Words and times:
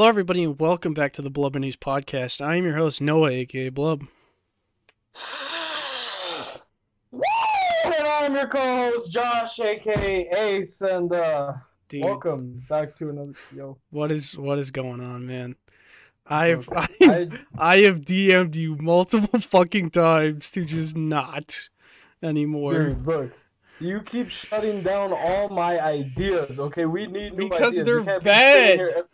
Hello, 0.00 0.08
everybody, 0.08 0.42
and 0.44 0.58
welcome 0.58 0.94
back 0.94 1.12
to 1.12 1.20
the 1.20 1.28
Blub 1.28 1.54
and 1.56 1.62
News 1.62 1.76
podcast. 1.76 2.40
I 2.40 2.56
am 2.56 2.64
your 2.64 2.74
host, 2.74 3.02
Noah, 3.02 3.28
aka 3.32 3.68
Blub. 3.68 4.02
And 7.12 8.06
I'm 8.08 8.34
your 8.34 8.46
co-host 8.46 9.10
Josh, 9.10 9.60
aka 9.60 10.26
Ace, 10.30 10.80
and 10.80 11.12
uh, 11.12 11.52
Dude, 11.90 12.02
welcome 12.02 12.64
back 12.66 12.94
to 12.96 13.10
another 13.10 13.34
yo. 13.54 13.76
what 13.90 14.10
is 14.10 14.38
what 14.38 14.58
is 14.58 14.70
going 14.70 15.02
on, 15.02 15.26
man? 15.26 15.54
I've 16.26 16.66
I, 16.74 17.28
I 17.58 17.76
have 17.80 18.00
DM'd 18.00 18.56
you 18.56 18.76
multiple 18.76 19.38
fucking 19.42 19.90
times 19.90 20.50
to 20.52 20.64
just 20.64 20.96
not 20.96 21.68
anymore. 22.22 22.84
dude, 22.84 23.06
look, 23.06 23.32
you 23.80 24.00
keep 24.00 24.30
shutting 24.30 24.82
down 24.82 25.12
all 25.12 25.50
my 25.50 25.78
ideas. 25.78 26.58
Okay, 26.58 26.86
we 26.86 27.06
need 27.06 27.36
new 27.36 27.50
Because 27.50 27.78
ideas. 27.78 27.84
they're 27.84 28.02
can't 28.02 28.24
bad. 28.24 28.78
Be 28.78 28.84
sitting 28.84 28.94
here, 28.96 29.04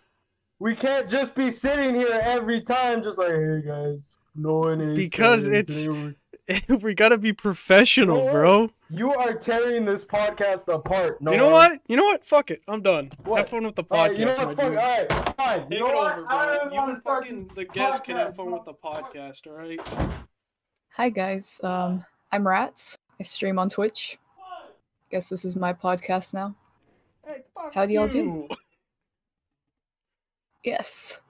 we 0.59 0.75
can't 0.75 1.09
just 1.09 1.35
be 1.35 1.51
sitting 1.51 1.95
here 1.95 2.19
every 2.23 2.61
time, 2.61 3.03
just 3.03 3.19
like, 3.19 3.33
hey 3.33 3.63
guys, 3.67 4.11
no 4.35 4.55
one 4.59 4.81
is. 4.81 4.97
Because 4.97 5.47
it's- 5.47 5.87
we're-" 6.69 6.95
gotta 6.95 7.19
be 7.19 7.33
professional, 7.33 8.19
You 8.19 8.25
know 8.27 8.33
bro. 8.33 8.71
You 8.89 9.13
are 9.13 9.35
tearing 9.35 9.85
this 9.85 10.05
podcast 10.05 10.69
apart. 10.73 11.21
No 11.21 11.33
You 11.33 11.39
know 11.39 11.51
what? 11.51 11.81
You 11.89 11.97
know 11.97 12.05
what? 12.05 12.25
Fuck 12.25 12.53
it. 12.53 12.63
I'm 12.69 12.83
done. 12.83 13.11
What? 13.25 13.39
Have 13.39 13.49
fun 13.49 13.65
with 13.67 13.75
the 13.75 13.83
podcast, 13.83 13.99
Alright, 13.99 14.19
you 14.19 14.25
know 14.27 14.37
what? 14.37 14.57
Fuck, 14.57 14.57
dude. 14.57 14.79
alright, 14.79 15.37
fine. 15.37 15.61
Take 15.69 15.71
you 15.73 15.79
know 15.81 15.91
it 15.91 15.95
what? 15.97 16.13
over, 16.13 16.23
bro. 16.23 16.57
don't 16.57 16.73
You 16.73 16.77
want 16.79 16.89
and 16.91 16.97
to 16.97 17.01
start 17.01 17.25
fucking 17.25 17.51
the 17.57 17.65
guest 17.65 18.05
can 18.05 18.17
have 18.17 18.37
fun 18.37 18.53
with 18.53 18.65
the 18.65 18.75
podcast, 18.75 19.47
all 19.49 19.55
right? 19.55 19.81
Hi 20.91 21.09
guys, 21.11 21.61
um, 21.65 22.05
I'm 22.33 22.47
Ratz. 22.47 22.97
I 23.19 23.25
stream 23.25 23.59
on 23.59 23.69
Twitch. 23.69 24.17
Guess 25.11 25.29
this 25.29 25.45
is 25.45 25.57
my 25.57 25.73
podcast 25.73 26.33
now. 26.33 26.55
Hey, 27.27 27.43
fuck 27.55 27.75
How 27.75 27.87
do 27.87 27.93
y'all 27.93 28.09
do? 28.09 28.49
Yes. 30.67 31.21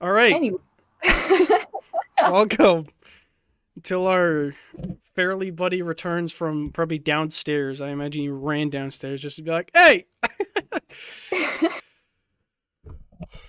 All 0.00 0.10
right. 0.10 0.32
Anyway, 0.32 0.58
welcome 2.22 2.86
until 3.76 4.06
our 4.06 4.54
fairly 5.14 5.50
buddy 5.50 5.82
returns 5.82 6.32
from 6.32 6.70
probably 6.70 6.98
downstairs. 6.98 7.82
I 7.82 7.90
imagine 7.90 8.22
he 8.22 8.30
ran 8.30 8.70
downstairs 8.70 9.20
just 9.20 9.36
to 9.36 9.42
be 9.42 9.50
like, 9.50 9.70
"Hey." 9.74 10.06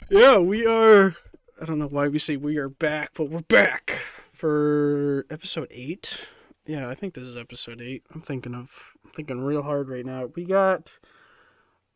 yeah, 0.09 0.39
we 0.39 0.65
are. 0.65 1.15
I 1.61 1.65
don't 1.65 1.79
know 1.79 1.87
why 1.87 2.09
we 2.09 2.19
say 2.19 2.35
we 2.35 2.57
are 2.57 2.67
back, 2.67 3.11
but 3.13 3.29
we're 3.29 3.39
back 3.39 3.99
for 4.33 5.25
episode 5.29 5.69
eight. 5.71 6.19
Yeah, 6.65 6.89
I 6.89 6.95
think 6.95 7.13
this 7.13 7.25
is 7.25 7.37
episode 7.37 7.79
eight. 7.79 8.03
I'm 8.13 8.19
thinking 8.19 8.53
of 8.53 8.97
I'm 9.05 9.11
thinking 9.11 9.39
real 9.39 9.63
hard 9.63 9.87
right 9.87 10.05
now. 10.05 10.25
We 10.35 10.43
got 10.43 10.99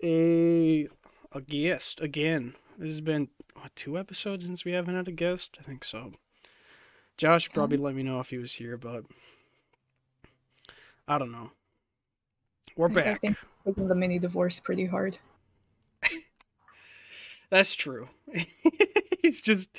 a 0.01 0.87
a 1.33 1.41
guest 1.41 1.99
again. 2.01 2.55
This 2.77 2.91
has 2.91 3.01
been 3.01 3.29
what 3.53 3.75
two 3.75 3.97
episodes 3.97 4.45
since 4.45 4.65
we 4.65 4.71
haven't 4.71 4.95
had 4.95 5.07
a 5.07 5.11
guest. 5.11 5.57
I 5.59 5.63
think 5.63 5.83
so. 5.83 6.13
Josh 7.17 7.51
probably 7.51 7.77
um, 7.77 7.83
let 7.83 7.95
me 7.95 8.03
know 8.03 8.19
if 8.19 8.29
he 8.29 8.37
was 8.37 8.53
here, 8.53 8.77
but 8.77 9.03
I 11.07 11.17
don't 11.17 11.31
know. 11.31 11.51
We're 12.75 12.89
I 12.89 12.93
back. 12.93 13.21
think 13.21 13.37
taking 13.65 13.87
the 13.87 13.95
mini 13.95 14.19
divorce 14.19 14.59
pretty 14.59 14.85
hard. 14.85 15.19
That's 17.49 17.75
true. 17.75 18.09
he's 19.21 19.41
just. 19.41 19.69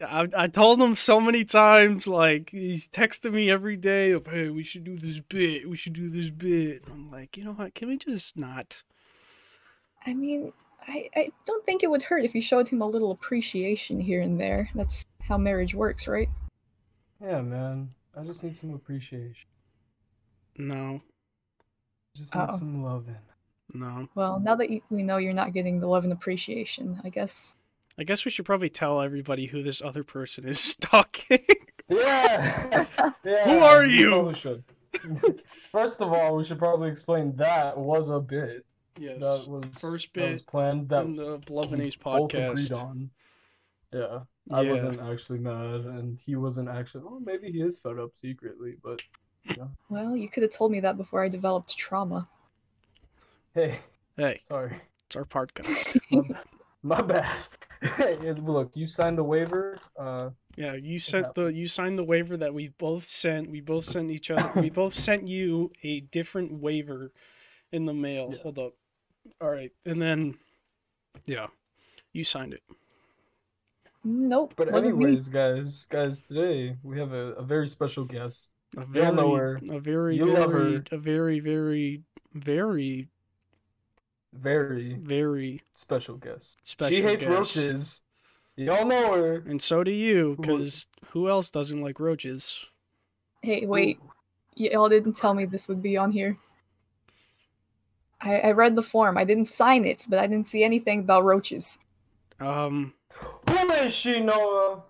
I, 0.00 0.28
I 0.36 0.46
told 0.46 0.80
him 0.80 0.94
so 0.94 1.20
many 1.20 1.44
times, 1.44 2.06
like, 2.06 2.50
he's 2.50 2.88
texting 2.88 3.32
me 3.32 3.50
every 3.50 3.76
day 3.76 4.12
of, 4.12 4.26
hey, 4.26 4.48
we 4.48 4.62
should 4.62 4.84
do 4.84 4.96
this 4.96 5.20
bit. 5.20 5.68
We 5.68 5.76
should 5.76 5.92
do 5.92 6.08
this 6.08 6.30
bit. 6.30 6.84
I'm 6.90 7.10
like, 7.10 7.36
you 7.36 7.44
know 7.44 7.52
what? 7.52 7.74
Can 7.74 7.88
we 7.88 7.98
just 7.98 8.36
not? 8.36 8.82
I 10.06 10.14
mean, 10.14 10.52
I, 10.86 11.08
I 11.14 11.32
don't 11.46 11.64
think 11.66 11.82
it 11.82 11.90
would 11.90 12.02
hurt 12.02 12.24
if 12.24 12.34
you 12.34 12.40
showed 12.42 12.68
him 12.68 12.80
a 12.82 12.86
little 12.86 13.10
appreciation 13.10 14.00
here 14.00 14.20
and 14.22 14.40
there. 14.40 14.70
That's 14.74 15.04
how 15.22 15.36
marriage 15.38 15.74
works, 15.74 16.08
right? 16.08 16.28
Yeah, 17.22 17.40
man. 17.42 17.90
I 18.16 18.24
just 18.24 18.42
need 18.42 18.58
some 18.58 18.74
appreciation. 18.74 19.34
No, 20.56 21.00
Just 22.16 22.34
need 22.34 22.40
Uh-oh. 22.40 22.58
some 22.58 22.82
loving. 22.82 23.16
no. 23.72 24.08
Well, 24.14 24.40
now 24.40 24.54
that 24.56 24.68
you, 24.70 24.80
we 24.90 25.02
know 25.02 25.16
you're 25.18 25.32
not 25.32 25.52
getting 25.52 25.80
the 25.80 25.86
love 25.86 26.04
and 26.04 26.12
appreciation, 26.12 27.00
I 27.04 27.08
guess. 27.08 27.54
I 27.98 28.04
guess 28.04 28.24
we 28.24 28.30
should 28.30 28.44
probably 28.46 28.68
tell 28.70 29.00
everybody 29.00 29.46
who 29.46 29.62
this 29.62 29.80
other 29.82 30.02
person 30.02 30.44
is 30.46 30.74
talking. 30.80 31.44
Yeah. 31.88 32.86
yeah. 33.24 33.44
Who 33.44 33.58
are 33.58 33.84
you? 33.86 34.10
probably 34.10 34.34
should. 34.34 34.64
First 35.72 36.00
of 36.00 36.12
all, 36.12 36.36
we 36.36 36.44
should 36.44 36.58
probably 36.58 36.90
explain 36.90 37.34
that 37.36 37.76
was 37.78 38.08
a 38.08 38.18
bit. 38.20 38.64
Yes. 38.98 39.20
That 39.20 39.50
was 39.50 39.64
First 39.78 40.12
that 40.14 40.30
was 40.30 40.40
bit 40.40 40.46
planned. 40.46 40.88
That 40.88 41.04
in 41.04 41.16
the 41.16 41.38
Blub 41.46 41.66
we 41.66 41.74
and 41.74 41.82
Ace 41.82 41.96
both 41.96 42.30
podcast. 42.32 42.50
agreed 42.52 42.72
on. 42.72 43.10
Yeah. 43.92 44.20
I 44.50 44.62
Yeah. 44.62 44.72
wasn't 44.72 45.00
actually 45.00 45.38
mad, 45.38 45.80
and 45.86 46.18
he 46.18 46.36
wasn't 46.36 46.68
actually. 46.68 47.04
Oh, 47.06 47.20
maybe 47.20 47.50
he 47.52 47.60
is 47.62 47.78
fed 47.78 47.98
up 47.98 48.10
secretly, 48.16 48.76
but 48.82 49.00
Well, 49.88 50.16
you 50.16 50.28
could 50.28 50.42
have 50.42 50.52
told 50.52 50.72
me 50.72 50.80
that 50.80 50.96
before 50.96 51.22
I 51.22 51.28
developed 51.28 51.76
trauma. 51.76 52.28
hey, 53.54 53.78
Hey, 54.16 54.42
sorry, 54.48 54.76
it's 55.06 55.16
our 55.16 55.24
podcast. 55.24 55.98
my, 56.10 56.38
my 56.82 57.02
bad. 57.02 57.36
Hey, 57.96 58.32
Look, 58.32 58.72
you 58.74 58.86
signed 58.86 59.16
the 59.18 59.24
waiver. 59.24 59.78
Uh, 59.98 60.30
Yeah, 60.56 60.74
you 60.74 60.98
sent 60.98 61.34
the 61.34 61.46
you 61.46 61.66
signed 61.66 61.98
the 61.98 62.04
waiver 62.04 62.36
that 62.36 62.52
we 62.52 62.68
both 62.68 63.06
sent. 63.06 63.48
We 63.50 63.60
both 63.60 63.84
sent 63.86 64.10
each 64.10 64.30
other. 64.30 64.60
we 64.60 64.68
both 64.82 64.92
sent 64.92 65.26
you 65.28 65.72
a 65.82 66.00
different 66.00 66.52
waiver 66.52 67.12
in 67.72 67.86
the 67.86 67.94
mail. 67.94 68.30
Yeah. 68.32 68.42
Hold 68.42 68.58
up. 68.58 68.74
All 69.40 69.50
right, 69.50 69.70
and 69.86 70.00
then 70.00 70.36
yeah, 71.26 71.46
you 72.12 72.24
signed 72.24 72.54
it. 72.54 72.62
Nope, 74.04 74.54
but 74.56 74.70
wasn't 74.72 74.96
me. 74.98 75.04
anyways, 75.06 75.28
guys, 75.28 75.86
guys, 75.90 76.24
today 76.24 76.76
we 76.82 76.98
have 76.98 77.12
a, 77.12 77.32
a 77.34 77.42
very 77.42 77.68
special 77.68 78.04
guest. 78.04 78.50
A 78.76 78.80
You'll 78.80 78.86
very, 78.88 79.12
know 79.16 79.34
her. 79.34 79.60
a 79.70 79.78
very, 79.80 80.16
You 80.16 80.26
love 80.26 80.52
very, 80.52 80.74
her. 80.76 80.84
a 80.92 80.96
very, 80.98 81.40
very, 81.40 82.02
very, 82.34 83.08
Very 84.32 84.94
very 84.94 85.60
special 85.74 86.16
guest. 86.16 86.56
special. 86.62 86.96
she 86.96 87.02
hates 87.02 87.24
guest. 87.24 87.56
roaches. 87.56 88.00
Y'all 88.56 88.86
know 88.86 89.12
her. 89.14 89.42
and 89.46 89.60
so 89.60 89.82
do 89.84 89.90
you, 89.90 90.36
because 90.40 90.86
who 91.10 91.28
else 91.28 91.50
doesn't 91.50 91.82
like 91.82 91.98
roaches? 92.00 92.64
Hey, 93.42 93.66
wait. 93.66 93.98
Y'all 94.54 94.88
didn't 94.88 95.14
tell 95.14 95.34
me 95.34 95.46
this 95.46 95.66
would 95.68 95.82
be 95.82 95.96
on 95.96 96.10
here. 96.12 96.36
I, 98.20 98.38
I 98.40 98.50
read 98.52 98.74
the 98.76 98.82
form. 98.82 99.16
I 99.16 99.24
didn't 99.24 99.46
sign 99.48 99.84
it, 99.84 100.04
but 100.08 100.18
I 100.18 100.26
didn't 100.26 100.48
see 100.48 100.62
anything 100.64 101.00
about 101.00 101.24
roaches. 101.24 101.78
Um, 102.38 102.92
Who 103.48 103.70
is 103.72 103.94
she, 103.94 104.20
Noah? 104.20 104.82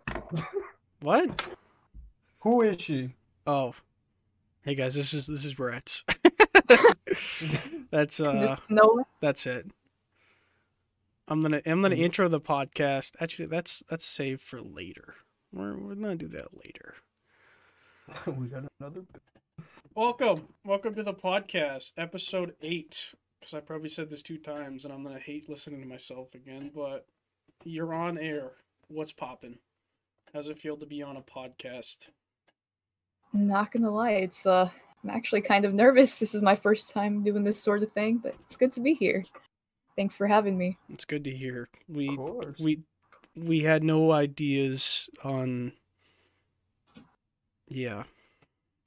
what? 1.00 1.46
Who 2.40 2.62
is 2.62 2.80
she? 2.80 3.14
Oh, 3.46 3.74
hey 4.62 4.74
guys, 4.74 4.94
this 4.94 5.12
is 5.14 5.26
this 5.26 5.44
is 5.44 5.58
Ratz. 5.58 6.04
That's 7.90 8.16
this 8.18 8.20
uh. 8.20 8.56
is 8.62 8.70
Noah. 8.70 9.04
That's 9.20 9.46
it. 9.46 9.66
I'm 11.28 11.42
gonna 11.42 11.60
I'm 11.66 11.80
gonna 11.80 11.96
Mhm. 11.96 12.00
intro 12.00 12.28
the 12.28 12.40
podcast. 12.40 13.12
Actually, 13.20 13.46
that's 13.46 13.82
that's 13.88 14.04
saved 14.04 14.40
for 14.42 14.60
later. 14.60 15.14
We're 15.52 15.76
we're 15.76 15.94
gonna 15.94 16.16
do 16.16 16.28
that 16.28 16.48
later. 16.64 16.94
we 18.26 18.48
got 18.48 18.64
another. 18.80 19.02
Welcome, 19.96 20.46
welcome 20.64 20.94
to 20.94 21.02
the 21.02 21.12
podcast, 21.12 21.94
episode 21.98 22.54
eight. 22.62 23.12
Because 23.40 23.54
I 23.54 23.60
probably 23.60 23.88
said 23.88 24.08
this 24.08 24.22
two 24.22 24.38
times, 24.38 24.84
and 24.84 24.94
I'm 24.94 25.02
gonna 25.02 25.18
hate 25.18 25.48
listening 25.48 25.80
to 25.80 25.86
myself 25.86 26.32
again. 26.32 26.70
But 26.72 27.06
you're 27.64 27.92
on 27.92 28.16
air. 28.16 28.52
What's 28.86 29.10
poppin'? 29.10 29.58
How's 30.32 30.48
it 30.48 30.60
feel 30.60 30.76
to 30.76 30.86
be 30.86 31.02
on 31.02 31.16
a 31.16 31.22
podcast? 31.22 32.06
Not 33.32 33.72
gonna 33.72 33.90
lie, 33.90 34.12
it's 34.12 34.46
uh 34.46 34.70
I'm 35.02 35.10
actually 35.10 35.40
kind 35.40 35.64
of 35.64 35.74
nervous. 35.74 36.20
This 36.20 36.36
is 36.36 36.42
my 36.42 36.54
first 36.54 36.90
time 36.90 37.24
doing 37.24 37.42
this 37.42 37.60
sort 37.60 37.82
of 37.82 37.90
thing, 37.90 38.18
but 38.18 38.36
it's 38.46 38.56
good 38.56 38.70
to 38.72 38.80
be 38.80 38.94
here. 38.94 39.24
Thanks 39.96 40.16
for 40.16 40.28
having 40.28 40.56
me. 40.56 40.78
It's 40.88 41.04
good 41.04 41.24
to 41.24 41.36
hear. 41.36 41.68
We 41.88 42.16
Of 42.16 42.60
we 42.60 42.78
we 43.34 43.60
had 43.60 43.82
no 43.82 44.12
ideas 44.12 45.08
on. 45.24 45.72
Yeah, 47.66 48.04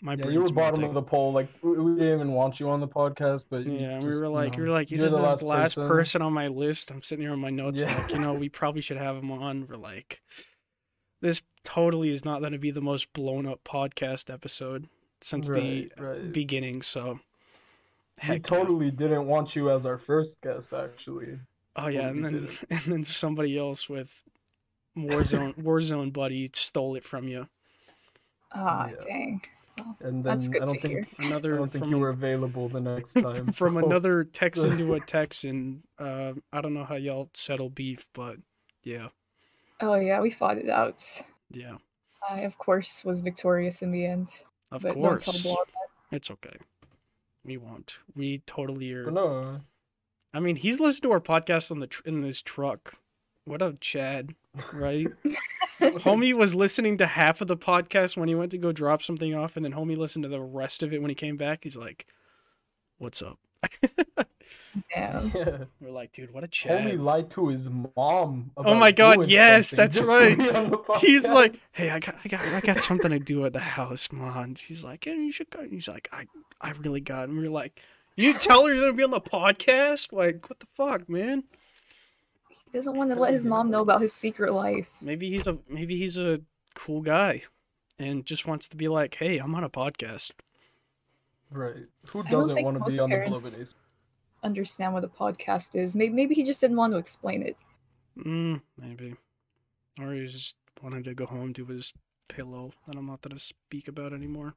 my 0.03 0.15
yeah, 0.15 0.27
you 0.27 0.41
were 0.41 0.45
bottom 0.51 0.81
melting. 0.81 0.83
of 0.85 0.93
the 0.93 1.01
poll. 1.01 1.31
Like 1.33 1.47
we, 1.61 1.71
we 1.79 1.95
didn't 1.95 2.13
even 2.15 2.33
want 2.33 2.59
you 2.59 2.69
on 2.69 2.79
the 2.81 2.87
podcast, 2.87 3.45
but 3.49 3.65
you 3.65 3.71
Yeah, 3.73 3.95
we 3.99 4.03
just, 4.03 4.17
were 4.17 4.23
you 4.25 4.29
like, 4.29 4.57
we 4.57 4.63
were 4.63 4.69
like, 4.69 4.91
you're 4.91 4.99
this 4.99 5.05
is 5.07 5.11
the 5.13 5.17
the 5.17 5.23
last, 5.23 5.41
last 5.41 5.75
person. 5.75 5.87
person. 5.87 6.21
on 6.21 6.33
my 6.33 6.47
list. 6.49 6.91
I'm 6.91 7.01
sitting 7.01 7.23
here 7.23 7.31
on 7.31 7.39
my 7.39 7.49
notes, 7.49 7.81
Yeah. 7.81 7.97
like, 7.97 8.11
you 8.11 8.19
know, 8.19 8.33
we 8.33 8.49
probably 8.49 8.81
should 8.81 8.97
have 8.97 9.15
him 9.15 9.31
on. 9.31 9.65
We're 9.67 9.77
like, 9.77 10.21
this 11.21 11.41
totally 11.63 12.11
is 12.11 12.25
not 12.25 12.41
going 12.41 12.51
to 12.51 12.59
be 12.59 12.69
the 12.71 12.81
most 12.81 13.11
blown 13.13 13.47
up 13.47 13.63
podcast 13.63 14.31
episode 14.31 14.89
since 15.21 15.49
Right, 15.49 15.89
the 15.97 16.03
right. 16.03 16.31
beginning. 16.33 16.81
So, 16.81 17.13
We 17.13 18.27
heck 18.27 18.41
yeah. 18.51 18.57
totally 18.57 18.91
didn't 18.91 19.25
want 19.25 19.55
you 19.55 19.71
as 19.71 19.85
our 19.85 19.97
first 19.97 20.41
guest, 20.41 20.73
actually. 20.73 21.39
Oh 21.77 21.87
yeah, 21.87 22.09
and 22.09 22.23
then 22.25 22.31
did 22.33 22.49
and 22.69 22.81
then 22.87 23.03
somebody 23.05 23.57
else 23.57 23.87
with 23.89 24.23
Warzone 24.97 25.55
Warzone 25.63 26.11
buddy 26.13 26.49
stole 26.53 26.95
it 26.95 27.05
from 27.05 27.27
you. 27.29 27.47
Ah, 28.51 28.89
Yeah. 28.89 28.95
dang. 29.07 29.41
And 29.77 29.95
then 29.99 30.21
That's 30.23 30.47
good 30.47 30.61
I 30.61 30.65
don't 30.65 30.75
to 30.75 30.81
think 30.81 30.93
hear. 30.93 31.07
I 31.35 31.39
don't 31.39 31.71
think 31.71 31.83
from 31.85 31.89
you 31.91 31.97
were 31.97 32.09
available 32.09 32.69
the 32.69 32.79
next 32.81 33.13
time. 33.21 33.51
from 33.51 33.73
so- 33.75 33.85
another 33.85 34.23
Texan 34.23 34.77
to 34.77 34.93
a 34.95 34.99
Texan. 34.99 35.83
Uh, 35.97 36.33
I 36.51 36.61
don't 36.61 36.73
know 36.73 36.83
how 36.83 36.95
y'all 36.95 37.29
settle 37.33 37.69
beef, 37.69 38.05
but 38.13 38.37
yeah, 38.83 39.07
Oh 39.79 39.95
yeah, 39.95 40.21
we 40.21 40.29
fought 40.29 40.57
it 40.57 40.69
out. 40.69 41.03
yeah, 41.51 41.77
I 42.29 42.41
of 42.41 42.57
course 42.57 43.03
was 43.03 43.21
victorious 43.21 43.81
in 43.81 43.91
the 43.91 44.05
end. 44.05 44.29
of 44.71 44.83
but 44.83 44.93
course. 44.93 45.23
don't 45.25 45.33
tell 45.41 45.55
Blub 45.55 45.67
It's 46.11 46.29
okay. 46.31 46.55
We 47.45 47.57
won't. 47.57 47.97
We 48.15 48.39
totally 48.45 48.91
are. 48.93 49.09
No, 49.11 49.61
I 50.33 50.39
mean, 50.39 50.55
he's 50.55 50.79
listened 50.79 51.03
to 51.03 51.11
our 51.11 51.19
podcast 51.19 51.71
on 51.71 51.79
the 51.79 51.87
tr- 51.87 52.03
in 52.05 52.21
this 52.21 52.41
truck. 52.41 52.93
What 53.45 53.61
up, 53.61 53.79
Chad? 53.81 54.35
Right? 54.71 55.07
homie 55.79 56.33
was 56.33 56.53
listening 56.53 56.97
to 56.97 57.07
half 57.07 57.41
of 57.41 57.47
the 57.47 57.57
podcast 57.57 58.17
when 58.17 58.29
he 58.29 58.35
went 58.35 58.51
to 58.51 58.57
go 58.57 58.71
drop 58.71 59.01
something 59.01 59.33
off, 59.33 59.55
and 59.55 59.65
then 59.65 59.73
homie 59.73 59.97
listened 59.97 60.23
to 60.23 60.29
the 60.29 60.41
rest 60.41 60.83
of 60.83 60.93
it 60.93 61.01
when 61.01 61.09
he 61.09 61.15
came 61.15 61.35
back. 61.35 61.59
He's 61.63 61.75
like, 61.75 62.05
"What's 62.97 63.21
up?" 63.21 63.39
Damn. 64.93 65.31
yeah. 65.33 65.57
We're 65.81 65.91
like, 65.91 66.13
"Dude, 66.13 66.31
what 66.31 66.43
a 66.43 66.47
Chad." 66.47 66.85
Homie 66.85 67.01
lied 67.01 67.31
to 67.31 67.47
his 67.47 67.69
mom. 67.95 68.51
Oh 68.57 68.75
my 68.75 68.91
God, 68.91 69.27
yes, 69.27 69.71
that's 69.71 69.99
right. 69.99 70.37
be 70.37 70.49
on 70.51 70.71
the 70.71 70.97
He's 70.99 71.29
like, 71.29 71.55
"Hey, 71.71 71.89
I 71.89 71.99
got, 71.99 72.15
I 72.23 72.27
got, 72.27 72.41
I 72.41 72.59
got 72.59 72.81
something 72.81 73.11
to 73.11 73.19
do 73.19 73.45
at 73.45 73.53
the 73.53 73.59
house, 73.59 74.11
man." 74.11 74.55
She's 74.55 74.83
like, 74.83 75.05
"Yeah, 75.05 75.13
you 75.13 75.31
should 75.31 75.49
go." 75.49 75.65
He's 75.67 75.87
like, 75.87 76.09
"I, 76.11 76.27
I 76.61 76.71
really 76.71 77.01
got." 77.01 77.23
it." 77.23 77.29
And 77.29 77.39
we're 77.39 77.49
like, 77.49 77.79
"You 78.17 78.33
tell 78.33 78.65
her 78.65 78.73
you're 78.73 78.83
gonna 78.83 78.93
be 78.93 79.03
on 79.03 79.11
the 79.11 79.21
podcast? 79.21 80.11
Like, 80.11 80.49
what 80.49 80.59
the 80.59 80.67
fuck, 80.73 81.09
man?" 81.09 81.43
He 82.73 82.79
doesn't 82.79 82.95
want 82.97 83.11
to 83.11 83.15
let 83.15 83.33
his 83.33 83.45
mom 83.45 83.69
know 83.69 83.81
about 83.81 84.01
his 84.01 84.13
secret 84.13 84.51
life. 84.51 84.97
Maybe 84.99 85.29
he's 85.29 85.45
a, 85.45 85.59
maybe 85.69 85.95
he's 85.95 86.17
a 86.17 86.39
cool 86.73 87.01
guy, 87.01 87.43
and 87.99 88.25
just 88.25 88.47
wants 88.47 88.67
to 88.69 88.75
be 88.75 88.87
like, 88.87 89.13
"Hey, 89.13 89.37
I'm 89.37 89.53
on 89.53 89.63
a 89.63 89.69
podcast." 89.69 90.31
right. 91.51 91.85
Who 92.07 92.23
doesn't 92.23 92.63
want 92.63 92.83
to 92.83 92.91
be 92.91 92.99
on 92.99 93.11
the 93.11 93.15
parents- 93.15 93.57
Beloved 93.57 93.73
Understand 94.41 94.95
what 94.95 95.03
a 95.03 95.07
podcast 95.07 95.75
is. 95.79 95.95
Maybe 95.95 96.11
maybe 96.13 96.33
he 96.33 96.43
just 96.43 96.59
didn't 96.61 96.77
want 96.77 96.93
to 96.93 96.97
explain 96.97 97.43
it. 97.43 97.55
Mm, 98.17 98.61
maybe. 98.75 99.15
Or 100.01 100.11
he 100.11 100.25
just 100.25 100.55
wanted 100.81 101.03
to 101.03 101.13
go 101.13 101.27
home 101.27 101.53
to 101.53 101.65
his 101.65 101.93
pillow 102.27 102.71
that 102.87 102.97
I'm 102.97 103.05
not 103.05 103.21
going 103.21 103.37
to 103.37 103.39
speak 103.41 103.87
about 103.87 104.13
anymore. 104.13 104.55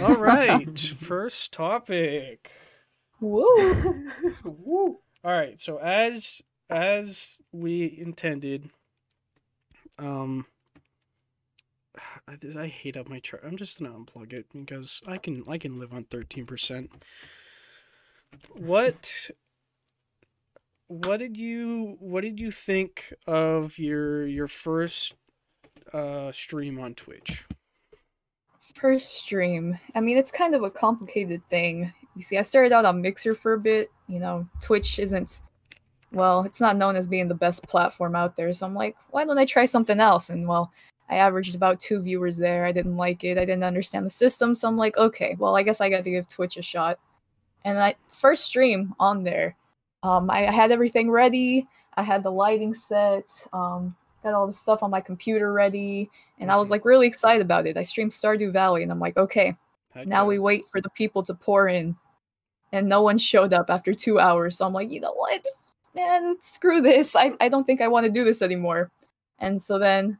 All 0.00 0.14
right, 0.14 0.78
first 1.00 1.52
topic. 1.52 2.52
Woo! 3.20 4.06
Woo. 4.44 5.00
All 5.24 5.32
right, 5.32 5.60
so 5.60 5.78
as 5.78 6.42
as 6.74 7.38
we 7.52 7.96
intended, 7.98 8.68
um, 9.98 10.44
I, 12.26 12.36
I 12.58 12.66
hate 12.66 12.96
up 12.96 13.08
my 13.08 13.20
chart. 13.20 13.44
I'm 13.46 13.56
just 13.56 13.80
gonna 13.80 13.94
unplug 13.94 14.32
it 14.32 14.46
because 14.52 15.00
I 15.06 15.18
can 15.18 15.44
I 15.48 15.56
can 15.56 15.78
live 15.78 15.92
on 15.92 16.04
thirteen 16.04 16.46
percent. 16.46 16.90
What 18.52 19.30
what 20.88 21.18
did 21.18 21.36
you 21.36 21.96
what 22.00 22.22
did 22.22 22.40
you 22.40 22.50
think 22.50 23.14
of 23.28 23.78
your 23.78 24.26
your 24.26 24.48
first 24.48 25.14
uh 25.92 26.32
stream 26.32 26.80
on 26.80 26.94
Twitch? 26.94 27.44
First 28.74 29.14
stream. 29.14 29.78
I 29.94 30.00
mean, 30.00 30.18
it's 30.18 30.32
kind 30.32 30.56
of 30.56 30.64
a 30.64 30.70
complicated 30.70 31.48
thing. 31.48 31.92
You 32.16 32.22
see, 32.22 32.36
I 32.36 32.42
started 32.42 32.72
out 32.72 32.84
on 32.84 33.00
Mixer 33.00 33.36
for 33.36 33.52
a 33.52 33.60
bit. 33.60 33.92
You 34.08 34.18
know, 34.18 34.48
Twitch 34.60 34.98
isn't, 34.98 35.40
well, 36.14 36.42
it's 36.44 36.60
not 36.60 36.76
known 36.76 36.96
as 36.96 37.06
being 37.06 37.28
the 37.28 37.34
best 37.34 37.66
platform 37.68 38.14
out 38.16 38.36
there. 38.36 38.52
So 38.52 38.66
I'm 38.66 38.74
like, 38.74 38.96
why 39.10 39.24
don't 39.24 39.38
I 39.38 39.44
try 39.44 39.64
something 39.64 40.00
else? 40.00 40.30
And 40.30 40.46
well, 40.48 40.72
I 41.08 41.16
averaged 41.16 41.54
about 41.54 41.80
two 41.80 42.00
viewers 42.00 42.36
there. 42.36 42.64
I 42.64 42.72
didn't 42.72 42.96
like 42.96 43.24
it. 43.24 43.36
I 43.36 43.44
didn't 43.44 43.64
understand 43.64 44.06
the 44.06 44.10
system. 44.10 44.54
So 44.54 44.68
I'm 44.68 44.76
like, 44.76 44.96
okay, 44.96 45.36
well, 45.38 45.56
I 45.56 45.62
guess 45.62 45.80
I 45.80 45.90
got 45.90 46.04
to 46.04 46.10
give 46.10 46.28
Twitch 46.28 46.56
a 46.56 46.62
shot. 46.62 46.98
And 47.64 47.78
I 47.78 47.94
first 48.08 48.44
stream 48.44 48.94
on 48.98 49.24
there. 49.24 49.56
Um, 50.02 50.30
I 50.30 50.42
had 50.42 50.70
everything 50.70 51.10
ready. 51.10 51.66
I 51.96 52.02
had 52.02 52.22
the 52.22 52.30
lighting 52.30 52.74
set. 52.74 53.24
Um, 53.52 53.96
got 54.22 54.34
all 54.34 54.46
the 54.46 54.54
stuff 54.54 54.82
on 54.82 54.90
my 54.90 55.00
computer 55.00 55.52
ready 55.52 56.10
and 56.38 56.50
I 56.50 56.56
was 56.56 56.68
Mhm. 56.68 56.72
like 56.72 56.84
really 56.84 57.06
excited 57.06 57.42
about 57.42 57.66
it. 57.66 57.76
I 57.76 57.82
streamed 57.82 58.10
Stardew 58.10 58.52
Valley, 58.52 58.82
and 58.82 58.90
I'm 58.90 58.98
like, 58.98 59.16
okay, 59.16 59.54
Heck 59.92 60.06
now 60.06 60.26
we 60.26 60.38
wait 60.38 60.68
for 60.70 60.80
the 60.80 60.90
people 60.90 61.22
to 61.24 61.34
pour 61.34 61.68
in, 61.68 61.96
and 62.72 62.88
no 62.88 63.02
one 63.02 63.18
showed 63.18 63.52
up 63.52 63.70
after 63.70 63.94
two 63.94 64.18
hours. 64.18 64.56
So 64.56 64.66
I'm 64.66 64.72
like, 64.72 64.90
you 64.90 65.00
know 65.00 65.12
what, 65.12 65.46
man, 65.94 66.36
screw 66.42 66.80
this. 66.80 67.16
I 67.16 67.32
I 67.40 67.48
don't 67.48 67.64
think 67.64 67.80
I 67.80 67.88
want 67.88 68.06
to 68.06 68.12
do 68.12 68.24
this 68.24 68.42
anymore. 68.42 68.90
And 69.38 69.62
so 69.62 69.78
then 69.78 70.18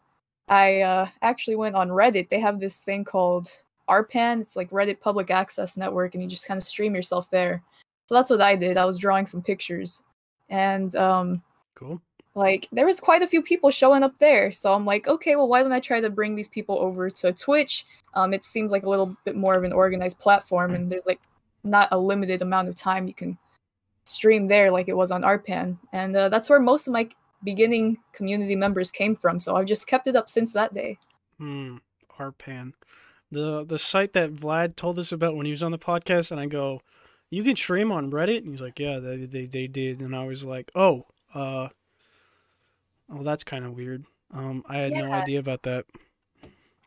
I 0.49 0.83
uh, 0.83 1.09
actually 1.23 1.57
went 1.57 1.77
on 1.77 1.89
Reddit. 1.89 2.29
They 2.29 2.41
have 2.41 2.61
this 2.61 2.81
thing 2.81 3.05
called 3.05 3.49
RPAN. 3.89 4.41
It's 4.41 4.57
like 4.57 4.71
Reddit 4.71 5.01
Public 5.01 5.31
Access 5.31 5.77
Network, 5.77 6.15
and 6.15 6.23
you 6.23 6.29
just 6.29 6.47
kind 6.47 6.59
of 6.59 6.65
stream 6.65 6.95
yourself 6.95 7.31
there. 7.31 7.63
So 8.07 8.15
that's 8.15 8.31
what 8.31 8.41
I 8.41 8.57
did. 8.57 8.77
I 8.77 8.85
was 8.85 8.99
drawing 8.99 9.27
some 9.27 9.43
pictures, 9.43 10.03
and 10.51 10.95
um, 10.97 11.43
cool. 11.75 12.01
like 12.35 12.69
there 12.73 12.87
was 12.87 13.01
quite 13.01 13.23
a 13.23 13.27
few 13.27 13.43
people 13.43 13.71
showing 13.71 14.03
up 14.03 14.19
there 14.19 14.51
so 14.53 14.73
i'm 14.73 14.85
like 14.85 15.07
okay 15.07 15.37
well 15.37 15.49
why 15.49 15.63
don't 15.63 15.73
i 15.73 15.81
try 15.81 16.01
to 16.01 16.11
bring 16.11 16.35
these 16.35 16.49
people 16.49 16.79
over 16.79 17.11
to 17.11 17.33
twitch 17.33 17.87
um, 18.15 18.33
it 18.33 18.45
seems 18.45 18.71
like 18.71 18.85
a 18.85 18.89
little 18.89 19.17
bit 19.25 19.37
more 19.37 19.55
of 19.55 19.65
an 19.65 19.73
organized 19.73 20.19
platform 20.19 20.75
and 20.75 20.91
there's 20.91 21.07
like 21.07 21.21
not 21.65 21.89
a 21.93 21.99
limited 21.99 22.43
amount 22.43 22.69
of 22.69 22.77
time 22.77 23.07
you 23.07 23.15
can 23.15 23.39
stream 24.05 24.47
there 24.47 24.71
like 24.71 24.89
it 24.89 24.97
was 24.97 25.11
on 25.11 25.23
RPAN 25.23 25.79
and 25.93 26.17
uh, 26.17 26.29
that's 26.29 26.49
where 26.51 26.61
most 26.61 26.87
of 26.87 26.93
my 26.93 27.09
beginning 27.43 27.99
community 28.13 28.57
members 28.57 28.91
came 28.91 29.15
from 29.17 29.39
so 29.39 29.55
i've 29.57 29.67
just 29.67 29.87
kept 29.87 30.07
it 30.07 30.17
up 30.17 30.29
since 30.29 30.53
that 30.53 30.73
day 30.75 30.97
Hmm. 31.39 31.77
RPAN. 32.19 32.73
The 33.33 33.65
the 33.65 33.79
site 33.79 34.13
that 34.13 34.33
Vlad 34.35 34.77
told 34.77 34.99
us 35.01 35.11
about 35.11 35.35
when 35.35 35.47
he 35.47 35.51
was 35.51 35.65
on 35.65 35.73
the 35.73 35.79
podcast, 35.79 36.31
and 36.31 36.39
I 36.41 36.47
go, 36.47 36.81
"You 37.31 37.43
can 37.43 37.57
stream 37.57 37.91
on 37.91 38.13
Reddit." 38.13 38.39
And 38.45 38.51
he's 38.51 38.61
like, 38.61 38.79
"Yeah, 38.79 39.01
they 39.01 39.27
they, 39.27 39.47
they 39.47 39.67
did." 39.67 40.01
And 40.01 40.15
I 40.15 40.25
was 40.27 40.45
like, 40.45 40.71
"Oh, 40.77 41.07
uh, 41.35 41.69
oh, 43.11 43.23
that's 43.23 43.43
kind 43.43 43.65
of 43.65 43.75
weird." 43.75 44.05
Um, 44.33 44.63
I 44.69 44.79
had 44.79 44.93
no 44.93 45.13
idea 45.13 45.41
about 45.41 45.63
that. 45.65 45.87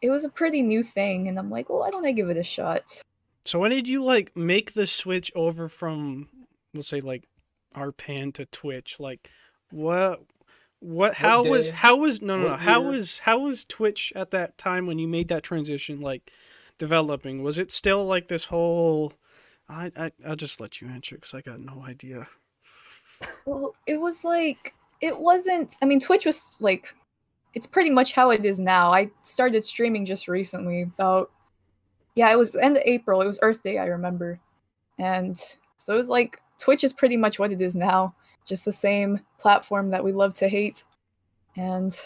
it 0.02 0.10
was 0.10 0.24
a 0.24 0.30
pretty 0.30 0.62
new 0.62 0.84
thing 0.84 1.28
and 1.28 1.38
i'm 1.40 1.50
like 1.50 1.70
well 1.70 1.80
why 1.80 1.90
don't 1.90 2.06
i 2.06 2.12
give 2.12 2.30
it 2.30 2.38
a 2.38 2.44
shot 2.44 2.84
So 3.46 3.58
when 3.60 3.72
did 3.72 3.88
you 3.88 4.04
like 4.04 4.36
make 4.36 4.74
the 4.74 4.86
switch 4.88 5.32
over 5.36 5.68
from, 5.68 6.28
let's 6.74 6.88
say, 6.88 7.00
like 7.00 7.26
RPAN 7.76 8.34
to 8.36 8.46
Twitch? 8.46 9.00
Like, 9.00 9.30
what? 9.72 10.24
What? 10.80 11.16
How 11.16 11.44
was? 11.44 11.70
How 11.70 11.96
was? 11.96 12.22
No, 12.22 12.38
no, 12.38 12.50
no. 12.50 12.56
How 12.56 12.82
year? 12.82 12.92
was? 12.92 13.20
How 13.20 13.40
was 13.40 13.66
Twitch 13.66 14.14
at 14.16 14.32
that 14.32 14.58
time 14.58 14.86
when 14.86 15.00
you 15.00 15.08
made 15.08 15.28
that 15.30 15.44
transition? 15.44 16.02
Like, 16.02 16.32
developing? 16.78 17.44
Was 17.44 17.58
it 17.58 17.72
still 17.72 18.06
like 18.06 18.28
this 18.28 18.46
whole? 18.46 19.14
I 19.70 19.92
I 19.98 20.12
I'll 20.26 20.36
just 20.36 20.62
let 20.62 20.82
you 20.82 20.88
answer 20.88 21.16
because 21.16 21.34
I 21.34 21.42
got 21.42 21.60
no 21.60 21.84
idea. 21.86 22.28
Well, 23.46 23.74
it 23.86 24.00
was 24.00 24.24
like 24.24 24.74
it 25.02 25.18
wasn't. 25.18 25.76
I 25.82 25.86
mean, 25.86 26.00
Twitch 26.00 26.26
was 26.26 26.58
like 26.60 26.94
it's 27.54 27.68
pretty 27.68 27.90
much 27.90 28.14
how 28.14 28.30
it 28.30 28.46
is 28.46 28.60
now. 28.60 28.94
I 28.94 29.10
started 29.24 29.64
streaming 29.64 30.06
just 30.06 30.28
recently, 30.28 30.84
about 30.84 31.32
yeah, 32.16 32.32
it 32.32 32.38
was 32.38 32.56
end 32.56 32.78
of 32.78 32.84
April. 32.86 33.22
It 33.22 33.26
was 33.26 33.40
Earth 33.42 33.64
Day, 33.64 33.78
I 33.78 33.86
remember, 33.86 34.40
and 35.00 35.40
so 35.78 35.94
it 35.94 35.98
was 35.98 36.10
like 36.10 36.42
Twitch 36.60 36.84
is 36.84 36.94
pretty 36.94 37.18
much 37.18 37.40
what 37.40 37.52
it 37.52 37.62
is 37.62 37.76
now, 37.76 38.16
just 38.46 38.66
the 38.66 38.72
same 38.72 39.20
platform 39.40 39.90
that 39.92 40.04
we 40.04 40.12
love 40.12 40.34
to 40.36 40.48
hate, 40.48 40.84
and 41.56 41.98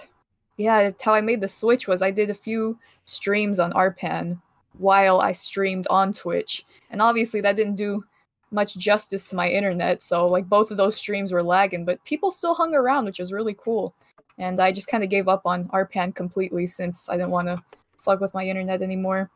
yeah, 0.58 0.92
how 1.02 1.14
I 1.14 1.22
made 1.22 1.42
the 1.42 1.48
switch 1.48 1.88
was 1.88 2.02
I 2.02 2.12
did 2.12 2.30
a 2.30 2.36
few 2.36 2.78
streams 3.06 3.60
on 3.60 3.74
RPAN 3.74 4.40
while 4.78 5.20
I 5.20 5.32
streamed 5.32 5.88
on 5.90 6.14
Twitch, 6.14 6.66
and 6.92 7.02
obviously 7.02 7.42
that 7.42 7.56
didn't 7.56 7.76
do 7.76 8.04
much 8.52 8.76
justice 8.78 9.26
to 9.26 9.36
my 9.36 9.50
internet. 9.50 10.04
So 10.04 10.28
like 10.28 10.48
both 10.48 10.72
of 10.72 10.78
those 10.78 10.96
streams 10.96 11.32
were 11.32 11.44
lagging, 11.44 11.86
but 11.86 12.04
people 12.04 12.32
still 12.32 12.54
hung 12.54 12.76
around, 12.76 13.06
which 13.06 13.20
was 13.20 13.34
really 13.34 13.56
cool. 13.58 13.94
And 14.38 14.60
I 14.60 14.72
just 14.72 14.88
kind 14.88 15.04
of 15.04 15.10
gave 15.10 15.28
up 15.28 15.46
on 15.46 15.70
RPAN 15.70 16.14
completely 16.16 16.68
since 16.68 17.10
I 17.10 17.14
didn't 17.14 17.32
want 17.32 17.48
to 17.48 17.62
fuck 17.98 18.20
with 18.20 18.34
my 18.34 18.46
internet 18.46 18.82
anymore. 18.82 19.30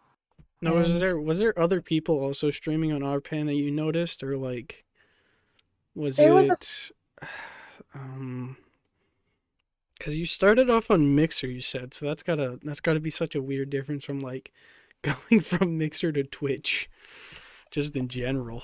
No, 0.62 0.74
was 0.74 0.94
there 0.94 1.20
was 1.20 1.40
there 1.40 1.58
other 1.60 1.82
people 1.82 2.20
also 2.20 2.50
streaming 2.50 2.92
on 2.92 3.02
RPAN 3.02 3.46
that 3.46 3.56
you 3.56 3.72
noticed, 3.72 4.24
or 4.24 4.38
like, 4.38 4.86
was 5.94 6.18
There 6.18 6.34
was 6.34 6.50
a- 6.50 6.54
it, 6.54 6.92
um, 7.94 8.58
because 9.98 10.18
you 10.18 10.26
started 10.26 10.70
off 10.70 10.92
on 10.92 11.16
Mixer, 11.16 11.48
you 11.48 11.62
said, 11.62 11.94
so 11.94 12.06
that's 12.06 12.24
gotta 12.24 12.60
that's 12.64 12.80
gotta 12.80 13.00
be 13.00 13.10
such 13.10 13.36
a 13.36 13.42
weird 13.42 13.70
difference 13.70 14.06
from 14.06 14.20
like 14.20 14.52
going 15.02 15.42
from 15.42 15.78
Mixer 15.78 16.12
to 16.12 16.24
Twitch, 16.24 16.90
just 17.72 17.96
in 17.96 18.08
general. 18.08 18.64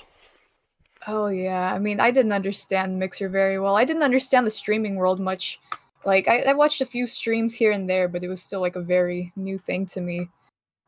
Oh 1.06 1.28
yeah, 1.28 1.72
I 1.72 1.78
mean 1.78 2.00
I 2.00 2.10
didn't 2.10 2.32
understand 2.32 2.98
Mixer 2.98 3.28
very 3.28 3.58
well. 3.58 3.76
I 3.76 3.84
didn't 3.84 4.02
understand 4.02 4.46
the 4.46 4.50
streaming 4.50 4.96
world 4.96 5.20
much. 5.20 5.60
Like 6.04 6.26
I, 6.28 6.40
I 6.40 6.52
watched 6.54 6.80
a 6.80 6.86
few 6.86 7.06
streams 7.06 7.54
here 7.54 7.72
and 7.72 7.88
there, 7.88 8.08
but 8.08 8.24
it 8.24 8.28
was 8.28 8.42
still 8.42 8.60
like 8.60 8.76
a 8.76 8.82
very 8.82 9.32
new 9.36 9.58
thing 9.58 9.86
to 9.86 10.00
me. 10.00 10.28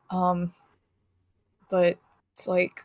Um, 0.09 0.53
but 1.69 1.97
it's 2.31 2.47
like 2.47 2.83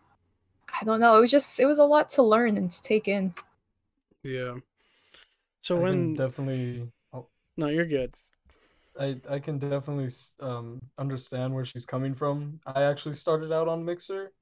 I 0.81 0.85
don't 0.85 1.01
know. 1.01 1.17
It 1.17 1.21
was 1.21 1.31
just 1.31 1.59
it 1.61 1.67
was 1.67 1.79
a 1.79 1.85
lot 1.85 2.11
to 2.11 2.23
learn 2.23 2.57
and 2.57 2.71
to 2.71 2.83
take 2.83 3.09
in. 3.09 3.35
Yeah. 4.23 4.55
So 5.61 5.77
I 5.77 5.81
when 5.81 6.15
definitely. 6.15 6.89
Oh, 7.13 7.27
no, 7.57 7.67
you're 7.67 7.87
good. 7.87 8.15
I 8.99 9.21
I 9.29 9.39
can 9.39 9.59
definitely 9.59 10.11
um 10.41 10.81
understand 10.99 11.55
where 11.55 11.65
she's 11.65 11.87
coming 11.87 12.15
from. 12.15 12.61
I 12.67 12.83
actually 12.85 13.15
started 13.17 13.53
out 13.53 13.69
on 13.69 13.85
Mixer, 13.85 14.33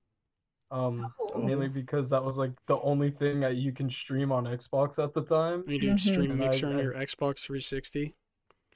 um, 0.71 1.13
Oh. 1.35 1.39
mainly 1.39 1.69
because 1.69 2.09
that 2.11 2.23
was 2.25 2.37
like 2.37 2.53
the 2.67 2.79
only 2.81 3.11
thing 3.11 3.41
that 3.41 3.57
you 3.57 3.73
can 3.73 3.91
stream 3.91 4.33
on 4.33 4.45
Xbox 4.45 5.03
at 5.03 5.13
the 5.15 5.23
time. 5.23 5.65
You 5.67 5.79
do 5.81 5.91
Mhm. 5.95 6.01
stream 6.01 6.31
And 6.33 6.43
I- 6.43 6.47
Mixer 6.47 6.67
on 6.69 6.77
I- 6.77 6.83
your 6.83 6.93
Xbox 6.95 7.41
360. 7.41 8.15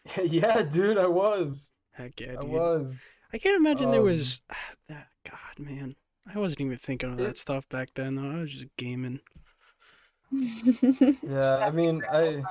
Yeah, 0.25 0.63
dude, 0.63 0.99
I 0.99 1.07
was. 1.07 1.69
Heck 1.93 2.19
yeah, 2.21 2.33
dude. 2.33 2.39
I 2.41 2.45
was. 2.45 2.93
I 3.33 3.39
can't 3.39 3.57
imagine 3.57 3.91
there 3.93 4.01
Um, 4.01 4.07
was 4.07 4.41
that. 4.89 5.09
God, 5.29 5.59
man, 5.59 5.97
I 6.33 6.39
wasn't 6.39 6.63
even 6.63 6.79
thinking 6.79 7.13
of 7.13 7.19
that 7.19 7.37
stuff 7.37 7.69
back 7.69 7.91
then. 7.95 8.17
Though 8.17 8.31
I 8.31 8.41
was 8.41 8.53
just 8.53 8.67
gaming, 8.77 9.21
Yeah, 11.23 11.57
I 11.57 11.71
mean, 11.71 12.03
I 12.11 12.43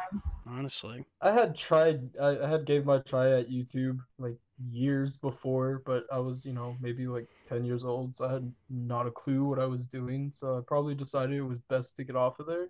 honestly. 0.46 1.06
I 1.22 1.32
had 1.32 1.58
tried 1.58 2.16
I, 2.20 2.38
I 2.40 2.50
had 2.50 2.66
gave 2.66 2.86
my 2.86 3.00
try 3.00 3.40
at 3.40 3.50
YouTube 3.50 4.00
like 4.20 4.36
years 4.70 5.18
before, 5.18 5.82
but 5.86 6.06
I 6.12 6.20
was, 6.20 6.46
you 6.46 6.54
know, 6.54 6.76
maybe 6.80 7.08
like 7.08 7.28
10 7.50 7.66
years 7.66 7.84
old, 7.84 8.16
so 8.16 8.26
I 8.26 8.34
had 8.34 8.52
not 8.70 9.08
a 9.08 9.12
clue 9.12 9.46
what 9.46 9.60
I 9.60 9.66
was 9.66 9.88
doing. 9.88 10.32
So 10.34 10.58
I 10.58 10.62
probably 10.66 10.94
decided 10.94 11.36
it 11.36 11.42
was 11.42 11.60
best 11.70 11.96
to 11.98 12.04
get 12.04 12.16
off 12.16 12.40
of 12.40 12.46
there. 12.46 12.68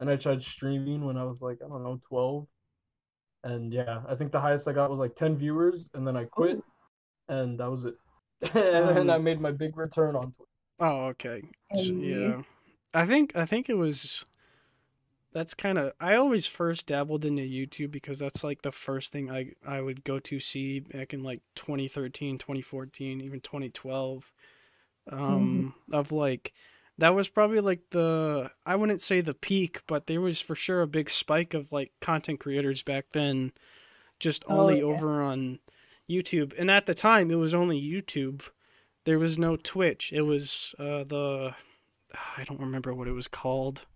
And 0.00 0.10
I 0.10 0.16
tried 0.16 0.42
streaming 0.42 1.04
when 1.04 1.16
I 1.16 1.24
was 1.24 1.40
like, 1.40 1.58
I 1.64 1.68
don't 1.68 1.82
know, 1.82 2.00
12. 2.08 2.46
And 3.44 3.72
yeah, 3.72 4.02
I 4.06 4.14
think 4.14 4.32
the 4.32 4.40
highest 4.40 4.68
I 4.68 4.72
got 4.72 4.90
was 4.90 4.98
like 4.98 5.16
10 5.16 5.38
viewers, 5.38 5.88
and 5.94 6.06
then 6.06 6.16
I 6.16 6.24
quit, 6.24 6.62
and 7.28 7.58
that 7.58 7.70
was 7.70 7.86
it. 7.86 7.94
And 8.42 8.96
then 8.96 9.10
I 9.10 9.18
Um, 9.18 9.18
made 9.18 9.40
my 9.40 9.50
big 9.52 9.76
return 9.76 10.16
on 10.16 10.32
Twitch. 10.32 10.48
Oh, 10.78 11.06
okay. 11.08 11.42
S- 11.74 11.90
Hey. 11.92 11.94
yeah, 11.96 12.42
I 12.94 13.06
think 13.06 13.36
I 13.36 13.44
think 13.46 13.68
it 13.68 13.74
was. 13.74 14.24
That's 15.32 15.54
kind 15.54 15.78
of. 15.78 15.92
I 16.00 16.16
always 16.16 16.46
first 16.48 16.86
dabbled 16.86 17.24
into 17.24 17.42
YouTube 17.42 17.92
because 17.92 18.18
that's 18.18 18.42
like 18.42 18.62
the 18.62 18.72
first 18.72 19.12
thing 19.12 19.30
I 19.30 19.52
I 19.64 19.80
would 19.80 20.02
go 20.02 20.18
to 20.18 20.40
see 20.40 20.80
back 20.80 21.14
in 21.14 21.22
like 21.22 21.40
2013, 21.54 22.36
2014, 22.38 23.20
even 23.20 23.40
2012. 23.40 24.32
Um, 25.10 25.74
of 25.92 26.10
like, 26.12 26.52
that 26.98 27.14
was 27.14 27.28
probably 27.28 27.60
like 27.60 27.90
the 27.90 28.50
I 28.66 28.74
wouldn't 28.76 29.00
say 29.02 29.20
the 29.20 29.34
peak, 29.34 29.80
but 29.86 30.06
there 30.08 30.20
was 30.20 30.40
for 30.40 30.56
sure 30.56 30.82
a 30.82 30.86
big 30.88 31.08
spike 31.10 31.54
of 31.54 31.70
like 31.72 31.92
content 32.00 32.40
creators 32.40 32.82
back 32.82 33.06
then, 33.12 33.52
just 34.20 34.44
Oh, 34.46 34.68
only 34.68 34.82
yeah. 34.82 34.82
over 34.82 35.22
on 35.22 35.60
YouTube. 36.10 36.52
And 36.58 36.70
at 36.70 36.86
the 36.86 36.94
time, 36.94 37.30
it 37.30 37.36
was 37.36 37.54
only 37.54 37.80
YouTube. 37.80 38.42
There 39.04 39.18
was 39.18 39.38
no 39.38 39.56
Twitch. 39.56 40.12
It 40.12 40.22
was 40.22 40.74
uh, 40.78 41.04
the 41.04 41.54
I 42.36 42.44
don't 42.44 42.60
remember 42.60 42.92
what 42.94 43.08
it 43.08 43.12
was 43.12 43.28
called. 43.28 43.86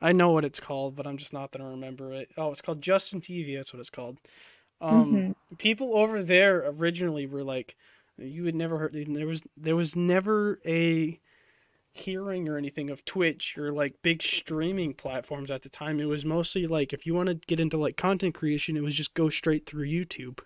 I 0.00 0.12
know 0.12 0.30
what 0.30 0.44
it's 0.44 0.60
called, 0.60 0.94
but 0.94 1.06
I'm 1.06 1.16
just 1.16 1.32
not 1.32 1.50
gonna 1.50 1.68
remember 1.68 2.12
it. 2.12 2.30
Oh, 2.36 2.50
it's 2.52 2.62
called 2.62 2.80
Justin 2.80 3.20
TV. 3.20 3.56
That's 3.56 3.72
what 3.72 3.80
it's 3.80 3.90
called. 3.90 4.18
Um, 4.80 5.12
Mhm. 5.50 5.58
people 5.58 5.96
over 5.96 6.22
there 6.22 6.64
originally 6.68 7.26
were 7.26 7.42
like, 7.42 7.74
you 8.16 8.44
had 8.44 8.54
never 8.54 8.78
heard. 8.78 8.94
There 9.08 9.26
was 9.26 9.42
there 9.56 9.76
was 9.76 9.96
never 9.96 10.60
a 10.64 11.20
hearing 11.92 12.48
or 12.48 12.56
anything 12.56 12.90
of 12.90 13.04
Twitch 13.04 13.58
or 13.58 13.72
like 13.72 14.02
big 14.02 14.22
streaming 14.22 14.94
platforms 14.94 15.50
at 15.50 15.62
the 15.62 15.68
time. 15.68 15.98
It 15.98 16.04
was 16.04 16.24
mostly 16.24 16.66
like 16.66 16.92
if 16.92 17.06
you 17.06 17.14
want 17.14 17.28
to 17.28 17.34
get 17.34 17.58
into 17.58 17.76
like 17.76 17.96
content 17.96 18.34
creation, 18.34 18.76
it 18.76 18.82
was 18.82 18.94
just 18.94 19.14
go 19.14 19.28
straight 19.28 19.66
through 19.66 19.86
YouTube. 19.88 20.38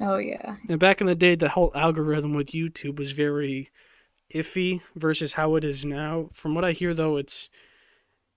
Oh 0.00 0.16
yeah. 0.18 0.56
And 0.68 0.80
back 0.80 1.00
in 1.00 1.06
the 1.06 1.14
day, 1.14 1.34
the 1.34 1.50
whole 1.50 1.72
algorithm 1.74 2.34
with 2.34 2.48
YouTube 2.48 2.98
was 2.98 3.12
very 3.12 3.70
iffy 4.34 4.80
versus 4.94 5.34
how 5.34 5.56
it 5.56 5.64
is 5.64 5.84
now. 5.84 6.28
From 6.32 6.54
what 6.54 6.64
I 6.64 6.72
hear, 6.72 6.94
though, 6.94 7.16
it's 7.16 7.48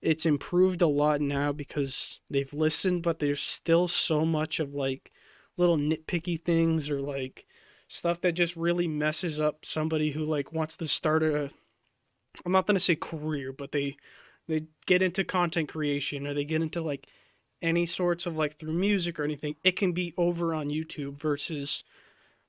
it's 0.02 0.26
improved 0.26 0.82
a 0.82 0.86
lot 0.86 1.20
now 1.20 1.52
because 1.52 2.20
they've 2.28 2.52
listened, 2.52 3.02
but 3.02 3.18
there's 3.20 3.40
still 3.40 3.88
so 3.88 4.24
much 4.26 4.60
of 4.60 4.74
like 4.74 5.10
little 5.56 5.78
nitpicky 5.78 6.40
things 6.40 6.90
or 6.90 7.00
like 7.00 7.46
stuff 7.88 8.20
that 8.20 8.32
just 8.32 8.56
really 8.56 8.88
messes 8.88 9.40
up 9.40 9.64
somebody 9.64 10.10
who 10.10 10.24
like 10.24 10.52
wants 10.52 10.76
to 10.76 10.86
start 10.86 11.22
a 11.22 11.50
I'm 12.44 12.52
not 12.52 12.66
gonna 12.66 12.80
say 12.80 12.96
career, 12.96 13.52
but 13.52 13.72
they 13.72 13.96
they 14.48 14.66
get 14.86 15.02
into 15.02 15.24
content 15.24 15.68
creation 15.70 16.26
or 16.26 16.34
they 16.34 16.44
get 16.44 16.62
into 16.62 16.82
like 16.82 17.06
any 17.62 17.86
sorts 17.86 18.26
of 18.26 18.36
like 18.36 18.58
through 18.58 18.72
music 18.72 19.18
or 19.18 19.24
anything, 19.24 19.56
it 19.64 19.76
can 19.76 19.92
be 19.92 20.14
over 20.16 20.54
on 20.54 20.68
YouTube 20.70 21.18
versus 21.20 21.84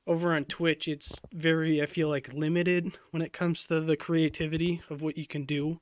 over 0.07 0.33
on 0.35 0.45
Twitch. 0.45 0.87
It's 0.87 1.21
very, 1.33 1.81
I 1.81 1.85
feel 1.87 2.09
like, 2.09 2.33
limited 2.33 2.97
when 3.11 3.21
it 3.21 3.33
comes 3.33 3.67
to 3.67 3.81
the 3.81 3.97
creativity 3.97 4.81
of 4.89 5.01
what 5.01 5.17
you 5.17 5.27
can 5.27 5.45
do. 5.45 5.79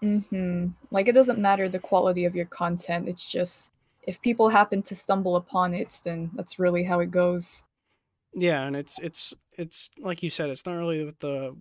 hmm 0.00 0.68
Like 0.90 1.08
it 1.08 1.14
doesn't 1.14 1.38
matter 1.38 1.68
the 1.68 1.78
quality 1.78 2.24
of 2.24 2.34
your 2.34 2.46
content. 2.46 3.08
It's 3.08 3.30
just 3.30 3.72
if 4.06 4.20
people 4.22 4.48
happen 4.48 4.82
to 4.82 4.94
stumble 4.94 5.36
upon 5.36 5.74
it, 5.74 6.00
then 6.04 6.30
that's 6.34 6.58
really 6.58 6.84
how 6.84 7.00
it 7.00 7.10
goes. 7.10 7.64
Yeah, 8.34 8.62
and 8.64 8.76
it's 8.76 8.98
it's 8.98 9.34
it's 9.52 9.90
like 9.98 10.22
you 10.22 10.30
said, 10.30 10.50
it's 10.50 10.66
not 10.66 10.76
really 10.76 11.04
with 11.04 11.18
the 11.20 11.56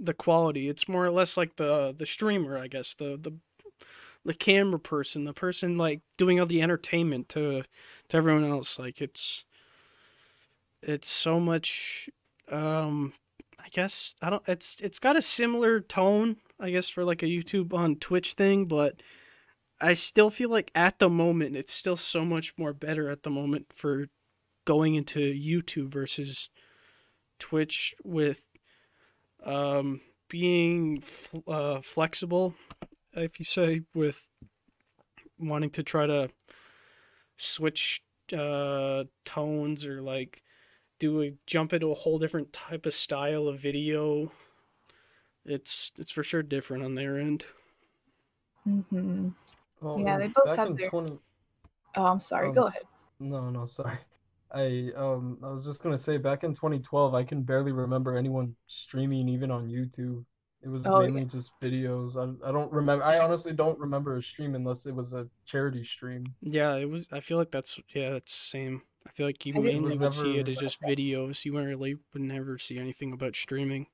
the 0.00 0.14
quality. 0.14 0.68
It's 0.68 0.88
more 0.88 1.04
or 1.06 1.10
less 1.10 1.36
like 1.36 1.56
the 1.56 1.94
the 1.96 2.06
streamer, 2.06 2.58
I 2.58 2.68
guess, 2.68 2.94
the 2.94 3.18
the 3.20 3.32
the 4.28 4.34
camera 4.34 4.78
person, 4.78 5.24
the 5.24 5.32
person 5.32 5.78
like 5.78 6.02
doing 6.18 6.38
all 6.38 6.44
the 6.44 6.60
entertainment 6.60 7.30
to 7.30 7.62
to 8.10 8.16
everyone 8.16 8.44
else. 8.44 8.78
Like 8.78 9.00
it's 9.00 9.46
it's 10.82 11.08
so 11.08 11.40
much 11.40 12.10
um 12.52 13.14
I 13.58 13.68
guess 13.70 14.14
I 14.20 14.28
don't 14.28 14.42
it's 14.46 14.76
it's 14.80 14.98
got 14.98 15.16
a 15.16 15.22
similar 15.22 15.80
tone, 15.80 16.36
I 16.60 16.68
guess, 16.68 16.90
for 16.90 17.06
like 17.06 17.22
a 17.22 17.26
YouTube 17.26 17.72
on 17.72 17.96
Twitch 17.96 18.34
thing, 18.34 18.66
but 18.66 19.00
I 19.80 19.94
still 19.94 20.28
feel 20.28 20.50
like 20.50 20.70
at 20.74 20.98
the 20.98 21.08
moment 21.08 21.56
it's 21.56 21.72
still 21.72 21.96
so 21.96 22.22
much 22.22 22.52
more 22.58 22.74
better 22.74 23.08
at 23.08 23.22
the 23.22 23.30
moment 23.30 23.68
for 23.74 24.08
going 24.66 24.94
into 24.94 25.20
YouTube 25.20 25.88
versus 25.88 26.50
Twitch 27.38 27.94
with 28.04 28.44
um 29.42 30.02
being 30.28 31.02
uh 31.46 31.80
flexible 31.80 32.54
if 33.22 33.38
you 33.38 33.44
say 33.44 33.82
with 33.94 34.24
wanting 35.38 35.70
to 35.70 35.82
try 35.82 36.06
to 36.06 36.28
switch 37.36 38.02
uh 38.36 39.04
tones 39.24 39.86
or 39.86 40.02
like 40.02 40.42
do 40.98 41.22
a 41.22 41.32
jump 41.46 41.72
into 41.72 41.90
a 41.90 41.94
whole 41.94 42.18
different 42.18 42.52
type 42.52 42.84
of 42.84 42.92
style 42.92 43.48
of 43.48 43.60
video 43.60 44.30
it's 45.44 45.92
it's 45.96 46.10
for 46.10 46.22
sure 46.22 46.42
different 46.42 46.84
on 46.84 46.94
their 46.94 47.18
end 47.18 47.44
Mm-hmm. 48.68 49.28
Well, 49.80 49.98
Yeah, 49.98 50.14
um, 50.16 50.20
they 50.20 50.28
both 50.28 50.56
have 50.56 50.76
their- 50.76 50.90
20 50.90 51.18
Oh, 51.96 52.04
I'm 52.04 52.20
sorry. 52.20 52.48
Um, 52.48 52.54
Go 52.54 52.64
ahead. 52.64 52.82
No, 53.18 53.48
no, 53.48 53.64
sorry. 53.64 53.98
I 54.52 54.90
um 54.94 55.38
I 55.42 55.48
was 55.48 55.64
just 55.64 55.82
gonna 55.82 55.96
say 55.96 56.18
back 56.18 56.44
in 56.44 56.54
2012 56.54 57.14
I 57.14 57.24
can 57.24 57.42
barely 57.42 57.72
remember 57.72 58.16
anyone 58.16 58.54
streaming 58.66 59.28
even 59.28 59.50
on 59.50 59.68
YouTube. 59.68 60.24
It 60.68 60.70
was 60.70 60.86
Oh, 60.86 61.00
mainly 61.00 61.24
just 61.24 61.50
videos. 61.62 62.16
I 62.16 62.48
I 62.48 62.52
don't 62.52 62.70
remember 62.70 63.02
I 63.02 63.18
honestly 63.18 63.52
don't 63.54 63.78
remember 63.78 64.18
a 64.18 64.22
stream 64.22 64.54
unless 64.54 64.84
it 64.84 64.94
was 64.94 65.14
a 65.14 65.26
charity 65.46 65.82
stream. 65.82 66.24
yeah 66.42 66.74
it 66.76 66.84
was 66.88 67.06
i 67.10 67.20
feel 67.20 67.38
like 67.38 67.50
that's 67.50 67.80
yeah 67.94 68.10
it's 68.20 68.34
same 68.34 68.82
i 69.06 69.10
feel 69.10 69.24
like 69.26 69.46
you 69.46 69.54
I 69.56 69.60
mainly 69.60 69.96
would 69.96 70.00
was 70.00 70.16
see 70.20 70.36
it 70.36 70.48
as 70.48 70.58
just 70.58 70.80
videos 70.92 71.44
you 71.46 71.54
wouldn't 71.54 71.70
really 71.70 71.96
would 72.12 72.22
never 72.22 72.58
see 72.58 72.78
anything 72.78 73.12
about 73.14 73.34
streaming 73.34 73.86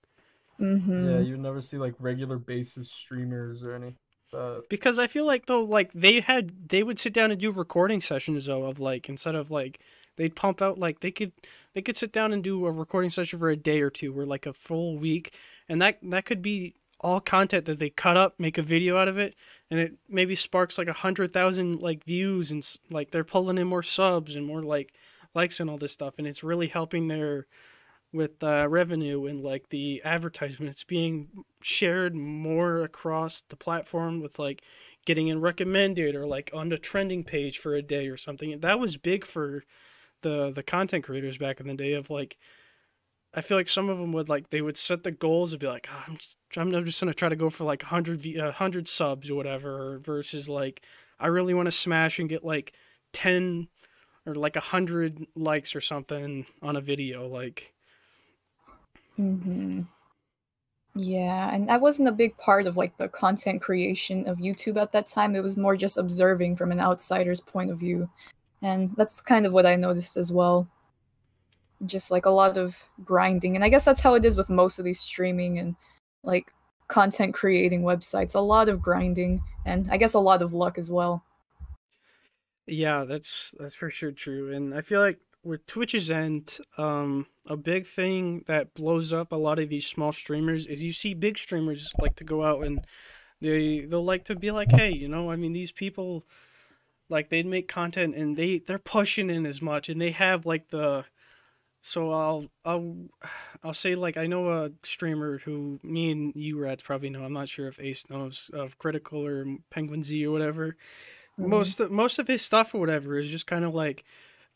Mm-hmm. 0.60 1.08
Yeah, 1.08 1.18
you'd 1.20 1.40
never 1.40 1.60
see 1.60 1.78
like 1.78 1.94
regular 1.98 2.38
basis 2.38 2.88
streamers 2.90 3.62
or 3.64 3.74
any 3.74 3.94
uh 4.32 4.60
because 4.68 4.98
I 4.98 5.06
feel 5.06 5.26
like 5.26 5.46
though 5.46 5.64
like 5.64 5.92
they 5.92 6.20
had 6.20 6.68
they 6.68 6.82
would 6.82 6.98
sit 6.98 7.12
down 7.12 7.30
and 7.30 7.40
do 7.40 7.50
recording 7.50 8.00
sessions 8.00 8.46
though 8.46 8.64
of 8.64 8.78
like 8.78 9.08
instead 9.08 9.34
of 9.34 9.50
like 9.50 9.80
they'd 10.16 10.36
pump 10.36 10.62
out 10.62 10.78
like 10.78 11.00
they 11.00 11.10
could 11.10 11.32
they 11.74 11.82
could 11.82 11.96
sit 11.96 12.12
down 12.12 12.32
and 12.32 12.42
do 12.42 12.66
a 12.66 12.70
recording 12.70 13.10
session 13.10 13.38
for 13.38 13.50
a 13.50 13.56
day 13.56 13.80
or 13.80 13.90
two 13.90 14.16
or 14.18 14.24
like 14.26 14.46
a 14.46 14.52
full 14.52 14.96
week 14.98 15.34
and 15.68 15.80
that 15.82 15.98
that 16.02 16.24
could 16.24 16.42
be 16.42 16.74
all 17.00 17.20
content 17.20 17.66
that 17.66 17.78
they 17.78 17.90
cut 17.90 18.16
up 18.16 18.34
make 18.38 18.56
a 18.56 18.62
video 18.62 18.96
out 18.96 19.08
of 19.08 19.18
it 19.18 19.34
and 19.70 19.78
it 19.78 19.94
maybe 20.08 20.34
sparks 20.34 20.78
like 20.78 20.88
a 20.88 20.92
hundred 20.92 21.32
thousand 21.32 21.80
like 21.80 22.02
views 22.04 22.50
and 22.50 22.66
like 22.90 23.10
they're 23.10 23.24
pulling 23.24 23.58
in 23.58 23.66
more 23.66 23.82
subs 23.82 24.36
and 24.36 24.46
more 24.46 24.62
like 24.62 24.92
likes 25.34 25.60
and 25.60 25.68
all 25.68 25.76
this 25.76 25.92
stuff 25.92 26.14
and 26.18 26.26
it's 26.26 26.44
really 26.44 26.68
helping 26.68 27.08
their 27.08 27.46
with 28.14 28.42
uh, 28.44 28.66
revenue 28.68 29.26
and 29.26 29.42
like 29.42 29.68
the 29.70 30.00
advertisement. 30.04 30.70
It's 30.70 30.84
being 30.84 31.44
shared 31.60 32.14
more 32.14 32.84
across 32.84 33.42
the 33.42 33.56
platform 33.56 34.20
with 34.20 34.38
like 34.38 34.62
getting 35.04 35.26
in 35.28 35.40
recommended 35.40 36.14
or 36.14 36.24
like 36.24 36.50
on 36.54 36.68
the 36.68 36.78
trending 36.78 37.24
page 37.24 37.58
for 37.58 37.74
a 37.74 37.82
day 37.82 38.06
or 38.06 38.16
something. 38.16 38.60
That 38.60 38.78
was 38.78 38.96
big 38.96 39.26
for 39.26 39.64
the 40.22 40.52
the 40.52 40.62
content 40.62 41.04
creators 41.04 41.38
back 41.38 41.58
in 41.60 41.66
the 41.66 41.74
day 41.74 41.92
of 41.94 42.08
like 42.08 42.38
I 43.36 43.40
feel 43.40 43.56
like 43.56 43.68
some 43.68 43.88
of 43.88 43.98
them 43.98 44.12
would 44.12 44.28
like 44.28 44.50
they 44.50 44.62
would 44.62 44.76
set 44.76 45.02
the 45.02 45.10
goals 45.10 45.52
and 45.52 45.60
be 45.60 45.66
like 45.66 45.88
oh, 45.92 46.04
I'm 46.06 46.16
just 46.16 46.38
I'm 46.56 46.70
just 46.84 47.00
gonna 47.00 47.12
try 47.14 47.28
to 47.28 47.36
go 47.36 47.50
for 47.50 47.64
like 47.64 47.82
100 47.82 48.20
v- 48.20 48.40
uh, 48.40 48.44
100 48.46 48.88
subs 48.88 49.30
or 49.30 49.34
whatever 49.34 49.98
versus 49.98 50.48
like 50.48 50.82
I 51.18 51.26
really 51.28 51.54
want 51.54 51.66
to 51.66 51.72
smash 51.72 52.18
and 52.18 52.28
get 52.28 52.44
like 52.44 52.74
10 53.12 53.68
or 54.26 54.34
like 54.34 54.56
100 54.56 55.26
likes 55.36 55.74
or 55.74 55.80
something 55.80 56.46
on 56.62 56.76
a 56.76 56.80
video 56.80 57.26
like 57.26 57.74
hmm 59.16 59.82
Yeah, 60.96 61.52
and 61.52 61.70
I 61.70 61.76
wasn't 61.76 62.08
a 62.08 62.12
big 62.12 62.36
part 62.36 62.66
of 62.66 62.76
like 62.76 62.96
the 62.98 63.08
content 63.08 63.60
creation 63.62 64.28
of 64.28 64.38
YouTube 64.38 64.80
at 64.80 64.92
that 64.92 65.06
time. 65.08 65.34
It 65.34 65.42
was 65.42 65.56
more 65.56 65.76
just 65.76 65.98
observing 65.98 66.56
from 66.56 66.70
an 66.72 66.80
outsider's 66.80 67.40
point 67.40 67.70
of 67.70 67.78
view. 67.80 68.08
and 68.62 68.90
that's 68.96 69.20
kind 69.22 69.46
of 69.46 69.54
what 69.54 69.66
I 69.66 69.76
noticed 69.76 70.16
as 70.18 70.32
well. 70.32 70.68
Just 71.86 72.10
like 72.10 72.26
a 72.26 72.30
lot 72.30 72.56
of 72.56 72.82
grinding, 73.04 73.54
and 73.54 73.64
I 73.64 73.68
guess 73.68 73.84
that's 73.84 74.00
how 74.00 74.14
it 74.14 74.24
is 74.24 74.36
with 74.36 74.50
most 74.50 74.78
of 74.78 74.84
these 74.84 75.00
streaming 75.00 75.58
and 75.58 75.76
like 76.22 76.52
content 76.88 77.34
creating 77.34 77.82
websites. 77.82 78.34
A 78.34 78.40
lot 78.40 78.68
of 78.68 78.82
grinding, 78.82 79.42
and 79.64 79.88
I 79.90 79.96
guess 79.96 80.14
a 80.14 80.20
lot 80.20 80.42
of 80.42 80.52
luck 80.52 80.78
as 80.78 80.90
well. 80.90 81.24
Yeah, 82.66 83.04
that's 83.04 83.54
that's 83.58 83.74
for 83.74 83.90
sure 83.90 84.12
true. 84.12 84.52
And 84.52 84.74
I 84.74 84.80
feel 84.80 85.00
like 85.00 85.18
with 85.42 85.66
Twitch's 85.66 86.10
end, 86.10 86.58
um, 86.78 87.26
a 87.46 87.56
big 87.56 87.86
thing 87.86 88.42
that 88.46 88.74
blows 88.74 89.12
up 89.12 89.32
a 89.32 89.36
lot 89.36 89.58
of 89.58 89.68
these 89.68 89.86
small 89.86 90.12
streamers 90.12 90.66
is 90.66 90.82
you 90.82 90.92
see 90.92 91.12
big 91.14 91.36
streamers 91.36 91.92
like 92.00 92.16
to 92.16 92.24
go 92.24 92.42
out 92.42 92.64
and 92.64 92.80
they 93.40 93.80
they'll 93.80 94.04
like 94.04 94.24
to 94.26 94.34
be 94.34 94.50
like, 94.50 94.70
hey, 94.72 94.90
you 94.90 95.08
know, 95.08 95.30
I 95.30 95.36
mean 95.36 95.52
these 95.52 95.72
people 95.72 96.24
like 97.10 97.28
they'd 97.28 97.46
make 97.46 97.68
content 97.68 98.14
and 98.16 98.36
they 98.36 98.58
they're 98.58 98.78
pushing 98.78 99.28
in 99.28 99.44
as 99.44 99.60
much 99.60 99.88
and 99.88 100.00
they 100.00 100.10
have 100.12 100.46
like 100.46 100.70
the 100.70 101.04
so 101.86 102.10
I'll 102.10 102.46
I'll 102.64 102.96
I'll 103.62 103.74
say 103.74 103.94
like 103.94 104.16
I 104.16 104.26
know 104.26 104.50
a 104.64 104.70
streamer 104.82 105.38
who 105.38 105.78
me 105.82 106.10
and 106.10 106.32
you 106.34 106.58
Ratz 106.58 106.82
probably 106.82 107.10
know. 107.10 107.24
I'm 107.24 107.32
not 107.34 107.48
sure 107.48 107.68
if 107.68 107.78
Ace 107.78 108.08
knows 108.08 108.50
of 108.54 108.78
Critical 108.78 109.24
or 109.26 109.44
Penguin 109.70 110.02
Z 110.02 110.24
or 110.26 110.32
whatever. 110.32 110.76
Mhm. 111.38 111.46
Most 111.48 111.80
of, 111.80 111.90
most 111.90 112.18
of 112.18 112.28
his 112.28 112.42
stuff 112.42 112.74
or 112.74 112.80
whatever 112.80 113.18
is 113.18 113.30
just 113.30 113.46
kind 113.46 113.64
of 113.64 113.74
like 113.74 114.04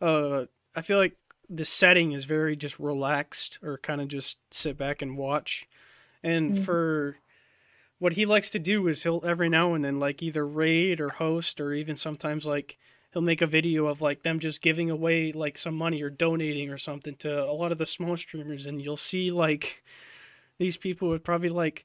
uh 0.00 0.47
I 0.76 0.82
feel 0.82 0.99
like 0.99 1.16
the 1.50 1.64
setting 1.66 2.12
is 2.12 2.25
very 2.25 2.56
just 2.56 2.78
relaxed 2.78 3.58
or 3.62 3.78
kind 3.78 4.00
of 4.00 4.08
just 4.08 4.38
sit 4.52 4.78
back 4.78 5.02
and 5.02 5.18
watch. 5.18 5.68
And 6.23 6.54
Mhm. 6.54 6.56
for 6.56 7.18
what 7.99 8.12
he 8.14 8.26
likes 8.26 8.50
to 8.52 8.58
do 8.58 8.87
is 8.88 9.02
he'll 9.02 9.23
every 9.25 9.49
now 9.49 9.75
and 9.75 9.85
then 9.85 9.99
like 9.99 10.23
either 10.23 10.47
raid 10.47 11.00
or 11.00 11.11
host 11.11 11.61
or 11.61 11.73
even 11.73 11.97
sometimes 11.97 12.47
like 12.47 12.78
he'll 13.12 13.22
make 13.22 13.42
a 13.42 13.46
video 13.46 13.86
of 13.86 14.00
like 14.00 14.22
them 14.22 14.38
just 14.38 14.62
giving 14.62 14.90
away 14.90 15.32
like 15.32 15.58
some 15.58 15.74
money 15.74 16.02
or 16.02 16.10
donating 16.10 16.70
or 16.70 16.78
something 16.78 17.14
to 17.16 17.44
a 17.44 17.52
lot 17.52 17.72
of 17.72 17.78
the 17.78 17.86
small 17.86 18.16
streamers 18.16 18.66
and 18.66 18.80
you'll 18.82 18.96
see 18.96 19.30
like 19.30 19.82
these 20.58 20.76
people 20.76 21.08
with 21.08 21.24
probably 21.24 21.48
like 21.48 21.84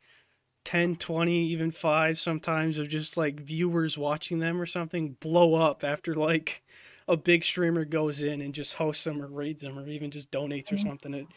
10 0.65 0.95
20 0.95 1.45
even 1.47 1.71
5 1.71 2.17
sometimes 2.17 2.79
of 2.79 2.87
just 2.89 3.17
like 3.17 3.39
viewers 3.41 3.97
watching 3.97 4.39
them 4.39 4.61
or 4.61 4.65
something 4.65 5.13
blow 5.19 5.55
up 5.55 5.83
after 5.83 6.13
like 6.15 6.63
a 7.07 7.17
big 7.17 7.43
streamer 7.43 7.83
goes 7.85 8.21
in 8.23 8.39
and 8.41 8.53
just 8.53 8.73
hosts 8.75 9.03
them 9.03 9.21
or 9.21 9.27
raids 9.27 9.61
them 9.61 9.77
or 9.77 9.87
even 9.87 10.09
just 10.11 10.31
donates 10.31 10.71
or 10.71 10.77
Mhm. 10.77 10.77
something 10.77 11.13
it 11.13 11.27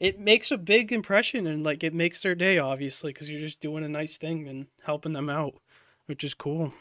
it 0.00 0.18
makes 0.18 0.50
a 0.50 0.58
big 0.58 0.92
impression 0.92 1.46
and 1.46 1.62
like 1.62 1.84
it 1.84 1.94
makes 1.94 2.22
their 2.22 2.34
day 2.34 2.58
obviously 2.58 3.12
because 3.12 3.30
you're 3.30 3.40
just 3.40 3.60
doing 3.60 3.84
a 3.84 3.88
nice 3.88 4.18
thing 4.18 4.48
and 4.48 4.66
helping 4.84 5.12
them 5.12 5.30
out 5.30 5.54
which 6.06 6.24
is 6.24 6.34
cool 6.34 6.72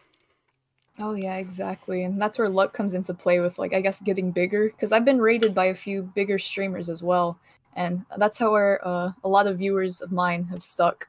Oh 0.99 1.13
yeah, 1.13 1.37
exactly. 1.37 2.03
And 2.03 2.21
that's 2.21 2.37
where 2.37 2.49
luck 2.49 2.73
comes 2.73 2.93
into 2.93 3.13
play 3.13 3.39
with 3.39 3.57
like 3.57 3.73
I 3.73 3.81
guess 3.81 4.01
getting 4.01 4.31
bigger 4.31 4.69
because 4.69 4.91
I've 4.91 5.05
been 5.05 5.21
raided 5.21 5.53
by 5.53 5.65
a 5.65 5.75
few 5.75 6.03
bigger 6.03 6.37
streamers 6.37 6.89
as 6.89 7.01
well. 7.03 7.39
And 7.75 8.05
that's 8.17 8.37
how 8.37 8.51
where 8.51 8.85
uh, 8.85 9.11
a 9.23 9.29
lot 9.29 9.47
of 9.47 9.57
viewers 9.59 10.01
of 10.01 10.11
mine 10.11 10.43
have 10.45 10.61
stuck. 10.61 11.07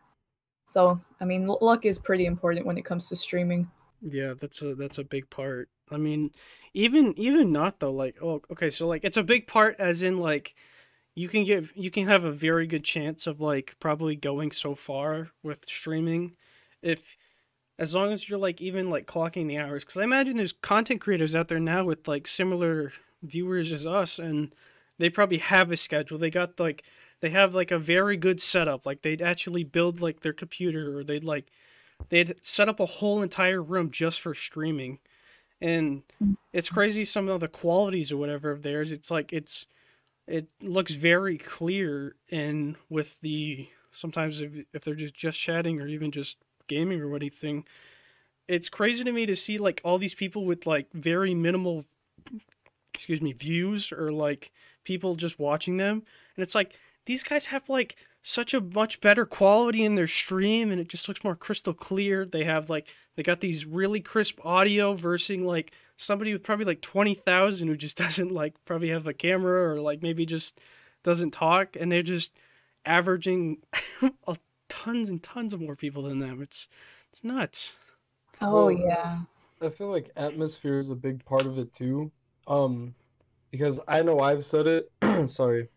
So, 0.66 1.00
I 1.20 1.24
mean, 1.24 1.48
l- 1.48 1.58
luck 1.60 1.86
is 1.86 1.98
pretty 1.98 2.26
important 2.26 2.66
when 2.66 2.78
it 2.78 2.84
comes 2.84 3.08
to 3.08 3.16
streaming. 3.16 3.70
Yeah, 4.00 4.34
that's 4.38 4.62
a 4.62 4.74
that's 4.74 4.98
a 4.98 5.04
big 5.04 5.30
part. 5.30 5.68
I 5.90 5.96
mean, 5.96 6.30
even 6.74 7.14
even 7.18 7.52
not 7.52 7.78
though, 7.80 7.92
like 7.92 8.16
oh 8.22 8.42
okay, 8.50 8.70
so 8.70 8.88
like 8.88 9.04
it's 9.04 9.16
a 9.16 9.22
big 9.22 9.46
part 9.46 9.76
as 9.78 10.02
in 10.02 10.16
like 10.18 10.54
you 11.14 11.28
can 11.28 11.44
get 11.44 11.76
you 11.76 11.90
can 11.90 12.06
have 12.08 12.24
a 12.24 12.32
very 12.32 12.66
good 12.66 12.84
chance 12.84 13.26
of 13.26 13.40
like 13.40 13.76
probably 13.80 14.16
going 14.16 14.52
so 14.52 14.74
far 14.74 15.30
with 15.42 15.64
streaming 15.66 16.36
if 16.82 17.16
as 17.78 17.94
long 17.94 18.12
as 18.12 18.28
you're 18.28 18.38
like 18.38 18.60
even 18.60 18.90
like 18.90 19.06
clocking 19.06 19.48
the 19.48 19.58
hours 19.58 19.84
because 19.84 20.00
I 20.00 20.04
imagine 20.04 20.36
there's 20.36 20.52
content 20.52 21.00
creators 21.00 21.34
out 21.34 21.48
there 21.48 21.60
now 21.60 21.84
with 21.84 22.06
like 22.06 22.26
similar 22.26 22.92
viewers 23.22 23.72
as 23.72 23.86
us 23.86 24.18
and 24.18 24.54
they 24.98 25.10
probably 25.10 25.38
have 25.38 25.72
a 25.72 25.76
schedule. 25.76 26.18
They 26.18 26.30
got 26.30 26.60
like 26.60 26.84
they 27.20 27.30
have 27.30 27.54
like 27.54 27.70
a 27.70 27.78
very 27.78 28.16
good 28.16 28.40
setup. 28.40 28.84
Like 28.84 29.02
they'd 29.02 29.22
actually 29.22 29.64
build 29.64 30.00
like 30.00 30.20
their 30.20 30.32
computer 30.32 30.98
or 30.98 31.04
they'd 31.04 31.24
like 31.24 31.46
they'd 32.08 32.34
set 32.42 32.68
up 32.68 32.80
a 32.80 32.86
whole 32.86 33.22
entire 33.22 33.62
room 33.62 33.90
just 33.90 34.20
for 34.20 34.34
streaming 34.34 34.98
and 35.62 36.02
it's 36.52 36.68
crazy 36.68 37.04
some 37.04 37.28
of 37.28 37.40
the 37.40 37.48
qualities 37.48 38.10
or 38.10 38.16
whatever 38.16 38.50
of 38.50 38.62
theirs 38.62 38.92
it's 38.92 39.10
like 39.10 39.32
it's 39.32 39.66
it 40.26 40.48
looks 40.60 40.92
very 40.92 41.38
clear 41.38 42.16
and 42.30 42.76
with 42.90 43.20
the 43.20 43.68
sometimes 43.92 44.40
if, 44.40 44.52
if 44.72 44.82
they're 44.82 44.94
just 44.94 45.14
just 45.14 45.38
chatting 45.38 45.80
or 45.80 45.86
even 45.86 46.10
just 46.10 46.36
gaming 46.74 47.00
or 47.00 47.14
anything 47.16 47.64
it's 48.48 48.68
crazy 48.68 49.04
to 49.04 49.12
me 49.12 49.26
to 49.26 49.36
see 49.36 49.58
like 49.58 49.80
all 49.84 49.98
these 49.98 50.14
people 50.14 50.44
with 50.44 50.66
like 50.66 50.92
very 50.92 51.34
minimal 51.34 51.84
excuse 52.94 53.22
me 53.22 53.32
views 53.32 53.92
or 53.92 54.12
like 54.12 54.52
people 54.84 55.14
just 55.14 55.38
watching 55.38 55.76
them. 55.76 56.02
And 56.36 56.42
it's 56.42 56.54
like 56.54 56.78
these 57.06 57.22
guys 57.22 57.46
have 57.46 57.68
like 57.68 57.96
such 58.22 58.54
a 58.54 58.60
much 58.60 59.00
better 59.00 59.26
quality 59.26 59.84
in 59.84 59.94
their 59.94 60.06
stream 60.06 60.70
and 60.70 60.80
it 60.80 60.88
just 60.88 61.08
looks 61.08 61.24
more 61.24 61.36
crystal 61.36 61.72
clear. 61.72 62.24
They 62.24 62.44
have 62.44 62.68
like 62.70 62.88
they 63.16 63.22
got 63.22 63.40
these 63.40 63.64
really 63.66 64.00
crisp 64.00 64.38
audio 64.44 64.94
versus 64.94 65.38
like 65.38 65.72
somebody 65.96 66.32
with 66.32 66.42
probably 66.42 66.64
like 66.64 66.80
20,000 66.80 67.68
who 67.68 67.76
just 67.76 67.96
doesn't 68.04 68.32
like 68.32 68.54
probably 68.64 68.90
have 68.90 69.06
a 69.06 69.14
camera 69.14 69.72
or 69.72 69.80
like 69.80 70.02
maybe 70.02 70.26
just 70.26 70.60
doesn't 71.02 71.32
talk 71.32 71.76
and 71.78 71.90
they're 71.90 72.02
just 72.02 72.32
averaging 72.84 73.58
a 74.26 74.36
tons 74.72 75.08
and 75.10 75.22
tons 75.22 75.52
of 75.52 75.60
more 75.60 75.76
people 75.76 76.02
than 76.02 76.18
them 76.18 76.42
it's 76.42 76.68
it's 77.10 77.22
nuts 77.24 77.76
Oh 78.40 78.68
Well, 78.68 78.70
yeah. 78.70 79.20
I 79.62 79.70
feel 79.70 79.90
like 79.90 80.10
atmosphere 80.16 80.78
is 80.78 80.90
a 80.90 80.94
big 80.94 81.24
part 81.24 81.46
of 81.46 81.58
it 81.58 81.72
too. 81.74 82.12
Um, 82.46 82.94
because 83.50 83.80
I 83.88 84.02
know 84.02 84.20
I've 84.20 84.46
said 84.46 84.66
it. 84.66 84.92
sorry, 85.30 85.68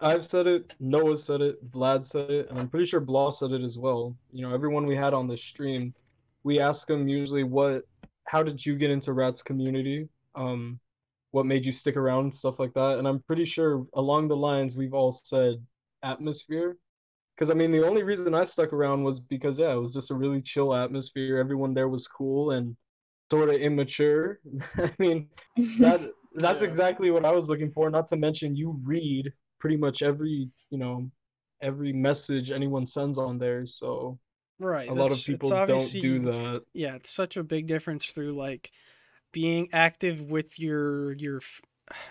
I've 0.00 0.26
said 0.26 0.46
it. 0.46 0.66
Noah 0.80 1.18
said 1.18 1.40
it. 1.42 1.70
Vlad 1.70 2.06
said 2.06 2.30
it, 2.30 2.50
and 2.50 2.58
I'm 2.58 2.68
pretty 2.70 2.86
sure 2.86 3.00
Blah 3.00 3.30
said 3.30 3.52
it 3.52 3.62
as 3.62 3.78
well. 3.78 4.16
You 4.32 4.42
know, 4.48 4.54
everyone 4.54 4.86
we 4.86 4.96
had 4.96 5.14
on 5.14 5.28
this 5.28 5.42
stream, 5.42 5.94
we 6.44 6.60
ask 6.60 6.86
them 6.88 7.08
usually 7.08 7.44
what, 7.44 7.84
how 8.26 8.42
did 8.42 8.64
you 8.64 8.76
get 8.76 8.90
into 8.90 9.12
Ratz 9.12 9.42
community? 9.42 10.08
Um, 10.34 10.80
what 11.32 11.46
made 11.46 11.64
you 11.64 11.72
stick 11.72 11.96
around, 11.96 12.34
stuff 12.34 12.58
like 12.60 12.74
that. 12.74 12.98
And 12.98 13.08
I'm 13.08 13.20
pretty 13.22 13.46
sure 13.46 13.86
along 13.94 14.28
the 14.28 14.36
lines 14.36 14.76
we've 14.76 14.94
all 14.94 15.12
said 15.24 15.64
atmosphere. 16.02 16.76
Because 17.36 17.50
I 17.50 17.54
mean, 17.54 17.72
the 17.72 17.86
only 17.86 18.02
reason 18.02 18.34
I 18.34 18.44
stuck 18.44 18.72
around 18.72 19.04
was 19.04 19.20
because 19.20 19.58
yeah, 19.58 19.72
it 19.72 19.76
was 19.80 19.92
just 19.94 20.10
a 20.10 20.14
really 20.14 20.42
chill 20.42 20.74
atmosphere. 20.74 21.38
Everyone 21.38 21.74
there 21.74 21.88
was 21.88 22.06
cool 22.06 22.52
and 22.52 22.76
sort 23.30 23.48
of 23.50 23.56
immature. 23.56 24.40
I 24.78 24.92
mean, 24.98 25.28
that 25.78 26.00
that's 26.34 26.62
Yeah. 26.62 26.64
exactly 26.64 27.10
what 27.10 27.24
I 27.24 27.32
was 27.32 27.48
looking 27.48 27.72
for. 27.72 27.90
Not 27.90 28.08
to 28.08 28.16
mention, 28.16 28.56
you 28.56 28.80
read 28.84 29.32
pretty 29.60 29.76
much 29.76 30.02
every 30.02 30.50
you 30.70 30.78
know 30.78 31.10
every 31.62 31.92
message 31.92 32.50
anyone 32.50 32.86
sends 32.86 33.18
on 33.18 33.38
there. 33.38 33.66
So 33.66 34.18
right 34.58 34.88
a 34.88 34.94
lot 34.94 35.12
of 35.12 35.24
people 35.24 35.62
don't 35.66 35.98
do 36.00 36.20
that. 36.20 36.62
yeah 36.74 36.94
it's 36.94 37.10
such 37.10 37.36
a 37.36 37.44
big 37.44 37.66
difference 37.66 38.06
through 38.06 38.32
like 38.32 38.70
being 39.32 39.68
active 39.72 40.22
with 40.22 40.58
your 40.58 41.12
your 41.14 41.38
f- 41.38 41.62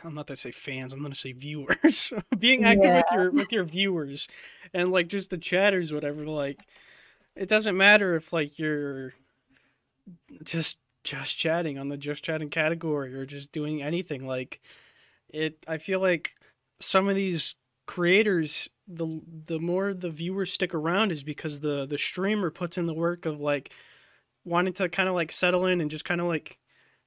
i'm 0.04 0.14
not 0.14 0.28
gonna 0.28 0.36
say 0.36 0.52
fans 0.52 0.94
i'm 0.94 1.02
gonna 1.02 1.16
say 1.16 1.32
viewers. 1.32 2.14
Being 2.38 2.66
active 2.66 2.94
with 2.96 3.06
your 3.12 3.32
with 3.32 3.52
your 3.52 3.64
viewers 3.64 4.28
and 4.74 4.92
like 4.92 5.08
just 5.08 5.30
the 5.30 5.38
chatters 5.38 5.94
whatever 5.94 6.26
like 6.26 6.60
it 7.36 7.50
doesn't 7.50 7.78
matter 7.78 8.16
if 8.16 8.34
like 8.34 8.60
you're 8.60 9.14
just 10.44 10.78
just 11.04 11.38
chatting 11.38 11.80
on 11.80 11.90
the 11.90 11.98
just 11.98 12.24
chatting 12.24 12.50
category 12.50 13.14
or 13.14 13.26
just 13.26 13.52
doing 13.52 13.82
anything 13.82 14.28
like 14.28 14.62
it 15.30 15.58
i 15.68 15.78
feel 15.78 16.00
like 16.00 16.36
some 16.80 17.08
of 17.08 17.16
these 17.16 17.56
creators 17.88 18.70
the 18.88 19.22
the 19.48 19.60
more 19.60 19.94
the 19.94 20.10
viewers 20.10 20.54
stick 20.54 20.74
around 20.74 21.12
is 21.12 21.24
because 21.24 21.60
the 21.60 21.86
the 21.86 21.98
streamer 21.98 22.52
puts 22.52 22.78
in 22.78 22.86
the 22.86 22.94
work 22.94 23.26
of 23.26 23.40
like 23.40 23.74
wanting 24.46 24.74
to 24.74 24.90
kind 24.90 25.10
of 25.10 25.16
like 25.16 25.32
settle 25.32 25.66
in 25.66 25.82
and 25.82 25.92
just 25.92 26.06
kind 26.06 26.22
of 26.22 26.28
like 26.28 26.58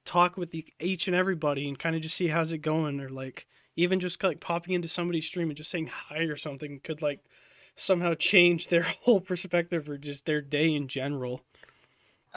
talk 0.05 0.37
with 0.37 0.51
the, 0.51 0.65
each 0.79 1.07
and 1.07 1.15
everybody 1.15 1.67
and 1.67 1.79
kind 1.79 1.95
of 1.95 2.01
just 2.01 2.15
see 2.15 2.27
how's 2.27 2.51
it 2.51 2.59
going 2.59 2.99
or 2.99 3.09
like 3.09 3.47
even 3.75 3.99
just 3.99 4.23
like 4.23 4.39
popping 4.39 4.73
into 4.73 4.87
somebody's 4.87 5.25
stream 5.25 5.49
and 5.49 5.57
just 5.57 5.71
saying 5.71 5.87
hi 5.87 6.19
or 6.19 6.35
something 6.35 6.79
could 6.83 7.01
like 7.01 7.19
somehow 7.75 8.13
change 8.13 8.67
their 8.67 8.83
whole 9.01 9.19
perspective 9.19 9.89
or 9.89 9.97
just 9.97 10.25
their 10.25 10.41
day 10.41 10.73
in 10.73 10.87
general 10.87 11.41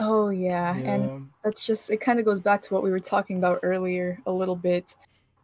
Oh 0.01 0.29
yeah. 0.29 0.75
And 0.75 1.29
that's 1.43 1.65
just 1.65 1.91
it 1.91 1.97
kind 1.97 2.19
of 2.19 2.25
goes 2.25 2.39
back 2.39 2.61
to 2.63 2.73
what 2.73 2.83
we 2.83 2.89
were 2.89 3.01
talking 3.01 3.37
about 3.37 3.59
earlier 3.63 4.17
a 4.25 4.31
little 4.31 4.55
bit 4.55 4.95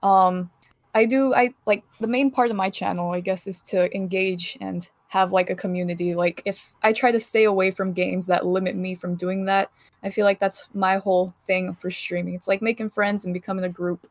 um 0.01 0.49
i 0.95 1.05
do 1.05 1.33
i 1.35 1.53
like 1.67 1.83
the 1.99 2.07
main 2.07 2.31
part 2.31 2.49
of 2.49 2.55
my 2.55 2.69
channel 2.69 3.11
i 3.11 3.19
guess 3.19 3.45
is 3.45 3.61
to 3.61 3.95
engage 3.95 4.57
and 4.61 4.89
have 5.15 5.31
like 5.31 5.49
a 5.49 5.55
community. 5.55 6.13
Like 6.13 6.41
if 6.45 6.73
i 6.83 6.91
try 6.91 7.11
to 7.11 7.19
stay 7.19 7.45
away 7.45 7.71
from 7.71 7.93
games 7.93 8.25
that 8.25 8.45
limit 8.45 8.75
me 8.75 8.95
from 8.95 9.15
doing 9.15 9.45
that 9.45 9.71
i 10.03 10.09
feel 10.09 10.25
like 10.25 10.39
that's 10.39 10.67
my 10.73 10.97
whole 10.97 11.33
thing 11.47 11.73
for 11.73 11.89
streaming. 11.89 12.33
It's 12.33 12.49
like 12.49 12.61
making 12.61 12.89
friends 12.89 13.23
and 13.23 13.33
becoming 13.33 13.65
a 13.65 13.69
group. 13.69 14.09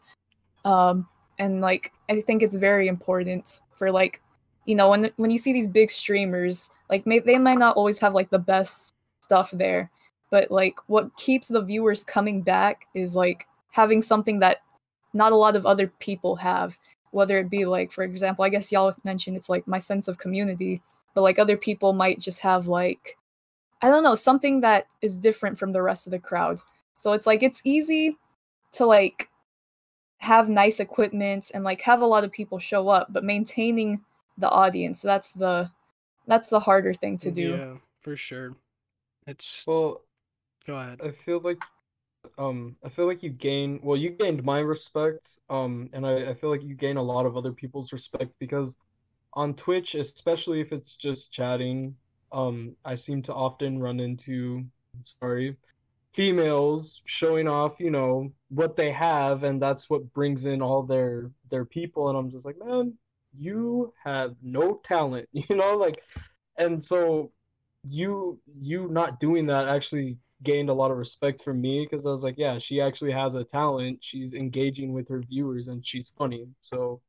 Um 0.65 1.07
and 1.39 1.61
like 1.61 1.93
i 2.09 2.21
think 2.21 2.43
it's 2.43 2.55
very 2.55 2.89
important 2.89 3.61
for 3.77 3.91
like 3.91 4.23
you 4.67 4.75
know 4.75 4.89
when 4.89 5.11
when 5.17 5.31
you 5.31 5.39
see 5.39 5.53
these 5.53 5.67
big 5.67 5.91
streamers 5.91 6.71
like 6.89 7.07
may, 7.07 7.19
they 7.19 7.39
might 7.39 7.59
not 7.59 7.77
always 7.77 7.99
have 7.99 8.15
like 8.15 8.31
the 8.31 8.39
best 8.39 8.95
stuff 9.21 9.51
there 9.51 9.91
but 10.31 10.51
like 10.51 10.77
what 10.87 11.15
keeps 11.17 11.49
the 11.49 11.61
viewers 11.61 12.05
coming 12.05 12.41
back 12.41 12.87
is 12.95 13.17
like 13.17 13.47
having 13.73 14.01
something 14.01 14.39
that 14.39 14.59
not 15.15 15.33
a 15.33 15.37
lot 15.37 15.57
of 15.57 15.65
other 15.65 15.87
people 15.99 16.37
have 16.37 16.79
whether 17.13 17.39
it 17.39 17.49
be 17.49 17.65
like 17.65 17.93
for 17.93 18.03
example 18.05 18.45
i 18.45 18.49
guess 18.49 18.71
y'all 18.71 18.93
mentioned 19.05 19.37
it's 19.37 19.49
like 19.49 19.67
my 19.67 19.79
sense 19.79 20.09
of 20.09 20.19
community 20.19 20.83
but 21.15 21.23
like 21.23 21.39
other 21.39 21.57
people 21.57 21.93
might 21.93 22.19
just 22.19 22.41
have 22.41 22.67
like 22.67 23.17
i 23.81 23.89
don't 23.89 24.03
know 24.03 24.15
something 24.15 24.61
that 24.61 24.87
is 25.01 25.17
different 25.17 25.59
from 25.59 25.73
the 25.73 25.83
rest 25.83 26.07
of 26.07 26.11
the 26.11 26.19
crowd 26.19 26.61
so 26.93 27.13
it's 27.13 27.27
like 27.27 27.43
it's 27.43 27.63
easy 27.65 28.17
to 28.73 28.85
like 28.85 29.29
have 30.19 30.49
nice 30.49 30.81
equipment 30.81 31.51
and 31.55 31.65
like 31.65 31.81
have 31.81 32.01
a 32.01 32.07
lot 32.07 32.25
of 32.25 32.33
people 32.33 32.59
show 32.59 32.89
up 32.89 33.07
but 33.13 33.25
maintaining 33.25 34.01
the 34.39 34.49
audience 34.49 35.01
that's 35.01 35.33
the 35.33 35.71
that's 36.27 36.49
the 36.49 36.61
harder 36.61 36.95
thing 36.95 37.19
to 37.19 37.31
do 37.31 37.57
Yeah, 37.57 37.75
for 38.01 38.17
sure. 38.17 38.55
It's 39.27 39.65
Well, 39.67 40.03
go 40.67 40.77
ahead. 40.77 41.01
I 41.03 41.11
feel 41.11 41.41
like 41.41 41.63
um 42.39 42.77
I 42.85 42.89
feel 42.89 43.07
like 43.07 43.23
you 43.23 43.31
gain 43.31 43.81
well 43.83 43.97
you 43.97 44.11
gained 44.11 44.45
my 44.45 44.59
respect 44.61 45.29
um 45.51 45.91
and 45.93 46.07
I, 46.07 46.31
I 46.31 46.35
feel 46.35 46.51
like 46.51 46.63
you 46.63 46.75
gain 46.75 46.97
a 46.97 47.03
lot 47.03 47.27
of 47.27 47.37
other 47.37 47.53
people's 47.53 47.93
respect 47.93 48.33
because 48.39 48.77
on 49.35 49.55
Twitch 49.55 49.95
especially 49.95 50.61
if 50.61 50.73
it's 50.73 50.97
just 50.97 51.33
chatting 51.33 51.97
um 52.33 52.77
I 52.85 52.97
seem 52.97 53.23
to 53.25 53.35
often 53.35 53.79
run 53.81 54.01
into 54.01 54.65
sorry 55.21 55.57
females 56.15 57.03
showing 57.07 57.49
off 57.49 57.81
you 57.81 57.91
know 57.91 58.33
what 58.49 58.77
they 58.77 58.93
have 58.93 59.45
and 59.45 59.61
that's 59.61 59.91
what 59.91 60.13
brings 60.15 60.45
in 60.47 60.63
all 60.63 60.83
their 60.83 61.31
their 61.51 61.65
people 61.65 62.09
and 62.09 62.19
I'm 62.19 62.31
just 62.31 62.47
like 62.47 62.57
man 62.65 62.95
you 63.39 63.93
have 64.05 64.35
no 64.43 64.81
talent 64.85 65.29
you 65.33 65.57
know 65.57 65.77
like 65.77 66.01
and 66.59 66.83
so 66.83 67.33
you 67.89 68.41
you 68.61 68.89
not 68.89 69.21
doing 69.21 69.47
that 69.47 69.69
actually 69.69 70.19
gained 70.45 70.69
a 70.71 70.75
lot 70.75 70.91
of 70.91 70.99
respect 70.99 71.43
from 71.43 71.61
me 71.61 71.87
because 71.89 72.07
I 72.07 72.11
was 72.11 72.23
like, 72.23 72.37
yeah, 72.39 72.59
she 72.59 72.81
actually 72.81 73.13
has 73.13 73.35
a 73.35 73.45
talent. 73.45 73.99
She's 74.03 74.35
engaging 74.35 74.93
with 74.93 75.09
her 75.09 75.21
viewers 75.21 75.69
and 75.69 75.85
she's 75.87 76.13
funny. 76.19 76.47
So 76.63 77.01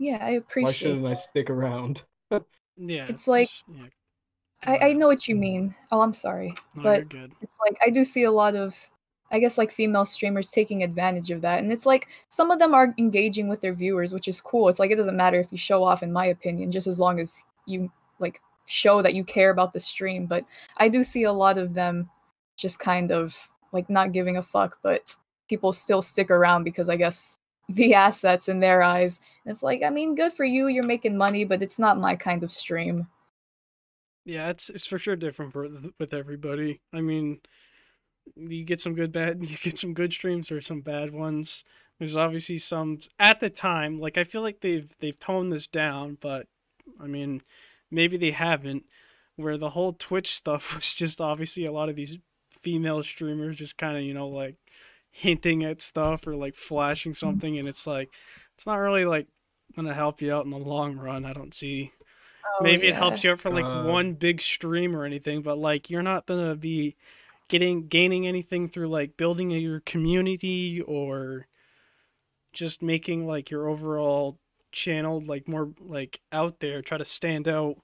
yeah 0.00 0.18
i 0.24 0.30
appreciate. 0.30 0.64
why 0.64 0.72
shouldn't 0.72 1.06
I 1.06 1.14
stick 1.14 1.50
around? 1.50 2.02
Yeah, 2.76 3.06
It's 3.08 3.26
like- 3.26 3.50
yeah. 3.74 3.86
I, 4.64 4.78
I 4.90 4.92
know 4.92 5.06
what 5.08 5.26
you 5.28 5.34
mean 5.36 5.74
oh 5.92 6.00
i'm 6.00 6.12
sorry 6.12 6.54
No, 6.74 6.82
but 6.82 6.98
you're 6.98 7.04
good. 7.26 7.32
it's 7.40 7.56
like 7.60 7.76
I 7.84 7.90
do 7.90 8.04
see 8.04 8.22
a 8.24 8.30
lot 8.30 8.54
of 8.56 8.76
I 9.32 9.38
guess 9.40 9.58
like 9.58 9.70
female 9.72 10.04
streamers 10.04 10.50
taking 10.50 10.82
advantage 10.82 11.30
of 11.30 11.42
that. 11.42 11.58
And 11.58 11.70
it's 11.70 11.84
like 11.84 12.08
some 12.28 12.50
of 12.50 12.58
them 12.58 12.72
are 12.74 12.94
engaging 12.96 13.46
with 13.46 13.60
their 13.60 13.74
viewers, 13.74 14.12
which 14.14 14.26
is 14.26 14.40
cool. 14.40 14.68
It's 14.68 14.78
like 14.78 14.90
it 14.90 14.96
doesn't 14.96 15.16
matter 15.16 15.38
if 15.38 15.52
you 15.52 15.58
show 15.58 15.84
off 15.84 16.02
in 16.02 16.12
my 16.12 16.26
opinion, 16.26 16.72
just 16.72 16.86
as 16.86 16.98
long 16.98 17.20
as 17.20 17.44
you 17.66 17.90
like 18.20 18.40
show 18.66 19.02
that 19.02 19.14
you 19.14 19.24
care 19.24 19.50
about 19.50 19.72
the 19.74 19.80
stream. 19.80 20.24
But 20.26 20.44
I 20.78 20.88
do 20.88 21.04
see 21.04 21.24
a 21.24 21.32
lot 21.32 21.58
of 21.58 21.74
them 21.74 22.08
just 22.58 22.78
kind 22.78 23.10
of 23.10 23.48
like 23.72 23.88
not 23.88 24.12
giving 24.12 24.36
a 24.36 24.42
fuck, 24.42 24.78
but 24.82 25.14
people 25.48 25.72
still 25.72 26.02
stick 26.02 26.30
around 26.30 26.64
because 26.64 26.88
I 26.88 26.96
guess 26.96 27.38
the 27.68 27.94
assets 27.94 28.48
in 28.48 28.60
their 28.60 28.82
eyes. 28.82 29.20
It's 29.46 29.62
like, 29.62 29.82
I 29.82 29.90
mean, 29.90 30.14
good 30.14 30.32
for 30.32 30.44
you, 30.44 30.68
you're 30.68 30.84
making 30.84 31.16
money, 31.16 31.44
but 31.44 31.62
it's 31.62 31.78
not 31.78 31.98
my 31.98 32.16
kind 32.16 32.42
of 32.42 32.50
stream. 32.50 33.06
Yeah, 34.24 34.50
it's 34.50 34.68
it's 34.68 34.86
for 34.86 34.98
sure 34.98 35.16
different 35.16 35.54
for 35.54 35.68
with 35.98 36.12
everybody. 36.12 36.82
I 36.92 37.00
mean, 37.00 37.40
you 38.36 38.64
get 38.64 38.80
some 38.80 38.94
good 38.94 39.10
bad, 39.10 39.44
you 39.48 39.56
get 39.56 39.78
some 39.78 39.94
good 39.94 40.12
streams 40.12 40.50
or 40.50 40.60
some 40.60 40.80
bad 40.80 41.12
ones. 41.12 41.64
There's 41.98 42.16
obviously 42.16 42.58
some 42.58 42.98
at 43.18 43.40
the 43.40 43.50
time. 43.50 43.98
Like 43.98 44.18
I 44.18 44.24
feel 44.24 44.42
like 44.42 44.60
they've 44.60 44.90
they've 45.00 45.18
toned 45.18 45.52
this 45.52 45.66
down, 45.66 46.18
but 46.20 46.46
I 47.00 47.06
mean, 47.06 47.42
maybe 47.90 48.16
they 48.16 48.30
haven't. 48.32 48.84
Where 49.36 49.56
the 49.56 49.70
whole 49.70 49.92
Twitch 49.92 50.34
stuff 50.34 50.74
was 50.76 50.92
just 50.92 51.20
obviously 51.20 51.64
a 51.64 51.72
lot 51.72 51.88
of 51.88 51.96
these 51.96 52.18
female 52.68 53.02
streamers 53.02 53.56
just 53.56 53.78
kind 53.78 53.96
of 53.96 54.02
you 54.02 54.12
know 54.12 54.28
like 54.28 54.56
hinting 55.10 55.64
at 55.64 55.80
stuff 55.80 56.26
or 56.26 56.36
like 56.36 56.54
flashing 56.54 57.12
mm-hmm. 57.12 57.26
something, 57.26 57.58
and 57.58 57.66
it's 57.66 57.86
like 57.86 58.10
it's 58.54 58.66
not 58.66 58.76
really 58.76 59.06
like 59.06 59.26
gonna 59.74 59.94
help 59.94 60.20
you 60.20 60.34
out 60.34 60.44
in 60.44 60.50
the 60.50 60.58
long 60.58 60.96
run. 60.98 61.24
I 61.24 61.32
don't 61.32 61.54
see 61.54 61.92
oh, 62.44 62.62
maybe 62.62 62.88
it 62.88 62.94
helps 62.94 63.24
you 63.24 63.30
out 63.30 63.40
for 63.40 63.50
like 63.50 63.64
God. 63.64 63.86
one 63.86 64.12
big 64.12 64.42
stream 64.42 64.94
or 64.94 65.04
anything 65.04 65.40
but 65.42 65.58
like 65.58 65.88
you're 65.88 66.02
not 66.02 66.26
gonna 66.26 66.54
be 66.54 66.94
getting 67.48 67.86
gaining 67.86 68.26
anything 68.26 68.68
through 68.68 68.88
like 68.88 69.16
building 69.16 69.50
your 69.50 69.80
community 69.80 70.82
or 70.82 71.46
just 72.52 72.82
making 72.82 73.26
like 73.26 73.50
your 73.50 73.68
overall 73.68 74.38
channel 74.72 75.22
like 75.22 75.48
more 75.48 75.70
like 75.80 76.20
out 76.32 76.60
there 76.60 76.82
try 76.82 76.98
to 76.98 77.04
stand 77.04 77.48
out 77.48 77.76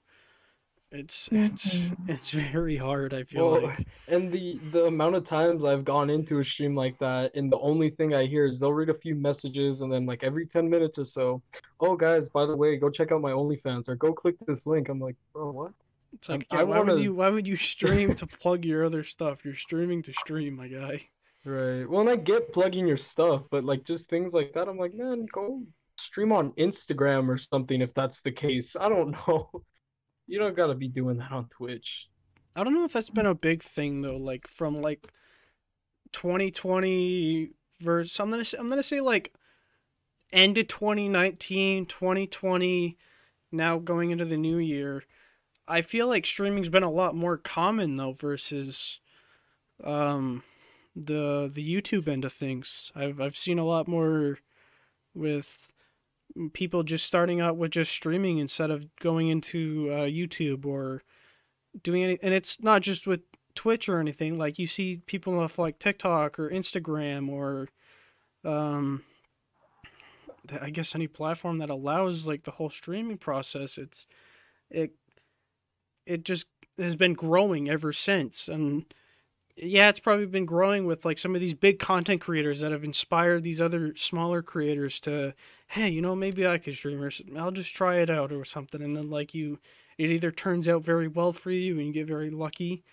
it's 0.95 1.29
it's 1.31 1.75
Mhm. 1.75 2.09
it's 2.09 2.29
very 2.53 2.77
hard 2.77 3.13
i 3.13 3.23
feel 3.23 3.51
Well, 3.51 3.61
like 3.63 3.87
and 4.07 4.31
the 4.31 4.59
the 4.71 4.85
amount 4.85 5.15
of 5.15 5.25
times 5.27 5.63
I've 5.65 5.83
gone 5.85 6.09
into 6.09 6.39
a 6.39 6.45
stream 6.45 6.75
like 6.75 6.97
that, 6.99 7.35
and 7.35 7.51
the 7.51 7.59
only 7.59 7.89
thing 7.91 8.13
I 8.13 8.25
hear 8.25 8.45
is 8.45 8.59
they'll 8.59 8.73
read 8.73 8.89
a 8.89 8.97
few 9.05 9.15
messages, 9.15 9.81
and 9.81 9.91
then 9.91 10.05
like 10.05 10.23
every 10.23 10.45
10 10.47 10.69
minutes 10.69 10.97
or 10.97 11.05
so, 11.05 11.41
oh 11.79 11.95
guys, 11.95 12.27
by 12.29 12.45
the 12.45 12.55
way, 12.55 12.77
go 12.77 12.89
check 12.89 13.11
out 13.11 13.21
my 13.21 13.31
OnlyFans 13.31 13.87
or 13.89 13.95
go 13.95 14.13
click 14.13 14.35
this 14.47 14.65
link. 14.65 14.89
I'm 14.89 14.99
like, 14.99 15.15
bro, 15.33 15.51
what? 15.51 15.71
it's 16.13 16.29
like 16.29 16.47
I 16.51 16.57
yeah, 16.59 16.63
why 16.63 16.79
would 16.79 16.87
wanna- 16.87 17.01
you 17.01 17.13
why 17.13 17.29
would 17.29 17.45
you 17.45 17.55
stream 17.57 18.15
to 18.15 18.25
plug 18.25 18.63
your 18.63 18.85
other 18.85 19.03
stuff 19.03 19.43
you're 19.43 19.53
streaming 19.67 20.01
to 20.03 20.13
stream 20.13 20.55
my 20.55 20.67
guy 20.69 21.01
Right. 21.43 21.83
Well, 21.87 22.01
and 22.01 22.09
I 22.09 22.15
get 22.15 22.51
plugging 22.53 22.87
your 22.87 22.97
stuff, 22.97 23.43
but 23.51 23.63
like 23.63 23.83
just 23.83 24.09
things 24.09 24.33
like 24.33 24.53
that, 24.53 24.67
I'm 24.67 24.77
like, 24.79 24.93
man, 24.95 25.27
go 25.31 25.61
stream 25.97 26.31
on 26.31 26.51
Instagram 26.53 27.27
or 27.29 27.37
something 27.37 27.81
if 27.81 27.93
that's 27.93 28.19
the 28.21 28.31
case. 28.31 28.75
I 28.79 28.89
don't 28.89 29.11
know. 29.27 29.49
You 30.27 30.39
don't 30.39 30.55
gotta 30.55 30.75
be 30.75 30.87
doing 30.87 31.17
that 31.17 31.31
on 31.31 31.47
Twitch. 31.49 32.07
I 32.55 32.63
don't 32.63 32.73
know 32.73 32.85
if 32.85 32.93
that's 32.93 33.09
been 33.09 33.25
a 33.25 33.35
big 33.35 33.61
thing 33.61 34.01
though, 34.01 34.17
like 34.17 34.47
from 34.47 34.75
like 34.75 35.07
2020 36.13 37.51
versus 37.81 38.19
I'm 38.19 38.29
gonna 38.29 38.45
say, 38.45 38.57
I'm 38.57 38.69
gonna 38.69 38.83
say 38.83 39.01
like 39.01 39.33
end 40.31 40.57
of 40.57 40.67
2019, 40.67 41.85
2020, 41.85 42.97
now 43.51 43.77
going 43.77 44.11
into 44.11 44.25
the 44.25 44.37
new 44.37 44.57
year. 44.57 45.03
I 45.67 45.81
feel 45.81 46.07
like 46.07 46.25
streaming's 46.25 46.69
been 46.69 46.83
a 46.83 46.91
lot 46.91 47.15
more 47.15 47.37
common 47.37 47.95
though 47.95 48.13
versus 48.13 48.99
um 49.83 50.43
the 50.95 51.51
the 51.53 51.81
YouTube 51.81 52.07
end 52.07 52.23
of 52.23 52.33
things. 52.33 52.91
I've 52.95 53.19
I've 53.19 53.37
seen 53.37 53.59
a 53.59 53.65
lot 53.65 53.87
more 53.87 54.39
with 55.13 55.73
people 56.53 56.83
just 56.83 57.05
starting 57.05 57.41
out 57.41 57.57
with 57.57 57.71
just 57.71 57.91
streaming 57.91 58.39
instead 58.39 58.71
of 58.71 58.93
going 58.97 59.29
into 59.29 59.89
uh, 59.91 59.99
YouTube 59.99 60.65
or 60.65 61.01
doing 61.81 62.03
any 62.03 62.19
and 62.21 62.33
it's 62.33 62.61
not 62.61 62.81
just 62.81 63.07
with 63.07 63.21
Twitch 63.53 63.87
or 63.87 63.99
anything 63.99 64.37
like 64.37 64.59
you 64.59 64.65
see 64.65 65.01
people 65.05 65.39
off 65.39 65.57
like 65.57 65.79
TikTok 65.79 66.37
or 66.39 66.49
Instagram 66.49 67.29
or 67.29 67.69
um 68.43 69.03
I 70.61 70.69
guess 70.69 70.93
any 70.93 71.07
platform 71.07 71.57
that 71.59 71.69
allows 71.69 72.27
like 72.27 72.43
the 72.43 72.51
whole 72.51 72.69
streaming 72.69 73.17
process 73.17 73.77
it's 73.77 74.05
it 74.69 74.91
it 76.05 76.23
just 76.23 76.47
has 76.77 76.95
been 76.95 77.13
growing 77.13 77.69
ever 77.69 77.93
since 77.93 78.47
and 78.47 78.85
yeah 79.57 79.87
it's 79.89 79.99
probably 79.99 80.25
been 80.25 80.45
growing 80.45 80.85
with 80.85 81.05
like 81.05 81.17
some 81.17 81.33
of 81.33 81.41
these 81.41 81.53
big 81.53 81.79
content 81.79 82.21
creators 82.21 82.59
that 82.59 82.71
have 82.71 82.83
inspired 82.83 83.43
these 83.43 83.61
other 83.61 83.95
smaller 83.95 84.41
creators 84.41 84.99
to 84.99 85.33
hey 85.67 85.89
you 85.89 86.01
know 86.01 86.15
maybe 86.15 86.45
I 86.45 86.57
could 86.57 86.75
stream 86.75 87.01
or 87.01 87.11
I'll 87.37 87.51
just 87.51 87.75
try 87.75 87.97
it 87.97 88.09
out 88.09 88.31
or 88.31 88.43
something. 88.45 88.81
And 88.81 88.95
then 88.95 89.09
like 89.09 89.33
you 89.33 89.59
it 89.97 90.09
either 90.09 90.31
turns 90.31 90.67
out 90.67 90.83
very 90.83 91.07
well 91.07 91.31
for 91.31 91.51
you 91.51 91.77
and 91.77 91.87
you 91.87 91.93
get 91.93 92.07
very 92.07 92.29
lucky 92.29 92.83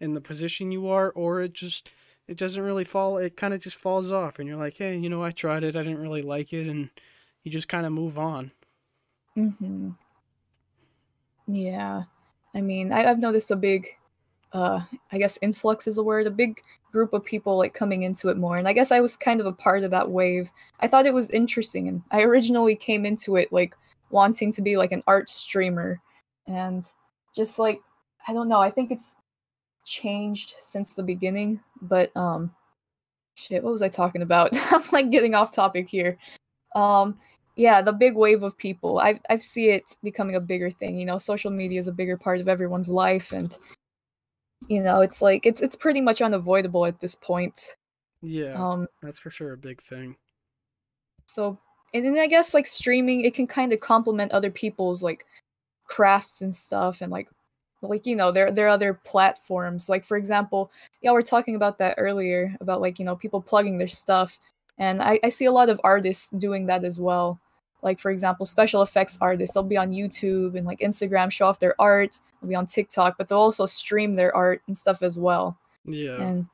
in 0.00 0.14
the 0.14 0.20
position 0.20 0.72
you 0.72 0.88
are 0.88 1.10
or 1.10 1.40
it 1.40 1.52
just 1.52 1.90
it 2.26 2.36
doesn't 2.36 2.62
really 2.62 2.84
fall 2.84 3.18
it 3.18 3.36
kind 3.36 3.54
of 3.54 3.62
just 3.62 3.76
falls 3.76 4.10
off 4.10 4.38
and 4.38 4.48
you're 4.48 4.58
like 4.58 4.76
hey 4.76 4.96
you 4.96 5.08
know 5.08 5.22
i 5.22 5.30
tried 5.30 5.62
it. 5.64 5.76
I 5.76 5.82
didn't 5.82 6.02
really 6.02 6.22
like 6.22 6.52
it. 6.52 6.66
And 6.66 6.90
you 7.42 7.50
just 7.50 7.68
kind 7.68 7.86
of 7.86 7.92
move 7.92 8.18
on. 8.18 8.50
Hmm 9.34 9.90
Yeah. 11.46 12.04
I 12.54 12.60
mean, 12.60 12.92
I, 12.92 13.10
I've 13.10 13.18
noticed 13.18 13.50
a 13.50 13.56
big, 13.56 13.88
uh, 14.54 14.80
I 15.10 15.18
guess 15.18 15.38
influx 15.42 15.86
is 15.86 15.96
the 15.96 16.04
word, 16.04 16.26
a 16.26 16.30
big 16.30 16.62
group 16.92 17.12
of 17.12 17.24
people 17.24 17.58
like 17.58 17.74
coming 17.74 18.04
into 18.04 18.28
it 18.28 18.36
more. 18.36 18.56
And 18.56 18.68
I 18.68 18.72
guess 18.72 18.92
I 18.92 19.00
was 19.00 19.16
kind 19.16 19.40
of 19.40 19.46
a 19.46 19.52
part 19.52 19.82
of 19.82 19.90
that 19.90 20.08
wave. 20.08 20.50
I 20.78 20.86
thought 20.86 21.06
it 21.06 21.12
was 21.12 21.30
interesting. 21.30 21.88
And 21.88 22.02
I 22.12 22.22
originally 22.22 22.76
came 22.76 23.04
into 23.04 23.34
it 23.36 23.52
like 23.52 23.74
wanting 24.10 24.52
to 24.52 24.62
be 24.62 24.76
like 24.76 24.92
an 24.92 25.02
art 25.08 25.28
streamer. 25.28 26.00
And 26.46 26.86
just 27.34 27.58
like, 27.58 27.80
I 28.28 28.32
don't 28.32 28.48
know, 28.48 28.60
I 28.60 28.70
think 28.70 28.92
it's 28.92 29.16
changed 29.84 30.54
since 30.60 30.94
the 30.94 31.02
beginning. 31.02 31.60
But, 31.82 32.16
um, 32.16 32.54
shit, 33.34 33.64
what 33.64 33.72
was 33.72 33.82
I 33.82 33.88
talking 33.88 34.22
about? 34.22 34.56
I'm 34.72 34.82
like 34.92 35.10
getting 35.10 35.34
off 35.34 35.50
topic 35.50 35.90
here. 35.90 36.16
Um, 36.76 37.18
yeah 37.56 37.80
the 37.80 37.92
big 37.92 38.16
wave 38.16 38.42
of 38.42 38.58
people 38.58 38.98
i 38.98 39.18
i 39.30 39.36
see 39.36 39.70
it 39.70 39.84
becoming 40.02 40.34
a 40.34 40.40
bigger 40.40 40.72
thing 40.72 40.98
you 40.98 41.06
know 41.06 41.18
social 41.18 41.52
media 41.52 41.78
is 41.78 41.86
a 41.86 41.92
bigger 41.92 42.16
part 42.16 42.40
of 42.40 42.48
everyone's 42.48 42.88
life 42.88 43.30
and 43.30 43.58
you 44.68 44.82
know 44.82 45.00
it's 45.00 45.20
like 45.22 45.46
it's 45.46 45.60
it's 45.60 45.76
pretty 45.76 46.00
much 46.00 46.22
unavoidable 46.22 46.86
at 46.86 47.00
this 47.00 47.14
point. 47.14 47.76
Yeah 48.22 48.54
um 48.54 48.86
that's 49.02 49.18
for 49.18 49.30
sure 49.30 49.52
a 49.52 49.56
big 49.58 49.82
thing. 49.82 50.16
So 51.26 51.58
and 51.92 52.04
then 52.04 52.18
i 52.18 52.26
guess 52.26 52.54
like 52.54 52.66
streaming 52.66 53.24
it 53.24 53.34
can 53.34 53.46
kind 53.46 53.72
of 53.72 53.80
complement 53.80 54.32
other 54.32 54.50
people's 54.50 55.02
like 55.02 55.26
crafts 55.86 56.42
and 56.42 56.54
stuff 56.54 57.00
and 57.02 57.12
like 57.12 57.28
like 57.82 58.06
you 58.06 58.16
know 58.16 58.32
there 58.32 58.50
there 58.50 58.66
are 58.66 58.70
other 58.70 58.94
platforms. 58.94 59.88
Like 59.88 60.04
for 60.04 60.16
example 60.16 60.70
yeah 61.02 61.12
we 61.12 61.18
are 61.18 61.22
talking 61.22 61.56
about 61.56 61.78
that 61.78 61.94
earlier 61.98 62.56
about 62.60 62.80
like 62.80 62.98
you 62.98 63.04
know 63.04 63.16
people 63.16 63.40
plugging 63.42 63.78
their 63.78 63.88
stuff 63.88 64.38
And 64.78 65.02
I, 65.02 65.20
I 65.22 65.28
see 65.30 65.44
a 65.46 65.52
lot 65.52 65.68
of 65.68 65.80
artists 65.84 66.30
doing 66.30 66.66
that 66.66 66.84
as 66.84 67.00
well. 67.00 67.38
Like 67.84 68.00
for 68.00 68.10
example, 68.10 68.46
special 68.46 68.80
effects 68.80 69.18
artists, 69.20 69.54
they'll 69.54 69.62
be 69.62 69.76
on 69.76 69.92
YouTube 69.92 70.56
and 70.56 70.66
like 70.66 70.80
Instagram, 70.80 71.30
show 71.30 71.46
off 71.46 71.60
their 71.60 71.74
art. 71.78 72.18
They'll 72.40 72.48
be 72.48 72.54
on 72.54 72.66
TikTok, 72.66 73.18
but 73.18 73.28
they'll 73.28 73.38
also 73.38 73.66
stream 73.66 74.14
their 74.14 74.34
art 74.34 74.62
and 74.66 74.76
stuff 74.76 75.02
as 75.02 75.18
well. 75.18 75.58
Yeah. 75.84 76.20
And 76.20 76.46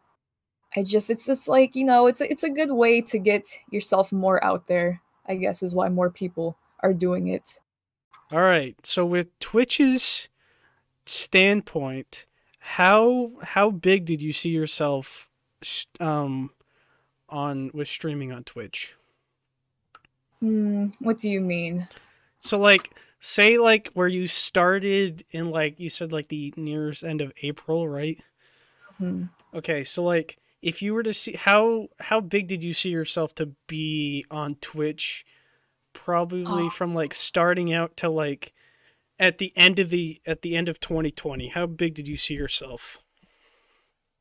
I 0.77 0.83
just 0.83 1.09
it's 1.09 1.29
it's 1.29 1.47
like 1.47 1.77
you 1.77 1.85
know 1.85 2.09
it's 2.09 2.21
a, 2.21 2.31
it's 2.31 2.43
a 2.43 2.51
good 2.51 2.73
way 2.73 3.01
to 3.03 3.19
get 3.19 3.49
yourself 3.71 4.12
more 4.12 4.43
out 4.45 4.66
there. 4.66 5.01
I 5.27 5.37
guess 5.37 5.62
is 5.62 5.75
why 5.75 5.88
more 5.88 6.11
people 6.11 6.57
are 6.81 6.93
doing 6.93 7.29
it. 7.29 7.61
All 8.33 8.40
right. 8.40 8.75
So 8.85 9.07
with 9.07 9.38
Twitch's 9.38 10.29
standpoint, 11.07 12.27
how 12.59 13.31
how 13.43 13.71
big 13.71 14.05
did 14.05 14.21
you 14.21 14.33
see 14.33 14.51
yourself 14.51 15.31
um 16.01 16.51
on 17.29 17.71
with 17.73 17.87
streaming 17.87 18.33
on 18.33 18.43
Twitch? 18.43 18.97
Hmm, 20.40 20.88
what 21.00 21.18
do 21.18 21.29
you 21.29 21.40
mean? 21.40 21.87
So 22.40 22.59
like 22.59 22.94
say 23.20 23.59
like 23.59 23.90
where 23.94 24.09
you 24.09 24.26
started 24.26 25.24
in 25.31 25.50
like 25.50 25.79
you 25.79 25.90
said 25.90 26.12
like 26.12 26.29
the 26.29 26.53
nearest 26.57 27.05
end 27.05 27.20
of 27.20 27.33
April, 27.42 27.88
right? 27.88 28.18
Hmm. 28.98 29.24
Okay, 29.55 29.85
so 29.85 30.03
like 30.03 30.38
if 30.62 30.81
you 30.83 30.94
were 30.94 31.03
to 31.03 31.12
see 31.14 31.35
how 31.35 31.88
how 32.00 32.20
big 32.20 32.48
did 32.48 32.64
you 32.64 32.72
see 32.72 32.88
yourself 32.90 33.35
to 33.37 33.53
be 33.66 34.24
on 34.31 34.55
Twitch 34.57 35.24
probably 35.92 36.66
Oh. 36.66 36.70
from 36.70 36.94
like 36.94 37.12
starting 37.12 37.72
out 37.72 37.96
to 37.98 38.09
like 38.09 38.53
at 39.18 39.38
the 39.38 39.53
end 39.57 39.79
of 39.79 39.90
the 39.90 40.20
at 40.24 40.42
the 40.42 40.57
end 40.57 40.68
of 40.68 40.79
2020 40.81 41.48
how 41.48 41.66
big 41.66 41.94
did 41.94 42.07
you 42.07 42.16
see 42.16 42.35
yourself 42.35 42.98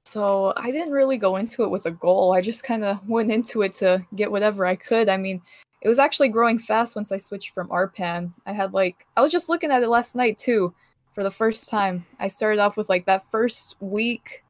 So 0.06 0.52
I 0.58 0.72
didn't 0.72 0.92
really 0.92 1.18
go 1.18 1.36
into 1.36 1.64
it 1.64 1.70
with 1.70 1.86
a 1.86 1.92
goal. 1.92 2.34
I 2.34 2.42
just 2.42 2.64
kind 2.64 2.84
of 2.84 3.08
went 3.08 3.32
into 3.32 3.62
it 3.62 3.74
to 3.76 4.06
get 4.16 4.32
whatever 4.32 4.66
I 4.66 4.76
could. 4.76 5.08
I 5.10 5.18
mean, 5.18 5.42
it 5.82 5.88
was 5.88 6.00
actually 6.00 6.30
growing 6.30 6.60
fast 6.60 6.96
once 6.96 7.12
I 7.12 7.18
switched 7.18 7.54
from 7.54 7.70
RPAN. 7.70 8.34
I 8.46 8.54
had 8.54 8.74
like 8.74 9.06
I 9.16 9.22
was 9.22 9.32
just 9.32 9.50
looking 9.50 9.72
at 9.72 9.84
it 9.84 9.90
last 9.90 10.16
night 10.16 10.38
too 10.38 10.74
for 11.14 11.24
the 11.24 11.32
first 11.32 11.70
time. 11.70 12.06
I 12.20 12.28
started 12.28 12.60
off 12.60 12.78
with 12.78 12.90
like 12.90 13.06
that 13.06 13.26
first 13.30 13.76
week 13.80 14.44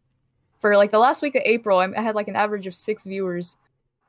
for 0.60 0.76
like 0.76 0.92
the 0.92 1.00
last 1.00 1.22
week 1.22 1.36
of 1.36 1.44
April. 1.46 1.80
I 1.80 1.88
I 1.96 2.02
had 2.02 2.16
like 2.16 2.28
an 2.28 2.36
average 2.36 2.68
of 2.68 2.76
6 2.76 3.06
viewers. 3.06 3.58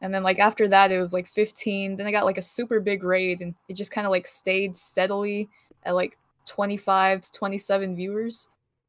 And 0.02 0.14
then 0.14 0.22
like 0.22 0.38
after 0.38 0.66
that 0.68 0.92
it 0.92 0.98
was 0.98 1.12
like 1.12 1.26
15. 1.26 1.96
Then 1.96 2.06
I 2.06 2.12
got 2.12 2.24
like 2.24 2.38
a 2.38 2.42
super 2.42 2.80
big 2.80 3.04
raid 3.04 3.42
and 3.42 3.54
it 3.68 3.74
just 3.74 3.92
kind 3.92 4.06
of 4.06 4.11
like 4.11 4.26
stayed 4.26 4.76
steadily 4.76 5.48
at 5.85 5.94
like 5.94 6.16
25 6.46 7.22
to 7.22 7.33
27 7.33 7.96
viewers. 7.96 8.48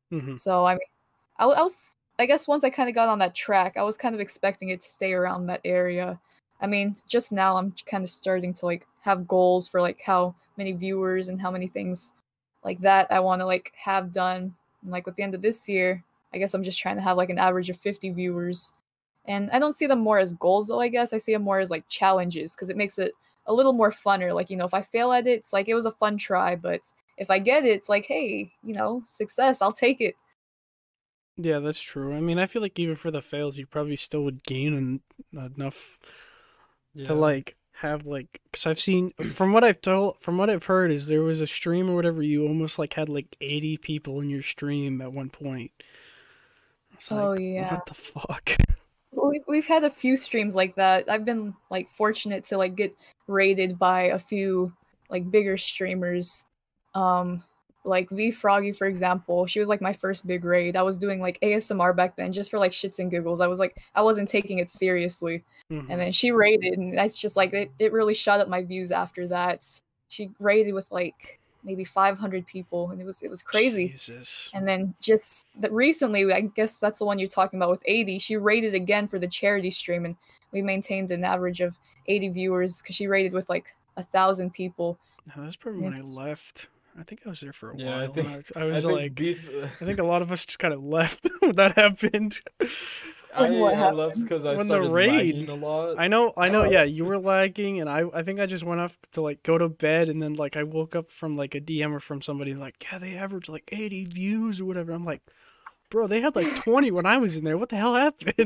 hmm 0.10 0.38
So 0.38 0.66
I 0.66 0.74
mean, 0.74 0.82
I 1.38 1.46
was 1.48 1.98
I 2.20 2.26
guess 2.28 2.48
once 2.48 2.64
I 2.64 2.70
kind 2.70 2.88
of 2.90 2.96
got 2.96 3.10
on 3.10 3.20
that 3.20 3.36
track, 3.36 3.78
I 3.78 3.84
was 3.84 3.98
kind 3.98 4.16
of 4.16 4.22
expecting 4.22 4.70
it 4.70 4.82
to 4.82 4.88
stay 4.88 5.14
around 5.14 5.48
that 5.48 5.62
area. 5.66 6.20
I 6.62 6.68
mean, 6.68 6.96
just 7.08 7.32
now 7.32 7.58
I'm 7.58 7.74
kind 7.86 8.04
of 8.04 8.10
starting 8.10 8.54
to 8.56 8.66
like 8.66 8.88
have 9.02 9.28
goals 9.28 9.68
for 9.68 9.82
like 9.82 10.02
how 10.02 10.36
many 10.58 10.74
viewers 10.74 11.28
and 11.30 11.42
how 11.42 11.52
many 11.52 11.68
things 11.68 12.14
like 12.64 12.82
that 12.82 13.12
I 13.12 13.20
want 13.20 13.42
to 13.42 13.46
like 13.46 13.74
have 13.76 14.14
done. 14.14 14.56
And 14.82 14.92
like 14.92 15.06
with 15.06 15.16
the 15.16 15.24
end 15.24 15.36
of 15.36 15.42
this 15.42 15.68
year, 15.68 16.04
I 16.34 16.38
guess 16.38 16.54
I'm 16.54 16.64
just 16.64 16.80
trying 16.80 16.96
to 16.96 17.02
have 17.02 17.18
like 17.18 17.30
an 17.30 17.40
average 17.40 17.70
of 17.70 17.78
50 17.78 18.10
viewers. 18.12 18.74
And 19.26 19.52
I 19.52 19.60
don't 19.60 19.74
see 19.74 19.88
them 19.88 20.00
more 20.00 20.20
as 20.20 20.34
goals 20.34 20.68
though, 20.68 20.80
I 20.80 20.88
guess. 20.88 21.14
I 21.14 21.18
see 21.18 21.34
them 21.34 21.44
more 21.44 21.60
as 21.60 21.70
like 21.70 21.88
challenges 21.88 22.56
because 22.56 22.70
it 22.70 22.78
makes 22.78 22.98
it 23.00 23.14
a 23.46 23.54
little 23.54 23.74
more 23.74 23.92
funner. 23.92 24.34
Like, 24.34 24.50
you 24.50 24.58
know, 24.58 24.66
if 24.66 24.74
I 24.74 24.82
fail 24.82 25.12
at 25.12 25.28
it, 25.28 25.32
it's 25.40 25.54
like 25.54 25.68
it 25.68 25.76
was 25.76 25.86
a 25.86 25.92
fun 25.92 26.18
try, 26.18 26.56
but 26.56 26.92
if 27.18 27.30
I 27.30 27.40
get 27.40 27.66
it, 27.66 27.70
it's 27.70 27.90
like, 27.90 28.06
hey, 28.06 28.54
you 28.64 28.74
know, 28.74 29.04
success, 29.08 29.62
I'll 29.62 29.74
take 29.74 30.02
it. 30.02 30.16
yeah 31.38 31.60
that's 31.60 31.82
true 31.82 32.14
i 32.14 32.20
mean 32.20 32.38
i 32.38 32.46
feel 32.46 32.62
like 32.62 32.78
even 32.80 32.96
for 32.96 33.10
the 33.12 33.22
fails 33.22 33.58
you 33.58 33.66
probably 33.66 33.96
still 33.96 34.24
would 34.24 34.44
gain 34.44 34.76
en- 35.34 35.44
enough 35.56 35.98
Yeah. 36.94 37.06
to 37.06 37.14
like 37.14 37.56
have 37.74 38.06
like 38.06 38.40
because 38.52 38.66
i've 38.68 38.80
seen 38.80 39.12
from 39.26 39.54
what 39.54 39.64
i've 39.64 39.82
told 39.82 40.20
from 40.20 40.38
what 40.38 40.50
i've 40.50 40.66
heard 40.66 40.92
is 40.92 41.08
there 41.08 41.24
was 41.24 41.42
a 41.42 41.48
stream 41.48 41.90
or 41.90 41.96
whatever 41.96 42.22
you 42.22 42.46
almost 42.48 42.78
like 42.78 42.94
had 42.94 43.10
like 43.10 43.36
80 43.42 43.78
people 43.78 44.20
in 44.22 44.30
your 44.30 44.44
stream 44.44 45.02
at 45.02 45.12
one 45.12 45.30
point 45.30 45.72
It's 46.94 47.12
Oh, 47.12 47.32
like, 47.32 47.40
yeah. 47.42 47.74
what 47.74 47.86
the 47.86 47.94
fuck 47.94 48.52
We- 49.12 49.42
We've 49.48 49.68
had 49.68 49.84
a 49.84 49.90
few 49.90 50.16
streams 50.18 50.56
like 50.56 50.76
that. 50.76 51.10
I've 51.10 51.26
been 51.26 51.54
like 51.70 51.90
fortunate 51.90 52.44
to 52.46 52.58
like 52.58 52.76
get 52.76 52.96
raided 53.28 53.78
by 53.80 54.04
a 54.04 54.20
few 54.20 54.74
like 55.10 55.30
bigger 55.32 55.58
streamers. 55.58 56.46
Um 56.96 57.44
like 57.84 58.10
V 58.10 58.32
Froggy 58.32 58.72
for 58.72 58.86
example, 58.88 59.46
she 59.46 59.60
was 59.60 59.70
like 59.70 59.82
my 59.82 59.94
first 59.94 60.28
big 60.28 60.46
raid. 60.46 60.76
I 60.76 60.84
was 60.84 60.98
doing 60.98 61.20
like 61.20 61.40
ASMR 61.42 61.96
back 61.96 62.16
then 62.16 62.32
just 62.32 62.52
for 62.52 62.60
like 62.60 62.72
shits 62.72 63.00
and 63.00 63.10
giggles. 63.10 63.42
I 63.42 63.48
was 63.48 63.60
like 63.60 63.78
I 63.96 64.02
wasn't 64.02 64.30
taking 64.30 64.60
it 64.60 64.70
seriously. 64.70 65.44
Mhm. 65.72 65.88
And 65.90 66.00
then 66.00 66.12
she 66.12 66.32
raided 66.32 66.74
and 66.78 66.98
that's 66.98 67.18
just 67.18 67.36
like 67.36 67.54
it, 67.54 67.72
it 67.80 67.92
really 67.92 68.14
shot 68.14 68.40
up 68.40 68.48
my 68.48 68.62
views 68.62 68.92
after 68.92 69.28
that. 69.30 69.66
She 70.10 70.30
raided 70.40 70.74
with 70.74 70.92
like 70.92 71.40
maybe 71.64 71.84
500 71.84 72.46
people 72.48 72.90
and 72.92 73.00
it 73.00 73.06
was 73.06 73.22
it 73.22 73.30
was 73.30 73.44
crazy. 73.44 73.88
jesus 73.90 74.50
And 74.54 74.68
then 74.68 74.94
just 75.02 75.46
that 75.60 75.72
recently, 75.72 76.32
I 76.32 76.42
guess 76.42 76.76
that's 76.76 77.00
the 77.00 77.06
one 77.06 77.20
you're 77.20 77.28
talking 77.28 77.58
about 77.60 77.70
with 77.70 77.84
80. 77.86 78.20
She 78.20 78.38
raided 78.38 78.74
again 78.76 79.08
for 79.08 79.20
the 79.20 79.28
charity 79.28 79.72
stream, 79.72 80.06
and 80.06 80.16
we 80.52 80.62
maintained 80.62 81.12
an 81.12 81.24
average 81.24 81.62
of 81.62 81.78
80 82.08 82.30
viewers 82.30 82.82
because 82.82 82.96
she 82.96 83.08
raided 83.08 83.34
with 83.34 83.50
like 83.50 83.74
a 83.98 84.04
thousand 84.04 84.54
people. 84.54 84.98
No, 85.36 85.44
that's 85.44 85.56
probably 85.56 85.82
when 85.82 85.94
I 85.94 86.02
left. 86.02 86.68
I 87.00 87.04
think 87.04 87.22
I 87.26 87.30
was 87.30 87.40
there 87.42 87.54
for 87.54 87.72
a 87.72 87.78
Yeah, 87.78 87.96
I 87.96 88.00
while. 88.02 88.14
think- 88.14 88.28
I 88.28 88.36
was, 88.36 88.46
I 88.56 88.60
I 88.78 88.80
think 88.80 89.02
like, 89.02 89.16
beef. 89.16 89.50
Uh, 89.50 89.68
I 89.80 89.86
think 89.86 90.00
a 90.00 90.04
lot 90.04 90.22
of 90.22 90.32
us 90.32 90.46
just 90.46 90.60
kind 90.60 90.74
of 90.74 90.84
left 90.84 91.28
when 91.40 91.56
that 91.56 91.76
happened. 91.78 92.40
I, 93.34 93.50
What 93.52 93.76
I 93.76 93.92
left 93.92 94.22
because 94.22 94.46
I 94.46 94.56
When 94.56 94.68
the 94.68 94.82
raid- 94.82 95.36
lagging 95.36 95.50
a 95.50 95.56
lot. 95.56 95.96
I 95.98 96.10
know, 96.10 96.34
I 96.36 96.50
know. 96.50 96.66
Yeah, 96.66 96.84
you 96.84 97.06
were 97.12 97.18
lagging, 97.18 97.80
and 97.80 97.90
I, 97.90 98.04
I 98.14 98.24
think 98.24 98.42
I 98.42 98.46
just 98.46 98.66
went 98.66 98.82
off 98.82 98.98
to 99.14 99.22
like 99.22 99.42
go 99.44 99.58
to 99.58 99.70
bed, 99.70 100.10
and 100.10 100.22
then 100.22 100.34
like 100.34 100.58
I 100.58 100.64
woke 100.64 100.98
up 100.98 101.10
from 101.10 101.36
like 101.36 101.56
a 101.56 101.62
DM 101.62 101.94
or 101.94 102.02
from 102.02 102.22
somebody 102.22 102.54
like, 102.54 102.86
yeah, 102.92 102.98
they 103.00 103.16
average 103.16 103.48
like 103.48 103.70
eighty 103.72 104.04
views 104.04 104.60
or 104.60 104.66
whatever. 104.66 104.92
I'm 104.92 105.06
like, 105.06 105.22
bro, 105.92 106.08
they 106.08 106.22
had 106.22 106.36
like 106.36 106.56
twenty 106.64 106.90
when 106.90 107.06
I 107.06 107.18
was 107.18 107.38
in 107.38 107.44
there. 107.44 107.58
What 107.58 107.70
the 107.70 107.76
hell 107.76 107.94
happened? 107.94 108.34
Yeah, 108.38 108.46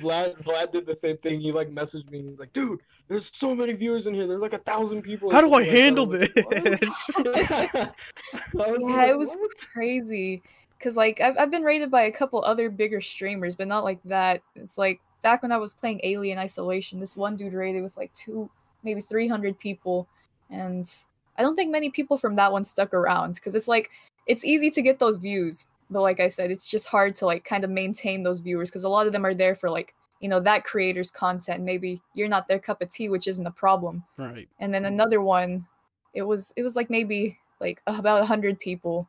Vlad, 0.00 0.42
Vlad 0.42 0.72
did 0.72 0.86
the 0.86 0.96
same 0.96 1.18
thing. 1.18 1.40
He 1.40 1.52
like 1.52 1.68
messaged 1.68 2.10
me. 2.10 2.22
He's 2.22 2.38
like, 2.38 2.54
"Dude, 2.54 2.80
there's 3.08 3.30
so 3.34 3.54
many 3.54 3.74
viewers 3.74 4.06
in 4.06 4.14
here. 4.14 4.26
There's 4.26 4.40
like 4.40 4.54
a 4.54 4.58
thousand 4.58 5.02
people." 5.02 5.30
How 5.30 5.42
do 5.42 5.52
I 5.52 5.66
something 5.66 5.68
like 5.68 5.76
that." 5.76 5.82
handle 5.82 6.06
like, 6.06 6.80
this? 6.80 7.10
I 7.16 8.70
was 8.70 8.78
Yeah, 8.80 8.96
like, 8.96 9.10
it 9.10 9.18
was 9.18 9.36
"What?" 9.36 9.50
crazy. 9.72 10.42
Cause 10.80 10.94
like 10.94 11.20
I've 11.20 11.36
I've 11.36 11.50
been 11.50 11.64
raided 11.64 11.90
by 11.90 12.02
a 12.02 12.12
couple 12.12 12.42
other 12.44 12.70
bigger 12.70 13.00
streamers, 13.00 13.56
but 13.56 13.66
not 13.66 13.82
like 13.82 13.98
that. 14.04 14.42
It's 14.54 14.78
like 14.78 15.00
back 15.22 15.42
when 15.42 15.50
I 15.50 15.56
was 15.56 15.74
playing 15.74 16.00
Alien 16.04 16.38
Isolation, 16.38 17.00
this 17.00 17.16
one 17.16 17.36
dude 17.36 17.52
raided 17.52 17.82
with 17.82 17.96
like 17.96 18.14
two, 18.14 18.48
maybe 18.84 19.00
300 19.00 19.58
people, 19.58 20.06
and 20.50 20.88
I 21.36 21.42
don't 21.42 21.56
think 21.56 21.72
many 21.72 21.90
people 21.90 22.16
from 22.16 22.36
that 22.36 22.52
one 22.52 22.64
stuck 22.64 22.94
around 22.94 23.34
because 23.34 23.56
it's 23.56 23.66
like 23.66 23.90
it's 24.28 24.44
easy 24.44 24.70
to 24.70 24.82
get 24.82 25.00
those 25.00 25.16
views, 25.16 25.66
but 25.90 26.02
like 26.02 26.20
I 26.20 26.28
said, 26.28 26.50
it's 26.50 26.68
just 26.68 26.88
hard 26.88 27.14
to 27.16 27.26
like 27.26 27.44
kind 27.44 27.64
of 27.64 27.70
maintain 27.70 28.22
those 28.22 28.40
viewers 28.40 28.70
because 28.70 28.84
a 28.84 28.88
lot 28.88 29.06
of 29.06 29.12
them 29.12 29.24
are 29.24 29.34
there 29.34 29.54
for 29.54 29.70
like 29.70 29.94
you 30.20 30.28
know 30.28 30.40
that 30.40 30.64
creator's 30.64 31.10
content. 31.10 31.62
Maybe 31.62 32.00
you're 32.14 32.28
not 32.28 32.48
their 32.48 32.58
cup 32.58 32.82
of 32.82 32.92
tea, 32.92 33.08
which 33.08 33.26
isn't 33.26 33.46
a 33.46 33.50
problem. 33.50 34.04
Right. 34.16 34.48
and 34.60 34.72
then 34.72 34.82
mm. 34.84 34.88
another 34.88 35.20
one 35.20 35.66
it 36.14 36.22
was 36.22 36.52
it 36.56 36.62
was 36.62 36.76
like 36.76 36.90
maybe 36.90 37.38
like 37.60 37.80
about 37.86 38.20
100 38.20 38.58
people. 38.58 39.08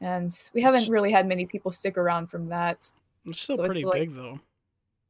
And 0.00 0.36
we 0.52 0.60
haven't 0.60 0.88
really 0.90 1.10
had 1.10 1.26
many 1.26 1.46
people 1.46 1.70
stick 1.70 1.96
around 1.96 2.26
from 2.26 2.48
that. 2.48 2.90
It's 3.24 3.40
still 3.40 3.56
So 3.56 3.62
it's 3.64 3.68
pretty 3.68 3.84
like- 3.84 3.94
big 3.94 4.14
though. 4.14 4.38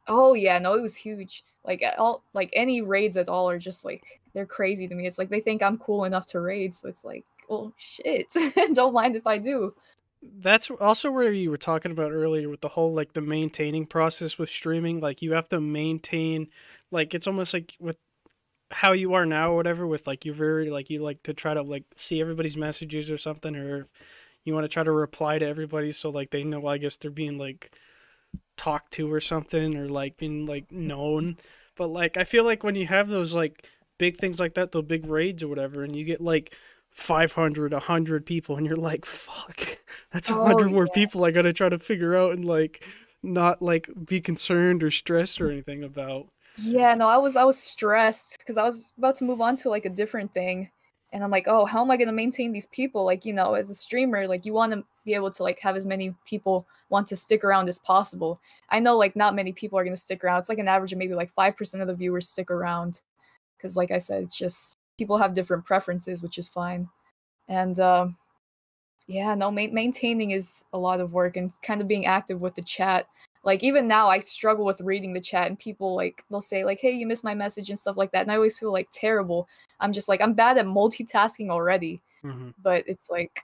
oh 0.07 0.35
yeah 0.35 0.59
no 0.59 0.75
it 0.75 0.83
was 0.83 0.97
huge. 0.97 1.45
Like 1.64 1.83
all 1.99 2.23
like 2.35 2.51
any 2.53 2.83
raids 2.83 3.17
at 3.17 3.29
all 3.29 3.49
are 3.49 3.59
just 3.59 3.85
like 3.85 4.21
they're 4.33 4.47
crazy 4.47 4.87
to 4.88 4.95
me. 4.95 5.07
It's 5.07 5.19
like 5.19 5.31
they 5.31 5.40
think 5.40 5.62
i'm 5.62 5.79
cool 5.79 6.05
enough 6.05 6.27
to 6.27 6.40
raid 6.40 6.75
so 6.75 6.88
it's 6.88 7.05
like 7.05 7.25
well 7.49 7.73
shit. 7.77 8.27
Don't 8.75 8.95
mind 8.95 9.17
if 9.17 9.27
i 9.27 9.37
do 9.38 9.75
That's 10.40 10.70
also 10.70 11.10
where 11.10 11.32
you 11.32 11.50
were 11.50 11.56
talking 11.56 11.92
about 11.92 12.12
earlier 12.12 12.48
with 12.48 12.60
the 12.60 12.68
whole 12.68 12.94
like 12.94 13.12
the 13.12 13.20
maintaining 13.20 13.87
process 13.87 14.38
with 14.38 14.48
streaming. 14.48 15.00
Like 15.00 15.22
you 15.22 15.32
have 15.32 15.48
to 15.50 15.60
maintain, 15.60 16.48
like 16.90 17.14
it's 17.14 17.26
almost 17.26 17.52
like 17.54 17.74
with 17.78 17.96
how 18.70 18.92
you 18.92 19.14
are 19.14 19.26
now 19.26 19.52
or 19.52 19.56
whatever. 19.56 19.87
With 19.87 20.06
like 20.06 20.24
you're 20.24 20.34
very 20.34 20.70
like 20.70 20.90
you 20.90 21.02
like 21.02 21.22
to 21.24 21.34
try 21.34 21.54
to 21.54 21.62
like 21.62 21.84
see 21.96 22.20
everybody's 22.20 22.56
messages 22.56 23.10
or 23.10 23.18
something, 23.18 23.54
or 23.56 23.87
you 24.44 24.54
want 24.54 24.64
to 24.64 24.68
try 24.68 24.82
to 24.82 24.92
reply 24.92 25.38
to 25.38 25.46
everybody 25.46 25.92
so 25.92 26.10
like 26.10 26.30
they 26.30 26.44
know. 26.44 26.66
I 26.66 26.78
guess 26.78 26.96
they're 26.96 27.10
being 27.10 27.38
like 27.38 27.72
talked 28.56 28.92
to 28.94 29.12
or 29.12 29.20
something, 29.20 29.76
or 29.76 29.88
like 29.88 30.16
being 30.16 30.46
like 30.46 30.70
known. 30.72 31.37
But 31.76 31.88
like 31.88 32.16
I 32.16 32.24
feel 32.24 32.44
like 32.44 32.62
when 32.62 32.76
you 32.76 32.87
have 32.87 33.08
those 33.08 33.34
like 33.34 33.68
big 33.98 34.16
things 34.16 34.40
like 34.40 34.54
that, 34.54 34.72
the 34.72 34.82
big 34.82 35.06
raids 35.06 35.42
or 35.42 35.48
whatever, 35.48 35.84
and 35.84 35.94
you 35.94 36.04
get 36.04 36.20
like 36.20 36.56
500 36.94 37.72
100 37.72 38.24
people 38.24 38.57
and 38.57 38.64
you're 38.66 38.76
like 38.76 39.04
fuck 39.04 39.78
that's 40.12 40.30
a 40.30 40.35
Oh, 40.35 40.46
hundred 40.46 40.70
more 40.70 40.87
people 40.87 41.24
i 41.24 41.30
gotta 41.33 41.52
try 41.52 41.68
to 41.68 41.78
figure 41.78 42.14
out 42.14 42.33
and 42.33 42.44
like 42.44 42.85
not 43.22 43.61
like 43.61 43.88
be 44.04 44.20
concerned 44.20 44.83
or 44.83 44.90
stressed 44.90 45.40
or 45.40 45.50
anything 45.50 45.83
about. 45.83 46.28
Yeah 46.57 46.94
no 46.94 47.09
i 47.09 47.16
was 47.16 47.35
i 47.35 47.42
was 47.44 47.59
stressed 47.59 48.38
because 48.38 48.57
i 48.57 48.62
was 48.62 48.92
about 48.96 49.16
to 49.16 49.24
move 49.24 49.40
on 49.40 49.57
to 49.57 49.68
like 49.70 49.87
a 49.87 49.90
different 49.90 50.33
thing 50.33 50.70
and 51.12 51.24
i'm 51.24 51.30
like 51.33 51.48
oh 51.48 51.64
how 51.64 51.83
am 51.83 51.90
i 51.90 51.96
to 51.96 52.12
maintain 52.12 52.52
these 52.52 52.66
people? 52.68 53.04
Like 53.04 53.24
you 53.24 53.33
know 53.33 53.54
as 53.54 53.70
a 53.70 53.74
streamer 53.74 54.28
like 54.28 54.44
you 54.46 54.52
want 54.52 54.72
to 54.72 54.85
be 55.04 55.14
able 55.14 55.33
to 55.33 55.42
like 55.42 55.59
have 55.61 55.74
as 55.76 55.87
many 55.87 56.14
people 56.26 56.66
want 56.90 57.09
to 57.09 57.16
stick 57.16 57.42
around 57.44 57.68
as 57.68 57.78
possible. 57.80 58.40
I 58.70 58.78
know 58.78 58.96
like 58.96 59.16
not 59.16 59.35
many 59.35 59.52
people 59.52 59.78
are 59.78 59.85
to 59.85 59.96
stick 59.96 60.22
around. 60.22 60.38
It's 60.38 60.48
like 60.48 60.59
an 60.59 60.68
average 60.68 60.92
of 60.92 60.98
maybe 60.98 61.14
like 61.14 61.35
5% 61.35 61.80
of 61.80 61.88
the 61.88 61.94
viewers 61.94 62.28
stick 62.28 62.50
around 62.52 63.00
because 63.57 63.76
like 63.76 63.90
i 63.90 63.98
said 63.98 64.22
it's 64.22 64.38
just 64.38 64.78
people 64.98 65.18
have 65.18 65.35
different 65.35 65.64
preferences 65.64 66.22
which 66.22 66.38
is 66.38 66.48
fine. 66.48 66.88
And 67.48 67.78
um 67.80 68.16
yeah 69.07 69.35
no 69.35 69.50
ma- 69.50 69.66
maintaining 69.72 70.30
is 70.30 70.64
a 70.72 70.78
lot 70.78 71.00
of 71.00 71.12
work 71.12 71.37
and 71.37 71.52
kind 71.62 71.80
of 71.80 71.88
being 71.88 72.07
active 72.07 72.40
with 72.40 72.54
the 72.54 72.62
chat. 72.62 73.07
Like 73.44 73.62
even 73.62 73.87
now 73.87 74.09
i 74.09 74.20
struggle 74.20 74.64
with 74.64 74.80
reading 74.80 75.12
the 75.12 75.20
chat 75.20 75.48
and 75.48 75.59
people 75.59 75.94
like 75.94 76.24
they'll 76.30 76.40
say 76.40 76.64
like 76.64 76.80
hey 76.80 76.92
you 76.92 77.07
missed 77.07 77.24
my 77.24 77.35
message 77.35 77.68
and 77.68 77.78
stuff 77.78 77.96
like 77.98 78.11
that 78.12 78.22
and 78.22 78.33
i 78.33 78.37
always 78.37 78.59
feel 78.59 78.72
like 78.72 78.88
terrible. 78.92 79.46
I'm 79.80 79.92
just 79.92 80.09
like 80.09 80.20
i'm 80.22 80.33
bad 80.35 80.59
at 80.59 80.66
multitasking 80.66 81.50
already. 81.50 82.00
Hmm 82.22 82.50
but 82.62 82.85
it's 82.87 83.11
like 83.11 83.40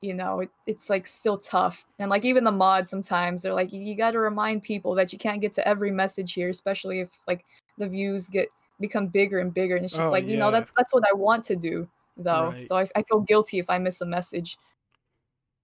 you 0.00 0.14
know 0.14 0.40
it, 0.40 0.50
it's 0.66 0.90
like 0.90 1.06
still 1.06 1.38
tough. 1.38 1.86
And 1.98 2.10
like 2.10 2.24
even 2.24 2.44
the 2.44 2.52
mods 2.52 2.90
sometimes 2.90 3.42
they're 3.42 3.54
like 3.54 3.72
you 3.72 3.96
got 3.96 4.12
to 4.12 4.20
remind 4.20 4.62
people 4.62 4.94
that 4.94 5.12
you 5.12 5.18
can't 5.18 5.40
get 5.40 5.52
to 5.52 5.66
every 5.66 5.90
message 5.90 6.34
here 6.34 6.50
especially 6.50 7.00
if 7.00 7.18
like 7.26 7.44
the 7.78 7.88
views 7.88 8.28
get 8.28 8.48
become 8.80 9.06
bigger 9.06 9.38
and 9.38 9.54
bigger 9.54 9.76
and 9.76 9.84
it's 9.84 9.94
just 9.94 10.08
Oh, 10.08 10.10
like 10.10 10.26
you 10.26 10.36
know 10.36 10.50
that's 10.50 10.70
that's 10.76 10.92
what 10.92 11.04
i 11.10 11.14
want 11.14 11.44
to 11.44 11.56
do 11.56 11.88
though. 12.16 12.48
Right. 12.48 12.60
so 12.60 12.76
I, 12.76 12.88
I 12.96 13.02
feel 13.02 13.20
guilty 13.20 13.58
if 13.58 13.70
i 13.70 13.78
miss 13.78 14.00
a 14.00 14.06
message. 14.06 14.58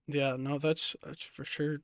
Yeah, 0.07 0.37
no, 0.39 0.59
that's 0.59 0.97
that's 1.05 1.23
for 1.23 1.45
sure. 1.45 1.81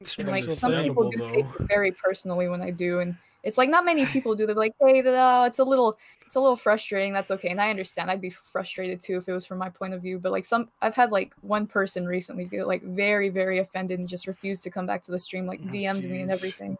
It's 0.00 0.18
and 0.18 0.28
like 0.28 0.44
some 0.44 0.72
people 0.82 1.10
do 1.10 1.18
understandable, 1.18 1.52
take 1.52 1.60
it 1.60 1.68
very 1.68 1.92
personally 1.92 2.48
when 2.48 2.62
i 2.62 2.70
do 2.70 3.00
and 3.00 3.16
it's 3.42 3.58
like 3.58 3.68
not 3.68 3.84
many 3.84 4.06
people 4.14 4.34
do. 4.36 4.46
They're 4.46 4.54
like 4.56 4.74
hey 4.80 5.02
it's 5.04 5.58
a 5.58 5.64
little 5.64 5.98
it's 6.24 6.36
a 6.36 6.40
little 6.40 6.56
frustrating. 6.56 7.12
That's 7.12 7.30
okay 7.32 7.50
and 7.50 7.60
i 7.60 7.70
understand. 7.70 8.10
I'd 8.10 8.20
be 8.20 8.30
frustrated 8.30 9.00
too 9.00 9.16
if 9.16 9.28
it 9.28 9.32
was 9.32 9.44
from 9.46 9.58
my 9.58 9.68
point 9.68 9.94
of 9.94 10.02
view 10.02 10.18
but 10.18 10.32
like 10.32 10.44
some 10.44 10.68
i've 10.80 10.94
had 10.94 11.10
like 11.12 11.34
one 11.42 11.66
person 11.66 12.06
recently 12.06 12.44
get 12.44 12.66
like 12.66 12.82
very 12.82 13.28
very 13.28 13.58
offended 13.58 13.98
and 13.98 14.08
just 14.08 14.26
refused 14.26 14.62
to 14.64 14.70
come 14.70 14.86
back 14.86 15.02
to 15.02 15.10
the 15.12 15.18
stream 15.18 15.46
like 15.46 15.60
Oh, 15.64 15.70
dm'd 15.70 16.04
me 16.04 16.22
and 16.22 16.30
everything 16.30 16.78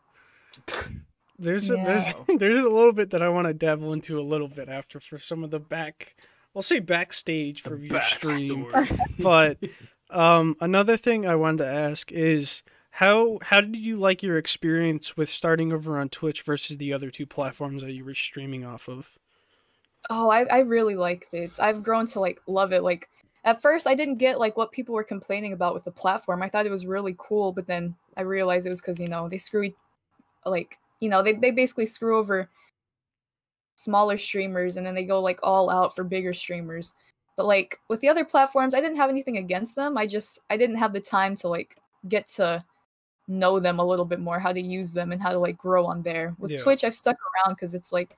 There's 1.42 1.70
a, 1.70 1.76
there's 1.76 2.06
there's 2.38 2.64
a 2.64 2.68
little 2.68 2.92
bit 2.92 3.10
that 3.10 3.22
I 3.22 3.28
want 3.28 3.48
to 3.48 3.54
dabble 3.54 3.92
into 3.92 4.18
a 4.18 4.22
little 4.22 4.48
bit 4.48 4.68
after 4.68 5.00
for 5.00 5.18
some 5.18 5.42
of 5.42 5.50
the 5.50 5.58
back, 5.58 6.14
I'll 6.54 6.62
say 6.62 6.78
backstage 6.78 7.60
for 7.60 7.76
your 7.76 8.00
stream. 8.00 8.66
But 9.18 9.58
um, 10.10 10.56
another 10.60 10.96
thing 10.96 11.26
I 11.26 11.34
wanted 11.34 11.58
to 11.58 11.66
ask 11.66 12.10
is 12.12 12.62
how 12.92 13.38
how 13.42 13.60
did 13.60 13.76
you 13.76 13.96
like 13.96 14.22
your 14.22 14.38
experience 14.38 15.16
with 15.16 15.28
starting 15.28 15.72
over 15.72 15.98
on 15.98 16.08
Twitch 16.08 16.42
versus 16.42 16.76
the 16.76 16.92
other 16.92 17.10
two 17.10 17.26
platforms 17.26 17.82
that 17.82 17.92
you 17.92 18.04
were 18.04 18.14
streaming 18.14 18.64
off 18.64 18.88
of? 18.88 19.18
Oh, 20.10 20.30
I, 20.30 20.44
I 20.44 20.58
really 20.60 20.96
liked 20.96 21.32
it. 21.32 21.58
I've 21.60 21.82
grown 21.82 22.06
to 22.06 22.20
like 22.20 22.40
love 22.46 22.72
it. 22.72 22.82
Like 22.82 23.08
at 23.44 23.62
first 23.62 23.86
I 23.86 23.94
didn't 23.94 24.16
get 24.16 24.38
like 24.38 24.56
what 24.56 24.72
people 24.72 24.94
were 24.94 25.04
complaining 25.04 25.52
about 25.52 25.74
with 25.74 25.84
the 25.84 25.90
platform. 25.90 26.42
I 26.42 26.48
thought 26.48 26.66
it 26.66 26.70
was 26.70 26.86
really 26.86 27.14
cool, 27.18 27.52
but 27.52 27.66
then 27.66 27.96
I 28.16 28.22
realized 28.22 28.66
it 28.66 28.70
was 28.70 28.80
because, 28.80 29.00
you 29.00 29.08
know, 29.08 29.28
they 29.28 29.38
screw 29.38 29.64
e- 29.64 29.76
like, 30.44 30.78
you 31.02 31.08
know, 31.08 31.20
they, 31.20 31.32
they 31.32 31.50
basically 31.50 31.84
screw 31.84 32.16
over 32.16 32.48
smaller 33.74 34.16
streamers 34.16 34.76
and 34.76 34.86
then 34.86 34.94
they 34.94 35.04
go 35.04 35.20
like 35.20 35.40
all 35.42 35.68
out 35.68 35.96
for 35.96 36.04
bigger 36.04 36.32
streamers. 36.32 36.94
But 37.36 37.46
like 37.46 37.80
with 37.88 38.00
the 38.00 38.08
other 38.08 38.24
platforms, 38.24 38.72
I 38.72 38.80
didn't 38.80 38.98
have 38.98 39.10
anything 39.10 39.38
against 39.38 39.74
them. 39.74 39.98
I 39.98 40.06
just 40.06 40.38
I 40.48 40.56
didn't 40.56 40.76
have 40.76 40.92
the 40.92 41.00
time 41.00 41.34
to 41.36 41.48
like 41.48 41.76
get 42.08 42.28
to 42.36 42.64
know 43.26 43.58
them 43.58 43.80
a 43.80 43.84
little 43.84 44.04
bit 44.04 44.20
more, 44.20 44.38
how 44.38 44.52
to 44.52 44.60
use 44.60 44.92
them 44.92 45.10
and 45.10 45.20
how 45.20 45.32
to 45.32 45.38
like 45.38 45.58
grow 45.58 45.84
on 45.86 46.02
there. 46.02 46.36
With 46.38 46.52
Yeah. 46.52 46.58
Twitch, 46.58 46.84
I've 46.84 46.94
stuck 46.94 47.16
around 47.16 47.54
because 47.54 47.74
it's 47.74 47.90
like 47.90 48.16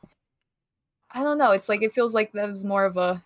I 1.11 1.23
don't 1.23 1.38
know. 1.38 1.53
It's 1.53 1.70
like 1.70 1.81
it 1.81 1.94
feels 1.94 2.12
like 2.12 2.33
that 2.33 2.49
was 2.49 2.66
more 2.66 2.85
of 2.85 2.99
a 2.99 3.23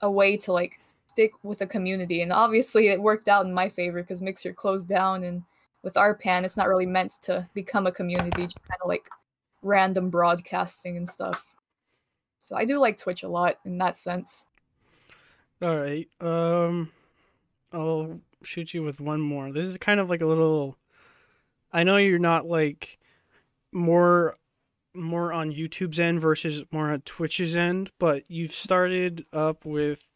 a 0.00 0.10
way 0.10 0.36
to 0.38 0.52
like 0.52 0.80
stick 1.06 1.30
with 1.44 1.60
a 1.60 1.66
community, 1.66 2.22
and 2.22 2.32
obviously 2.32 2.88
it 2.88 3.00
worked 3.00 3.28
out 3.28 3.46
in 3.46 3.54
my 3.54 3.68
favor 3.68 4.02
because 4.02 4.20
Mixer 4.20 4.52
closed 4.52 4.88
down, 4.88 5.22
and 5.22 5.44
with 5.82 5.94
RPAN, 5.94 6.44
it's 6.44 6.56
not 6.56 6.68
really 6.68 6.86
meant 6.86 7.12
to 7.22 7.48
become 7.54 7.86
a 7.86 7.92
community, 7.92 8.42
just 8.42 8.68
kind 8.68 8.80
of 8.82 8.88
like 8.88 9.08
random 9.62 10.10
broadcasting 10.10 10.96
and 10.96 11.08
stuff. 11.08 11.44
So 12.40 12.56
I 12.56 12.64
do 12.64 12.78
like 12.78 12.96
Twitch 12.96 13.22
a 13.22 13.28
lot 13.28 13.58
in 13.64 13.78
that 13.78 13.96
sense. 13.96 14.46
All 15.60 15.76
right. 15.76 16.08
Um, 16.20 16.90
I'll 17.72 18.20
shoot 18.42 18.72
you 18.72 18.82
with 18.82 19.00
one 19.00 19.20
more. 19.20 19.52
This 19.52 19.66
is 19.66 19.76
kind 19.78 20.00
of 20.00 20.08
like 20.08 20.20
a 20.20 20.26
little. 20.26 20.76
I 21.72 21.82
know 21.82 21.96
you're 21.96 22.18
not 22.18 22.46
like 22.46 22.98
more 23.72 24.36
more 24.94 25.32
on 25.32 25.52
YouTube's 25.52 26.00
end 26.00 26.20
versus 26.20 26.64
more 26.72 26.90
on 26.90 27.00
Twitch's 27.02 27.56
end, 27.56 27.90
but 27.98 28.28
you've 28.30 28.52
started 28.52 29.26
up 29.32 29.64
with 29.64 30.10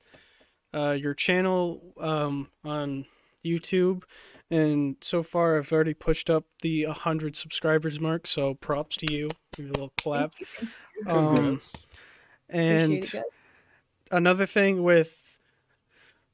uh, 0.74 0.96
your 0.98 1.14
channel 1.14 1.92
um, 2.00 2.48
on 2.64 3.06
YouTube, 3.44 4.02
and 4.50 4.96
so 5.00 5.22
far 5.22 5.58
I've 5.58 5.72
already 5.72 5.94
pushed 5.94 6.28
up 6.30 6.44
the 6.62 6.86
100 6.86 7.36
subscribers 7.36 7.98
mark. 8.00 8.26
So 8.26 8.54
props 8.54 8.96
to 8.98 9.12
you. 9.12 9.28
Give 9.56 9.66
you 9.66 9.72
a 9.72 9.74
little 9.74 9.92
clap. 9.96 10.34
Thank 10.34 10.48
you. 10.62 10.68
Um, 11.06 11.60
and 12.48 12.92
Appreciate 12.98 13.18
it, 13.20 13.22
guys. 13.22 13.22
another 14.12 14.46
thing 14.46 14.82
with 14.84 15.38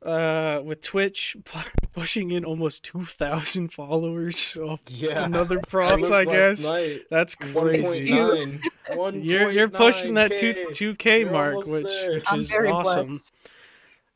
uh 0.03 0.61
with 0.62 0.81
Twitch 0.83 1.37
pushing 1.92 2.31
in 2.33 2.44
almost 2.44 2.83
2000 2.85 3.73
followers 3.73 4.38
so 4.38 4.79
yeah. 4.88 5.25
another 5.25 5.59
props 5.61 6.03
looked 6.03 6.12
I 6.12 6.25
guess 6.27 6.68
night, 6.68 7.03
that's 7.11 7.35
crazy 7.35 8.11
1.9. 8.11 9.25
you're 9.25 9.51
you're 9.51 9.68
pushing 9.68 10.14
that 10.14 10.37
2 10.37 10.55
1.9K. 10.55 10.97
2k 10.97 11.21
You're 11.21 11.33
mark 11.33 11.66
which 11.66 11.88
there. 11.88 12.11
which 12.14 12.25
I'm 12.29 12.38
is 12.40 12.51
very 12.51 12.68
awesome 12.71 13.07
blessed. 13.07 13.35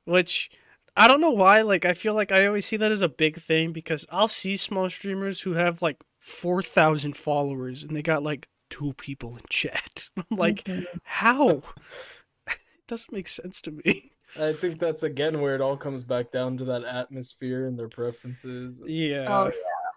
which 0.04 0.50
I 0.96 1.08
don't 1.08 1.20
know 1.20 1.30
why 1.30 1.62
like 1.62 1.84
I 1.84 1.94
feel 1.94 2.14
like 2.14 2.32
I 2.32 2.46
always 2.46 2.66
see 2.66 2.76
that 2.76 2.92
as 2.92 3.02
a 3.02 3.08
big 3.08 3.36
thing 3.36 3.72
because 3.72 4.04
I'll 4.10 4.28
see 4.28 4.56
small 4.56 4.90
streamers 4.90 5.40
who 5.42 5.52
have 5.54 5.80
like 5.82 5.98
4000 6.18 7.16
followers 7.16 7.82
and 7.82 7.96
they 7.96 8.02
got 8.02 8.22
like 8.22 8.48
two 8.70 8.92
people 8.94 9.36
in 9.36 9.42
chat 9.48 10.08
I'm 10.16 10.36
like 10.36 10.64
Mhm. 10.64 10.84
how 11.04 11.48
it 12.46 12.58
doesn't 12.88 13.12
make 13.12 13.28
sense 13.28 13.60
to 13.62 13.70
me 13.70 14.12
I 14.40 14.52
think 14.54 14.78
that's 14.78 15.02
again 15.02 15.40
where 15.40 15.54
it 15.54 15.60
all 15.60 15.76
comes 15.76 16.04
back 16.04 16.32
down 16.32 16.56
to 16.58 16.64
that 16.66 16.84
atmosphere 16.84 17.66
and 17.66 17.78
their 17.78 17.88
preferences. 17.90 18.80
Yeah, 18.86 19.26
Oh, 19.28 19.50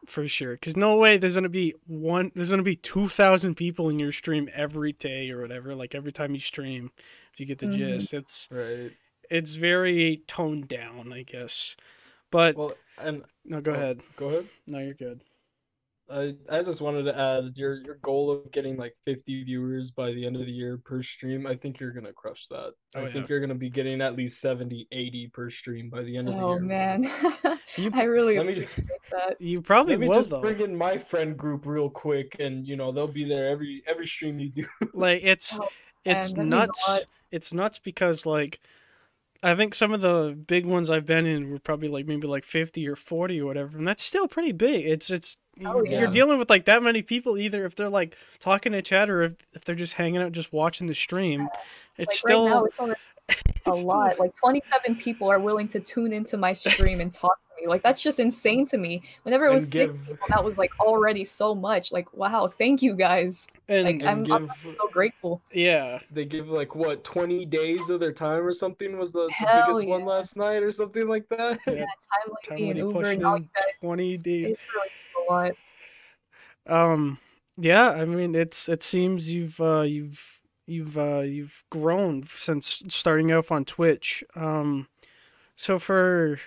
for 0.07 0.27
sure. 0.27 0.55
Because 0.55 0.75
no 0.75 0.97
way 0.97 1.15
there's 1.17 1.35
gonna 1.35 1.47
be 1.47 1.73
one. 1.87 2.33
There's 2.35 2.49
gonna 2.51 2.61
be 2.61 2.75
two 2.75 3.07
thousand 3.07 3.55
people 3.55 3.87
in 3.87 3.97
your 3.97 4.11
stream 4.11 4.49
every 4.53 4.91
day 4.91 5.29
or 5.29 5.39
whatever. 5.39 5.73
Like 5.73 5.95
every 5.95 6.11
time 6.11 6.33
you 6.33 6.41
stream, 6.41 6.91
if 7.31 7.39
you 7.39 7.45
get 7.45 7.59
the 7.59 7.67
Mhm. 7.67 7.77
gist, 7.77 8.13
it's 8.13 8.49
Right. 8.51 8.91
It's 9.29 9.55
very 9.55 10.23
toned 10.27 10.67
down, 10.67 11.13
I 11.13 11.23
guess. 11.23 11.75
But 12.31 12.55
Well, 12.55 12.73
and 12.97 13.23
no, 13.45 13.61
go 13.61 13.71
oh, 13.71 13.75
ahead. 13.75 14.01
Go 14.17 14.29
ahead. 14.29 14.49
No, 14.67 14.79
you're 14.79 14.93
good. 14.93 15.21
I 16.09 16.35
I 16.49 16.61
just 16.61 16.81
wanted 16.81 17.03
to 17.03 17.17
add 17.19 17.53
your 17.57 17.75
your 17.81 17.95
goal 17.95 18.29
of 18.31 18.51
getting 18.51 18.77
like 18.77 18.95
50 19.05 19.43
viewers 19.43 19.89
by 19.89 20.11
the 20.11 20.25
end 20.25 20.35
of 20.35 20.45
the 20.45 20.51
year 20.51 20.77
per 20.77 21.01
stream. 21.01 21.47
I 21.47 21.55
think 21.55 21.79
you're 21.79 21.93
gonna 21.93 22.13
crush 22.13 22.47
that. 22.49 22.73
Oh, 22.95 23.03
I 23.03 23.07
yeah. 23.07 23.13
think 23.13 23.29
you're 23.29 23.39
gonna 23.39 23.55
be 23.55 23.71
getting 23.71 24.01
at 24.01 24.15
least 24.15 24.39
70, 24.39 24.87
80 24.91 25.27
per 25.29 25.49
stream 25.49 25.89
by 25.89 26.03
the 26.03 26.15
end 26.17 26.29
of 26.29 26.35
the 26.37 26.41
oh, 26.41 26.49
year. 26.49 26.57
Oh 26.57 26.59
man, 26.59 27.03
You- 27.75 27.91
I 27.93 28.03
really 28.03 28.37
Let 28.37 28.45
me 28.45 28.67
that. 29.11 29.41
You 29.41 29.61
probably 29.61 29.95
let 29.95 29.99
me 29.99 30.09
will 30.09 30.19
just 30.19 30.29
though. 30.29 30.41
bring 30.41 30.59
in 30.59 30.75
my 30.75 30.97
friend 30.97 31.35
group 31.37 31.65
real 31.65 31.89
quick, 31.89 32.35
and 32.39 32.67
you 32.67 32.75
know 32.75 32.91
they'll 32.91 33.07
be 33.07 33.27
there 33.27 33.49
every 33.49 33.83
every 33.87 34.07
stream 34.07 34.39
you 34.39 34.49
do. 34.49 34.67
Oh, 34.81 34.87
Like 34.93 35.21
it's 35.23 35.59
oh, 35.59 35.69
it's 36.05 36.33
that 36.33 36.37
means 36.37 36.63
a 36.67 36.87
lot. 36.87 37.03
nuts. 37.03 37.07
It's 37.31 37.53
nuts 37.53 37.79
because 37.79 38.25
like 38.25 38.59
I 39.45 39.55
think 39.55 39.75
some 39.75 39.93
of 39.93 40.01
the 40.01 40.37
big 40.47 40.65
ones 40.65 40.89
I've 40.89 41.05
been 41.05 41.25
in 41.25 41.51
were 41.51 41.59
probably 41.59 41.87
like 41.87 42.07
maybe 42.07 42.27
like 42.27 42.45
50 42.45 42.87
or 42.87 42.95
40 42.95 43.41
or 43.41 43.45
whatever, 43.45 43.77
and 43.77 43.87
that's 43.87 44.03
still 44.03 44.27
pretty 44.27 44.51
big. 44.51 44.85
It's 44.85 45.09
it's 45.09 45.37
Oh, 45.63 45.83
you're, 45.83 46.01
you're 46.01 46.11
dealing 46.11 46.37
with 46.37 46.49
like 46.49 46.65
that 46.65 46.83
many 46.83 47.01
people 47.01 47.37
either 47.37 47.63
if 47.63 47.75
they're 47.75 47.89
like 47.89 48.17
talking 48.39 48.73
to 48.73 48.81
chat 48.81 49.09
or 49.09 49.23
if, 49.23 49.35
if 49.53 49.63
they're 49.63 49.73
just 49.73 49.93
hanging 49.93 50.21
out 50.21 50.33
just 50.33 50.51
watching 50.51 50.87
the 50.87 50.95
stream. 50.95 51.47
It's 51.97 52.09
Like 52.09 52.17
still 52.17 52.45
right 52.45 52.53
now, 52.53 52.65
it's 52.65 52.99
a 53.65 53.71
lot. 53.71 54.19
Like 54.19 54.35
27 54.35 54.95
people 54.97 55.29
are 55.29 55.39
willing 55.39 55.67
to 55.69 55.79
tune 55.79 56.13
into 56.13 56.37
my 56.37 56.53
stream 56.53 57.01
and 57.01 57.11
talk 57.11 57.37
to 57.49 57.61
me. 57.61 57.67
Like 57.67 57.81
that's 57.83 58.01
just 58.03 58.19
insane 58.19 58.65
to 58.67 58.77
me. 58.77 59.01
Whenever 59.23 59.45
it 59.45 59.49
And 59.49 59.55
was 59.55 59.69
six 59.69 59.97
people, 59.97 60.27
that 60.29 60.43
was 60.43 60.57
like 60.57 60.71
already 60.79 61.23
so 61.23 61.55
much. 61.55 61.91
Like 61.91 62.13
wow, 62.13 62.47
thank 62.47 62.81
you 62.81 62.93
guys. 62.95 63.47
and 63.67 63.85
Like 63.85 64.03
I'm, 64.03 64.23
And 64.25 64.33
I'm 64.33 64.49
so 64.63 64.87
grateful. 64.91 65.41
yeah, 65.51 65.99
they 66.11 66.25
give 66.25 66.47
like 66.49 66.75
what 66.75 67.03
20 67.03 67.45
days 67.45 67.89
of 67.89 67.99
their 67.99 68.13
time 68.13 68.45
or 68.45 68.53
something 68.53 68.97
was 68.97 69.11
the, 69.11 69.25
the 69.39 69.65
biggest 69.67 69.87
one 69.87 70.05
last 70.05 70.35
night 70.37 70.61
or 70.61 70.71
something 70.71 71.07
like 71.07 71.27
that. 71.29 71.59
Yeah. 71.65 71.73
Yeah, 71.73 71.85
time 71.85 72.35
time 72.43 72.57
lady 72.57 72.67
when 72.67 72.77
and 72.77 72.89
Uber 72.89 73.09
and 73.09 73.25
all 73.25 73.37
you 73.37 73.49
guys. 73.55 73.73
20 73.81 74.17
days. 74.17 74.51
It's 74.51 74.61
really 74.75 75.27
a 75.27 75.31
lot. 75.31 75.51
Um, 76.67 77.17
yeah, 77.57 77.89
I 77.91 78.05
mean, 78.05 78.35
it's 78.35 78.67
it 78.69 78.83
seems 78.83 79.31
you've 79.31 79.59
uh, 79.61 79.81
you've 79.81 80.34
you've 80.65 80.97
uh, 80.97 81.19
you've 81.19 81.63
grown 81.69 82.23
since 82.23 82.83
starting 82.89 83.31
off 83.31 83.51
on 83.51 83.65
Twitch. 83.65 84.23
Um, 84.35 84.87
so 85.55 85.79
for 85.79 86.39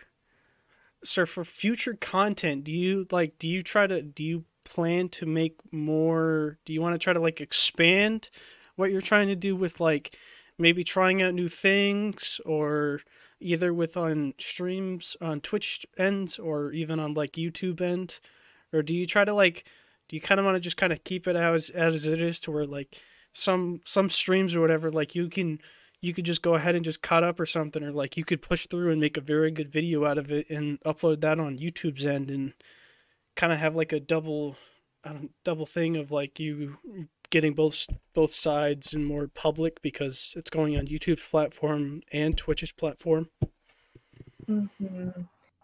so 1.04 1.26
for 1.26 1.44
future 1.44 1.94
content, 1.94 2.64
do 2.64 2.72
you 2.72 3.06
like 3.10 3.38
do 3.38 3.48
you 3.48 3.62
try 3.62 3.86
to 3.86 4.02
do 4.02 4.24
you 4.24 4.44
plan 4.64 5.08
to 5.08 5.26
make 5.26 5.56
more? 5.72 6.58
Do 6.64 6.72
you 6.72 6.80
want 6.80 6.94
to 6.94 6.98
try 6.98 7.12
to 7.12 7.20
like 7.20 7.40
expand 7.40 8.30
what 8.76 8.90
you're 8.90 9.00
trying 9.00 9.28
to 9.28 9.36
do 9.36 9.56
with 9.56 9.80
like 9.80 10.16
maybe 10.58 10.84
trying 10.84 11.22
out 11.22 11.34
new 11.34 11.48
things 11.48 12.40
or 12.44 13.00
either 13.40 13.72
with 13.72 13.96
on 13.96 14.34
streams 14.38 15.16
on 15.20 15.40
Twitch 15.40 15.86
ends 15.96 16.38
or 16.38 16.72
even 16.72 17.00
on 17.00 17.14
like 17.14 17.32
YouTube 17.32 17.80
end? 17.80 18.18
Or 18.72 18.82
do 18.82 18.94
you 18.94 19.06
try 19.06 19.24
to 19.24 19.32
like 19.32 19.64
do 20.08 20.16
you 20.16 20.20
kind 20.20 20.40
of 20.40 20.44
want 20.44 20.56
to 20.56 20.60
just 20.60 20.76
kind 20.76 20.92
of 20.92 21.04
keep 21.04 21.26
it 21.26 21.36
as 21.36 21.70
as 21.70 22.06
it 22.06 22.20
is 22.20 22.40
to 22.40 22.50
where 22.50 22.66
like 22.66 23.00
some 23.32 23.80
some 23.84 24.10
streams 24.10 24.54
or 24.54 24.60
whatever 24.60 24.90
like 24.90 25.14
you 25.14 25.28
can 25.28 25.58
you 26.00 26.14
could 26.14 26.24
just 26.24 26.42
go 26.42 26.54
ahead 26.54 26.74
and 26.74 26.84
just 26.84 27.02
cut 27.02 27.24
up 27.24 27.40
or 27.40 27.46
something 27.46 27.82
or 27.82 27.92
like 27.92 28.16
you 28.16 28.24
could 28.24 28.42
push 28.42 28.66
through 28.66 28.90
and 28.90 29.00
make 29.00 29.16
a 29.16 29.20
very 29.20 29.50
good 29.50 29.68
video 29.68 30.04
out 30.04 30.18
of 30.18 30.30
it 30.30 30.48
and 30.48 30.80
upload 30.80 31.20
that 31.20 31.40
on 31.40 31.58
YouTube's 31.58 32.06
end 32.06 32.30
and 32.30 32.54
kind 33.36 33.52
of 33.52 33.58
have 33.58 33.76
like 33.76 33.92
a 33.92 34.00
double 34.00 34.56
double 35.44 35.66
thing 35.66 35.96
of 35.96 36.10
like 36.10 36.38
you 36.38 36.76
getting 37.30 37.54
both 37.54 37.86
both 38.14 38.32
sides 38.32 38.94
and 38.94 39.06
more 39.06 39.28
public 39.28 39.80
because 39.82 40.34
it's 40.36 40.50
going 40.50 40.76
on 40.76 40.86
YouTube's 40.86 41.22
platform 41.22 42.02
and 42.12 42.36
Twitch's 42.36 42.72
platform. 42.72 43.28
hmm 44.46 45.08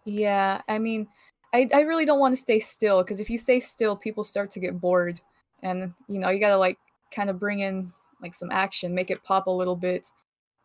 Yeah, 0.04 0.62
I 0.68 0.78
mean, 0.78 1.08
I 1.52 1.68
I 1.72 1.80
really 1.80 2.04
don't 2.04 2.20
want 2.20 2.32
to 2.32 2.40
stay 2.40 2.58
still 2.58 3.02
because 3.02 3.20
if 3.20 3.30
you 3.30 3.38
stay 3.38 3.60
still, 3.60 3.96
people 3.96 4.24
start 4.24 4.50
to 4.52 4.60
get 4.60 4.80
bored, 4.80 5.20
and 5.62 5.92
you 6.08 6.18
know 6.18 6.30
you 6.30 6.40
gotta 6.40 6.58
like 6.58 6.78
kind 7.14 7.30
of 7.30 7.38
bring 7.38 7.60
in 7.60 7.92
like 8.22 8.34
some 8.34 8.50
action, 8.50 8.94
make 8.94 9.10
it 9.10 9.22
pop 9.22 9.46
a 9.46 9.50
little 9.50 9.76
bit. 9.76 10.08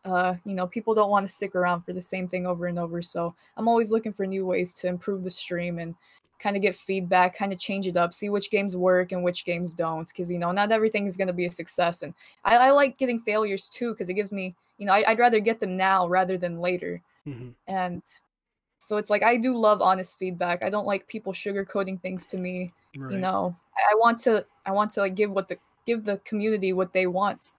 Uh, 0.04 0.34
you 0.44 0.54
know, 0.54 0.66
people 0.66 0.94
don't 0.94 1.10
want 1.10 1.26
to 1.28 1.32
stick 1.32 1.54
around 1.54 1.82
for 1.82 1.92
the 1.92 2.00
same 2.00 2.26
thing 2.26 2.46
over 2.46 2.66
and 2.66 2.78
over, 2.78 3.02
so 3.02 3.34
I'm 3.56 3.68
always 3.68 3.90
looking 3.90 4.12
for 4.14 4.26
new 4.26 4.46
ways 4.46 4.74
to 4.76 4.88
improve 4.88 5.24
the 5.24 5.30
stream 5.30 5.78
and 5.78 5.94
kind 6.38 6.56
of 6.56 6.62
get 6.62 6.74
feedback, 6.74 7.36
kind 7.36 7.52
of 7.52 7.58
change 7.58 7.86
it 7.86 7.98
up, 7.98 8.14
see 8.14 8.30
which 8.30 8.50
games 8.50 8.74
work 8.76 9.12
and 9.12 9.22
which 9.22 9.44
games 9.44 9.74
don't, 9.74 10.08
because 10.08 10.30
you 10.30 10.38
know 10.38 10.52
not 10.52 10.72
everything 10.72 11.06
is 11.06 11.18
gonna 11.18 11.34
be 11.34 11.46
a 11.46 11.50
success, 11.50 12.02
and 12.02 12.14
I, 12.44 12.56
I 12.68 12.70
like 12.70 12.96
getting 12.98 13.20
failures 13.20 13.68
too 13.68 13.92
because 13.92 14.08
it 14.08 14.14
gives 14.14 14.32
me, 14.32 14.56
you 14.78 14.86
know, 14.86 14.94
I, 14.94 15.04
I'd 15.08 15.18
rather 15.18 15.38
get 15.40 15.60
them 15.60 15.76
now 15.76 16.08
rather 16.08 16.38
than 16.38 16.60
later 16.60 17.02
hmm 17.24 17.50
and 17.66 18.02
so 18.78 18.96
it's 18.96 19.10
like 19.10 19.22
i 19.22 19.36
do 19.36 19.56
love 19.56 19.80
honest 19.82 20.18
feedback 20.18 20.62
i 20.62 20.70
don't 20.70 20.86
like 20.86 21.06
people 21.06 21.32
sugarcoating 21.32 22.00
things 22.00 22.26
to 22.26 22.38
me 22.38 22.72
Right. 22.96 23.14
you 23.14 23.20
know 23.20 23.54
I 23.90 23.94
want 23.94 24.18
to 24.20 24.44
i 24.66 24.72
want 24.72 24.90
to 24.92 25.00
like 25.00 25.14
give 25.14 25.32
what 25.32 25.48
the 25.48 25.58
give 25.90 26.04
the 26.04 26.18
community 26.30 26.72
what 26.72 26.92
they 26.92 27.06
want 27.06 27.50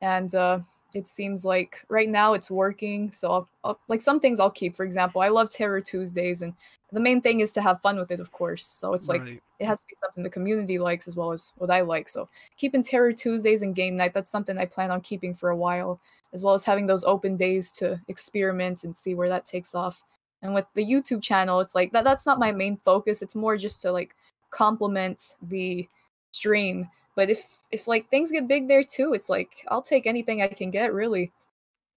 and 0.00 0.34
uh 0.34 0.58
it 0.94 1.06
seems 1.06 1.44
like 1.44 1.84
right 1.88 2.08
now 2.08 2.32
it's 2.32 2.50
working 2.50 3.10
so 3.10 3.30
I'll, 3.32 3.48
I'll, 3.64 3.78
like 3.88 4.02
some 4.02 4.20
things 4.20 4.40
i'll 4.40 4.50
keep 4.60 4.74
for 4.76 4.84
example 4.84 5.20
i 5.20 5.28
love 5.28 5.50
terror 5.50 5.80
tuesdays 5.80 6.42
and 6.42 6.52
the 6.92 7.00
main 7.00 7.20
thing 7.20 7.40
is 7.40 7.52
to 7.54 7.60
have 7.60 7.80
fun 7.80 7.96
with 7.98 8.10
it 8.10 8.20
of 8.20 8.30
course 8.32 8.64
so 8.64 8.94
it's 8.94 9.08
like 9.08 9.22
Right. 9.22 9.42
it 9.58 9.66
has 9.66 9.80
to 9.80 9.86
be 9.88 9.96
something 9.96 10.22
the 10.22 10.30
community 10.30 10.78
likes 10.78 11.08
as 11.08 11.16
well 11.16 11.32
as 11.32 11.52
what 11.56 11.70
I 11.70 11.80
like. 11.80 12.08
So 12.08 12.28
keeping 12.56 12.82
Terror 12.82 13.12
Tuesdays 13.12 13.62
and 13.62 13.74
game 13.74 13.96
night, 13.96 14.12
that's 14.14 14.30
something 14.30 14.58
I 14.58 14.66
plan 14.66 14.90
on 14.90 15.00
keeping 15.00 15.34
for 15.34 15.50
a 15.50 15.56
while, 15.56 15.98
as 16.34 16.42
well 16.42 16.54
as 16.54 16.64
having 16.64 16.86
those 16.86 17.04
open 17.04 17.36
days 17.36 17.72
to 17.78 18.00
experiment 18.08 18.84
and 18.84 18.96
see 18.96 19.14
where 19.14 19.28
that 19.30 19.46
takes 19.46 19.74
off. 19.74 20.02
And 20.42 20.54
with 20.54 20.66
the 20.74 20.84
YouTube 20.84 21.22
channel, 21.22 21.60
it's 21.60 21.74
like 21.74 21.92
that 21.92 22.04
that's 22.04 22.26
not 22.26 22.38
my 22.38 22.52
main 22.52 22.76
focus. 22.76 23.22
It's 23.22 23.34
more 23.34 23.56
just 23.56 23.80
to 23.82 23.92
like 23.92 24.14
complement 24.50 25.36
the 25.42 25.88
stream. 26.32 26.88
But 27.16 27.30
if 27.30 27.44
if 27.72 27.88
like 27.88 28.08
things 28.08 28.30
get 28.30 28.46
big 28.46 28.68
there 28.68 28.84
too, 28.84 29.12
it's 29.14 29.28
like 29.28 29.64
I'll 29.68 29.82
take 29.82 30.06
anything 30.06 30.42
I 30.42 30.48
can 30.48 30.70
get 30.70 30.92
really. 30.92 31.32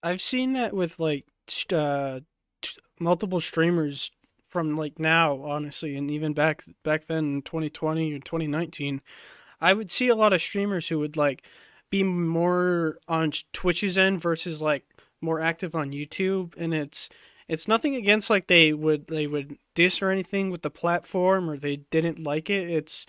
I've 0.01 0.21
seen 0.21 0.53
that 0.53 0.73
with 0.73 0.99
like 0.99 1.25
uh, 1.71 2.21
multiple 2.99 3.39
streamers 3.39 4.11
from 4.47 4.75
like 4.75 4.97
now, 4.97 5.43
honestly, 5.43 5.95
and 5.95 6.09
even 6.09 6.33
back 6.33 6.63
back 6.83 7.05
then 7.05 7.25
in 7.35 7.41
2020 7.43 8.13
or 8.13 8.19
2019. 8.19 9.01
I 9.61 9.73
would 9.73 9.91
see 9.91 10.07
a 10.07 10.15
lot 10.15 10.31
of 10.31 10.41
streamers 10.41 10.87
who 10.87 10.99
would 10.99 11.17
like 11.17 11.43
be 11.89 12.01
more 12.03 12.97
on 13.07 13.33
Twitch's 13.51 13.97
end 13.97 14.21
versus 14.21 14.61
like 14.61 14.85
more 15.21 15.41
active 15.41 15.75
on 15.75 15.91
YouTube, 15.91 16.53
and 16.57 16.73
it's 16.73 17.09
it's 17.49 17.67
nothing 17.67 17.95
against 17.95 18.29
like 18.29 18.47
they 18.47 18.71
would 18.73 19.07
they 19.07 19.27
would 19.27 19.57
diss 19.75 20.01
or 20.01 20.11
anything 20.11 20.49
with 20.49 20.61
the 20.61 20.69
platform 20.69 21.49
or 21.49 21.57
they 21.57 21.77
didn't 21.91 22.19
like 22.19 22.49
it. 22.49 22.69
It's 22.69 23.05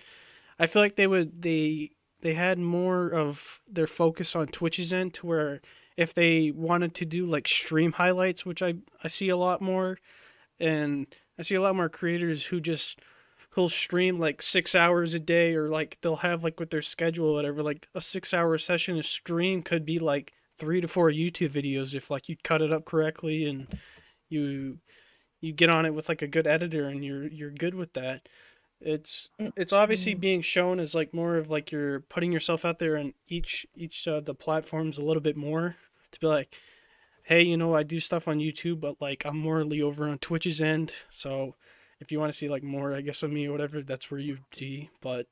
I 0.59 0.67
feel 0.67 0.81
like 0.81 0.95
they 0.95 1.07
would 1.07 1.41
they 1.41 1.91
they 2.21 2.33
had 2.33 2.59
more 2.59 3.07
of 3.07 3.61
their 3.67 3.87
focus 3.87 4.35
on 4.35 4.47
Twitch's 4.47 4.93
end 4.93 5.13
to 5.15 5.25
where 5.25 5.61
if 5.97 6.13
they 6.13 6.51
wanted 6.51 6.95
to 6.95 7.05
do 7.05 7.25
like 7.25 7.47
stream 7.47 7.93
highlights, 7.93 8.45
which 8.45 8.61
I 8.61 8.75
I 9.03 9.07
see 9.07 9.29
a 9.29 9.37
lot 9.37 9.61
more, 9.61 9.97
and 10.59 11.07
I 11.37 11.41
see 11.41 11.55
a 11.55 11.61
lot 11.61 11.75
more 11.75 11.89
creators 11.89 12.45
who 12.45 12.59
just 12.61 12.99
who'll 13.51 13.69
stream 13.69 14.19
like 14.19 14.41
six 14.41 14.75
hours 14.75 15.13
a 15.13 15.19
day 15.19 15.55
or 15.55 15.69
like 15.69 15.97
they'll 16.01 16.17
have 16.17 16.43
like 16.43 16.59
with 16.59 16.69
their 16.69 16.81
schedule 16.81 17.33
whatever 17.33 17.61
like 17.61 17.87
a 17.93 18.01
six 18.01 18.33
hour 18.33 18.57
session 18.57 18.97
a 18.97 19.03
stream 19.03 19.61
could 19.61 19.85
be 19.85 19.99
like 19.99 20.33
three 20.57 20.79
to 20.79 20.87
four 20.87 21.11
youtube 21.11 21.49
videos 21.49 21.93
if 21.93 22.09
like 22.09 22.29
you 22.29 22.35
cut 22.43 22.61
it 22.61 22.71
up 22.71 22.85
correctly 22.85 23.45
and 23.45 23.67
you 24.29 24.77
you 25.41 25.51
get 25.51 25.69
on 25.69 25.85
it 25.85 25.93
with 25.93 26.07
like 26.07 26.21
a 26.21 26.27
good 26.27 26.47
editor 26.47 26.87
and 26.87 27.03
you're 27.03 27.27
you're 27.27 27.51
good 27.51 27.75
with 27.75 27.91
that 27.93 28.27
it's 28.81 29.29
it's 29.55 29.73
obviously 29.73 30.13
being 30.13 30.41
shown 30.41 30.79
as 30.79 30.95
like 30.95 31.13
more 31.13 31.37
of 31.37 31.49
like 31.49 31.71
you're 31.71 32.01
putting 32.01 32.31
yourself 32.31 32.65
out 32.65 32.79
there 32.79 32.97
on 32.97 33.13
each 33.27 33.65
each 33.75 34.07
uh, 34.07 34.19
the 34.19 34.33
platforms 34.33 34.97
a 34.97 35.03
little 35.03 35.21
bit 35.21 35.37
more 35.37 35.75
to 36.11 36.19
be 36.19 36.27
like 36.27 36.55
hey 37.23 37.43
you 37.43 37.55
know 37.55 37.75
i 37.75 37.83
do 37.83 37.99
stuff 37.99 38.27
on 38.27 38.39
youtube 38.39 38.79
but 38.79 38.99
like 38.99 39.23
i'm 39.25 39.37
morely 39.37 39.81
over 39.81 40.07
on 40.07 40.17
twitch's 40.17 40.61
end 40.61 40.91
so 41.11 41.55
if 41.99 42.11
you 42.11 42.19
want 42.19 42.31
to 42.31 42.37
see 42.37 42.49
like 42.49 42.63
more 42.63 42.93
i 42.93 43.01
guess 43.01 43.21
of 43.21 43.31
me 43.31 43.47
or 43.47 43.51
whatever 43.51 43.83
that's 43.83 44.09
where 44.09 44.19
you'd 44.19 44.41
be 44.57 44.89
but 44.99 45.27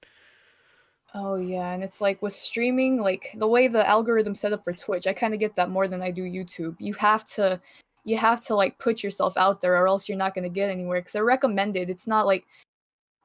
Oh 1.15 1.37
yeah, 1.37 1.71
and 1.71 1.83
it's 1.83 2.01
like 2.01 2.21
with 2.21 2.35
streaming, 2.35 2.99
like 2.99 3.33
the 3.35 3.47
way 3.47 3.67
the 3.67 3.87
algorithm 3.87 4.35
set 4.35 4.53
up 4.53 4.63
for 4.63 4.73
Twitch, 4.73 5.07
I 5.07 5.13
kind 5.13 5.33
of 5.33 5.39
get 5.39 5.55
that 5.55 5.71
more 5.71 5.87
than 5.87 6.03
I 6.03 6.11
do 6.11 6.23
YouTube. 6.23 6.75
You 6.79 6.93
have 6.95 7.25
to 7.35 7.59
you 8.03 8.17
have 8.17 8.41
to 8.41 8.55
like 8.55 8.77
put 8.77 9.03
yourself 9.03 9.35
out 9.35 9.59
there 9.59 9.75
or 9.75 9.87
else 9.87 10.07
you're 10.07 10.17
not 10.17 10.33
going 10.35 10.43
to 10.43 10.49
get 10.49 10.69
anywhere 10.69 11.01
cuz 11.01 11.13
they're 11.13 11.25
recommended. 11.25 11.89
It's 11.89 12.07
not 12.07 12.27
like 12.27 12.45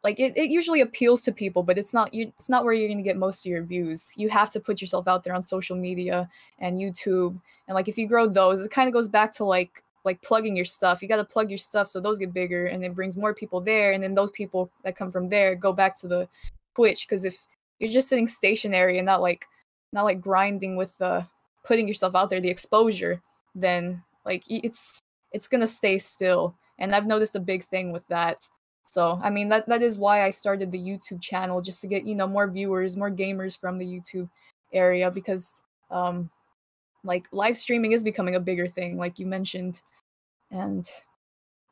like 0.05 0.21
it, 0.21 0.37
it 0.37 0.51
usually 0.51 0.83
appeals 0.83 1.23
to 1.23 1.33
people, 1.33 1.63
but 1.63 1.79
it's 1.79 1.95
not 1.95 2.13
you 2.13 2.27
it's 2.27 2.51
not 2.51 2.65
where 2.65 2.75
you're 2.75 2.89
going 2.89 2.99
to 2.99 3.05
get 3.05 3.17
most 3.17 3.45
of 3.45 3.51
your 3.51 3.65
views. 3.65 4.13
You 4.17 4.29
have 4.29 4.51
to 4.51 4.61
put 4.61 4.81
yourself 4.81 5.09
out 5.09 5.25
there 5.25 5.35
on 5.35 5.43
social 5.43 5.77
media 5.77 6.29
and 6.59 6.79
YouTube. 6.79 7.41
And 7.67 7.75
like 7.75 7.89
if 7.89 7.97
you 7.97 8.07
grow 8.07 8.29
those, 8.29 8.65
it 8.65 8.71
kind 8.71 8.87
of 8.87 8.93
goes 8.93 9.09
back 9.09 9.33
to 9.35 9.45
like 9.45 9.83
like 10.05 10.21
plugging 10.21 10.55
your 10.55 10.67
stuff. 10.67 11.01
You 11.01 11.09
got 11.09 11.17
to 11.17 11.25
plug 11.25 11.49
your 11.49 11.59
stuff 11.59 11.89
so 11.89 12.01
those 12.01 12.19
get 12.19 12.35
bigger 12.35 12.67
and 12.67 12.85
it 12.85 12.95
brings 12.95 13.17
more 13.17 13.33
people 13.33 13.63
there 13.63 13.93
and 13.93 14.05
then 14.05 14.15
those 14.15 14.31
people 14.31 14.71
that 14.85 14.95
come 14.95 15.11
from 15.11 15.29
there 15.29 15.55
go 15.55 15.73
back 15.73 15.97
to 15.97 16.07
the 16.07 16.29
Twitch 16.75 17.09
cuz 17.09 17.25
if 17.25 17.47
you're 17.79 17.91
just 17.91 18.09
sitting 18.09 18.27
stationary 18.27 18.99
and 18.99 19.07
not 19.07 19.23
like 19.23 19.47
not 19.93 20.05
like 20.05 20.21
grinding 20.21 20.77
with 20.77 21.01
uh 21.01 21.23
putting 21.65 21.89
yourself 21.89 22.15
out 22.15 22.29
there 22.29 22.41
the 22.41 22.51
exposure 22.51 23.23
then 23.55 24.03
like 24.25 24.43
it's 24.49 24.99
it's 25.33 25.49
gonna 25.49 25.67
stay 25.67 25.99
still 25.99 26.55
and 26.79 26.95
i've 26.95 27.07
noticed 27.07 27.37
a 27.37 27.41
big 27.41 27.65
thing 27.65 27.93
with 27.93 28.07
that 28.09 28.49
so 28.95 29.19
i 29.23 29.29
mean 29.29 29.49
that 29.49 29.67
that 29.67 29.83
is 29.83 29.99
why 29.99 30.25
i 30.25 30.31
started 30.31 30.71
the 30.71 30.79
youtube 30.79 31.21
channel 31.21 31.61
just 31.61 31.81
to 31.81 31.89
get 31.89 32.07
you 32.07 32.15
know 32.15 32.29
more 32.29 32.49
viewers 32.49 32.97
more 32.97 33.11
gamers 33.11 33.59
from 33.59 33.77
the 33.77 33.85
youtube 33.85 34.29
area 34.73 35.11
because 35.11 35.63
um 35.91 36.31
like 37.03 37.27
live 37.33 37.57
streaming 37.57 37.91
is 37.93 38.05
becoming 38.05 38.37
a 38.37 38.41
bigger 38.41 38.69
thing 38.69 38.97
like 38.97 39.19
you 39.19 39.27
mentioned 39.27 39.81
and 40.53 40.89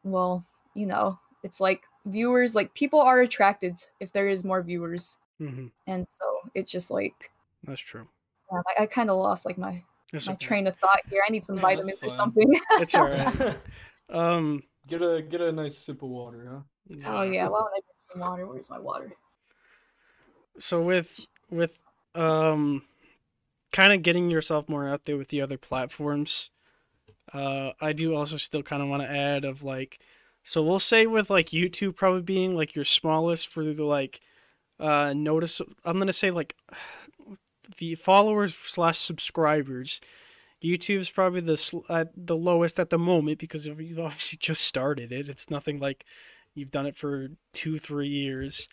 well 0.03 0.45
you 0.75 0.85
know 0.85 1.17
it's 1.45 1.61
like 1.61 1.83
viewers 2.07 2.57
like 2.57 2.75
people 2.75 3.01
are 3.01 3.21
attracted 3.21 3.77
if 4.01 4.13
there 4.13 4.27
is 4.27 4.43
more 4.45 4.63
viewers 4.63 5.19
hmm 5.39 5.69
and 5.87 6.05
so 6.09 6.27
it's 6.55 6.73
just 6.73 6.91
like 6.91 7.31
that's 7.65 7.81
true 7.81 8.07
um, 8.53 8.63
I, 8.77 8.83
I 8.83 8.87
kind 8.87 9.11
of 9.11 9.17
lost 9.17 9.47
like 9.47 9.59
my 9.59 9.83
it's 10.13 10.27
my 10.27 10.35
okay. 10.35 10.45
train 10.45 10.67
of 10.67 10.77
thought 10.77 11.01
here. 11.09 11.23
I 11.27 11.31
need 11.31 11.43
some 11.45 11.57
Yeah, 11.57 11.63
vitamins 11.63 12.03
or 12.03 12.11
something. 12.11 12.53
it's 12.79 12.95
all 12.95 13.09
right 13.09 13.57
um 14.11 14.63
get 14.89 15.03
a 15.03 15.23
get 15.23 15.41
a 15.41 15.53
nice 15.53 15.79
sip 15.79 16.03
of 16.03 16.09
water, 16.09 16.47
huh? 16.51 16.61
oh 17.07 17.23
yeah, 17.23 17.49
why 17.49 17.61
don't 17.61 17.69
I 17.69 17.81
drink 17.81 17.85
some 18.11 18.21
water? 18.21 18.47
Where's 18.47 18.71
my 18.71 18.79
water? 18.79 19.13
so 20.59 20.81
with 20.81 21.27
with 21.51 21.81
um 22.15 22.83
kind 23.73 23.93
of 23.93 24.03
getting 24.03 24.31
yourself 24.31 24.69
more 24.69 24.89
out 24.89 25.05
there 25.05 25.17
with 25.17 25.29
the 25.29 25.41
other 25.41 25.59
platforms 25.59 26.51
uh 27.33 27.71
i 27.81 27.93
do 27.93 28.15
also 28.15 28.37
still 28.37 28.63
kind 28.63 28.83
of 28.83 28.89
want 28.89 29.03
to 29.03 29.11
add 29.11 29.45
of 29.45 29.63
like 29.63 29.99
so 30.43 30.63
we'll 30.63 30.79
say 30.79 31.07
with 31.07 31.31
like 31.31 31.49
youtube 31.49 31.97
probably 31.97 32.23
being 32.23 32.55
like 32.55 32.75
your 32.75 32.85
smallest 32.85 33.49
for 33.49 33.65
the 33.65 33.85
like 33.85 34.21
uh 34.79 35.13
notice 35.15 35.61
i'm 35.85 35.99
gonna 35.99 36.13
say 36.13 36.31
like 36.31 36.55
the 37.79 37.95
followers 37.95 38.55
slash 38.55 38.99
subscribers 38.99 40.01
youtube's 40.63 41.11
probably 41.11 41.41
the 41.41 41.83
at 41.89 42.07
uh, 42.09 42.11
the 42.17 42.37
lowest 42.37 42.79
at 42.81 42.91
the 42.91 42.99
moment 42.99 43.39
because 43.39 43.67
you've 43.67 43.99
obviously 43.99 44.39
just 44.41 44.63
started 44.63 45.11
it 45.13 45.29
it's 45.29 45.51
nothing 45.51 45.79
like 45.81 46.05
you've 46.55 46.71
done 46.71 46.87
it 46.87 46.97
for 46.97 47.29
two 47.53 47.79
three 47.79 48.09
years 48.09 48.69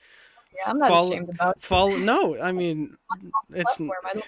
Yeah, 0.55 0.69
I'm 0.71 0.79
not 0.79 0.89
Follow- 0.91 1.11
ashamed 1.11 1.29
about 1.29 1.57
it. 1.57 1.63
follow 1.63 1.97
no 1.97 2.39
i 2.41 2.51
mean 2.51 2.95
it's 3.53 3.77
Platform. 3.77 3.91
I 4.05 4.13
don't, 4.13 4.25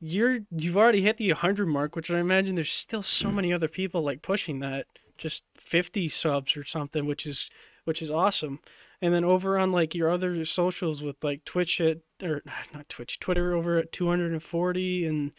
you're 0.00 0.38
you've 0.50 0.76
already 0.76 1.02
hit 1.02 1.16
the 1.16 1.28
100 1.32 1.66
mark 1.66 1.94
which 1.96 2.10
i 2.10 2.18
imagine 2.18 2.54
there's 2.54 2.70
still 2.70 3.02
so 3.02 3.30
many 3.30 3.52
other 3.52 3.68
people 3.68 4.02
like 4.02 4.22
pushing 4.22 4.60
that 4.60 4.86
just 5.18 5.44
50 5.56 6.08
subs 6.08 6.56
or 6.56 6.64
something 6.64 7.06
which 7.06 7.26
is 7.26 7.48
which 7.84 8.00
is 8.02 8.10
awesome 8.10 8.60
and 9.02 9.12
then 9.12 9.24
over 9.24 9.58
on 9.58 9.70
like 9.72 9.94
your 9.94 10.10
other 10.10 10.44
socials 10.44 11.02
with 11.02 11.22
like 11.22 11.44
twitch 11.44 11.80
at 11.80 11.98
or 12.22 12.42
not 12.74 12.88
twitch 12.88 13.18
twitter 13.20 13.52
over 13.54 13.78
at 13.78 13.92
240 13.92 15.06
and 15.06 15.32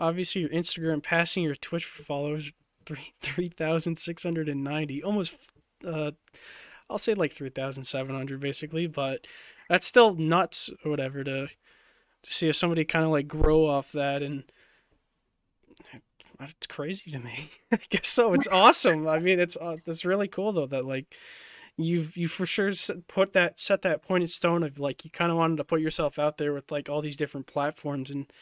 obviously 0.00 0.40
your 0.40 0.50
Instagram 0.50 1.02
passing 1.02 1.44
your 1.44 1.54
Twitch 1.54 1.84
followers 1.84 2.52
three 2.86 3.14
three 3.22 3.48
thousand 3.48 3.96
six 3.96 4.22
hundred 4.22 4.48
and 4.48 4.64
ninety, 4.64 5.02
almost 5.02 5.34
uh, 5.86 6.12
I'll 6.88 6.98
say 6.98 7.14
like 7.14 7.32
three 7.32 7.50
thousand 7.50 7.84
seven 7.84 8.16
hundred 8.16 8.40
basically, 8.40 8.86
but 8.86 9.26
that's 9.68 9.86
still 9.86 10.14
nuts 10.14 10.70
or 10.84 10.90
whatever 10.90 11.22
to 11.22 11.48
to 12.22 12.32
see 12.32 12.48
if 12.48 12.56
somebody 12.56 12.84
kind 12.84 13.04
of 13.04 13.10
like 13.12 13.28
grow 13.28 13.66
off 13.66 13.92
that 13.92 14.22
and 14.22 14.44
it's 16.40 16.66
crazy 16.66 17.10
to 17.10 17.18
me. 17.18 17.50
I 17.72 17.78
guess 17.90 18.08
so. 18.08 18.32
It's 18.32 18.48
awesome. 18.48 19.06
I 19.06 19.18
mean, 19.18 19.38
it's 19.38 19.56
uh, 19.56 19.76
it's 19.86 20.04
really 20.04 20.28
cool 20.28 20.52
though 20.52 20.66
that 20.66 20.84
like 20.84 21.14
you've 21.76 22.16
you 22.16 22.28
for 22.28 22.46
sure 22.46 22.72
put 23.08 23.32
that 23.32 23.58
set 23.58 23.82
that 23.82 24.02
point 24.02 24.22
in 24.22 24.28
stone 24.28 24.62
of 24.62 24.78
like 24.78 25.04
you 25.04 25.10
kind 25.10 25.30
of 25.30 25.38
wanted 25.38 25.56
to 25.56 25.64
put 25.64 25.80
yourself 25.80 26.18
out 26.18 26.38
there 26.38 26.52
with 26.52 26.70
like 26.70 26.88
all 26.88 27.00
these 27.00 27.16
different 27.16 27.46
platforms 27.46 28.10
and 28.10 28.32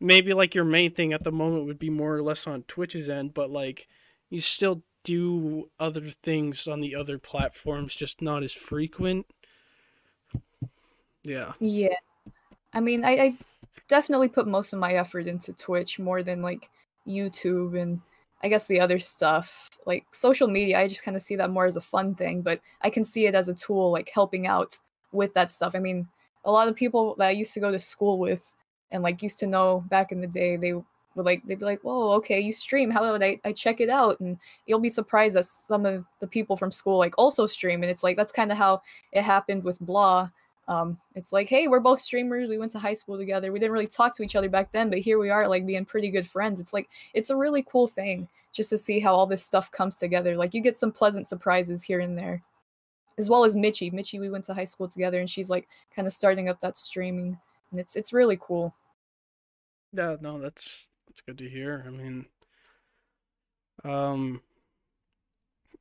maybe 0.00 0.32
like 0.34 0.54
your 0.54 0.64
main 0.64 0.92
thing 0.92 1.12
at 1.12 1.24
the 1.24 1.32
moment 1.32 1.66
would 1.66 1.78
be 1.78 1.90
more 1.90 2.14
or 2.14 2.22
less 2.22 2.46
on 2.46 2.62
Twitch's 2.62 3.08
end, 3.08 3.34
but 3.34 3.50
like 3.50 3.88
you 4.30 4.40
still 4.40 4.82
do 5.04 5.70
other 5.80 6.08
things 6.22 6.66
on 6.66 6.80
the 6.80 6.94
other 6.94 7.18
platforms, 7.18 7.94
just 7.94 8.20
not 8.20 8.42
as 8.42 8.52
frequent. 8.52 9.26
Yeah. 11.24 11.52
Yeah. 11.60 11.94
I 12.72 12.80
mean, 12.80 13.04
I, 13.04 13.10
I 13.10 13.38
definitely 13.88 14.28
put 14.28 14.46
most 14.46 14.72
of 14.72 14.78
my 14.78 14.94
effort 14.94 15.26
into 15.26 15.52
Twitch 15.52 15.98
more 15.98 16.22
than 16.22 16.42
like 16.42 16.68
YouTube 17.06 17.80
and 17.80 18.00
I 18.42 18.48
guess 18.48 18.66
the 18.66 18.80
other 18.80 18.98
stuff. 18.98 19.70
Like 19.86 20.04
social 20.12 20.48
media, 20.48 20.78
I 20.78 20.88
just 20.88 21.02
kind 21.02 21.16
of 21.16 21.22
see 21.22 21.36
that 21.36 21.50
more 21.50 21.66
as 21.66 21.76
a 21.76 21.80
fun 21.80 22.14
thing, 22.14 22.42
but 22.42 22.60
I 22.82 22.90
can 22.90 23.04
see 23.04 23.26
it 23.26 23.34
as 23.34 23.48
a 23.48 23.54
tool 23.54 23.90
like 23.90 24.10
helping 24.12 24.46
out 24.46 24.78
with 25.12 25.32
that 25.34 25.50
stuff. 25.50 25.74
I 25.74 25.80
mean, 25.80 26.06
a 26.44 26.52
lot 26.52 26.68
of 26.68 26.76
people 26.76 27.14
that 27.18 27.28
I 27.28 27.32
used 27.32 27.54
to 27.54 27.60
go 27.60 27.72
to 27.72 27.78
school 27.78 28.18
with 28.18 28.54
and 28.90 29.02
like 29.02 29.22
used 29.22 29.38
to 29.40 29.46
know 29.46 29.84
back 29.88 30.12
in 30.12 30.20
the 30.20 30.26
day, 30.26 30.56
they 30.56 30.72
would 30.72 30.84
like 31.26 31.42
they'd 31.44 31.58
be 31.58 31.64
like, 31.64 31.82
"Whoa, 31.82 32.12
okay, 32.12 32.40
you 32.40 32.52
stream. 32.52 32.90
How 32.90 33.10
would 33.10 33.22
I, 33.22 33.40
I 33.44 33.52
check 33.52 33.80
it 33.80 33.90
out?" 33.90 34.20
And 34.20 34.38
you'll 34.66 34.80
be 34.80 34.88
surprised 34.88 35.36
that 35.36 35.44
some 35.44 35.84
of 35.86 36.04
the 36.20 36.26
people 36.26 36.56
from 36.56 36.70
school 36.70 36.98
like 36.98 37.14
also 37.18 37.46
stream, 37.46 37.82
and 37.82 37.90
it's 37.90 38.02
like 38.02 38.16
that's 38.16 38.32
kind 38.32 38.52
of 38.52 38.58
how 38.58 38.82
it 39.12 39.22
happened 39.22 39.64
with 39.64 39.78
Blah. 39.80 40.30
Um, 40.68 40.98
it's 41.14 41.32
like, 41.32 41.48
hey, 41.48 41.66
we're 41.66 41.80
both 41.80 41.98
streamers. 41.98 42.50
We 42.50 42.58
went 42.58 42.72
to 42.72 42.78
high 42.78 42.92
school 42.92 43.16
together. 43.16 43.50
We 43.52 43.58
didn't 43.58 43.72
really 43.72 43.86
talk 43.86 44.14
to 44.16 44.22
each 44.22 44.36
other 44.36 44.50
back 44.50 44.70
then, 44.70 44.90
but 44.90 44.98
here 44.98 45.18
we 45.18 45.30
are, 45.30 45.48
like 45.48 45.64
being 45.64 45.86
pretty 45.86 46.10
good 46.10 46.26
friends. 46.26 46.60
It's 46.60 46.74
like 46.74 46.90
it's 47.14 47.30
a 47.30 47.36
really 47.36 47.64
cool 47.70 47.86
thing 47.86 48.28
just 48.52 48.70
to 48.70 48.78
see 48.78 49.00
how 49.00 49.14
all 49.14 49.26
this 49.26 49.42
stuff 49.42 49.70
comes 49.72 49.96
together. 49.96 50.36
Like 50.36 50.52
you 50.52 50.60
get 50.60 50.76
some 50.76 50.92
pleasant 50.92 51.26
surprises 51.26 51.82
here 51.82 52.00
and 52.00 52.18
there, 52.18 52.42
as 53.16 53.30
well 53.30 53.44
as 53.44 53.56
mitchy 53.56 53.90
mitchy 53.90 54.20
we 54.20 54.28
went 54.28 54.44
to 54.44 54.54
high 54.54 54.64
school 54.64 54.88
together, 54.88 55.20
and 55.20 55.30
she's 55.30 55.48
like 55.48 55.66
kind 55.94 56.06
of 56.06 56.12
starting 56.12 56.50
up 56.50 56.60
that 56.60 56.76
streaming, 56.76 57.38
and 57.70 57.80
it's 57.80 57.96
it's 57.96 58.12
really 58.12 58.38
cool. 58.40 58.74
Yeah, 59.92 60.16
no, 60.20 60.38
that's 60.40 60.74
that's 61.06 61.20
good 61.20 61.38
to 61.38 61.48
hear. 61.48 61.84
I 61.86 61.90
mean, 61.90 62.26
um, 63.84 64.40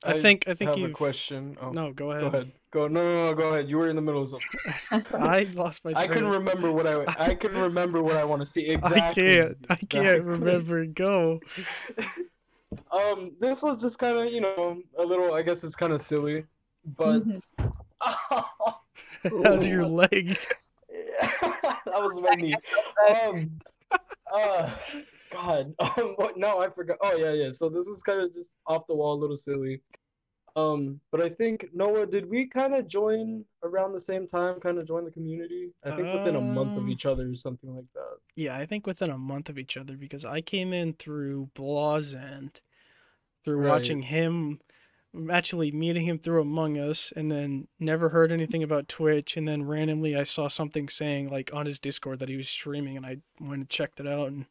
I, 0.04 0.12
I 0.12 0.22
think 0.22 0.46
I 0.48 0.54
think 0.54 0.70
have 0.70 0.78
you 0.78 0.86
a 0.86 0.90
question. 0.92 1.58
Oh, 1.62 1.72
No, 1.72 1.92
go 1.92 2.12
ahead. 2.12 2.22
Go 2.22 2.28
ahead. 2.28 2.52
Go 2.72 2.88
no, 2.88 3.02
no, 3.02 3.26
no, 3.30 3.34
go 3.36 3.54
ahead. 3.54 3.70
You 3.70 3.78
were 3.78 3.90
in 3.90 3.96
the 3.96 4.02
middle 4.02 4.24
of 4.24 4.30
something. 4.30 5.06
I 5.22 5.44
lost 5.54 5.84
my. 5.86 5.92
I 5.96 6.06
train 6.06 6.20
can 6.20 6.28
of- 6.28 6.34
remember 6.34 6.72
what 6.72 6.86
I 6.88 7.04
I 7.18 7.36
can 7.36 7.54
remember 7.54 8.02
what 8.04 8.16
I 8.18 8.24
want 8.24 8.42
to 8.42 8.46
see. 8.46 8.68
Exactly. 8.68 9.00
I 9.02 9.14
can't. 9.14 9.58
I 9.70 9.76
can't 9.76 9.94
Exactly. 9.94 10.20
remember. 10.22 10.86
Go. 10.86 11.40
Um, 12.92 13.32
this 13.40 13.62
was 13.62 13.82
just 13.82 13.98
kind 13.98 14.18
of 14.18 14.26
you 14.32 14.42
know 14.42 14.82
a 15.00 15.04
little. 15.04 15.34
I 15.34 15.42
guess 15.42 15.64
it's 15.64 15.76
kind 15.76 15.94
of 15.94 16.02
silly, 16.02 16.44
but 16.98 17.24
How's 19.44 19.66
your 19.68 19.86
leg? 19.86 20.38
that 21.86 21.86
was 21.86 22.20
my 22.20 22.36
knee. 22.36 22.56
Um, 23.10 23.60
uh, 24.34 24.70
God. 25.32 25.74
Um, 25.80 26.14
what? 26.16 26.38
No, 26.38 26.60
I 26.60 26.70
forgot. 26.70 26.98
Oh 27.02 27.16
yeah, 27.16 27.32
yeah. 27.34 27.52
So 27.52 27.70
this 27.70 27.88
is 27.88 28.02
kind 28.02 28.22
of 28.22 28.34
just 28.34 28.52
off 28.66 28.88
the 28.88 28.96
wall, 28.96 29.14
a 29.14 29.20
little 29.20 29.38
silly. 29.38 29.82
Um, 30.56 31.00
but 31.12 31.22
I 31.22 31.30
think 31.30 31.68
Noah, 31.74 32.08
did 32.08 32.28
we 32.28 32.48
kind 32.48 32.74
of 32.74 32.88
join 32.88 33.46
around 33.64 33.94
the 33.94 34.02
same 34.02 34.28
time? 34.28 34.60
Kind 34.60 34.80
of 34.80 34.88
join 34.88 35.06
the 35.06 35.12
community? 35.12 35.72
I 35.84 35.92
think 35.96 36.12
within 36.14 36.36
a 36.36 36.42
month 36.42 36.72
of 36.72 36.80
Um, 36.80 36.90
each 36.90 37.06
other, 37.06 37.30
or 37.30 37.36
something 37.36 37.76
like 37.76 37.86
that. 37.94 38.18
Yeah, 38.36 38.58
I 38.58 38.66
think 38.66 38.88
within 38.88 39.12
a 39.12 39.18
month 39.18 39.50
of 39.50 39.60
each 39.60 39.78
other 39.78 39.96
because 39.96 40.26
I 40.26 40.42
came 40.42 40.74
in 40.74 40.94
through 40.94 41.50
Blaw's 41.54 42.16
end, 42.16 42.62
through 43.44 43.68
watching 43.68 44.02
him, 44.02 44.60
actually 45.32 45.72
meeting 45.72 46.06
him 46.06 46.20
through 46.20 46.42
Among 46.42 46.78
Us, 46.78 47.12
and 47.16 47.32
then 47.32 47.68
never 47.80 48.10
heard 48.10 48.32
anything 48.32 48.64
about 48.64 48.88
Twitch, 48.88 49.38
and 49.38 49.48
then 49.48 49.64
randomly 49.64 50.16
I 50.16 50.24
saw 50.24 50.48
something 50.48 50.90
saying 50.90 51.30
like 51.30 51.54
on 51.54 51.66
his 51.66 51.80
Discord 51.80 52.20
that 52.20 52.30
he 52.30 52.38
was 52.38 52.50
streaming, 52.50 52.98
and 52.98 53.06
I 53.06 53.18
went 53.40 53.62
and 53.62 53.70
checked 53.70 54.00
it 54.00 54.08
out, 54.08 54.28
and 54.28 54.46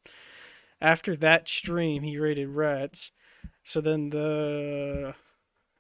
after 0.81 1.17
that 1.17 1.49
stream 1.49 2.03
he 2.03 2.19
raided 2.19 2.49
Ratz, 2.49 3.13
so 3.65 3.81
then 3.81 4.11
the 4.11 5.15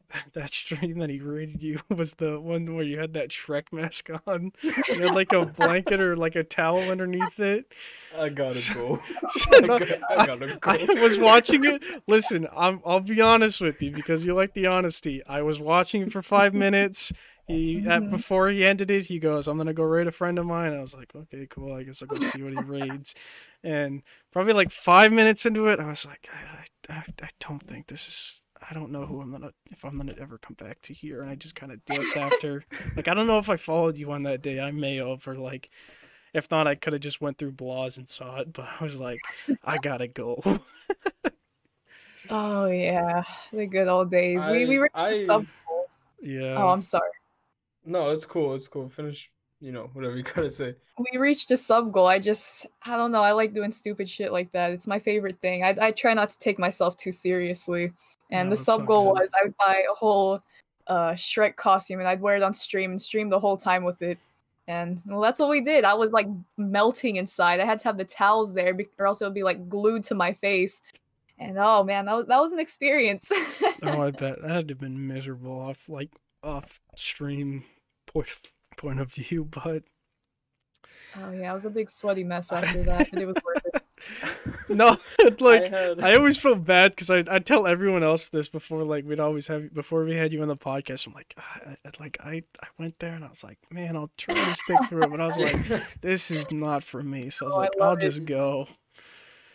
that 0.35 0.53
stream 0.53 0.99
that 0.99 1.11
he 1.11 1.21
raided 1.21 1.63
you 1.63 1.79
was 1.89 2.15
the 2.15 2.41
one 2.41 2.75
where 2.75 2.85
you 2.85 2.99
had 2.99 3.13
that 3.15 3.31
Shrek 3.31 3.73
mask 3.73 4.09
on. 4.27 4.53
You 4.63 4.73
had 4.73 5.15
like 5.15 5.33
a 5.33 5.47
blanket 5.47 6.01
or 6.01 6.17
like 6.17 6.37
a 6.37 6.45
towel 6.45 6.91
underneath 6.91 7.41
it. 7.41 7.73
I 8.19 8.29
gotta 8.29 8.75
go. 8.75 9.01
So, 9.29 9.53
I 9.57 9.61
no, 9.61 9.79
gotta- 9.79 10.01
I 10.11 10.15
I, 10.23 10.27
gotta 10.27 10.59
go. 10.59 10.71
I 10.99 11.03
was 11.03 11.19
watching 11.19 11.65
it. 11.65 11.83
Listen, 12.07 12.47
I'm, 12.57 12.81
I'll 12.85 13.01
be 13.01 13.21
honest 13.21 13.61
with 13.61 13.83
you 13.83 13.91
because 13.91 14.25
you 14.25 14.35
like 14.35 14.55
the 14.55 14.67
honesty. 14.67 15.23
I 15.27 15.43
was 15.43 15.59
watching 15.59 16.03
it 16.03 16.13
for 16.13 16.23
five 16.23 16.55
minutes. 16.55 17.13
He 17.49 17.79
at, 17.87 18.03
Mhm. 18.03 18.11
before 18.11 18.49
he 18.49 18.65
ended 18.65 18.91
it, 18.91 19.07
he 19.07 19.21
goes, 19.21 19.47
"I'm 19.47 19.57
gonna 19.57 19.73
go 19.73 19.85
raid 19.85 20.09
a 20.09 20.13
friend 20.13 20.37
of 20.39 20.47
mine." 20.47 20.73
I 20.75 20.81
was 20.81 20.95
like, 20.95 21.15
"Okay, 21.15 21.47
cool. 21.49 21.75
I 21.75 21.85
guess 21.85 22.03
I'll 22.03 22.09
go 22.09 22.17
see 22.17 22.43
what 22.43 22.51
he 22.53 22.59
raids." 22.65 23.15
And 23.63 24.03
probably 24.33 24.53
like 24.53 24.71
five 24.73 25.13
minutes 25.13 25.47
into 25.47 25.69
it, 25.69 25.79
I 25.79 25.87
was 25.87 26.05
like, 26.05 26.29
I, 26.89 26.93
I, 26.93 27.05
I 27.23 27.29
don't 27.39 27.63
think 27.63 27.87
this 27.87 28.09
is. 28.09 28.43
I 28.69 28.75
don't 28.75 28.91
know 28.91 29.07
who 29.07 29.21
I'm 29.21 29.31
gonna 29.31 29.53
if 29.71 29.85
I'm 29.85 29.97
gonna 29.97 30.15
ever 30.21 30.39
come 30.39 30.55
back 30.55 30.81
to 30.83 30.93
here. 30.95 31.23
And 31.23 31.31
I 31.31 31.35
just 31.37 31.55
kind 31.55 31.71
of 31.73 31.85
dipped 31.85 32.17
after. 32.17 32.65
Like 32.97 33.09
I 33.09 33.15
don't 33.15 33.27
know 33.27 33.39
if 33.39 33.49
I 33.49 33.57
followed 33.57 33.97
you 33.97 34.11
on 34.13 34.25
that 34.25 34.43
day. 34.43 34.59
I 34.61 34.71
may 34.73 34.97
have, 34.97 35.27
or 35.29 35.37
like, 35.37 35.71
if 36.35 36.51
not, 36.51 36.67
I 36.67 36.75
could 36.75 36.93
have 36.93 37.03
just 37.03 37.21
went 37.21 37.39
through 37.39 37.53
Blaws 37.53 37.99
and 37.99 38.09
saw 38.09 38.39
it. 38.41 38.53
But 38.53 38.67
I 38.81 38.83
was 38.85 38.99
like, 39.01 39.21
I 39.65 39.79
gotta 39.79 40.09
go. 40.09 40.43
Oh 42.29 42.67
yeah, 42.67 43.23
the 43.53 43.67
good 43.67 43.87
old 43.87 44.11
days. 44.11 44.43
we 44.51 44.67
we 44.67 44.79
I- 44.79 44.81
reached 44.81 44.97
I- 44.97 45.11
the 45.13 45.27
sub 45.27 45.47
goal. 45.69 45.87
yeah. 46.21 46.57
Oh, 46.61 46.69
I'm 46.71 46.81
sorry. 46.83 47.09
No, 47.85 48.11
it's 48.11 48.27
cool. 48.27 48.57
It's 48.57 48.67
cool. 48.67 48.89
Finish. 48.89 49.31
You 49.61 49.73
know, 49.73 49.91
whatever 49.93 50.17
you 50.17 50.23
gotta 50.35 50.51
say. 50.51 50.75
We 50.99 51.19
reached 51.19 51.51
a 51.51 51.57
sub 51.57 51.93
goal. 51.93 52.07
I 52.07 52.19
just 52.19 52.67
I 52.85 52.97
don't 52.97 53.13
know. 53.13 53.23
I 53.23 53.33
like 53.33 53.55
doing 53.55 53.73
stupid 53.73 54.09
shit 54.09 54.33
like 54.33 54.53
that. 54.53 54.73
It's 54.73 54.87
my 54.87 54.99
favorite 54.99 55.39
thing. 55.41 55.65
I 55.65 55.77
I 55.81 55.91
try 55.91 56.15
not 56.15 56.31
to 56.31 56.39
take 56.39 56.59
myself 56.59 56.97
too 56.97 57.13
seriously. 57.13 57.93
And 58.31 58.49
No, 58.49 58.57
the 58.57 58.63
sub 58.63 58.87
goal 58.87 59.13
was 59.13 59.31
I 59.41 59.45
would 59.45 59.57
buy 59.57 59.85
a 59.91 59.95
whole 59.95 60.41
uh 60.87 61.13
Shrek 61.13 61.57
costume 61.57 62.01
and 62.01 62.09
I'd 62.09 62.21
wear 62.21 62.37
it 62.37 62.43
on 62.43 62.55
stream 62.55 62.91
and 62.91 63.01
stream 63.01 63.29
the 63.29 63.41
whole 63.41 63.57
time 63.57 63.85
with 63.85 64.03
it. 64.03 64.19
And 64.69 65.01
well, 65.07 65.21
that's 65.21 65.39
what 65.39 65.49
we 65.49 65.61
did. 65.61 65.85
I 65.85 65.95
was 65.95 66.11
like 66.11 66.27
melting 66.57 67.17
inside. 67.17 67.61
I 67.61 67.65
had 67.65 67.79
to 67.81 67.89
have 67.89 67.99
the 67.99 68.05
towels 68.05 68.53
there, 68.53 68.77
or 68.99 69.07
else 69.07 69.21
it 69.21 69.25
would 69.25 69.35
be 69.35 69.45
like 69.45 69.69
glued 69.69 70.03
to 70.05 70.15
my 70.15 70.33
face. 70.33 70.83
And 71.39 71.57
oh 71.59 71.85
man, 71.85 72.07
that 72.07 72.17
was 72.17 72.27
that 72.27 72.41
was 72.41 72.53
an 72.53 72.59
experience. 72.59 73.31
oh, 73.83 74.03
I 74.03 74.11
bet 74.11 74.43
that 74.43 74.51
had 74.51 74.69
to 74.69 74.73
have 74.73 74.81
been 74.81 75.07
miserable 75.07 75.61
off 75.61 75.89
like 75.89 76.11
off 76.43 76.81
stream 76.97 77.65
point 78.07 78.29
point 78.77 79.01
of 79.01 79.13
view, 79.13 79.45
but 79.45 79.83
oh 81.17 81.31
yeah, 81.33 81.51
it 81.51 81.55
was 81.55 81.65
a 81.65 81.71
big 81.71 81.91
sweaty 81.91 82.25
mess 82.25 82.53
after 82.53 82.83
that, 82.85 83.09
but 83.11 83.21
it 83.23 83.27
was 83.27 83.37
worth 83.45 83.63
it. 83.75 83.83
no, 84.69 84.97
like 85.41 85.65
I 85.65 85.69
had. 85.69 86.01
I 86.01 86.15
always 86.17 86.37
feel 86.37 86.55
bad 86.55 86.93
because 86.93 87.09
I 87.11 87.25
I 87.29 87.39
tell 87.39 87.67
everyone 87.67 88.03
else 88.03 88.29
this 88.29 88.49
before 88.49 88.85
like 88.85 89.05
we'd 89.07 89.21
always 89.21 89.47
have 89.49 89.73
before 89.73 90.05
we 90.05 90.15
had 90.15 90.33
you 90.33 90.43
on 90.43 90.49
the 90.49 90.57
podcast. 90.57 91.07
I'm 91.07 91.15
like, 91.15 91.35
"Ah, 91.39 91.61
I, 91.67 91.71
I- 91.89 91.91
like 91.99 92.19
I 92.21 92.43
I 92.63 92.67
went 92.79 92.99
there 92.99 93.15
and 93.15 93.25
I 93.25 93.29
was 93.29 93.43
like, 93.43 93.59
man, 93.71 93.97
I'll 93.97 94.11
try 94.19 94.35
to 94.35 94.55
stick 94.55 94.79
through 94.89 95.05
it, 95.05 95.11
but 95.11 95.21
I 95.21 95.27
was 95.27 95.39
like, 95.39 95.57
this 96.03 96.31
is 96.31 96.51
not 96.51 96.85
for 96.85 97.03
me. 97.03 97.31
So 97.31 97.47
I 97.47 97.49
was 97.49 97.55
Oh, 97.57 97.59
like, 97.61 97.71
I'll 97.81 97.95
it. 97.97 98.01
just 98.03 98.27
go. 98.27 98.69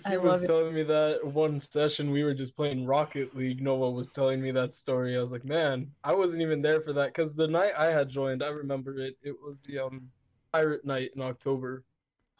I 0.06 0.12
He 0.12 0.18
love 0.18 0.26
was 0.26 0.44
it. 0.44 0.48
telling 0.48 0.74
me 0.74 0.84
that 0.84 1.20
one 1.26 1.62
session 1.62 2.12
we 2.12 2.24
were 2.24 2.34
just 2.34 2.56
playing 2.56 2.86
Rocket 2.86 3.36
League. 3.36 3.62
Noah 3.62 3.92
was 3.92 4.12
telling 4.12 4.42
me 4.42 4.52
that 4.52 4.74
story. 4.74 5.18
I 5.18 5.22
was 5.22 5.32
like, 5.32 5.46
man, 5.46 5.92
I 6.04 6.14
wasn't 6.14 6.42
even 6.42 6.62
there 6.62 6.82
for 6.82 6.94
that 6.94 7.14
because 7.14 7.34
the 7.34 7.48
night 7.48 7.74
I 7.78 7.86
had 7.88 8.10
joined, 8.10 8.44
I 8.44 8.48
remember 8.48 9.00
it. 9.00 9.16
It 9.24 9.36
was 9.44 9.62
the 9.68 9.80
um 9.80 10.10
pirate 10.52 10.86
night 10.86 11.12
in 11.16 11.22
October. 11.22 11.84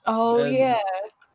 Oh 0.06 0.42
And- 0.44 0.56
yeah. 0.56 0.80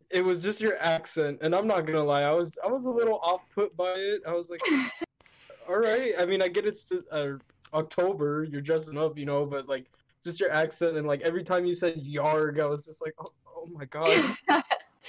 It 0.08 0.24
was 0.24 0.40
just 0.40 0.60
your 0.60 0.78
accent, 0.80 1.40
and 1.42 1.52
I'm 1.52 1.66
not 1.66 1.84
gonna 1.84 2.04
lie, 2.04 2.22
I 2.22 2.30
was 2.30 2.56
I 2.64 2.68
was 2.68 2.84
a 2.84 2.90
little 2.90 3.18
off 3.24 3.40
put 3.52 3.76
by 3.76 3.92
it. 3.96 4.22
I 4.26 4.34
was 4.34 4.50
like, 4.50 4.60
all 5.68 5.76
right. 5.78 6.12
I 6.16 6.24
mean, 6.24 6.40
I 6.40 6.46
get 6.48 6.64
it's 6.64 6.84
uh, 7.10 7.32
October, 7.74 8.44
you're 8.48 8.60
dressing 8.60 8.96
up, 8.98 9.18
you 9.18 9.26
know, 9.26 9.44
but 9.44 9.68
like 9.68 9.86
just 10.22 10.38
your 10.38 10.52
accent 10.52 10.96
and 10.96 11.08
like 11.08 11.22
every 11.22 11.42
time 11.42 11.66
you 11.66 11.74
said 11.74 11.96
yarg, 12.04 12.60
I 12.60 12.66
was 12.66 12.84
just 12.86 13.02
like, 13.02 13.14
oh, 13.18 13.32
oh 13.48 13.66
my 13.72 13.84
god. 13.86 14.08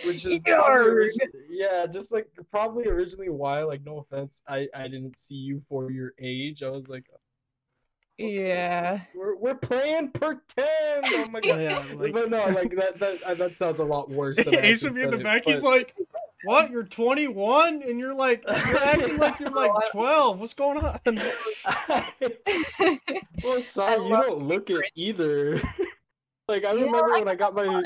which 0.06 0.26
is 0.26 0.42
probably 0.44 1.12
yeah, 1.50 1.86
just 1.92 2.12
like 2.12 2.28
probably 2.52 2.88
originally 2.88 3.30
why, 3.30 3.64
like 3.64 3.84
no 3.86 4.00
offense, 4.00 4.42
I 4.48 4.68
I 4.76 4.84
didn't 4.84 5.20
see 5.20 5.36
you 5.36 5.62
for 5.70 5.92
your 5.92 6.14
age. 6.20 6.64
I 6.64 6.70
was 6.70 6.88
like, 6.88 7.06
oh, 7.14 7.20
Yeah. 8.18 9.02
We're, 9.16 9.36
we're 9.36 9.56
playing 9.56 10.12
pretend. 10.12 11.06
Oh 11.06 11.28
my 11.32 11.40
god. 11.42 11.62
Yeah, 11.62 11.86
like 11.96 12.14
but 12.14 12.30
no, 12.30 12.46
like 12.48 12.76
that 12.76 13.00
that 13.00 13.38
that 13.38 13.58
sounds 13.58 13.80
a 13.80 13.84
lot 13.84 14.10
worse. 14.10 14.38
Than 14.38 14.56
I 14.56 14.60
Ace 14.62 14.84
actually 14.84 14.90
would 14.90 14.96
be 14.96 15.02
in 15.04 15.10
the 15.10 15.18
said 15.18 15.22
it, 15.22 15.24
back. 15.24 15.46
He's 15.46 15.64
like, 15.64 15.96
"What? 16.44 16.72
You're 16.72 16.84
21 16.84 17.84
and 17.84 18.00
you're 18.00 18.14
like 18.14 18.44
you're 18.48 18.56
acting 18.84 19.18
like 19.18 19.40
you're 19.40 19.50
like 19.52 19.72
12. 19.92 20.40
What's 20.40 20.54
going 20.54 20.78
on?" 20.78 21.00
well, 23.44 23.64
sorry, 23.72 24.04
you 24.04 24.10
don't 24.10 24.44
look 24.48 24.70
it 24.70 24.86
either. 24.96 25.62
like 26.48 26.66
I 26.66 26.74
remember 26.74 27.14
I 27.14 27.20
when 27.20 27.28
I 27.28 27.36
got 27.36 27.56
my 27.56 27.84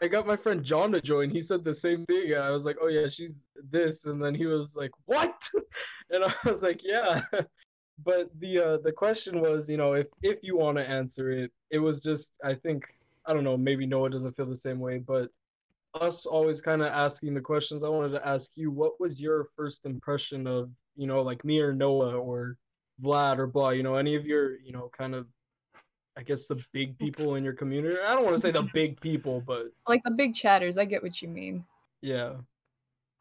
I 0.00 0.08
got 0.08 0.26
my 0.26 0.36
friend 0.36 0.64
John 0.64 0.92
to 0.92 1.00
join. 1.00 1.30
He 1.30 1.40
said 1.42 1.64
the 1.64 1.74
same 1.74 2.06
thing. 2.06 2.34
I 2.34 2.50
was 2.50 2.64
like, 2.64 2.76
"Oh 2.80 2.88
yeah, 2.88 3.08
she's 3.08 3.34
this," 3.70 4.04
and 4.06 4.22
then 4.22 4.34
he 4.34 4.46
was 4.46 4.74
like, 4.74 4.92
"What?" 5.06 5.34
And 6.10 6.24
I 6.24 6.34
was 6.50 6.62
like, 6.62 6.80
"Yeah." 6.84 7.22
But 8.04 8.30
the 8.40 8.58
uh, 8.58 8.78
the 8.82 8.90
question 8.90 9.40
was, 9.40 9.68
you 9.68 9.76
know, 9.76 9.92
if 9.92 10.06
if 10.22 10.38
you 10.42 10.56
want 10.56 10.78
to 10.78 10.88
answer 10.88 11.30
it, 11.30 11.52
it 11.70 11.78
was 11.78 12.02
just 12.02 12.32
I 12.42 12.54
think 12.54 12.84
I 13.26 13.32
don't 13.32 13.44
know, 13.44 13.56
maybe 13.56 13.86
Noah 13.86 14.10
doesn't 14.10 14.36
feel 14.36 14.46
the 14.46 14.56
same 14.56 14.80
way, 14.80 14.98
but 14.98 15.30
us 15.94 16.26
always 16.26 16.60
kind 16.60 16.82
of 16.82 16.88
asking 16.88 17.34
the 17.34 17.40
questions. 17.40 17.84
I 17.84 17.88
wanted 17.88 18.12
to 18.18 18.26
ask 18.26 18.50
you, 18.54 18.70
what 18.70 18.98
was 19.00 19.20
your 19.20 19.48
first 19.56 19.84
impression 19.84 20.46
of, 20.46 20.70
you 20.96 21.06
know, 21.06 21.22
like 21.22 21.44
me 21.44 21.60
or 21.60 21.72
Noah 21.74 22.16
or 22.16 22.56
Vlad 23.02 23.38
or 23.38 23.46
blah, 23.46 23.70
you 23.70 23.82
know, 23.82 23.96
any 23.96 24.16
of 24.16 24.26
your, 24.26 24.58
you 24.60 24.72
know, 24.72 24.90
kind 24.96 25.14
of, 25.14 25.26
I 26.16 26.22
guess 26.22 26.46
the 26.46 26.62
big 26.72 26.98
people 26.98 27.36
in 27.36 27.44
your 27.44 27.54
community. 27.54 27.96
I 28.04 28.14
don't 28.14 28.24
want 28.24 28.36
to 28.36 28.42
say 28.42 28.50
the 28.50 28.68
big 28.74 29.00
people, 29.00 29.42
but 29.46 29.66
Like 29.88 30.02
the 30.04 30.10
big 30.10 30.34
chatters, 30.34 30.76
I 30.76 30.84
get 30.84 31.02
what 31.02 31.22
you 31.22 31.28
mean. 31.28 31.64
yeah, 32.02 32.34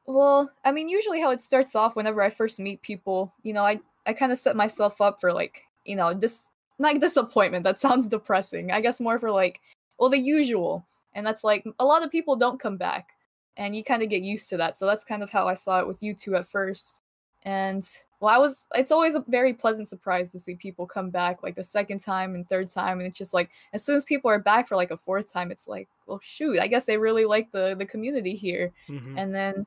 Well, 0.05 0.51
I 0.65 0.71
mean, 0.71 0.89
usually 0.89 1.21
how 1.21 1.31
it 1.31 1.41
starts 1.41 1.75
off 1.75 1.95
whenever 1.95 2.21
I 2.21 2.29
first 2.29 2.59
meet 2.59 2.81
people, 2.81 3.33
you 3.43 3.53
know, 3.53 3.63
I 3.63 3.79
I 4.05 4.13
kind 4.13 4.31
of 4.31 4.39
set 4.39 4.55
myself 4.55 4.99
up 4.99 5.21
for 5.21 5.31
like, 5.31 5.63
you 5.85 5.95
know, 5.95 6.13
this 6.13 6.49
not 6.79 6.99
disappointment. 6.99 7.63
That 7.63 7.79
sounds 7.79 8.07
depressing. 8.07 8.71
I 8.71 8.81
guess 8.81 8.99
more 8.99 9.19
for 9.19 9.31
like, 9.31 9.61
well, 9.97 10.09
the 10.09 10.17
usual, 10.17 10.85
and 11.13 11.25
that's 11.25 11.43
like 11.43 11.63
a 11.79 11.85
lot 11.85 12.03
of 12.03 12.11
people 12.11 12.35
don't 12.35 12.59
come 12.59 12.77
back, 12.77 13.09
and 13.57 13.75
you 13.75 13.83
kind 13.83 14.03
of 14.03 14.09
get 14.09 14.23
used 14.23 14.49
to 14.49 14.57
that. 14.57 14.77
So 14.77 14.85
that's 14.85 15.03
kind 15.05 15.23
of 15.23 15.29
how 15.29 15.47
I 15.47 15.53
saw 15.53 15.79
it 15.79 15.87
with 15.87 16.01
you 16.03 16.13
two 16.13 16.35
at 16.35 16.47
first, 16.49 17.03
and 17.43 17.87
well, 18.21 18.33
I 18.33 18.37
was. 18.37 18.67
It's 18.75 18.91
always 18.91 19.15
a 19.15 19.25
very 19.27 19.51
pleasant 19.53 19.89
surprise 19.89 20.31
to 20.31 20.39
see 20.39 20.55
people 20.55 20.85
come 20.87 21.09
back 21.09 21.43
like 21.43 21.55
the 21.55 21.63
second 21.63 21.99
time 21.99 22.35
and 22.35 22.47
third 22.47 22.67
time, 22.69 22.99
and 22.99 23.07
it's 23.07 23.17
just 23.17 23.33
like 23.33 23.49
as 23.73 23.83
soon 23.83 23.97
as 23.97 24.05
people 24.05 24.29
are 24.31 24.39
back 24.39 24.67
for 24.69 24.75
like 24.77 24.91
a 24.91 24.97
fourth 24.97 25.31
time, 25.33 25.51
it's 25.51 25.67
like, 25.67 25.89
well, 26.05 26.19
shoot, 26.23 26.59
I 26.59 26.67
guess 26.67 26.85
they 26.85 26.97
really 26.97 27.25
like 27.25 27.51
the 27.51 27.75
the 27.75 27.85
community 27.85 28.35
here. 28.35 28.71
Mhm. 28.87 29.15
And 29.19 29.33
then, 29.35 29.65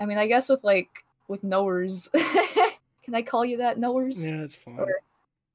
I 0.00 0.06
mean, 0.06 0.16
I 0.16 0.26
guess 0.28 0.48
with 0.48 0.62
like 0.64 0.88
with 1.28 1.42
knowers, 1.44 2.08
can 3.02 3.14
I 3.14 3.22
call 3.22 3.44
you 3.44 3.56
that 3.58 3.78
knowers? 3.78 4.24
Yeah, 4.26 4.42
it's 4.42 4.54
fine. 4.54 4.78
Or- 4.78 5.00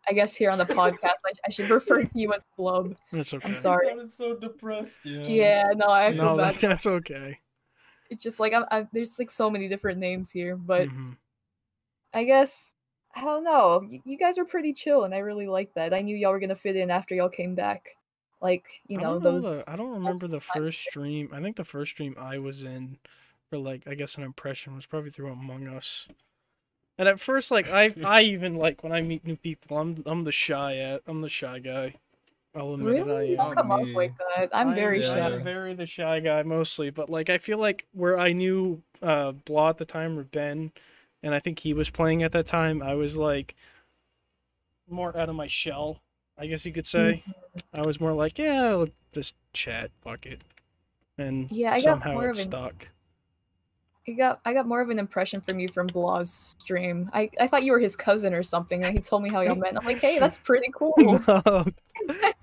I 0.10 0.14
guess 0.14 0.34
here 0.34 0.52
on 0.52 0.58
the 0.58 0.66
podcast, 0.66 1.20
I, 1.26 1.34
I 1.46 1.50
should 1.50 1.70
refer 1.70 2.04
to 2.04 2.10
you 2.14 2.32
as 2.34 2.40
Blub. 2.56 2.96
That's 3.12 3.34
okay. 3.34 3.46
I'm 3.46 3.54
sorry. 3.54 3.90
I 3.90 3.94
was 3.94 4.14
so 4.14 4.38
depressed. 4.38 5.00
Yeah. 5.04 5.28
Yeah, 5.28 5.70
no, 5.76 5.88
I 5.90 6.14
feel 6.14 6.24
No, 6.24 6.38
bad. 6.38 6.54
that, 6.56 6.62
that's 6.70 6.88
okay. 6.88 7.40
It's 8.10 8.24
just 8.24 8.40
like 8.40 8.54
I'm, 8.54 8.64
I'm, 8.72 8.88
there's 8.94 9.20
like 9.20 9.30
so 9.30 9.50
many 9.50 9.68
different 9.68 10.00
names 10.00 10.32
here, 10.32 10.56
but 10.56 10.88
Mhm. 10.88 11.18
I 12.14 12.24
guess 12.24 12.74
I 13.16 13.22
don't 13.22 13.43
know. 13.43 13.84
You, 13.88 14.01
you 14.05 14.18
guys 14.18 14.38
were 14.38 14.45
pretty 14.45 14.74
chill, 14.74 15.03
and 15.03 15.14
I 15.14 15.20
really 15.20 15.47
liked 15.47 15.76
that. 15.76 15.93
I 15.93 16.01
knew 16.01 16.16
y'all 16.16 16.32
were 16.32 16.39
gonna 16.39 16.55
fit 16.55 16.76
in 16.76 16.91
after 16.91 17.16
y'all 17.16 17.30
came 17.30 17.55
back. 17.55 17.95
Like 18.41 18.82
you 18.88 18.97
know 18.97 19.14
don't 19.20 19.24
know 19.24 19.32
those. 19.32 19.66
the- 19.66 19.72
I 19.72 19.76
don't 19.76 19.91
remember 19.93 20.28
the 20.28 20.39
first 20.39 20.82
stream. 20.82 21.30
I 21.34 21.41
think 21.41 21.55
the 21.55 21.64
first 21.64 21.91
stream 21.91 22.16
I 22.20 22.38
was 22.38 22.64
in, 22.64 22.97
for 23.49 23.58
like 23.58 23.88
I 23.88 23.95
guess 23.95 24.16
an 24.16 24.24
impression 24.24 24.76
was 24.76 24.86
probably 24.86 25.10
through 25.10 25.32
Among 25.32 25.68
Us. 25.68 26.08
And 26.99 27.08
at 27.08 27.20
first, 27.20 27.51
like 27.51 27.68
I, 27.70 27.93
I 28.05 28.22
even 28.22 28.55
like 28.55 28.84
when 28.84 28.91
I 28.91 29.01
meet 29.01 29.26
new 29.26 29.36
people, 29.38 29.78
I'm 29.78 30.03
I'm 30.05 30.24
the 30.24 30.32
shy 30.32 30.78
at 30.78 31.01
I'm 31.08 31.22
the 31.22 31.30
shy 31.30 31.60
guy. 31.60 31.95
I'll 32.55 32.74
admit 32.74 33.05
really? 33.05 33.34
it, 33.34 33.39
I 33.39 33.49
am. 33.49 33.55
come 33.55 33.72
off 33.72 33.82
me. 33.82 33.95
like 33.95 34.14
that. 34.36 34.49
I'm 34.51 34.70
I 34.70 34.76
very 34.76 35.03
am- 35.03 35.14
shy. 35.16 35.20
I'm 35.20 35.43
very 35.43 35.74
the 35.74 35.86
shy 35.86 36.20
guy 36.20 36.43
mostly, 36.43 36.89
but 36.89 37.10
like 37.10 37.30
I 37.30 37.38
feel 37.38 37.58
like 37.60 37.86
where 37.93 38.20
I 38.20 38.34
knew 38.34 38.82
uh 39.01 39.32
Blah 39.32 39.70
at 39.70 39.78
the 39.78 39.86
time 39.86 40.18
or 40.18 40.24
Ben, 40.24 40.72
and 41.28 41.36
I 41.36 41.40
think 41.40 41.60
he 41.60 41.74
was 41.74 41.90
playing 41.90 42.24
at 42.24 42.32
that 42.32 42.46
time, 42.48 42.82
I 42.82 42.96
was 42.96 43.18
like 43.18 43.54
more 44.90 45.16
out 45.18 45.28
of 45.28 45.36
my 45.36 45.48
shell, 45.48 46.02
I 46.38 46.48
guess 46.48 46.66
you 46.66 46.72
could 46.72 46.88
say. 46.88 47.24
Mm-hmm. 47.28 47.80
I 47.80 47.86
was 47.86 48.00
more 48.00 48.14
like, 48.14 48.40
yeah, 48.40 48.70
I'll 48.70 48.88
just 49.14 49.36
chat, 49.52 49.92
fuck 50.02 50.26
it, 50.26 50.42
and 51.18 51.52
Yeah, 51.52 51.72
I 51.74 51.76
got 51.82 51.84
somehow 51.84 52.14
more 52.14 52.28
it 52.28 52.30
of 52.32 52.38
an- 52.38 52.44
stuck. 52.44 52.88
I 54.10 54.14
got 54.14 54.40
I 54.46 54.54
got 54.54 54.66
more 54.66 54.80
of 54.80 54.90
an 54.90 55.00
impression 55.00 55.42
from 55.42 55.60
you 55.60 55.68
from 55.68 55.88
Blaw's 55.88 56.56
stream. 56.62 57.10
I, 57.12 57.30
I 57.42 57.48
thought 57.48 57.64
you 57.64 57.74
were 57.74 57.80
his 57.80 57.98
cousin 57.98 58.34
or 58.34 58.42
something, 58.42 58.86
and 58.86 58.94
he 58.96 59.02
told 59.02 59.22
me 59.22 59.30
how 59.30 59.42
y'all 59.42 59.56
met. 59.56 59.68
and 59.72 59.80
I'm 59.80 59.86
like, 59.86 60.00
hey, 60.00 60.18
that's 60.18 60.38
pretty 60.38 60.72
cool. 60.74 60.96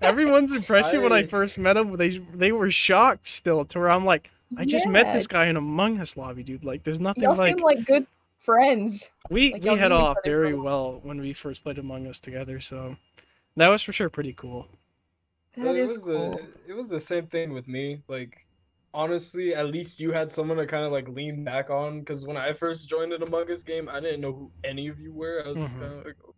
Everyone's 0.01 0.51
impression 0.53 1.01
when 1.01 1.11
I 1.11 1.19
I- 1.21 1.25
first 1.27 1.57
met 1.57 1.75
him, 1.75 1.97
they 1.97 2.19
they 2.35 2.51
were 2.51 2.69
shocked 2.69 3.27
still 3.27 3.65
to 3.65 3.79
where 3.79 3.89
I'm 3.89 4.05
like, 4.05 4.29
I 4.55 4.65
just 4.65 4.87
met 4.87 5.11
this 5.13 5.25
guy 5.25 5.45
in 5.47 5.57
Among 5.57 5.99
Us 5.99 6.15
lobby, 6.15 6.43
dude. 6.43 6.63
Like, 6.63 6.83
there's 6.83 6.99
nothing 6.99 7.23
Y'all 7.23 7.35
like 7.35 7.55
seem 7.57 7.65
like 7.65 7.83
good 7.85 8.05
friends. 8.45 9.09
we 9.29 9.53
like, 9.53 9.63
we 9.63 9.69
y'all 9.69 9.77
hit 9.77 9.91
off 9.91 10.17
other 10.17 10.21
for 10.23 10.29
a 10.29 10.39
very 10.41 10.53
while. 10.53 10.63
well 10.91 10.99
when 11.03 11.19
we 11.19 11.33
first 11.33 11.63
played 11.63 11.77
Among 11.77 12.07
Us 12.07 12.19
together. 12.19 12.59
So 12.59 12.95
that 13.55 13.69
was 13.71 13.81
for 13.81 13.91
sure 13.93 14.09
pretty 14.09 14.33
cool. 14.33 14.67
That 15.57 15.75
it 15.75 15.77
is 15.77 15.87
was 15.89 15.97
cool. 15.99 16.39
the 16.65 16.71
it 16.71 16.73
was 16.75 16.87
the 16.89 16.99
same 16.99 17.27
thing 17.27 17.53
with 17.53 17.67
me. 17.67 18.01
Like 18.07 18.45
honestly, 18.93 19.55
at 19.55 19.67
least 19.67 19.99
you 19.99 20.11
had 20.11 20.31
someone 20.31 20.57
to 20.57 20.67
kind 20.67 20.83
of 20.85 20.91
like 20.91 21.07
lean 21.09 21.43
back 21.43 21.69
on. 21.69 22.01
Because 22.01 22.23
when 22.25 22.37
I 22.37 22.53
first 22.53 22.87
joined 22.89 23.13
an 23.13 23.23
Among 23.23 23.49
Us 23.51 23.63
game, 23.63 23.89
I 23.89 23.99
didn't 23.99 24.21
know 24.21 24.33
who 24.33 24.51
any 24.63 24.87
of 24.89 24.99
you 24.99 25.13
were. 25.13 25.41
I 25.45 25.49
was 25.49 25.57
just 25.57 25.75
Mhm. 25.77 25.79
kind 25.81 25.93
of 25.99 26.05
like, 26.05 26.15
"O- 26.27 26.34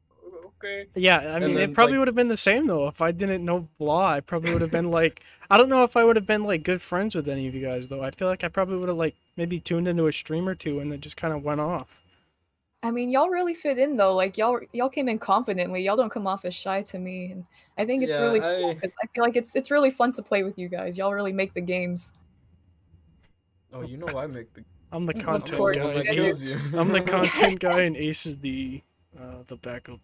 okay. 0.58 0.88
Yeah, 0.96 1.18
I 1.36 1.40
mean, 1.40 1.56
then, 1.56 1.70
it 1.70 1.74
probably 1.74 1.94
like- 1.94 2.00
would 2.00 2.08
have 2.08 2.16
been 2.16 2.28
the 2.28 2.38
same 2.38 2.68
though 2.68 2.88
if 2.88 3.02
I 3.02 3.12
didn't 3.12 3.44
know 3.46 3.68
Blah. 3.78 4.14
I 4.14 4.20
probably 4.20 4.52
would 4.54 4.62
have 4.62 4.72
been 4.72 4.92
like, 4.92 5.22
I 5.50 5.58
don't 5.58 5.70
know 5.70 5.84
if 5.84 5.96
I 5.98 6.04
would 6.04 6.16
have 6.16 6.26
been 6.26 6.44
like 6.44 6.64
good 6.64 6.82
friends 6.82 7.16
with 7.16 7.28
any 7.30 7.48
of 7.48 7.56
you 7.56 7.62
guys 7.66 7.90
though. 7.90 8.04
I 8.04 8.12
feel 8.12 8.28
like 8.28 8.44
I 8.44 8.48
probably 8.48 8.78
would 8.78 8.90
have 8.90 8.98
like 8.98 9.16
maybe 9.38 9.60
tuned 9.60 9.88
into 9.88 10.08
a 10.08 10.12
stream 10.12 10.48
or 10.48 10.56
two 10.56 10.80
and 10.80 10.92
then 10.92 11.00
just 11.02 11.18
kind 11.18 11.34
of 11.34 11.44
went 11.44 11.62
off. 11.62 12.02
I 12.84 12.92
mean, 12.92 13.10
y'all 13.10 13.30
really 13.30 13.56
fit 13.56 13.80
in 13.80 13.98
though. 13.98 14.14
Like 14.16 14.38
y'all 14.38 14.60
y'all 14.72 14.90
came 14.90 15.10
in 15.10 15.18
confidently. 15.20 15.82
Y'all 15.82 15.96
don't 15.98 16.12
come 16.12 16.28
off 16.28 16.46
as 16.46 16.54
shy 16.54 16.84
to 16.84 17.00
me, 17.00 17.32
and 17.32 17.44
I 17.78 17.86
think 17.86 18.04
it's 18.04 18.16
Yeah, 18.16 18.22
really 18.22 18.40
cool 18.40 18.70
I- 18.70 18.74
because 18.76 18.94
I 19.04 19.08
feel 19.16 19.24
like 19.24 19.36
it's 19.36 19.56
it's 19.56 19.72
really 19.72 19.90
fun 19.90 20.12
to 20.14 20.22
play 20.22 20.44
with 20.44 20.58
you 20.60 20.70
guys. 20.70 20.98
Y'all 20.98 21.14
really 21.14 21.34
make 21.34 21.54
the 21.56 21.62
games. 21.62 22.14
Oh, 23.74 23.82
you 23.82 23.98
know 23.98 24.08
I 24.18 24.28
make 24.28 24.54
the 24.54 24.64
I'm 24.92 25.06
the 25.06 25.14
content 25.14 25.58
course, 25.58 25.76
I'm 25.82 25.84
the 25.88 25.94
one 25.96 26.04
guy. 26.04 26.04
that 26.04 26.16
you 26.16 26.22
You- 26.24 26.28
kills 26.30 26.44
you. 26.74 26.80
I'm 26.80 26.92
the 26.92 27.02
content 27.02 27.60
guy 27.60 27.82
and 27.82 27.98
Ace 27.98 28.26
is 28.28 28.38
the 28.38 28.82
uh, 29.20 29.44
the 29.48 29.56
backup. 29.58 30.00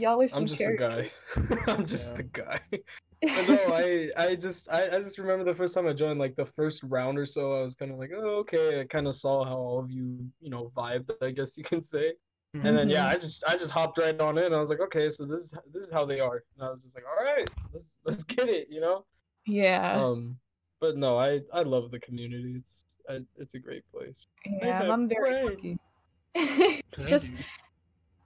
Y'all 0.00 0.20
are 0.20 0.28
some 0.28 0.42
I'm 0.42 0.48
just 0.48 0.60
a 0.60 0.76
guy. 0.76 1.10
I'm 1.68 1.86
just 1.86 2.08
Yeah. 2.10 2.16
the 2.16 2.22
guy. 2.22 2.60
But 3.20 3.48
no, 3.48 3.72
I 3.74 4.10
I 4.16 4.34
just 4.36 4.68
I, 4.70 4.90
I 4.96 5.00
just 5.00 5.18
remember 5.18 5.44
the 5.44 5.54
first 5.56 5.74
time 5.74 5.88
I 5.88 5.92
joined, 5.92 6.20
like 6.20 6.36
the 6.36 6.46
first 6.54 6.84
round 6.84 7.18
or 7.18 7.26
so, 7.26 7.52
I 7.58 7.62
was 7.64 7.74
kind 7.74 7.90
of 7.90 7.98
like, 7.98 8.12
oh 8.14 8.36
okay. 8.46 8.80
I 8.80 8.84
kind 8.84 9.08
of 9.08 9.16
saw 9.16 9.44
how 9.44 9.56
all 9.56 9.80
of 9.80 9.90
you, 9.90 10.24
you 10.40 10.50
know, 10.50 10.70
vibed, 10.76 11.10
I 11.20 11.32
guess 11.32 11.56
you 11.58 11.64
can 11.64 11.82
say. 11.82 12.12
And 12.54 12.78
then 12.78 12.88
yeah, 12.88 13.04
Mhm. 13.06 13.14
I 13.14 13.18
just 13.18 13.42
I 13.48 13.56
just 13.56 13.72
hopped 13.72 13.98
right 13.98 14.18
on 14.20 14.38
in. 14.38 14.54
I 14.54 14.60
was 14.60 14.70
like, 14.70 14.80
okay, 14.80 15.10
so 15.10 15.24
this 15.26 15.42
is 15.42 15.54
this 15.74 15.84
is 15.84 15.90
how 15.90 16.06
they 16.06 16.20
are. 16.20 16.44
And 16.56 16.66
I 16.66 16.70
was 16.70 16.82
just 16.82 16.94
like, 16.94 17.04
all 17.10 17.24
right, 17.24 17.48
let's 17.72 17.96
let's 18.04 18.22
get 18.24 18.48
it, 18.48 18.68
you 18.70 18.80
know. 18.80 19.04
yeah, 19.46 20.00
Um, 20.00 20.38
but 20.80 20.96
no, 20.96 21.18
I 21.18 21.40
I 21.52 21.62
love 21.62 21.90
the 21.90 21.98
community. 21.98 22.54
It's 22.58 22.84
I, 23.10 23.18
it's 23.36 23.54
a 23.54 23.58
great 23.58 23.82
place. 23.92 24.26
yeah. 24.46 24.78
have 24.78 24.90
I'm 24.90 25.08
very 25.08 25.42
lucky. 25.44 25.78
it's 26.34 27.10
just 27.10 27.32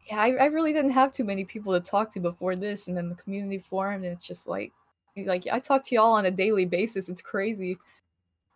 yeah, 0.07 0.21
I, 0.21 0.31
I 0.33 0.45
really 0.47 0.73
didn't 0.73 0.91
have 0.93 1.13
too 1.13 1.25
many 1.25 1.45
people 1.45 1.73
to 1.73 1.81
talk 1.81 2.11
to 2.13 2.21
before 2.21 2.57
this, 2.57 2.89
and 2.89 2.97
then 2.97 3.09
the 3.09 3.15
community 3.15 3.59
formed, 3.59 4.05
and 4.05 4.13
it's 4.13 4.27
just 4.27 4.47
like 4.47 4.73
like 5.17 5.47
I 5.51 5.59
talk 5.61 5.83
to 5.85 5.95
y'all 5.95 6.13
on 6.13 6.27
a 6.27 6.31
daily 6.31 6.65
basis. 6.65 7.09
It's 7.09 7.23
crazy. 7.23 7.77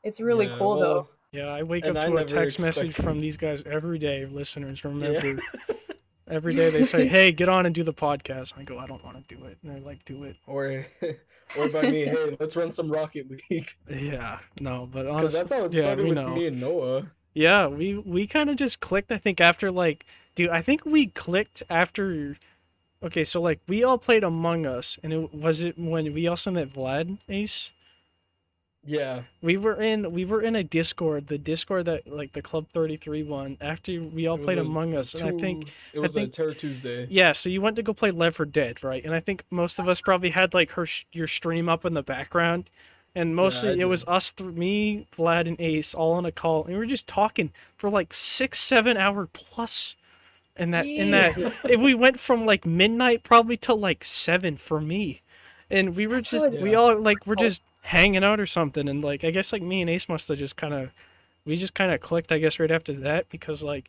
It's 0.02 0.20
really 0.20 0.46
Yeah, 0.46 0.56
cool 0.56 0.78
though. 0.78 1.08
Yeah, 1.32 1.48
I 1.48 1.62
wake 1.62 1.84
And 1.84 1.96
up 1.96 2.06
to 2.06 2.12
a 2.12 2.16
never 2.20 2.24
text 2.24 2.58
message 2.58 2.94
from 2.94 3.20
these 3.20 3.36
guys 3.36 3.62
every 3.64 3.98
day. 3.98 4.24
Listeners, 4.26 4.82
Yeah. 4.82 4.90
remember, 4.90 5.42
every 6.28 6.54
day 6.54 6.70
they 6.70 6.84
say, 6.84 7.06
"Hey, 7.08 7.32
get 7.32 7.48
on 7.48 7.66
and 7.66 7.74
do 7.74 7.82
the 7.82 7.92
podcast." 7.92 8.54
I 8.56 8.62
go, 8.62 8.78
"I 8.78 8.86
don't 8.86 9.04
want 9.04 9.22
to 9.26 9.34
do 9.36 9.44
it," 9.44 9.58
and 9.62 9.70
they're 9.72 9.80
like, 9.80 10.04
"Do 10.04 10.24
it." 10.24 10.36
or 10.46 10.86
or 11.58 11.68
by 11.68 11.90
me, 11.90 12.06
hey, 12.06 12.36
let's 12.40 12.56
run 12.56 12.72
some 12.72 12.90
Rocket 12.90 13.26
League. 13.50 13.68
Yeah, 13.90 14.38
no, 14.60 14.88
but 14.90 15.06
honestly, 15.06 15.40
that's 15.40 15.52
how 15.52 15.64
it 15.66 15.72
yeah, 15.72 15.82
started 15.82 16.02
we 16.04 16.10
with 16.10 16.18
know. 16.18 16.34
me 16.34 16.46
and 16.46 16.60
Noah. 16.60 17.10
Yeah, 17.34 17.66
we 17.66 17.96
we 17.98 18.26
kind 18.26 18.48
of 18.48 18.56
just 18.56 18.80
clicked. 18.80 19.12
I 19.12 19.18
think 19.18 19.40
after 19.40 19.70
like, 19.70 20.06
dude, 20.36 20.50
I 20.50 20.60
think 20.60 20.84
we 20.86 21.08
clicked 21.08 21.64
after. 21.68 22.36
Okay, 23.02 23.24
so 23.24 23.40
like 23.42 23.58
we 23.66 23.82
all 23.82 23.98
played 23.98 24.22
Among 24.22 24.64
Us, 24.64 24.98
and 25.02 25.12
it 25.12 25.34
was 25.34 25.62
it 25.64 25.76
when 25.76 26.14
we 26.14 26.28
also 26.28 26.52
met 26.52 26.72
Vlad 26.72 27.18
Ace. 27.28 27.72
Yeah. 28.88 29.22
We 29.42 29.56
were 29.56 29.80
in 29.82 30.12
we 30.12 30.24
were 30.24 30.40
in 30.40 30.54
a 30.54 30.62
Discord, 30.62 31.26
the 31.26 31.38
Discord 31.38 31.86
that 31.86 32.06
like 32.06 32.32
the 32.34 32.42
Club 32.42 32.66
Thirty 32.72 32.96
Three 32.96 33.24
one. 33.24 33.56
After 33.60 34.00
we 34.00 34.28
all 34.28 34.38
played 34.38 34.58
a- 34.58 34.60
Among 34.60 34.94
Us, 34.94 35.14
and 35.14 35.24
I 35.24 35.32
think 35.32 35.66
two- 35.66 35.72
it 35.94 35.98
was 35.98 36.12
think- 36.12 36.28
a 36.28 36.32
Terror 36.32 36.54
Tuesday. 36.54 37.06
yeah. 37.10 37.32
So 37.32 37.48
you 37.48 37.60
went 37.60 37.74
to 37.76 37.82
go 37.82 37.92
play 37.92 38.12
Left 38.12 38.36
4 38.36 38.46
Dead, 38.46 38.84
right? 38.84 39.04
And 39.04 39.12
I 39.12 39.18
think 39.20 39.42
most 39.50 39.80
of 39.80 39.88
us 39.88 40.00
probably 40.00 40.30
had 40.30 40.54
like 40.54 40.70
her 40.72 40.86
your 41.12 41.26
stream 41.26 41.68
up 41.68 41.84
in 41.84 41.94
the 41.94 42.02
background, 42.02 42.70
and 43.14 43.34
mostly 43.34 43.70
I 43.70 43.72
it 43.72 43.84
was 43.86 44.04
us, 44.06 44.30
th- 44.30 44.50
me, 44.50 45.08
Vlad, 45.16 45.48
and 45.48 45.60
Ace 45.60 45.92
all 45.92 46.12
on 46.12 46.24
a 46.24 46.32
call, 46.32 46.62
and 46.64 46.72
we 46.74 46.78
were 46.78 46.86
just 46.86 47.08
talking 47.08 47.50
for 47.76 47.90
like 47.90 48.14
six, 48.14 48.60
seven 48.60 48.96
hour 48.96 49.26
plus 49.32 49.96
And 50.58 50.72
that 50.74 50.86
in 50.86 51.10
that 51.10 51.36
if 51.64 51.80
we 51.80 51.94
went 51.94 52.18
from 52.18 52.46
like 52.46 52.64
midnight 52.64 53.22
probably 53.22 53.56
to 53.58 53.74
like 53.74 54.04
seven 54.04 54.56
for 54.56 54.80
me, 54.80 55.22
and 55.70 55.94
we 55.96 56.06
were 56.06 56.16
That's 56.16 56.30
just 56.30 56.48
we 56.50 56.74
all 56.74 56.98
like 56.98 57.26
we're 57.26 57.34
Oh. 57.38 57.42
just 57.42 57.62
hanging 57.82 58.24
out 58.24 58.40
or 58.40 58.46
something, 58.46 58.88
and 58.88 59.04
like 59.04 59.22
I 59.24 59.30
guess 59.30 59.52
like 59.52 59.62
me 59.62 59.80
and 59.80 59.90
Ace 59.90 60.08
must 60.08 60.28
have 60.28 60.38
just 60.38 60.56
kind 60.56 60.72
of 60.74 60.90
we 61.44 61.56
just 61.56 61.74
kind 61.74 61.92
of 61.92 62.00
clicked 62.00 62.32
I 62.32 62.38
guess 62.38 62.58
right 62.58 62.70
after 62.70 62.92
that 62.94 63.28
because 63.28 63.62
like 63.62 63.88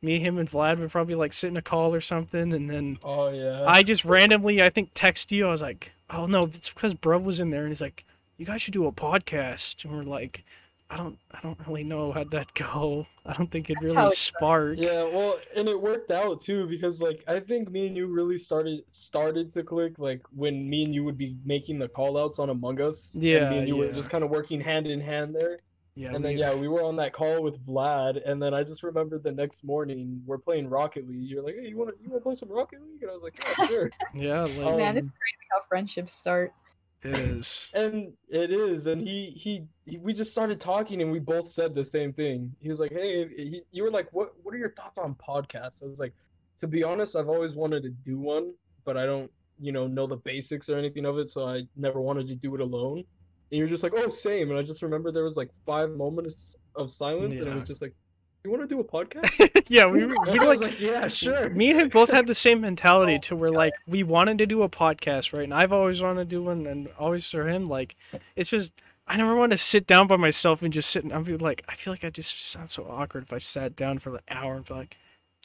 me, 0.00 0.18
him, 0.20 0.38
and 0.38 0.50
Vlad 0.50 0.78
would 0.78 0.90
probably 0.90 1.14
like 1.14 1.32
sit 1.32 1.48
in 1.48 1.56
a 1.56 1.62
call 1.62 1.94
or 1.94 2.00
something, 2.00 2.52
and 2.52 2.70
then 2.70 2.98
Oh 3.02 3.28
yeah. 3.30 3.64
I 3.66 3.82
just 3.82 4.04
randomly 4.04 4.62
I 4.62 4.70
think 4.70 4.90
text 4.94 5.32
you. 5.32 5.48
I 5.48 5.50
was 5.50 5.62
like, 5.62 5.92
oh 6.10 6.26
no, 6.26 6.44
it's 6.44 6.68
because 6.70 6.94
Bro 6.94 7.18
was 7.20 7.40
in 7.40 7.50
there, 7.50 7.62
and 7.62 7.70
he's 7.70 7.80
like, 7.80 8.04
you 8.36 8.46
guys 8.46 8.62
should 8.62 8.74
do 8.74 8.86
a 8.86 8.92
podcast, 8.92 9.84
and 9.84 9.92
we're 9.96 10.04
like. 10.04 10.44
I 10.90 10.96
don't, 10.96 11.18
I 11.32 11.40
don't 11.42 11.58
really 11.66 11.82
know 11.82 12.12
how'd 12.12 12.30
that 12.32 12.52
go. 12.54 13.06
I 13.26 13.32
don't 13.32 13.50
think 13.50 13.70
it 13.70 13.78
That's 13.80 13.94
really 13.94 14.06
it 14.06 14.16
sparked. 14.16 14.78
Yeah, 14.78 15.02
well, 15.04 15.38
and 15.56 15.68
it 15.68 15.80
worked 15.80 16.10
out 16.10 16.42
too 16.42 16.66
because 16.68 17.00
like 17.00 17.24
I 17.26 17.40
think 17.40 17.70
me 17.70 17.86
and 17.86 17.96
you 17.96 18.06
really 18.06 18.38
started 18.38 18.80
started 18.92 19.52
to 19.54 19.62
click 19.62 19.94
like 19.98 20.20
when 20.34 20.68
me 20.68 20.84
and 20.84 20.94
you 20.94 21.02
would 21.04 21.16
be 21.18 21.36
making 21.44 21.78
the 21.78 21.88
call 21.88 22.18
outs 22.18 22.38
on 22.38 22.50
Among 22.50 22.80
Us. 22.80 23.12
and 23.14 23.22
Yeah, 23.24 23.50
me 23.50 23.58
and 23.58 23.68
you 23.68 23.76
were 23.76 23.90
just 23.92 24.10
kind 24.10 24.22
of 24.24 24.30
working 24.30 24.60
hand 24.60 24.86
in 24.86 25.00
hand 25.00 25.34
there. 25.34 25.58
Yeah, 25.96 26.12
and 26.14 26.24
then 26.24 26.34
we- 26.34 26.40
yeah, 26.40 26.54
we 26.54 26.68
were 26.68 26.82
on 26.82 26.96
that 26.96 27.12
call 27.12 27.40
with 27.42 27.64
Vlad, 27.66 28.20
and 28.28 28.42
then 28.42 28.52
I 28.52 28.62
just 28.62 28.82
remember 28.82 29.18
the 29.18 29.30
next 29.32 29.62
morning 29.64 30.22
we're 30.26 30.38
playing 30.38 30.68
Rocket 30.68 31.08
League. 31.08 31.22
You're 31.30 31.42
like, 31.42 31.54
hey, 31.54 31.68
you 31.68 31.78
want 31.78 31.96
to 31.96 32.02
you 32.02 32.10
want 32.10 32.20
to 32.20 32.24
play 32.24 32.36
some 32.36 32.50
Rocket 32.50 32.82
League? 32.82 33.00
And 33.00 33.10
I 33.10 33.14
was 33.14 33.22
like, 33.22 33.38
yeah, 33.58 33.66
sure. 33.66 33.90
yeah, 34.14 34.40
like 34.42 34.58
Um, 34.58 34.76
Man, 34.76 34.96
it's 34.98 35.08
crazy 35.08 35.46
how 35.50 35.60
friendships 35.68 36.12
start. 36.12 36.52
It 37.04 37.18
is. 37.18 37.70
And 37.74 38.12
it 38.28 38.50
is, 38.52 38.86
and 38.86 39.00
he, 39.00 39.32
he 39.36 39.66
he 39.84 39.98
we 39.98 40.14
just 40.14 40.30
started 40.30 40.60
talking, 40.60 41.02
and 41.02 41.10
we 41.10 41.18
both 41.18 41.48
said 41.48 41.74
the 41.74 41.84
same 41.84 42.12
thing. 42.12 42.54
He 42.60 42.70
was 42.70 42.78
like, 42.80 42.92
"Hey," 42.92 43.28
he, 43.28 43.62
you 43.72 43.82
were 43.82 43.90
like, 43.90 44.08
"What 44.12 44.30
what 44.42 44.54
are 44.54 44.58
your 44.58 44.72
thoughts 44.74 44.98
on 44.98 45.16
podcasts?" 45.16 45.82
I 45.82 45.86
was 45.86 45.98
like, 45.98 46.14
"To 46.60 46.68
be 46.68 46.84
honest, 46.84 47.16
I've 47.16 47.28
always 47.28 47.54
wanted 47.54 47.82
to 47.82 47.90
do 47.90 48.18
one, 48.18 48.54
but 48.84 48.96
I 48.96 49.06
don't, 49.06 49.30
you 49.58 49.72
know, 49.72 49.86
know 49.88 50.06
the 50.06 50.16
basics 50.16 50.68
or 50.68 50.78
anything 50.78 51.04
of 51.04 51.18
it, 51.18 51.30
so 51.30 51.46
I 51.48 51.62
never 51.76 52.00
wanted 52.00 52.28
to 52.28 52.36
do 52.36 52.54
it 52.54 52.60
alone." 52.60 52.98
And 53.50 53.58
you're 53.58 53.68
just 53.68 53.82
like, 53.82 53.94
"Oh, 53.96 54.08
same." 54.08 54.50
And 54.50 54.58
I 54.58 54.62
just 54.62 54.82
remember 54.82 55.10
there 55.12 55.24
was 55.24 55.36
like 55.36 55.50
five 55.66 55.90
moments 55.90 56.54
of 56.76 56.92
silence, 56.92 57.40
and 57.40 57.48
it 57.48 57.52
was 57.54 57.66
just 57.66 57.82
like, 57.82 57.94
"You 58.44 58.50
want 58.50 58.62
to 58.62 58.68
do 58.68 58.80
a 58.80 58.84
podcast?" 58.84 59.64
yeah, 59.68 59.86
we 59.86 60.02
And 60.02 60.10
we 60.10 60.16
I 60.38 60.44
like 60.44 60.60
like, 60.60 60.80
"Yeah, 60.80 61.08
sure." 61.08 61.48
me 61.50 61.70
and 61.70 61.80
him 61.80 61.88
both 61.88 62.10
had 62.10 62.26
the 62.26 62.34
same 62.34 62.60
mentality 62.60 63.14
Oh, 63.14 63.18
to 63.18 63.36
where 63.36 63.50
like 63.50 63.72
we 63.86 64.02
wanted 64.02 64.38
to 64.38 64.46
do 64.46 64.62
a 64.62 64.68
podcast, 64.68 65.32
right? 65.32 65.44
And 65.44 65.54
I've 65.54 65.72
always 65.72 66.02
wanted 66.02 66.28
to 66.28 66.36
do 66.36 66.42
one, 66.42 66.66
and 66.66 66.88
always 66.98 67.26
for 67.26 67.48
him, 67.48 67.64
like 67.64 67.96
it's 68.36 68.50
just 68.50 68.74
I 69.06 69.16
never 69.16 69.34
want 69.34 69.52
to 69.52 69.58
sit 69.58 69.86
down 69.86 70.06
by 70.06 70.16
myself 70.16 70.62
and 70.62 70.72
just 70.72 70.90
sit. 70.90 71.04
And 71.04 71.12
I'm 71.12 71.24
like 71.38 71.64
I 71.68 71.74
feel 71.74 71.92
like 71.92 72.04
I 72.04 72.10
just 72.10 72.42
sound 72.44 72.70
so 72.70 72.84
awkward 72.88 73.22
if 73.24 73.32
I 73.32 73.38
sat 73.38 73.76
down 73.76 73.98
for 73.98 74.14
an 74.16 74.20
hour 74.28 74.54
and 74.56 74.66
feel 74.66 74.76
like 74.76 74.96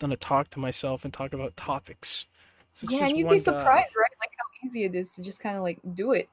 I'm 0.01 0.07
gonna 0.09 0.17
talk 0.17 0.49
to 0.51 0.59
myself 0.59 1.05
and 1.05 1.13
talk 1.13 1.33
about 1.33 1.55
topics. 1.55 2.25
So 2.73 2.87
yeah, 2.89 2.99
just 2.99 3.09
and 3.11 3.17
you'd 3.17 3.25
one 3.27 3.35
be 3.35 3.39
guy. 3.39 3.43
surprised, 3.43 3.93
right? 3.95 4.11
Like 4.19 4.31
how 4.37 4.67
easy 4.67 4.83
it 4.85 4.95
is 4.95 5.13
to 5.13 5.23
just 5.23 5.39
kind 5.39 5.55
of 5.57 5.63
like 5.63 5.79
do 5.93 6.11
it. 6.11 6.29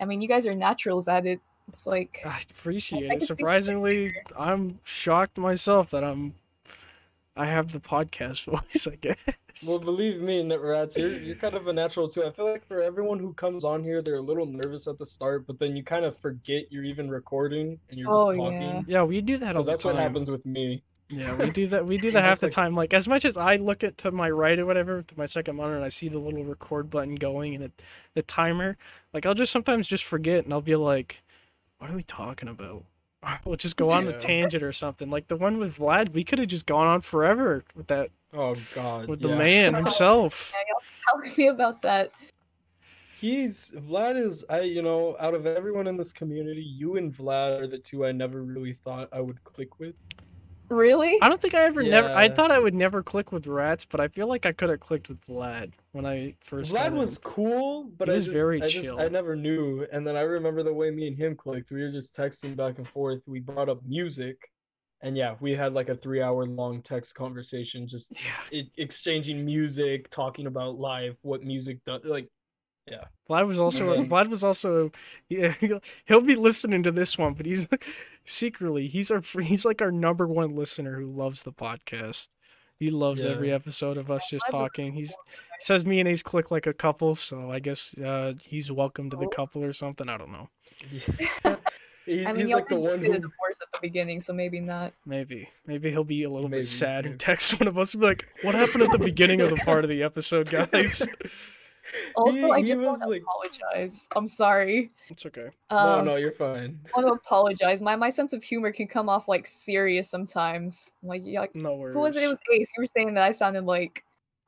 I 0.00 0.04
mean, 0.04 0.20
you 0.20 0.28
guys 0.28 0.46
are 0.46 0.54
naturals 0.54 1.08
at 1.08 1.26
it. 1.26 1.40
It's 1.68 1.86
like 1.86 2.22
I 2.24 2.40
appreciate 2.50 3.10
I 3.10 3.14
it. 3.14 3.22
Surprisingly, 3.22 4.14
I'm 4.38 4.78
shocked 4.84 5.38
myself 5.38 5.90
that 5.90 6.02
I'm 6.04 6.34
I 7.36 7.46
have 7.46 7.72
the 7.72 7.80
podcast 7.80 8.44
voice. 8.72 8.86
I 8.86 8.96
guess. 8.96 9.16
Well, 9.66 9.78
believe 9.78 10.20
me, 10.20 10.42
Nit 10.42 10.60
Ratz, 10.60 10.96
you're, 10.96 11.18
you're 11.18 11.34
kind 11.36 11.54
of 11.54 11.66
a 11.66 11.72
natural 11.72 12.08
too. 12.08 12.24
I 12.24 12.30
feel 12.30 12.48
like 12.50 12.66
for 12.68 12.80
everyone 12.80 13.18
who 13.18 13.32
comes 13.34 13.64
on 13.64 13.82
here, 13.82 14.00
they're 14.02 14.16
a 14.16 14.20
little 14.20 14.46
nervous 14.46 14.86
at 14.86 14.98
the 14.98 15.06
start, 15.06 15.46
but 15.48 15.58
then 15.58 15.76
you 15.76 15.82
kind 15.82 16.04
of 16.04 16.16
forget 16.18 16.70
you're 16.70 16.84
even 16.84 17.10
recording 17.10 17.78
and 17.90 17.98
you're 17.98 18.06
just 18.06 18.12
Oh, 18.14 18.34
talking. 18.34 18.62
yeah. 18.62 18.82
yeah, 18.86 19.02
we 19.02 19.20
do 19.20 19.36
that 19.38 19.56
all 19.56 19.62
'Cause 19.62 19.66
the 19.66 19.72
that's 19.72 19.82
time. 19.82 19.94
what 19.94 20.02
happens 20.02 20.30
with 20.30 20.46
me. 20.46 20.82
Yeah, 21.10 21.34
we 21.34 21.50
do 21.50 21.66
that. 21.68 21.84
We 21.86 21.96
do 21.96 22.10
that 22.12 22.22
half 22.22 22.32
just 22.34 22.40
the 22.42 22.46
like- 22.48 22.52
time. 22.54 22.74
Like 22.76 22.94
as 22.94 23.08
much 23.08 23.24
as 23.24 23.36
I 23.36 23.56
look 23.56 23.82
at 23.82 23.98
to 23.98 24.12
my 24.12 24.30
right 24.30 24.58
or 24.58 24.66
whatever, 24.66 25.02
to 25.02 25.18
my 25.18 25.26
second 25.26 25.56
monitor, 25.56 25.74
and 25.76 25.84
I 25.84 25.88
see 25.88 26.08
the 26.08 26.18
little 26.18 26.44
record 26.44 26.88
button 26.90 27.16
going 27.16 27.54
and 27.56 27.64
it, 27.64 27.82
the 28.14 28.22
timer. 28.22 28.76
Like 29.12 29.26
I'll 29.26 29.34
just 29.34 29.50
sometimes 29.52 29.88
just 29.88 30.04
forget, 30.04 30.44
and 30.44 30.52
I'll 30.54 30.60
be 30.60 30.76
like, 30.76 31.22
"What 31.78 31.90
are 31.90 31.94
we 31.94 32.02
talking 32.02 32.48
about?" 32.48 32.84
We'll 33.44 33.56
just 33.56 33.76
go 33.76 33.90
on 33.90 34.06
a 34.06 34.12
tangent 34.16 34.62
or 34.62 34.72
something. 34.72 35.10
Like 35.10 35.26
the 35.28 35.36
one 35.36 35.58
with 35.58 35.78
Vlad, 35.78 36.12
we 36.12 36.22
could 36.22 36.38
have 36.38 36.48
just 36.48 36.66
gone 36.66 36.86
on 36.86 37.00
forever 37.00 37.64
with 37.74 37.88
that 37.88 38.10
Oh 38.32 38.54
God. 38.74 39.08
with 39.08 39.20
the 39.20 39.34
man 39.34 39.74
himself. 39.82 40.52
Tell 41.08 41.36
me 41.36 41.48
about 41.48 41.82
that. 41.82 42.12
He's 43.16 43.66
Vlad 43.74 44.16
is 44.24 44.44
I 44.48 44.60
you 44.60 44.82
know 44.82 45.16
out 45.18 45.34
of 45.34 45.46
everyone 45.46 45.88
in 45.88 45.96
this 45.96 46.12
community, 46.12 46.62
you 46.62 46.96
and 46.96 47.12
Vlad 47.12 47.60
are 47.60 47.66
the 47.66 47.78
two 47.78 48.06
I 48.06 48.12
never 48.12 48.42
really 48.42 48.74
thought 48.84 49.08
I 49.12 49.20
would 49.20 49.42
click 49.42 49.80
with. 49.80 50.00
Really? 50.70 51.16
I 51.22 51.28
don't 51.28 51.40
think 51.40 51.54
I 51.54 51.62
ever 51.62 51.82
never. 51.82 52.08
I 52.08 52.28
thought 52.28 52.50
I 52.50 52.58
would 52.58 52.74
never 52.74 53.02
click 53.02 53.32
with 53.32 53.46
Ratz, 53.46 53.84
but 53.84 54.00
I 54.00 54.08
feel 54.08 54.26
like 54.26 54.46
I 54.46 54.52
could 54.52 54.68
have 54.70 54.80
clicked 54.80 55.08
with 55.08 55.24
Vlad 55.26 55.72
when 55.92 56.04
I 56.04 56.34
first. 56.40 56.72
Vlad 56.72 56.90
got 56.90 56.92
was 56.92 57.16
in. 57.16 57.22
cool, 57.22 57.90
but 57.96 58.08
He 58.08 58.12
I 58.12 58.14
was 58.16 58.24
just, 58.24 58.34
very 58.34 58.62
I 58.62 58.66
just 58.66 58.82
chill. 58.82 59.00
I 59.00 59.08
never 59.08 59.34
knew. 59.34 59.86
And 59.92 60.06
then 60.06 60.16
I 60.16 60.22
remember 60.22 60.62
the 60.62 60.72
way 60.72 60.90
me 60.90 61.08
and 61.08 61.16
him 61.16 61.36
clicked. 61.36 61.70
We 61.70 61.82
were 61.82 61.90
just 61.90 62.16
texting 62.16 62.56
back 62.56 62.78
and 62.78 62.88
forth. 62.88 63.20
We 63.26 63.40
brought 63.40 63.68
up 63.68 63.80
music, 63.84 64.36
and 65.00 65.16
yeah, 65.16 65.36
we 65.40 65.52
had 65.52 65.72
like 65.72 65.88
a 65.88 65.96
three-hour 65.96 66.44
long 66.46 66.82
text 66.82 67.14
conversation, 67.14 67.88
just 67.88 68.12
Yeah, 68.52 68.62
exchanging 68.76 69.44
music, 69.44 70.10
talking 70.10 70.46
about 70.46 70.78
life, 70.78 71.14
what 71.22 71.42
music 71.42 71.78
does. 71.86 72.02
Like, 72.04 72.28
Vlad 73.28 73.46
was 73.46 73.58
also 73.58 73.94
Yeah. 73.94 74.04
Vlad 74.04 74.28
was 74.28 74.42
also 74.44 74.90
yeah, 75.28 75.52
he'll, 75.60 75.80
he'll 76.06 76.20
be 76.20 76.36
listening 76.36 76.82
to 76.84 76.90
this 76.92 77.16
one, 77.18 77.34
but 77.34 77.46
he's 77.46 77.66
secretly 78.24 78.86
he's 78.86 79.10
our 79.10 79.20
he's 79.40 79.64
like 79.64 79.80
our 79.82 79.90
number 79.92 80.26
one 80.26 80.54
listener 80.56 80.98
who 81.00 81.06
loves 81.10 81.42
the 81.42 81.52
podcast. 81.52 82.28
He 82.78 82.90
loves 82.90 83.24
Yeah. 83.24 83.30
every 83.32 83.50
episode 83.52 83.96
of 83.96 84.10
us 84.10 84.22
just 84.30 84.46
Vlad 84.46 84.52
was 84.52 84.60
talking. 84.70 84.92
He's 84.92 85.16
says 85.58 85.84
me 85.84 85.98
and 86.00 86.08
Ace 86.08 86.22
click 86.22 86.50
like 86.50 86.66
a 86.66 86.72
couple, 86.72 87.14
so 87.16 87.50
I 87.50 87.58
guess 87.58 87.92
uh, 87.98 88.34
he's 88.40 88.70
welcome 88.70 89.10
to 89.10 89.16
the 89.16 89.26
couple 89.26 89.64
or 89.64 89.72
something. 89.72 90.08
I 90.08 90.16
don't 90.16 90.30
know. 90.30 90.48
he's, 92.06 92.26
I 92.26 92.32
mean, 92.32 92.36
he's 92.36 92.48
y'all 92.50 92.58
like 92.60 92.68
the 92.68 92.76
did 92.76 92.84
one 92.84 93.00
say 93.00 93.06
the 93.08 93.12
who. 93.14 93.20
divorce 93.20 93.56
at 93.60 93.72
the 93.72 93.78
beginning, 93.82 94.20
so 94.20 94.32
maybe 94.32 94.60
not. 94.60 94.92
Maybe 95.04 95.48
maybe 95.66 95.90
he'll 95.90 96.04
be 96.04 96.22
a 96.22 96.30
little 96.30 96.48
Maybe, 96.48 96.60
bit 96.60 96.66
sad 96.68 97.04
and 97.04 97.18
text 97.18 97.58
one 97.58 97.66
of 97.66 97.76
us 97.76 97.94
and 97.94 98.00
be 98.00 98.06
like, 98.06 98.26
"What 98.42 98.54
happened 98.54 98.82
at 98.84 98.92
the 98.92 98.98
beginning 98.98 99.40
of 99.40 99.50
the 99.50 99.56
part 99.56 99.82
of 99.84 99.90
the 99.90 100.04
episode, 100.04 100.48
guys?" 100.48 101.04
Also, 102.18 102.32
He- 102.32 102.50
I 102.50 102.62
just 102.62 102.80
want 102.80 103.00
to 103.02 103.08
like- 103.08 103.22
apologize. 103.22 104.08
I'm 104.16 104.26
sorry. 104.28 104.90
it's 105.08 105.24
okay. 105.26 105.50
No, 105.70 105.76
Um, 105.76 106.04
no, 106.04 106.16
you're 106.16 106.32
fine. 106.32 106.80
I 106.94 107.00
want 107.00 107.06
to 107.08 107.12
apologize. 107.14 107.80
My 107.80 107.96
my 107.96 108.10
sense 108.10 108.32
of 108.32 108.42
humor 108.42 108.72
can 108.72 108.86
come 108.88 109.08
off 109.08 109.28
like 109.28 109.46
serious 109.46 110.10
sometimes. 110.10 110.90
Like, 111.02 111.22
yeah, 111.24 111.40
like 111.40 111.54
No 111.54 111.74
worries. 111.76 111.94
who 111.94 112.00
was 112.00 112.16
it? 112.16 112.24
It 112.24 112.28
was 112.28 112.38
Ace. 112.52 112.70
You 112.76 112.82
were 112.82 112.86
saying 112.86 113.14
that 113.14 113.22
I 113.24 113.32
sounded 113.32 113.64
like 113.64 114.04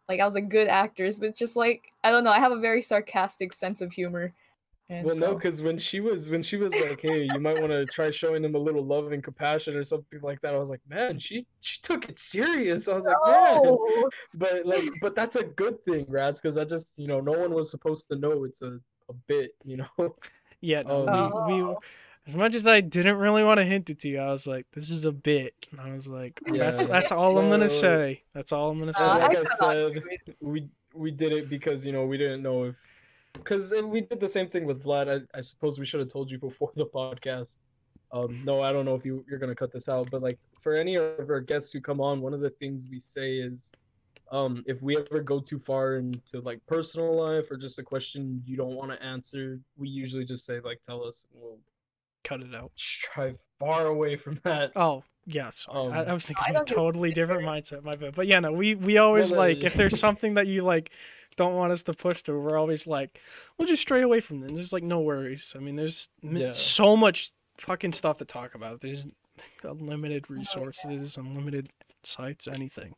like 0.09 0.19
I 0.21 0.27
was 0.27 0.35
a 0.35 0.41
good 0.41 0.67
actress, 0.67 1.19
but 1.21 1.37
just 1.37 1.55
like 1.57 1.93
I 2.03 2.11
don't 2.11 2.25
know. 2.25 2.33
I 2.33 2.39
have 2.41 2.53
a 2.53 2.59
very 2.59 2.83
sarcastic 2.83 3.53
sense 3.53 3.81
of 3.81 3.93
humor. 3.93 4.33
And 4.91 5.07
Well, 5.07 5.15
no, 5.17 5.35
because 5.35 5.63
when 5.63 5.79
she 5.79 6.01
was 6.01 6.29
when 6.29 6.43
she 6.43 6.57
was 6.57 6.73
like, 6.75 7.01
"Hey, 7.01 7.25
you 7.25 7.39
might 7.41 7.59
want 7.59 7.71
to 7.73 7.87
try 7.87 8.11
showing 8.11 8.43
them 8.43 8.55
a 8.57 8.59
little 8.59 8.85
love 8.85 9.13
and 9.13 9.23
compassion 9.23 9.77
or 9.77 9.85
something 9.85 10.21
like 10.21 10.41
that," 10.43 10.55
I 10.55 10.59
was 10.59 10.69
like, 10.69 10.81
"Man, 10.89 11.19
she 11.19 11.47
she 11.61 11.79
took 11.83 12.09
it 12.09 12.19
serious." 12.19 12.89
I 12.89 12.95
was 12.95 13.07
like, 13.07 13.17
"Man," 13.25 13.77
but 14.35 14.67
like, 14.67 14.83
but 15.01 15.15
that's 15.15 15.37
a 15.37 15.45
good 15.45 15.83
thing, 15.85 16.07
Ratz, 16.09 16.41
because 16.41 16.59
I 16.59 16.65
just 16.65 16.99
you 16.99 17.07
know 17.07 17.21
no 17.21 17.33
one 17.33 17.53
was 17.55 17.71
supposed 17.71 18.09
to 18.09 18.17
know 18.17 18.45
it's 18.45 18.63
a 18.63 18.79
a 19.09 19.13
bit, 19.29 19.53
you 19.65 19.77
know. 19.77 20.15
Yeah, 20.61 20.83
no, 20.87 21.05
Um, 21.05 21.13
we, 21.47 21.63
we 21.63 21.63
Oh. 21.63 21.79
as 22.27 22.37
much 22.37 22.55
as 22.55 22.67
I 22.67 22.81
didn't 22.81 23.17
really 23.17 23.43
want 23.43 23.59
to 23.59 23.65
hint 23.65 23.91
it 23.91 23.99
to 24.01 24.09
you, 24.09 24.19
I 24.21 24.31
was 24.31 24.47
like, 24.47 24.67
this 24.73 24.91
is 24.91 25.05
a 25.05 25.13
bit. 25.13 25.67
And 25.73 25.81
I 25.81 25.93
was 25.95 26.07
like, 26.07 26.41
that's 26.47 26.83
Yeah. 26.83 26.87
that's 26.87 27.13
all 27.13 27.39
I'm 27.39 27.49
gonna 27.49 27.69
say. 27.69 28.23
That's 28.35 28.53
all 28.53 28.71
I'm 28.71 28.79
gonna 28.79 28.93
Uh, 28.95 28.95
say. 28.95 29.05
So 29.05 29.13
like 29.15 29.35
I 29.37 29.45
I, 29.61 29.85
said, 29.85 30.03
we 30.41 30.69
we 30.95 31.11
did 31.11 31.33
it 31.33 31.49
because 31.49 31.87
you 31.87 31.93
know 31.93 32.05
we 32.07 32.19
didn't 32.19 32.43
know 32.43 32.65
if 32.65 32.75
because 33.35 33.73
we 33.85 34.03
did 34.03 34.21
the 34.21 34.29
same 34.29 34.49
thing 34.49 34.67
with 34.67 34.83
Vlad. 34.83 35.27
I, 35.35 35.39
I 35.39 35.41
suppose 35.41 35.79
we 35.79 35.87
should 35.87 36.01
have 36.01 36.13
told 36.13 36.31
you 36.31 36.39
before 36.39 36.71
the 36.77 36.87
podcast. 36.87 37.57
Um, 38.13 38.43
no, 38.45 38.61
I 38.61 38.73
don't 38.73 38.85
know 38.85 38.95
if 38.97 39.05
you 39.05 39.25
you're 39.29 39.39
gonna 39.39 39.55
cut 39.55 39.73
this 39.73 39.89
out, 39.89 40.09
but 40.11 40.23
like 40.23 40.39
for 40.63 40.75
any 40.75 40.97
of 40.97 41.31
our 41.31 41.41
guests 41.41 41.73
who 41.73 41.81
come 41.81 42.01
on, 42.01 42.21
one 42.21 42.35
of 42.35 42.41
the 42.41 42.51
things 42.51 42.83
we 42.91 43.01
say 43.01 43.37
is, 43.39 43.71
um, 44.33 44.65
if 44.67 44.83
we 44.83 44.97
ever 44.97 45.21
go 45.23 45.41
too 45.41 45.61
far 45.65 45.97
into 45.97 46.41
like 46.43 46.61
personal 46.67 47.15
life 47.17 47.45
or 47.51 47.57
just 47.57 47.79
a 47.79 47.83
question 47.83 48.43
you 48.45 48.57
don't 48.57 48.75
want 48.75 48.91
to 48.91 49.01
answer, 49.03 49.61
we 49.77 49.89
usually 49.89 50.25
just 50.25 50.45
say 50.45 50.59
like 50.61 50.81
tell 50.87 51.05
us, 51.05 51.25
and 51.33 51.41
we'll 51.43 51.59
Cut 52.23 52.41
it 52.43 52.55
out. 52.55 52.71
strive 52.77 53.37
far 53.59 53.87
away 53.87 54.15
from 54.17 54.39
that. 54.45 54.73
Oh, 54.77 55.03
yes. 55.25 55.67
I, 55.71 55.79
Um, 55.79 55.93
I 55.93 56.13
was 56.13 56.27
thinking 56.27 56.45
I 56.47 56.51
of 56.51 56.55
a 56.55 56.59
don't 56.59 56.69
give 56.69 56.77
a 56.77 56.81
totally 56.81 57.13
different 57.13 57.43
mindset. 57.45 57.83
My 57.83 57.97
bad. 57.97 58.15
But 58.15 58.27
yeah, 58.27 58.41
no, 58.41 58.53
we 58.53 58.75
we 58.75 58.99
always 58.99 59.31
Well, 59.31 59.39
like 59.39 59.63
if 59.65 59.75
there's 59.75 59.99
something 60.07 60.35
that 60.35 60.47
you 60.47 60.63
like 60.63 60.91
don't 61.37 61.55
want 61.55 61.73
us 61.73 61.83
to 61.85 61.93
push 61.95 62.23
through, 62.23 62.41
we're 62.43 62.59
always 62.59 62.87
like, 62.87 63.21
we'll 63.57 63.69
just 63.69 63.83
stray 63.83 64.03
away 64.03 64.21
from 64.21 64.41
them. 64.41 64.55
There's 64.55 64.73
like 64.73 64.83
no 64.83 65.01
worries. 65.01 65.55
I 65.57 65.61
mean, 65.61 65.77
there's 65.77 66.09
Yeah. 66.23 66.51
so 66.51 66.97
much 66.97 67.33
fucking 67.59 67.93
stuff 67.93 68.19
to 68.19 68.25
talk 68.25 68.55
about. 68.55 68.81
There's 68.81 69.09
unlimited 69.63 70.27
Oh, 70.29 70.35
yeah. 70.35 70.39
resources, 70.41 71.17
unlimited 71.17 71.69
sites, 72.03 72.47
anything. 72.49 72.95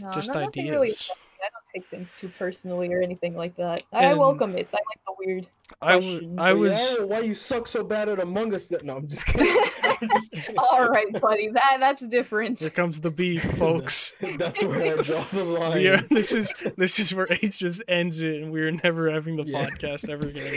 No, 0.00 0.12
just 0.12 0.32
no, 0.34 0.40
nothing 0.44 0.66
really 0.66 0.88
ideas. 0.88 1.02
affects 1.02 1.10
me. 1.10 1.44
I 1.44 1.48
don't 1.50 1.82
take 1.82 1.90
things 1.90 2.14
too 2.14 2.28
personally 2.38 2.92
or 2.92 3.02
anything 3.02 3.36
like 3.36 3.54
that. 3.56 3.82
I 3.92 4.14
welcome 4.14 4.56
it. 4.56 4.68
I 4.72 4.78
like 4.78 5.04
the 5.06 5.14
weird. 5.18 5.46
I, 5.80 5.94
w- 5.94 6.10
questions. 6.18 6.38
I 6.40 6.52
was 6.52 6.96
yeah, 6.98 7.04
why 7.06 7.20
you 7.20 7.34
suck 7.34 7.66
so 7.68 7.82
bad 7.82 8.08
at 8.10 8.20
Among 8.20 8.54
Us? 8.54 8.70
No, 8.82 8.96
I'm 8.96 9.08
just 9.08 9.24
kidding. 9.26 9.46
I'm 9.82 10.08
just 10.10 10.30
kidding. 10.32 10.56
All 10.58 10.88
right, 10.88 11.06
buddy. 11.20 11.48
That 11.48 11.78
that's 11.80 12.06
different. 12.06 12.58
here 12.60 12.68
comes 12.70 13.00
the 13.00 13.10
beef, 13.10 13.42
folks. 13.58 14.14
That's 14.38 14.62
where 14.62 14.98
I 14.98 15.02
draw 15.02 15.24
the 15.32 15.44
line. 15.44 15.80
Yeah, 15.80 16.02
this 16.10 16.32
is 16.32 16.52
this 16.76 16.98
is 16.98 17.14
where 17.14 17.26
Ace 17.30 17.56
just 17.56 17.82
ends 17.88 18.20
it, 18.20 18.42
and 18.42 18.52
we're 18.52 18.70
never 18.72 19.10
having 19.10 19.36
the 19.36 19.44
Yeah. 19.44 19.66
podcast 19.70 20.08
ever 20.10 20.26
again. 20.28 20.52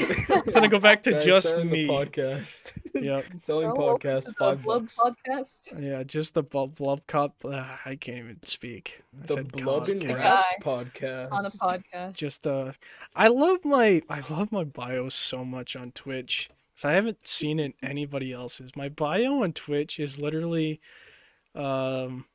It's 0.46 0.56
gonna 0.56 0.68
go 0.68 0.80
back 0.80 1.04
to 1.04 1.14
Guys, 1.14 1.24
just 1.26 1.58
me. 1.58 1.86
the 1.86 1.94
podcast. 1.94 2.62
Yep. 2.94 3.26
selling 3.40 3.70
So, 3.70 3.76
welcome 3.76 4.10
podcast 4.12 4.26
the 4.26 4.34
five 4.34 4.62
Blub 4.62 4.88
podcast. 4.90 5.82
Yeah, 5.82 6.04
just 6.04 6.34
the 6.34 6.44
Blub 6.44 6.76
Blub 6.76 7.02
Cop. 7.08 7.34
Uh, 7.46 7.64
I 7.86 7.96
can't 7.96 8.18
even 8.18 8.40
speak. 8.44 9.04
I 9.18 9.26
The 9.28 9.34
said 9.36 9.52
Blub 9.54 9.88
and 9.88 10.04
Rest 10.14 10.48
podcast. 10.62 11.32
on 11.32 11.46
a 11.46 11.50
podcast. 11.52 12.14
Just 12.14 12.46
uh, 12.46 12.72
I 13.16 13.28
love 13.28 13.64
my 13.64 14.02
I 14.10 14.22
love 14.30 14.52
my 14.52 14.64
bio 14.66 14.97
so 15.10 15.46
much 15.46 15.76
on 15.76 15.92
Twitch. 15.92 16.50
So 16.76 16.90
I 16.90 16.94
haven't 16.94 17.26
seen 17.28 17.60
it 17.60 17.74
anybody 17.82 18.32
else's. 18.34 18.76
My 18.76 18.90
bio 18.90 19.44
on 19.44 19.54
Twitch 19.54 20.00
is 20.00 20.20
literally, 20.20 20.80
um, 21.56 22.26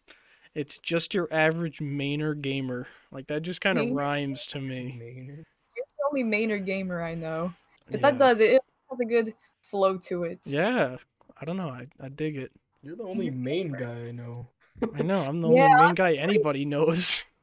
it's 0.54 0.78
just 0.78 1.14
your 1.14 1.28
average 1.30 1.78
Mainer 1.78 2.40
gamer. 2.40 2.88
Like 3.10 3.26
that 3.28 3.42
just 3.42 3.60
kind 3.60 3.78
of 3.78 3.90
rhymes 3.90 4.46
to 4.46 4.60
me. 4.60 4.96
Maynard. 4.98 5.46
You're 5.76 5.86
the 5.98 6.04
only 6.10 6.22
Maynard 6.24 6.66
gamer 6.66 7.02
I 7.02 7.14
know, 7.14 7.54
but 7.90 8.00
Yeah. 8.00 8.10
that 8.10 8.18
does 8.18 8.40
it. 8.40 8.54
It 8.54 8.62
has 8.90 9.00
a 9.00 9.04
good 9.04 9.34
flow 9.60 9.96
to 9.98 10.24
it. 10.24 10.40
Yeah, 10.44 10.96
I 11.40 11.44
don't 11.44 11.56
know. 11.56 11.68
I, 11.68 11.86
I 12.00 12.08
dig 12.08 12.36
it. 12.36 12.52
You're 12.82 12.96
the 12.96 13.04
only 13.04 13.30
main 13.30 13.72
guy 13.72 14.08
I 14.08 14.10
know. 14.10 14.48
I 14.94 15.02
know. 15.02 15.20
I'm 15.20 15.40
the 15.40 15.48
Yeah, 15.52 15.68
only 15.74 15.86
main 15.86 15.94
guy 15.94 16.14
anybody 16.14 16.64
knows. 16.64 17.24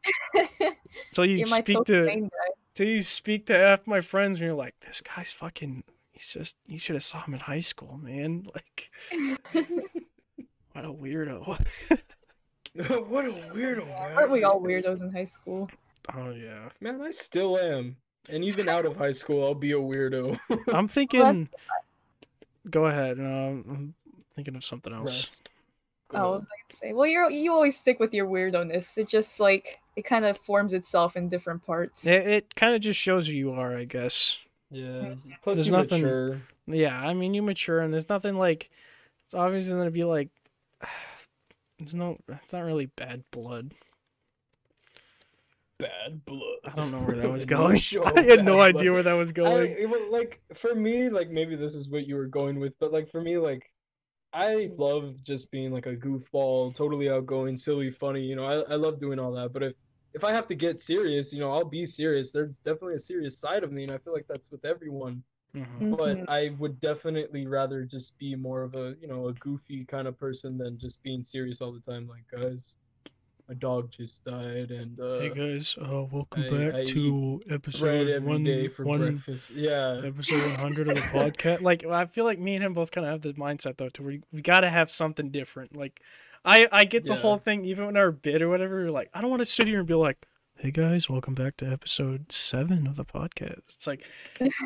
So 1.13 1.23
you 1.23 1.37
You're 1.37 1.45
speak 1.45 1.83
to 1.85 2.05
main 2.05 2.23
guy. 2.23 2.51
Till 2.79 2.87
you 2.87 3.01
speak 3.01 3.45
to 3.45 3.57
half 3.57 3.85
my 3.85 3.99
friends, 3.99 4.37
and 4.37 4.45
you're 4.45 4.55
like, 4.55 4.73
this 4.87 5.01
guy's 5.01 5.33
fucking. 5.33 5.83
He's 6.11 6.27
just. 6.27 6.55
You 6.65 6.79
should 6.79 6.95
have 6.95 7.03
saw 7.03 7.21
him 7.23 7.33
in 7.33 7.41
high 7.41 7.59
school, 7.59 7.99
man. 8.01 8.47
Like, 8.55 8.91
what 10.73 10.85
a 10.85 10.93
weirdo. 10.93 11.45
what 13.09 13.25
a 13.25 13.31
weirdo, 13.31 13.85
man. 13.85 14.17
Aren't 14.17 14.31
we 14.31 14.43
all 14.43 14.61
weirdos 14.61 15.01
in 15.01 15.11
high 15.11 15.25
school? 15.25 15.69
oh 16.15 16.29
yeah. 16.29 16.69
Man, 16.79 17.01
I 17.01 17.11
still 17.11 17.57
am. 17.57 17.97
And 18.29 18.45
even 18.45 18.69
out 18.69 18.85
of 18.85 18.95
high 18.95 19.11
school, 19.11 19.43
I'll 19.43 19.55
be 19.55 19.73
a 19.73 19.75
weirdo. 19.75 20.39
I'm 20.73 20.87
thinking. 20.87 21.49
Go 22.69 22.85
ahead. 22.85 23.19
Um, 23.19 23.65
I'm 23.67 23.93
thinking 24.35 24.55
of 24.55 24.63
something 24.63 24.93
else. 24.93 25.27
Rest. 25.27 25.49
Oh, 26.13 26.17
I 26.17 26.37
was 26.37 26.47
gonna 26.47 26.79
say, 26.79 26.93
well, 26.93 27.07
you're 27.07 27.29
you 27.29 27.51
always 27.51 27.77
stick 27.77 27.99
with 27.99 28.13
your 28.13 28.27
weirdo-ness. 28.27 28.97
It 28.97 29.09
just 29.09 29.39
like 29.39 29.79
it 29.99 30.05
kind 30.05 30.25
of 30.25 30.37
forms 30.37 30.73
itself 30.73 31.15
in 31.17 31.27
different 31.29 31.65
parts. 31.65 32.07
It, 32.07 32.25
it 32.27 32.55
kind 32.55 32.73
of 32.73 32.81
just 32.81 32.99
shows 32.99 33.27
who 33.27 33.33
you 33.33 33.51
are, 33.51 33.77
I 33.77 33.83
guess. 33.83 34.39
Yeah. 34.71 35.15
Plus, 35.43 35.55
There's 35.55 35.67
you 35.67 35.73
nothing- 35.73 36.01
mature. 36.03 36.41
Yeah, 36.67 36.99
I 36.99 37.13
mean, 37.15 37.33
you 37.33 37.41
mature, 37.41 37.79
and 37.81 37.91
there's 37.91 38.09
nothing 38.09 38.35
like. 38.35 38.69
It's 39.25 39.33
obviously 39.33 39.73
gonna 39.73 39.89
be 39.91 40.03
like. 40.03 40.29
There's 41.79 41.95
no. 41.95 42.17
It's 42.29 42.53
not 42.53 42.63
really 42.63 42.85
bad 42.87 43.23
blood. 43.31 43.73
Bad 45.79 46.25
blood. 46.25 46.59
I 46.65 46.71
don't 46.75 46.91
know 46.91 46.99
where 46.99 47.15
that 47.17 47.29
was 47.31 47.45
going. 47.45 47.77
show 47.77 48.03
I 48.15 48.21
had 48.21 48.43
no 48.45 48.59
idea 48.59 48.91
blood. 48.91 48.93
where 48.93 49.03
that 49.03 49.13
was 49.13 49.29
I, 49.29 49.33
going. 49.33 49.71
it 49.71 49.89
was, 49.89 50.01
like 50.11 50.41
for 50.61 50.75
me, 50.75 51.09
like 51.09 51.29
maybe 51.29 51.55
this 51.55 51.73
is 51.73 51.87
what 51.89 52.05
you 52.05 52.15
were 52.15 52.27
going 52.27 52.59
with, 52.59 52.73
but 52.79 52.91
like 52.91 53.09
for 53.09 53.21
me, 53.21 53.37
like 53.37 53.71
I 54.33 54.69
love 54.77 55.15
just 55.23 55.49
being 55.51 55.71
like 55.71 55.85
a 55.85 55.95
goofball, 55.95 56.75
totally 56.75 57.09
outgoing, 57.09 57.57
silly, 57.57 57.89
funny. 57.91 58.21
You 58.21 58.35
know, 58.35 58.45
I, 58.45 58.73
I 58.73 58.75
love 58.75 58.99
doing 58.99 59.17
all 59.19 59.31
that. 59.33 59.53
But 59.53 59.63
if 59.63 59.73
if 60.13 60.23
I 60.23 60.31
have 60.31 60.47
to 60.47 60.55
get 60.55 60.79
serious, 60.79 61.31
you 61.31 61.39
know, 61.39 61.51
I'll 61.51 61.63
be 61.65 61.85
serious. 61.85 62.31
There's 62.31 62.57
definitely 62.65 62.95
a 62.95 62.99
serious 62.99 63.37
side 63.37 63.63
of 63.63 63.71
me, 63.71 63.83
and 63.83 63.91
I 63.91 63.97
feel 63.99 64.13
like 64.13 64.25
that's 64.27 64.49
with 64.51 64.65
everyone. 64.65 65.23
Mhm. 65.55 65.97
But 65.97 66.17
Mhm. 66.17 66.25
I 66.29 66.49
would 66.59 66.79
definitely 66.79 67.47
rather 67.47 67.83
just 67.83 68.17
be 68.19 68.35
more 68.35 68.61
of 68.63 68.75
a 68.75 68.95
you 69.01 69.07
know 69.07 69.27
a 69.29 69.33
goofy 69.33 69.83
kind 69.85 70.07
of 70.07 70.17
person 70.19 70.57
than 70.57 70.77
just 70.77 71.01
being 71.03 71.23
serious 71.23 71.59
all 71.61 71.71
the 71.71 71.79
time. 71.91 72.07
Like 72.07 72.23
guys, 72.31 72.73
my 73.47 73.55
dog 73.55 73.89
just 73.91 74.23
died, 74.23 74.69
and 74.69 74.99
uh, 74.99 75.19
Hey 75.19 75.29
guys, 75.29 75.75
uh, 75.81 76.03
welcome 76.11 76.43
I- 76.43 76.49
back 76.49 76.73
I 76.75 76.83
to 76.85 77.41
episode 77.49 78.23
one, 78.23 78.43
day 78.43 78.67
for 78.67 78.85
one 78.85 78.99
breakfast. 78.99 79.49
Yeah. 79.49 80.01
episode 80.05 80.43
100 80.51 80.87
of 80.89 80.95
the 80.95 81.01
podcast. 81.17 81.61
Like, 81.61 81.83
I 81.83 82.05
feel 82.05 82.25
like 82.25 82.37
me 82.37 82.53
and 82.53 82.63
him 82.63 82.73
both 82.73 82.91
kind 82.91 83.07
of 83.07 83.11
have 83.11 83.21
the 83.21 83.33
mindset 83.33 83.77
though, 83.77 83.89
to 83.89 84.03
where 84.03 84.11
we, 84.11 84.21
we 84.31 84.41
got 84.43 84.59
to 84.59 84.69
have 84.69 84.91
something 84.91 85.31
different. 85.31 85.75
Like, 85.75 86.01
I 86.45 86.67
I 86.71 86.85
get 86.85 87.03
the 87.03 87.13
Yeah. 87.13 87.19
whole 87.19 87.37
thing, 87.37 87.65
even 87.65 87.85
in 87.89 87.97
our 87.97 88.11
bid 88.11 88.41
or 88.41 88.49
whatever. 88.49 88.79
You're 88.81 88.91
like, 88.91 89.09
I 89.13 89.21
don't 89.21 89.29
want 89.29 89.41
to 89.41 89.45
sit 89.45 89.67
here 89.67 89.79
and 89.79 89.87
be 89.87 89.93
like, 89.93 90.25
hey 90.55 90.71
guys, 90.71 91.09
welcome 91.09 91.33
back 91.35 91.57
to 91.57 91.65
episode 91.69 92.31
seven 92.31 92.87
of 92.87 92.95
the 92.95 93.05
podcast. 93.05 93.61
It's 93.75 93.87
like, 93.87 94.05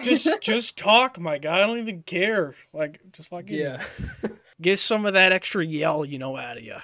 just 0.03 0.27
just 0.41 0.77
talk, 0.77 1.19
my 1.19 1.37
guy. 1.37 1.57
I 1.63 1.67
don't 1.67 1.79
even 1.79 2.03
care. 2.03 2.55
Like, 2.73 2.99
just 3.11 3.29
fucking 3.29 3.55
Yeah. 3.55 3.83
get 4.61 4.79
some 4.79 5.05
of 5.05 5.13
that 5.13 5.31
extra 5.31 5.65
yell, 5.65 6.05
you 6.05 6.17
know, 6.19 6.37
out 6.37 6.57
of 6.57 6.63
you. 6.63 6.77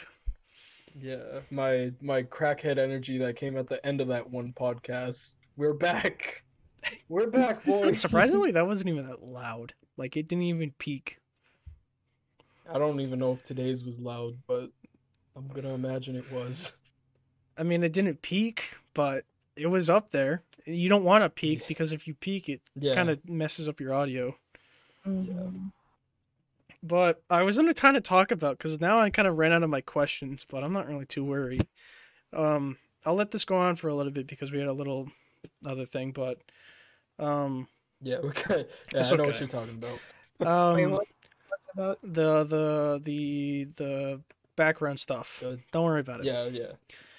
Yeah, 1.00 1.42
my 1.52 1.92
my 2.02 2.24
crackhead 2.24 2.78
energy 2.78 3.18
that 3.20 3.36
came 3.36 3.58
at 3.58 3.70
the 3.70 3.84
end 3.86 4.02
of 4.02 4.08
that 4.10 4.30
one 4.30 4.54
podcast. 4.54 5.34
We're 5.56 5.74
back. 5.74 6.44
We're 7.10 7.28
back, 7.28 7.64
boys. 7.66 8.02
Surprisingly, 8.02 8.52
that 8.52 8.66
wasn't 8.66 8.90
even 8.90 9.08
that 9.08 9.24
loud. 9.24 9.74
Like, 9.98 10.18
it 10.18 10.28
didn't 10.28 10.46
even 10.46 10.72
peak. 10.80 11.20
I 12.72 12.78
don't 12.80 13.00
even 13.02 13.20
know 13.20 13.34
if 13.34 13.44
today's 13.44 13.84
was 13.84 14.00
loud, 14.00 14.38
but 14.48 14.70
I'm 15.40 15.48
gonna 15.48 15.74
imagine 15.74 16.16
it 16.18 16.30
was. 16.34 16.72
I 17.58 17.64
mean, 17.64 17.84
it 17.84 17.94
didn't 17.94 18.22
peak, 18.22 18.76
but 18.94 19.24
it 19.56 19.68
was 19.68 19.90
up 19.90 20.12
there. 20.12 20.44
You 20.66 20.90
don't 20.90 21.04
want 21.06 21.24
to 21.24 21.30
peak 21.30 21.68
because 21.68 21.92
if 21.94 22.08
you 22.08 22.14
peak, 22.14 22.50
it 22.50 22.62
Yeah. 22.76 22.94
kind 22.94 23.10
of 23.10 23.28
messes 23.28 23.68
up 23.68 23.80
your 23.80 23.94
audio. 23.94 24.36
Mhm. 25.06 25.72
But 26.84 27.22
I 27.30 27.42
was 27.44 27.58
gonna 27.58 27.74
kind 27.74 27.98
of 27.98 28.04
talk 28.04 28.32
about 28.32 28.58
because 28.58 28.80
now 28.80 29.00
I 29.00 29.10
kind 29.10 29.28
of 29.28 29.38
ran 29.38 29.52
out 29.52 29.64
of 29.64 29.70
my 29.70 29.82
questions, 29.82 30.46
but 30.48 30.64
I'm 30.64 30.74
not 30.74 30.88
really 30.88 31.06
too 31.06 31.24
worried. 31.24 31.68
Um, 32.34 32.78
I'll 33.06 33.16
let 33.16 33.32
this 33.32 33.46
go 33.46 33.56
on 33.58 33.76
for 33.76 33.88
a 33.88 33.96
little 33.96 34.12
bit 34.12 34.28
because 34.28 34.52
we 34.52 34.60
had 34.60 34.68
a 34.68 34.74
little 34.74 35.10
other 35.66 35.86
thing, 35.86 36.12
but 36.12 36.38
um, 37.18 37.68
Yeah, 38.02 38.18
okay. 38.18 38.68
Yeah, 38.94 39.00
It's 39.00 39.12
I 39.12 39.16
know 39.16 39.24
okay. 39.24 39.32
what 39.32 39.40
you're 39.40 39.50
talking 39.50 39.76
about. 39.76 40.00
Um, 40.76 40.92
what? 40.92 41.08
What 41.48 41.60
about? 41.74 42.00
the 42.02 42.44
the 42.44 43.02
the 43.04 43.70
the 43.76 44.22
background 44.60 45.00
stuff. 45.00 45.40
The- 45.42 45.60
Don't 45.72 45.86
worry 45.86 46.02
about 46.02 46.20
it. 46.20 46.26
Yeah, 46.28 46.46
yeah. 46.46 46.64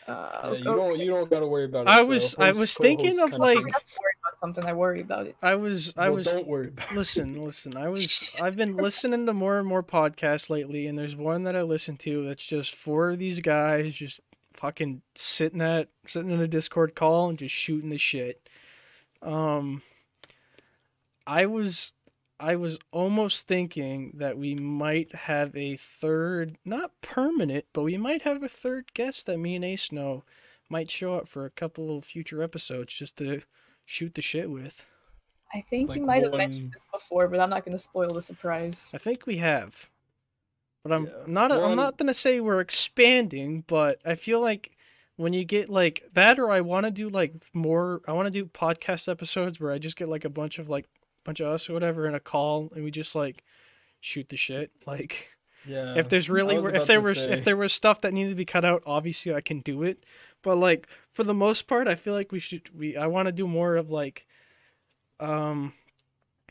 Uh, 0.07 0.41
yeah 0.45 0.51
you 0.51 0.55
okay. 0.55 0.63
don't 0.65 0.99
you 0.99 1.11
don't 1.11 1.31
gotta 1.31 1.47
worry 1.47 1.65
about 1.67 1.87
it. 1.87 1.91
I 1.91 1.99
so 2.03 2.07
was- 2.07 2.37
I 2.39 2.53
was 2.53 2.75
thinking 2.77 3.19
of, 3.21 3.33
like- 3.35 3.57
I 3.59 3.63
thing. 3.63 3.65
worry 3.73 4.15
about 4.23 4.39
something. 4.39 4.65
I 4.65 4.73
worry 4.73 5.01
about 5.01 5.27
it. 5.27 5.37
I 5.43 5.55
was 5.57 5.93
I 5.97 6.09
Well, 6.09 6.17
was 6.17 6.27
don't 6.27 6.47
worry 6.47 6.69
about 6.69 6.91
it. 6.93 6.97
listen 6.97 7.45
listen 7.45 7.77
i 7.77 7.89
was 7.89 8.31
i've 8.43 8.57
been 8.57 8.77
listening 8.77 9.27
to 9.27 9.33
more 9.35 9.59
and 9.59 9.67
more 9.69 9.83
podcasts 9.83 10.49
lately 10.51 10.87
and 10.87 10.99
there's 10.99 11.15
one 11.17 11.43
that 11.45 11.55
i 11.57 11.63
listen 11.63 11.97
to 11.99 12.25
that's 12.27 12.43
just 12.45 12.75
four 12.75 13.11
of 13.11 13.19
these 13.19 13.39
guys 13.41 13.95
just 13.95 14.21
fucking 14.55 15.01
sitting 15.15 15.61
at 15.63 15.89
sitting 16.07 16.31
in 16.31 16.41
a 16.41 16.49
discord 16.49 16.95
call 16.95 17.29
and 17.29 17.39
just 17.39 17.55
shooting 17.55 17.91
the 17.91 17.99
shit 17.99 18.49
um 19.23 19.83
i 21.27 21.47
was 21.47 21.93
i 22.41 22.57
was 22.57 22.79
almost 22.91 23.47
thinking 23.47 24.13
that 24.17 24.37
we 24.39 24.55
might 24.55 25.15
have 25.15 25.55
a 25.57 25.77
third 25.77 26.57
not 26.65 26.91
permanent 27.03 27.65
but 27.73 27.83
we 27.83 27.97
might 27.97 28.23
have 28.23 28.43
a 28.43 28.49
third 28.49 28.93
guest 28.95 29.27
that 29.27 29.39
me 29.39 29.55
and 29.55 29.65
ace 29.65 29.93
know 29.93 30.25
might 30.69 30.91
show 30.91 31.15
up 31.15 31.29
for 31.29 31.45
a 31.45 31.51
couple 31.51 31.97
of 31.97 32.05
future 32.05 32.43
episodes 32.43 32.93
just 32.95 33.17
to 33.19 33.41
shoot 33.85 34.15
the 34.15 34.23
shit 34.23 34.51
with 34.51 34.87
I 35.53 35.65
think 35.69 35.89
Like 35.89 35.99
you 35.99 36.07
might 36.07 36.23
have 36.23 36.31
one- 36.31 36.39
mentioned 36.39 36.73
this 36.73 36.87
before, 36.93 37.27
but 37.27 37.41
I'm 37.41 37.51
not 37.51 37.65
going 37.65 37.77
to 37.77 37.83
spoil 37.83 38.15
the 38.15 38.23
surprise. 38.23 38.89
I 38.95 38.99
think 38.99 39.27
we 39.27 39.39
have. 39.39 39.91
But 40.85 40.93
I'm 40.93 41.07
Yeah. 41.07 41.13
not 41.27 41.51
I'm 41.51 41.75
not 41.75 41.99
going 41.99 42.07
to 42.07 42.15
say 42.15 42.39
we're 42.39 42.61
expanding, 42.61 43.65
but 43.67 44.01
I 44.05 44.15
feel 44.15 44.41
like 44.41 44.77
when 45.17 45.33
you 45.33 45.45
get 45.45 45.69
like 45.69 46.05
that 46.13 46.39
or 46.39 46.53
I 46.53 46.61
want 46.61 46.85
to 46.87 46.93
do 46.93 47.09
like 47.09 47.33
more 47.53 48.01
I 48.07 48.13
want 48.13 48.27
to 48.27 48.31
do 48.31 48.45
podcast 48.47 49.09
episodes 49.11 49.59
where 49.59 49.73
I 49.73 49.79
just 49.79 49.97
get 49.97 50.09
like 50.09 50.25
a 50.25 50.31
bunch 50.31 50.61
of 50.61 50.69
like 50.69 50.87
bunch 51.25 51.41
of 51.41 51.49
us 51.49 51.69
or 51.69 51.75
whatever 51.75 52.07
in 52.07 52.15
a 52.15 52.21
call 52.21 52.71
and 52.75 52.85
we 52.85 52.91
just 52.91 53.15
like 53.15 53.43
shoot 54.01 54.29
the 54.29 54.37
shit. 54.37 54.71
Like 54.87 55.29
Yeah. 55.67 55.95
if 55.97 56.09
there's 56.09 56.31
really 56.31 56.57
if 56.75 56.87
there 56.87 57.01
was 57.01 57.27
if 57.27 57.45
there 57.45 57.57
was 57.57 57.73
stuff 57.73 58.01
that 58.01 58.13
needed 58.13 58.31
to 58.31 58.35
be 58.37 58.45
cut 58.45 58.65
out, 58.65 58.83
obviously 58.87 59.35
I 59.35 59.41
can 59.41 59.61
do 59.61 59.83
it. 59.83 60.05
But 60.43 60.57
like 60.57 60.89
for 61.11 61.23
the 61.25 61.35
most 61.35 61.67
part, 61.67 61.87
I 61.87 61.95
feel 61.95 62.15
like 62.15 62.33
we 62.33 62.39
should 62.39 62.75
we 62.77 62.97
I 62.97 63.07
want 63.07 63.27
to 63.27 63.33
do 63.33 63.47
more 63.47 63.77
of 63.77 63.91
like 63.91 64.27
um 65.19 65.75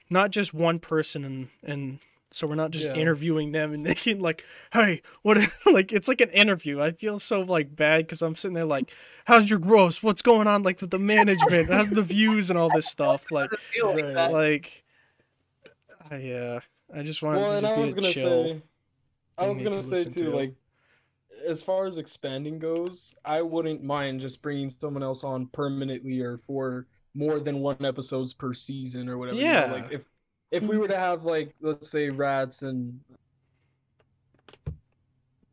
not 0.10 0.32
just 0.32 0.54
one 0.54 0.80
person 0.80 1.24
and 1.24 1.50
and 1.64 2.00
so 2.32 2.48
we're 2.48 2.56
not 2.56 2.72
just 2.72 2.88
Yeah. 2.88 2.94
interviewing 2.94 3.52
them 3.52 3.74
and 3.74 3.84
making 3.92 4.20
like 4.20 4.46
hey 4.74 5.02
what 5.24 5.38
like 5.66 5.92
it's 5.94 6.08
like 6.08 6.22
an 6.22 6.30
interview 6.32 6.82
i 6.82 6.92
feel 6.92 7.20
so 7.20 7.42
like 7.42 7.76
bad 7.76 8.06
because 8.06 8.22
i'm 8.22 8.36
sitting 8.36 8.56
there 8.56 8.66
like 8.66 8.92
how's 9.26 9.50
your 9.50 9.60
growth 9.60 10.04
what's 10.04 10.22
going 10.22 10.48
on 10.48 10.64
like 10.64 10.80
with 10.82 10.92
the 10.92 11.00
management 11.00 11.70
how's 11.72 11.92
the 11.92 12.02
views 12.04 12.50
and 12.50 12.60
all 12.60 12.70
this 12.70 12.88
stuff 12.88 13.32
like 13.32 13.54
I 13.84 13.88
like 13.88 14.30
like 14.30 14.84
i 16.12 16.32
uh 16.32 16.60
i 16.94 17.02
just 17.04 17.22
wanted 17.22 17.40
well, 17.40 17.50
to 17.50 17.56
and 17.58 17.66
I 17.66 17.78
was 17.78 17.94
be 17.94 17.94
gonna 17.94 18.14
chill 18.14 18.44
say, 18.44 18.62
I 19.38 19.48
was 19.48 19.62
gonna 19.62 19.84
say 19.84 20.06
too, 20.06 20.32
to. 20.32 20.32
like, 20.32 20.54
as 21.48 21.62
far 21.62 21.86
as 21.88 21.98
expanding 21.98 22.60
goes, 22.60 23.16
I 23.26 23.42
wouldn't 23.42 23.84
mind 23.84 24.22
just 24.22 24.42
bringing 24.42 24.74
someone 24.82 25.04
else 25.04 25.24
on 25.24 25.48
permanently 25.48 26.22
or 26.22 26.40
for 26.48 26.88
more 27.16 27.40
than 27.40 27.60
one 27.62 27.86
episodes 27.86 28.34
per 28.34 28.54
season 28.54 29.10
or 29.10 29.18
whatever. 29.18 29.44
you 29.44 29.54
know, 29.54 29.66
Yeah. 29.66 29.68
like 29.68 29.88
if 29.92 30.04
if 30.52 30.62
we 30.62 30.70
mm-hmm. 30.70 30.80
were 30.80 30.88
to 30.88 30.98
have 30.98 31.24
like 31.24 31.54
let's 31.62 31.90
say 31.90 32.10
Ratz 32.10 32.62
and 32.62 33.00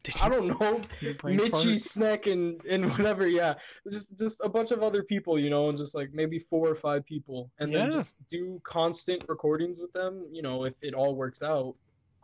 Did 0.03 0.17
I 0.21 0.29
don't 0.29 0.49
know 0.49 0.81
your 1.01 1.15
brain 1.15 1.37
Mitchy, 1.37 1.51
fart? 1.51 1.81
Snack, 1.81 2.27
and 2.27 2.65
and 2.65 2.91
whatever. 2.91 3.27
Yeah, 3.27 3.55
just 3.91 4.17
just 4.19 4.37
a 4.43 4.49
bunch 4.49 4.71
of 4.71 4.83
other 4.83 5.03
people, 5.03 5.39
you 5.39 5.51
know, 5.51 5.69
and 5.69 5.77
just 5.79 5.95
like 5.95 6.11
maybe 6.13 6.47
four 6.51 6.69
or 6.69 6.77
five 6.77 7.05
people, 7.07 7.51
and 7.59 7.73
then 7.73 7.93
just 7.93 8.15
do 8.31 8.61
constant 8.65 9.23
recordings 9.29 9.79
with 9.79 9.93
them. 9.93 10.27
You 10.31 10.43
know, 10.43 10.65
if 10.65 10.75
it 10.81 10.95
all 10.95 11.17
works 11.17 11.43
out, 11.43 11.75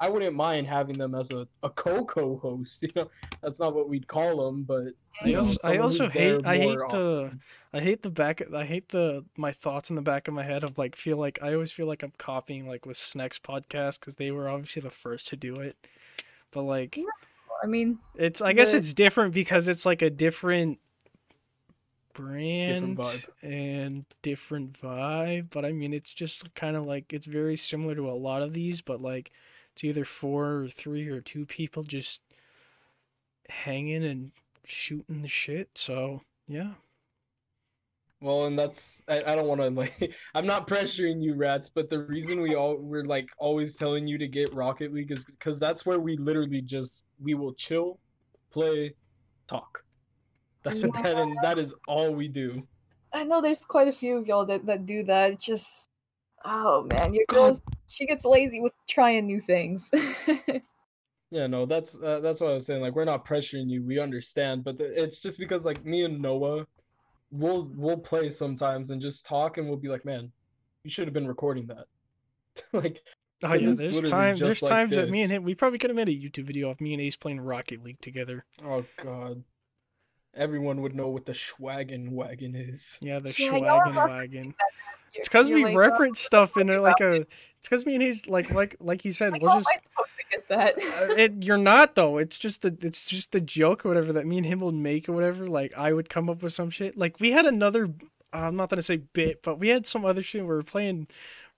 I 0.03 0.09
wouldn't 0.09 0.34
mind 0.34 0.66
having 0.66 0.98
them 0.98 1.14
as 1.14 1.30
a 1.30 1.46
a 1.62 1.70
co 1.70 2.05
co-host. 2.05 2.78
You 2.82 2.88
know, 2.96 3.11
that's 3.40 3.61
not 3.61 3.72
what 3.72 3.88
we'd 3.88 4.09
call 4.09 4.44
them, 4.44 4.64
but 4.64 4.88
I 5.22 5.26
you 5.26 5.32
know, 5.34 5.38
also, 5.38 5.57
I 5.62 5.76
also 5.78 6.09
hate 6.09 6.44
I 6.44 6.57
hate 6.57 6.76
more 6.76 6.88
the. 6.90 7.38
I 7.72 7.80
hate 7.80 8.03
the 8.03 8.11
back 8.11 8.42
I 8.53 8.64
hate 8.64 8.88
the 8.88 9.24
my 9.36 9.53
thoughts 9.53 9.90
in 9.90 9.96
the 9.96 10.03
back 10.03 10.26
of 10.26 10.34
my 10.34 10.42
head 10.42 10.64
of 10.64 10.76
like 10.76 10.96
feel 10.96 11.18
like 11.18 11.38
I 11.40 11.55
always 11.55 11.70
feel 11.70 11.86
like 11.86 12.03
I'm 12.03 12.12
copying 12.18 12.66
like 12.66 12.84
with 12.84 12.96
Snacks 12.96 13.38
podcast 13.38 14.00
because 14.00 14.16
they 14.16 14.32
were 14.32 14.48
obviously 14.48 14.82
the 14.82 14.90
first 14.90 15.28
to 15.28 15.36
do 15.36 15.55
it, 15.55 15.76
but 16.50 16.62
like 16.62 16.98
I 17.62 17.68
mean, 17.68 18.00
it's 18.16 18.42
I 18.42 18.55
guess 18.55 18.74
it's 18.74 18.92
different 18.92 19.32
because 19.32 19.68
it's 19.68 19.86
like 19.86 20.03
a 20.03 20.11
different 20.11 20.80
brand 22.12 22.98
vibe. 22.98 23.28
and 23.40 24.05
different 24.22 24.72
vibe, 24.80 25.50
but 25.50 25.64
I 25.64 25.70
mean 25.70 25.94
it's 25.94 26.12
just 26.12 26.53
kind 26.57 26.74
of 26.74 26.86
like 26.86 27.12
it's 27.12 27.26
very 27.26 27.57
similar 27.57 27.94
to 27.94 28.11
a 28.11 28.18
lot 28.18 28.42
of 28.42 28.53
these, 28.53 28.80
but 28.80 29.00
like 29.00 29.30
it's 29.82 29.84
either 29.84 30.04
four 30.04 30.62
or 30.62 30.68
three 30.68 31.08
or 31.08 31.20
two 31.20 31.44
people 31.44 31.82
just 31.82 32.20
hanging 33.48 34.04
and 34.04 34.30
shooting 34.64 35.22
the 35.22 35.28
shit. 35.28 35.70
So 35.74 36.22
yeah. 36.46 36.72
Well, 38.20 38.44
and 38.44 38.56
that's 38.56 39.00
I, 39.08 39.22
I 39.26 39.34
don't 39.34 39.48
want 39.48 39.60
to 39.60 39.70
like 39.70 40.12
I'm 40.34 40.46
not 40.46 40.68
pressuring 40.68 41.20
you, 41.22 41.34
Ratz, 41.34 41.68
but 41.68 41.90
the 41.90 41.98
reason 41.98 42.40
we 42.40 42.54
all 42.54 42.76
we're 42.76 43.04
like 43.04 43.26
always 43.38 43.74
telling 43.74 44.06
you 44.06 44.18
to 44.18 44.28
get 44.28 44.54
Rocket 44.54 44.92
League 44.94 45.10
is 45.10 45.24
because 45.24 45.58
that's 45.58 45.84
where 45.84 45.98
we 45.98 46.16
literally 46.16 46.62
just 46.62 47.02
we 47.20 47.34
will 47.34 47.54
chill, 47.54 47.98
play, 48.50 48.94
talk. 49.48 49.82
That, 50.64 50.76
Yeah. 50.76 51.02
that 51.02 51.16
and 51.18 51.36
that 51.42 51.58
is 51.58 51.74
all 51.88 52.14
we 52.14 52.28
do. 52.28 52.62
I 53.12 53.24
know 53.24 53.40
there's 53.40 53.64
quite 53.64 53.88
a 53.88 53.92
few 53.92 54.16
of 54.18 54.28
y'all 54.28 54.46
that, 54.46 54.64
that 54.66 54.86
do 54.86 55.02
that. 55.02 55.32
It's 55.32 55.44
just, 55.44 55.88
oh 56.45 56.86
man, 56.93 57.12
your 57.14 57.24
God. 57.28 57.36
girl's 57.36 57.62
she 57.88 58.07
gets 58.07 58.24
lazy 58.24 58.61
with 58.61 58.72
trying 58.88 59.26
new 59.26 59.40
things. 59.40 59.90
Yeah, 61.32 61.47
no, 61.47 61.64
that's 61.64 61.95
uh, 61.95 62.20
that's 62.20 62.43
what 62.43 62.51
I 62.51 62.55
was 62.55 62.66
saying. 62.66 62.82
Like 62.82 62.95
we're 62.95 63.07
not 63.07 63.26
pressuring 63.26 63.70
you, 63.70 63.82
we 63.82 63.99
understand, 63.99 64.64
but 64.64 64.76
the, 64.76 64.84
it's 65.03 65.18
just 65.18 65.38
because 65.38 65.64
like 65.64 65.82
me 65.82 66.05
and 66.05 66.20
Noah, 66.20 66.66
we'll 67.30 67.70
we'll 67.74 67.97
play 67.97 68.28
sometimes 68.28 68.90
and 68.90 69.01
just 69.01 69.24
talk, 69.24 69.57
and 69.57 69.66
we'll 69.66 69.78
be 69.78 69.88
like, 69.88 70.05
man, 70.05 70.30
you 70.84 70.90
should 70.90 71.07
have 71.07 71.14
been 71.14 71.26
recording 71.26 71.66
that. 71.68 71.86
like 72.74 73.01
Oh 73.43 73.55
yeah, 73.55 73.72
there's 73.74 74.03
time. 74.03 74.36
There's 74.36 74.61
like 74.61 74.68
times 74.70 74.95
that 74.97 75.09
me 75.09 75.22
and 75.22 75.32
him. 75.32 75.43
We 75.43 75.55
probably 75.55 75.78
could 75.78 75.88
have 75.88 75.97
made 75.97 76.11
a 76.11 76.12
YouTube 76.12 76.45
video 76.45 76.68
of 76.68 76.82
me 76.82 76.93
and 76.93 77.01
Ace 77.01 77.16
playing 77.16 77.40
Rocket 77.40 77.82
League 77.82 78.03
together. 78.03 78.45
Oh 78.62 78.84
God. 79.03 79.43
Everyone 80.34 80.82
would 80.82 80.95
know 80.95 81.09
what 81.09 81.24
the 81.24 81.32
Schwagen 81.32 82.11
wagon 82.11 82.55
is. 82.55 82.99
Yeah, 83.01 83.20
the 83.20 83.30
Yeah, 83.38 83.51
Schwagen 83.53 83.97
rock- 83.97 84.09
wagon. 84.11 84.55
It's 85.14 85.28
because 85.28 85.48
we 85.48 85.64
like, 85.64 85.74
"Oh, 85.74 85.78
reference 85.78 86.20
stuff 86.20 86.56
in 86.56 86.66
there 86.66 86.80
like 86.80 87.00
a. 87.00 87.26
It's 87.58 87.68
because 87.68 87.86
me 87.86 87.94
and 87.94 88.02
he's 88.02 88.26
like 88.26 88.50
like 88.50 88.76
like 88.80 89.02
he 89.02 89.12
said. 89.12 89.32
like, 89.32 89.42
We'll 89.42 89.52
just. 89.54 89.68
Supposed 89.68 90.10
to 90.18 90.36
get 90.38 90.48
that? 90.48 90.78
uh, 91.10 91.14
it, 91.16 91.32
you're 91.44 91.58
not 91.58 91.94
though. 91.94 92.18
It's 92.18 92.38
just 92.38 92.62
the 92.62 92.76
it's 92.80 93.06
just 93.06 93.32
the 93.32 93.40
joke 93.40 93.84
or 93.84 93.88
whatever 93.88 94.12
that 94.14 94.26
me 94.26 94.38
and 94.38 94.46
him 94.46 94.58
would 94.60 94.74
make 94.74 95.08
or 95.08 95.12
whatever. 95.12 95.46
Like 95.46 95.72
I 95.76 95.92
would 95.92 96.08
come 96.08 96.28
up 96.28 96.42
with 96.42 96.52
some 96.52 96.70
shit. 96.70 96.96
Like 96.96 97.20
we 97.20 97.30
had 97.32 97.46
another. 97.46 97.86
Uh, 98.34 98.38
I'm 98.38 98.56
not 98.56 98.70
gonna 98.70 98.82
say 98.82 98.96
bit, 98.96 99.42
but 99.42 99.58
we 99.58 99.68
had 99.68 99.86
some 99.86 100.04
other 100.04 100.22
shit. 100.22 100.40
We 100.42 100.48
were 100.48 100.62
playing 100.62 101.06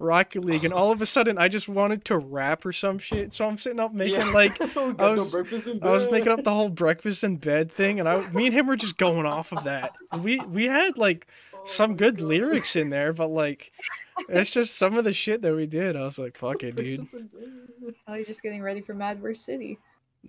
Rocket 0.01 0.45
League, 0.45 0.65
and 0.65 0.75
all 0.75 0.91
of 0.91 1.01
a 1.01 1.07
sudden 1.07 1.39
I 1.39 1.47
just 1.47 1.69
wanted 1.69 2.05
to 2.07 2.19
rap 2.19 2.67
or 2.67 2.73
some 2.73 2.99
shit. 2.99 3.33
So 3.33 3.47
I'm 3.47 3.57
sitting 3.59 3.79
up 3.79 3.95
making 3.95 4.33
like 4.33 4.61
I 4.77 5.13
was- 5.13 5.33
I 5.35 5.91
was 5.91 6.11
making 6.11 6.33
up 6.33 6.43
the 6.43 6.53
whole 6.53 6.69
breakfast 6.69 7.23
in 7.25 7.37
bed 7.37 7.71
thing, 7.73 8.01
and 8.01 8.09
I, 8.09 8.29
me 8.31 8.47
and 8.47 8.55
him 8.55 8.67
were 8.67 8.77
just 8.77 8.99
going 8.99 9.25
off 9.25 9.53
of 9.53 9.65
that. 9.65 9.93
We 10.19 10.39
we 10.41 10.67
had 10.67 10.99
like 10.99 11.29
some 11.67 11.97
good 11.97 12.21
lyrics 12.21 12.77
in 12.77 12.91
there, 12.91 13.13
but 13.13 13.29
like 13.29 13.73
it's 14.29 14.51
just 14.51 14.77
some 14.77 14.97
of 14.97 15.05
the 15.05 15.13
shit 15.13 15.43
that 15.43 15.55
we 15.55 15.67
did. 15.67 15.97
I 15.97 16.01
was 16.03 16.19
like, 16.19 16.37
fuck 16.37 16.63
it, 16.63 16.77
dude. 16.77 17.07
oh, 18.07 18.15
you're 18.15 18.25
just 18.25 18.43
getting 18.43 18.63
ready 18.63 18.81
for 18.81 18.95
Madverse 18.95 19.39
City. 19.39 19.79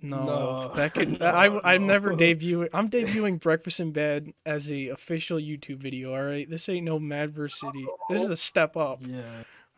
No, 0.02 0.24
No. 0.24 0.72
that 0.74 0.92
could 0.94 1.20
No, 1.20 1.26
I 1.26 1.46
I'm 1.74 1.86
no. 1.86 1.92
never 1.94 2.14
debuting. 2.14 2.68
I'm 2.74 2.88
debuting 2.90 3.40
breakfast 3.40 3.80
in 3.80 3.92
bed 3.92 4.32
as 4.44 4.70
a 4.70 4.88
official 4.88 5.38
YouTube 5.38 5.78
video. 5.78 6.14
All 6.14 6.22
right, 6.22 6.48
this 6.48 6.68
ain't 6.68 6.84
no 6.84 6.98
Madverse 6.98 7.52
City. 7.54 7.86
This 8.10 8.22
is 8.22 8.28
a 8.28 8.36
step 8.36 8.76
up. 8.76 9.00
Yeah. 9.06 9.22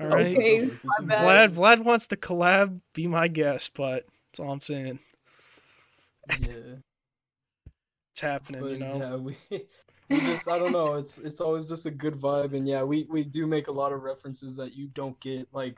All 0.01 0.07
right, 0.09 0.37
Okay. 0.37 0.71
Vlad 1.03 1.53
Vlad 1.55 1.81
wants 1.85 2.07
to 2.09 2.17
collab. 2.17 2.81
Be 2.95 3.07
my 3.07 3.29
guest, 3.29 3.73
but 3.75 4.07
that's 4.33 4.41
all 4.41 4.51
I'm 4.53 4.61
saying. 4.61 4.99
Yeah. 6.41 6.77
It's 8.13 8.21
happening, 8.21 8.61
But 8.61 8.71
you 8.73 8.79
know. 8.79 8.99
yeah, 8.99 9.17
we, 9.17 9.37
we 9.51 9.67
just 10.11 10.49
I 10.49 10.59
don't 10.59 10.73
know. 10.73 10.95
It's 10.95 11.19
it's 11.19 11.41
always 11.41 11.67
just 11.69 11.87
a 11.87 11.91
good 11.91 12.15
vibe, 12.21 12.55
and 12.55 12.67
yeah, 12.67 12.83
we 12.83 13.07
we 13.11 13.25
do 13.25 13.47
make 13.47 13.69
a 13.69 13.73
lot 13.73 13.93
of 13.93 14.03
references 14.03 14.57
that 14.57 14.75
you 14.75 14.89
don't 14.95 15.19
get, 15.21 15.49
like 15.53 15.77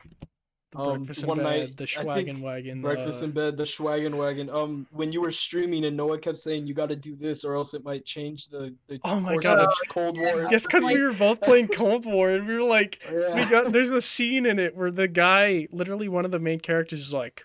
The 0.73 0.79
um, 0.79 0.99
breakfast 0.99 1.23
in 1.23 1.29
one 1.29 1.39
bed, 1.39 1.45
night, 1.45 1.77
the 1.77 1.85
Schwagen 1.85 2.41
wagon, 2.41 2.81
breakfast 2.81 3.23
in 3.23 3.33
bed, 3.33 3.57
the 3.57 3.65
Schwagen 3.65 4.15
wagon. 4.17 4.49
Um, 4.51 4.87
when 4.93 5.13
you 5.13 5.21
were 5.21 5.33
streaming 5.33 5.85
and 5.85 5.97
Noah 5.97 6.19
kept 6.21 6.39
saying 6.39 6.67
you 6.69 6.75
got 6.75 6.91
to 6.91 6.97
do 6.97 7.17
this 7.17 7.45
or 7.45 7.55
else 7.57 7.75
it 7.75 7.85
might 7.85 8.05
change 8.05 8.47
the 8.49 8.73
the 8.89 9.01
Oh 9.05 9.19
my 9.19 9.37
God. 9.37 9.69
Cold 9.89 10.17
War. 10.17 10.47
Yes, 10.51 10.67
because 10.67 10.87
we 10.87 11.03
were 11.03 11.13
both 11.13 11.41
playing 11.43 11.69
Cold 11.69 12.07
War, 12.07 12.31
and 12.31 12.47
we 12.47 12.55
were 12.55 12.63
like, 12.63 13.03
we 13.11 13.45
got 13.47 13.73
there's 13.73 13.91
a 13.91 14.01
scene 14.01 14.47
in 14.47 14.59
it 14.61 14.77
where 14.77 14.93
the 14.93 15.09
guy, 15.09 15.67
literally 15.73 16.09
one 16.09 16.25
of 16.25 16.31
the 16.31 16.39
main 16.39 16.61
characters, 16.61 17.01
is 17.01 17.13
like, 17.13 17.45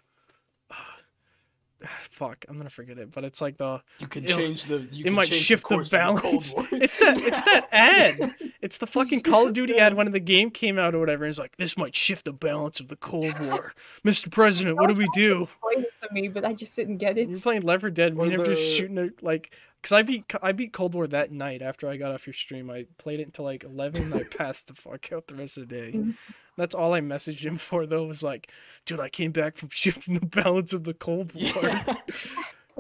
fuck, 2.09 2.45
I'm 2.47 2.55
gonna 2.57 2.69
forget 2.69 2.97
it, 2.97 3.11
but 3.11 3.23
it's 3.23 3.41
like 3.41 3.57
the 3.57 3.82
You 3.99 4.07
can 4.07 4.26
change 4.26 4.65
the. 4.65 4.88
You 4.91 5.01
it 5.01 5.03
can 5.05 5.13
might 5.13 5.34
shift 5.34 5.63
the 5.69 5.76
course 5.76 5.91
of 5.93 5.99
Cold 5.99 6.21
balance. 6.21 6.53
War. 6.53 6.67
It's 6.71 6.97
that- 6.97 7.17
it's 7.17 7.43
that 7.43 7.67
ad. 7.71 8.36
it's 8.61 8.78
the 8.78 8.88
fucking 8.88 9.21
Call 9.21 9.47
of 9.47 9.53
Duty 9.53 9.78
ad 9.78 9.93
when 9.93 10.11
the 10.11 10.19
game 10.19 10.49
came 10.51 10.80
out 10.80 10.95
or 10.95 10.99
whatever. 10.99 11.26
And 11.26 11.30
it's 11.30 11.39
like 11.39 11.57
this 11.57 11.78
might 11.78 11.95
shift 11.95 12.26
the 12.26 12.34
balance 12.34 12.80
of 12.80 12.88
the 12.88 12.95
Cold 12.95 13.38
War, 13.39 13.73
Mr. 14.05 14.32
President. 14.32 14.78
What 14.78 14.88
do 14.88 14.93
we 14.93 15.07
do? 15.13 15.43
Explain 15.43 15.80
it 15.86 15.93
to 16.07 16.13
me, 16.13 16.28
but 16.30 16.45
I 16.45 16.53
just 16.53 16.76
didn't 16.76 16.97
get 16.97 17.17
it. 17.17 17.30
You're 17.30 17.39
playing 17.39 17.61
Left 17.63 17.82
4 17.82 17.89
Dead. 17.89 18.15
Me 18.17 18.30
Or 18.30 18.34
and 18.34 18.45
just 18.45 18.61
shooting 18.61 18.97
it 18.97 19.21
like. 19.21 19.53
Cause 19.84 19.91
I 19.91 20.01
beat 20.01 20.26
I 20.41 20.51
beat 20.51 20.73
Cold 20.73 20.95
War 20.95 21.05
that 21.05 21.32
night 21.32 21.61
after 21.61 21.88
I 21.88 21.97
got 21.97 22.11
off 22.11 22.26
your 22.26 22.34
stream. 22.34 22.71
I 22.71 22.88
played 22.97 23.19
it 23.19 23.28
until 23.28 23.45
like 23.45 23.63
eleven. 23.63 24.05
and 24.11 24.15
I 24.15 24.23
passed 24.23 24.65
the 24.65 24.73
fuck 24.73 25.11
out 25.11 25.28
the 25.28 25.36
rest 25.36 25.57
of 25.57 25.69
the 25.69 25.76
day. 25.76 25.91
Mm-hmm. 25.91 26.11
That's 26.58 26.76
all 26.76 26.93
I 26.93 27.01
messaged 27.01 27.45
him 27.45 27.58
for 27.58 27.86
though. 27.86 28.06
Was 28.06 28.24
like, 28.24 28.51
dude, 28.86 28.99
I 28.99 29.10
came 29.10 29.32
back 29.32 29.58
from 29.58 29.70
shifting 29.72 30.16
the 30.16 30.26
balance 30.26 30.74
of 30.74 30.84
the 30.84 30.93
Cold 30.93 31.34
War. 31.34 31.43
Yeah. 31.64 31.95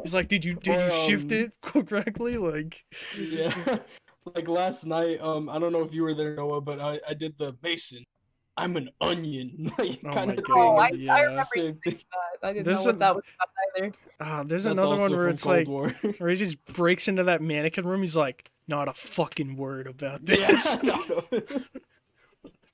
He's 0.03 0.13
like, 0.13 0.27
did 0.27 0.43
you 0.43 0.53
did 0.55 0.91
you 0.91 0.91
shift 1.07 1.31
Um, 1.31 1.37
it 1.37 1.51
correctly? 1.61 2.37
Like, 2.37 2.85
yeah. 3.17 3.77
Like 4.35 4.47
last 4.47 4.85
night, 4.85 5.21
um, 5.21 5.49
I 5.49 5.59
don't 5.59 5.71
know 5.71 5.83
if 5.83 5.93
you 5.93 6.03
were 6.03 6.13
there, 6.15 6.35
Noah, 6.35 6.59
but 6.61 6.79
I, 6.79 6.99
I 7.07 7.13
did 7.13 7.35
the 7.37 7.55
Mason. 7.63 8.03
I'm 8.57 8.77
an 8.77 8.89
onion. 9.01 9.71
like, 9.77 9.99
Oh 10.05 10.13
kind 10.13 10.27
my 10.29 10.33
of 10.35 10.43
God, 10.43 10.57
oh, 10.57 10.77
I, 10.77 10.89
yeah. 10.95 11.13
I 11.15 11.21
remember 11.21 11.49
you 11.55 11.77
saying 11.83 11.99
that. 12.11 12.47
I 12.47 12.53
didn't 12.53 12.65
There's 12.65 12.79
know 12.79 12.85
what 12.85 12.95
a- 12.95 12.99
that 12.99 13.15
was 13.15 13.23
about 13.35 13.83
either. 13.83 13.93
ah, 14.21 14.43
there's 14.45 14.63
That's 14.63 14.71
another 14.71 14.95
one 14.97 15.11
where 15.11 15.27
it's 15.27 15.43
Cold 15.43 15.57
like, 15.57 15.67
War. 15.67 15.89
where 16.17 16.29
he 16.29 16.35
just 16.37 16.63
breaks 16.65 17.07
into 17.07 17.23
that 17.25 17.41
mannequin 17.41 17.85
room. 17.85 18.01
He's 18.01 18.15
like, 18.15 18.49
not 18.67 18.87
a 18.87 18.93
fucking 18.93 19.57
word 19.57 19.87
about 19.87 20.21
yeah. 20.27 20.47
this. 20.51 20.81
no, 20.83 21.03
no. 21.09 21.23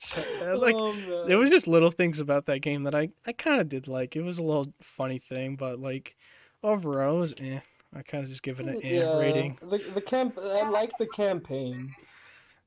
Like, 0.41 0.75
Oh, 0.77 1.25
there 1.27 1.37
was 1.37 1.49
just 1.49 1.67
little 1.67 1.91
things 1.91 2.19
about 2.19 2.45
that 2.47 2.59
game 2.59 2.83
that 2.83 2.95
I, 2.95 3.09
I 3.25 3.33
kind 3.33 3.61
of 3.61 3.69
did 3.69 3.87
like. 3.87 4.15
It 4.15 4.21
was 4.21 4.39
a 4.39 4.43
little 4.43 4.73
funny 4.81 5.19
thing, 5.19 5.55
but 5.55 5.79
like 5.79 6.15
overall, 6.63 7.17
it 7.17 7.21
was 7.21 7.35
eh. 7.39 7.59
I 7.93 8.01
kind 8.03 8.23
of 8.23 8.29
just 8.29 8.43
give 8.43 8.59
it 8.59 8.67
an 8.67 8.79
eh 8.83 8.99
yeah, 8.99 9.17
rating. 9.17 9.57
The 9.61 9.77
the 9.93 10.01
camp. 10.01 10.37
I 10.37 10.67
like 10.69 10.91
the 10.97 11.07
campaign. 11.07 11.93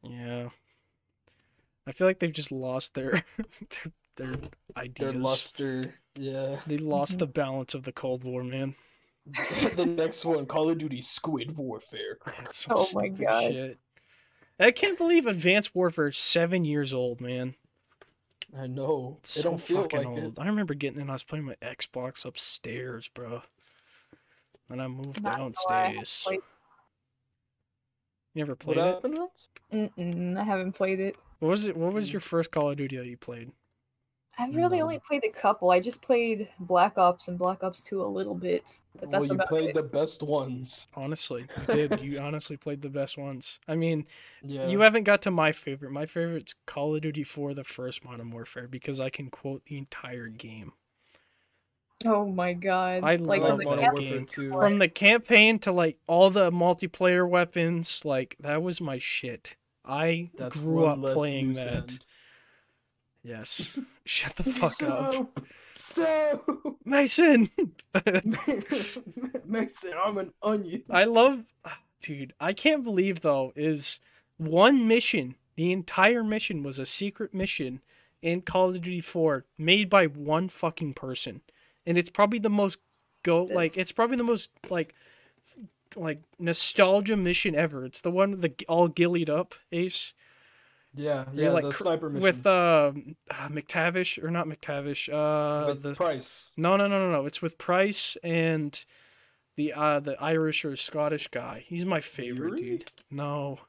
Yeah. 0.03 0.49
I 1.87 1.93
feel 1.93 2.07
like 2.07 2.19
they've 2.19 2.33
just 2.33 2.53
lost 2.53 2.95
their 2.95 3.23
their, 4.17 4.27
their 4.29 4.37
ideas. 4.77 5.13
Their 5.13 5.21
luster. 5.21 5.95
Yeah. 6.15 6.61
They 6.67 6.79
lost 6.79 7.19
the 7.19 7.27
balance 7.43 7.75
of 7.75 7.83
the 7.83 7.93
Cold 7.93 8.25
War, 8.25 8.45
man. 8.45 8.75
the 9.77 9.87
next 9.87 10.25
one, 10.25 10.45
Call 10.47 10.71
of 10.71 10.79
Duty 10.79 11.01
Squid 11.01 11.57
Warfare. 11.57 12.19
Oh 12.69 12.87
my 12.95 13.09
God. 13.09 13.51
shit. 13.51 13.79
I 14.59 14.71
can't 14.71 14.97
believe 14.99 15.27
Advanced 15.27 15.75
Warfare 15.75 16.09
is 16.09 16.19
seven 16.19 16.65
years 16.65 16.95
old, 16.95 17.21
man. 17.21 17.55
I 18.57 18.67
know. 18.69 19.17
It's 19.21 19.37
It 19.37 19.41
so 19.43 19.51
don't 19.51 19.61
feel 19.61 19.83
fucking 19.83 19.99
like 19.99 20.07
old. 20.07 20.39
it. 20.39 20.41
I 20.41 20.47
remember 20.47 20.75
getting 20.75 21.01
in. 21.01 21.11
I 21.11 21.15
was 21.15 21.25
playing 21.25 21.45
my 21.45 21.57
Xbox 21.57 22.25
upstairs, 22.25 23.09
bro. 23.09 23.43
And 24.69 24.81
I 24.81 24.87
moved 24.87 25.23
Not 25.23 25.37
gonna 25.39 25.53
lie, 25.69 25.75
I 25.75 25.79
haven't 25.79 25.95
downstairs. 25.97 26.23
played- 26.25 26.41
You 28.35 28.43
ever 28.43 28.53
What 28.53 28.59
played 28.61 28.79
it? 28.79 29.93
Mm-mm, 29.97 30.39
I 30.39 30.43
haven't 30.45 30.73
played 30.73 31.01
it. 31.01 31.17
What 31.41 31.49
was 31.49 31.67
it? 31.67 31.77
What 31.77 31.93
was 31.93 32.09
Mm. 32.09 32.13
your 32.15 32.21
first 32.21 32.51
Call 32.51 32.71
of 32.71 32.77
Duty 32.77 32.97
that 32.97 33.07
you 33.07 33.17
played? 33.17 33.53
I've 34.37 34.55
really 34.57 34.79
No. 34.79 34.85
only 34.85 34.99
played 34.99 35.25
a 35.25 35.29
couple. 35.31 35.71
I 35.71 35.79
just 35.79 36.03
played 36.03 36.49
Black 36.59 36.99
Ops 36.99 37.29
and 37.29 37.39
Black 37.39 37.63
Ops 37.63 37.83
2 37.85 38.03
a 38.03 38.07
little 38.07 38.35
bit. 38.35 38.65
But 38.99 39.09
well, 39.11 39.25
you 39.25 39.33
about 39.33 39.49
played 39.49 39.69
it. 39.71 39.75
the 39.75 39.83
best 39.83 40.23
ones. 40.25 40.87
Honestly, 40.95 41.47
you 41.69 41.75
did. 41.89 42.01
you 42.01 42.19
honestly 42.19 42.57
played 42.57 42.83
the 42.83 42.89
best 42.89 43.17
ones. 43.17 43.61
I 43.69 43.77
mean, 43.77 44.07
Yeah. 44.43 44.67
you 44.67 44.81
haven't 44.81 45.05
got 45.05 45.23
to 45.23 45.31
my 45.31 45.53
favorite. 45.53 45.93
My 45.93 46.07
favorite's 46.07 46.55
Call 46.67 46.97
of 46.97 47.03
Duty 47.03 47.23
4, 47.23 47.55
the 47.55 47.63
first 47.65 48.05
Modern 48.05 48.31
Warfare, 48.33 48.67
because 48.67 48.99
I 48.99 49.09
can 49.11 49.31
quote 49.31 49.65
the 49.67 49.79
entire 49.79 50.27
game. 50.27 50.73
Oh 52.05 52.27
my 52.27 52.53
god. 52.53 53.03
I 53.05 53.17
like 53.17 53.41
love 53.41 53.51
from 53.51 53.59
the 53.59 53.65
Modern 53.65 53.85
Warfare 53.85 54.03
game. 54.19 54.27
too. 54.27 54.51
From 54.51 54.79
the 54.79 54.89
campaign 54.89 55.59
to 55.61 55.73
like 55.73 55.97
all 56.07 56.29
the 56.31 56.51
multiplayer 56.51 57.29
weapons, 57.29 58.05
like 58.05 58.37
that 58.41 58.63
was 58.63 58.81
my 58.81 58.99
shit. 58.99 59.57
I 59.85 60.31
That's 60.37 60.57
grew 60.57 60.87
up 60.87 61.01
playing 61.01 61.55
that. 61.55 61.69
end. 61.69 62.05
Yes. 63.25 63.79
Shut 64.05 64.37
the 64.37 64.45
fuck 64.45 64.83
up. 64.83 65.41
So, 65.75 66.41
so 66.45 66.77
Mason! 66.85 67.51
Mason, 69.47 69.93
I'm 70.05 70.19
an 70.19 70.33
onion. 70.43 70.85
I 70.91 71.05
love 71.05 71.43
dude, 72.05 72.35
I 72.39 72.53
can't 72.53 72.85
believe 72.85 73.21
though 73.23 73.53
is 73.57 74.01
one 74.37 74.87
mission, 74.87 75.37
the 75.57 75.73
entire 75.73 76.23
mission 76.23 76.63
was 76.63 76.79
a 76.79 76.87
secret 76.87 77.33
mission 77.33 77.81
in 78.21 78.43
Call 78.43 78.71
of 78.71 78.83
Duty 78.83 79.01
4 79.01 79.45
made 79.57 79.89
by 79.89 80.07
one 80.07 80.49
fucking 80.49 80.95
person. 80.95 81.41
And 81.87 81.97
it's 81.97 82.11
probably 82.11 82.39
the 82.39 82.51
most 82.51 82.79
go 83.23 83.45
like 83.45 83.77
it's 83.77 83.93
probably 83.93 84.19
the 84.19 84.25
most 84.25 84.51
like 84.69 84.95
like 85.97 86.21
nostalgia 86.39 87.17
mission 87.17 87.55
ever. 87.55 87.85
It's 87.87 88.01
the 88.01 88.11
one 88.11 88.33
with 88.33 88.43
the 88.43 88.55
all 88.69 88.89
gillied 88.89 89.31
up 89.31 89.55
ace 89.73 90.13
Yeah, 90.97 91.25
yeah, 91.33 91.51
like 91.51 91.65
the 91.65 91.73
sniper 91.73 92.09
mission 92.09 92.23
with 92.23 92.47
uh, 92.47 92.93
uh 93.31 93.49
McTavish 93.49 94.23
or 94.23 94.31
not 94.31 94.47
McTavish. 94.47 95.13
Uh 95.13 95.67
with 95.69 95.83
the 95.83 95.95
Price. 95.95 96.53
No, 96.57 96.77
no, 96.77 96.87
no, 96.87 96.99
no, 96.99 97.11
no. 97.11 97.27
It's 97.27 97.43
with 97.43 97.59
Price 97.59 98.17
and 98.23 98.85
the 99.57 99.73
uh 99.73 100.01
the 100.01 100.21
Irish 100.23 100.65
or 100.65 100.77
Scottish 100.77 101.29
guy. 101.29 101.65
He's 101.67 101.85
my 101.85 102.01
favorite 102.01 102.61
Yuri? 102.61 102.79
dude. 102.79 102.91
No. 103.11 103.61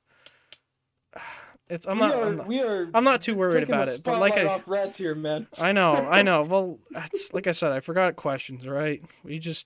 It's 1.67 1.87
I'm 1.87 1.95
we 1.95 2.01
not, 2.01 2.13
are, 2.13 2.27
I'm 2.27 2.37
not 2.37 2.47
we 2.47 2.61
are 2.61 2.87
I'm 2.93 3.03
not 3.03 3.21
too 3.21 3.33
worried 3.33 3.63
about 3.63 3.87
it, 3.87 4.03
but 4.03 4.19
like 4.19 4.37
I 4.37 4.45
off 4.45 4.67
Ratz 4.67 4.99
here, 4.99 5.15
man. 5.15 5.47
I 5.57 5.71
know, 5.71 5.93
I 6.11 6.21
know. 6.21 6.43
Well, 6.43 6.77
that's 6.91 7.33
like 7.33 7.47
I 7.47 7.53
said, 7.53 7.71
I 7.71 7.79
forgot 7.79 8.15
questions, 8.15 8.67
right? 8.67 9.01
We 9.23 9.39
just 9.39 9.65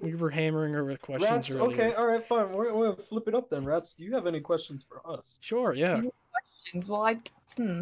we 0.00 0.16
were 0.16 0.30
hammering 0.30 0.72
her 0.72 0.84
with 0.84 1.00
questions 1.00 1.30
Ratz, 1.30 1.50
earlier. 1.50 1.80
okay, 1.80 1.94
all 1.94 2.08
right, 2.08 2.26
fine. 2.26 2.50
We're, 2.50 2.74
we're 2.74 2.90
gonna 2.90 3.04
flip 3.04 3.28
it 3.28 3.36
up 3.36 3.50
then. 3.50 3.64
Ratz, 3.64 3.94
do 3.94 4.04
you 4.04 4.12
have 4.16 4.26
any 4.26 4.40
questions 4.40 4.84
for 4.88 5.00
us? 5.08 5.38
Sure, 5.40 5.72
yeah. 5.74 6.02
Questions. 6.72 6.88
Well, 6.88 7.02
I 7.06 7.18
hmm. 7.56 7.80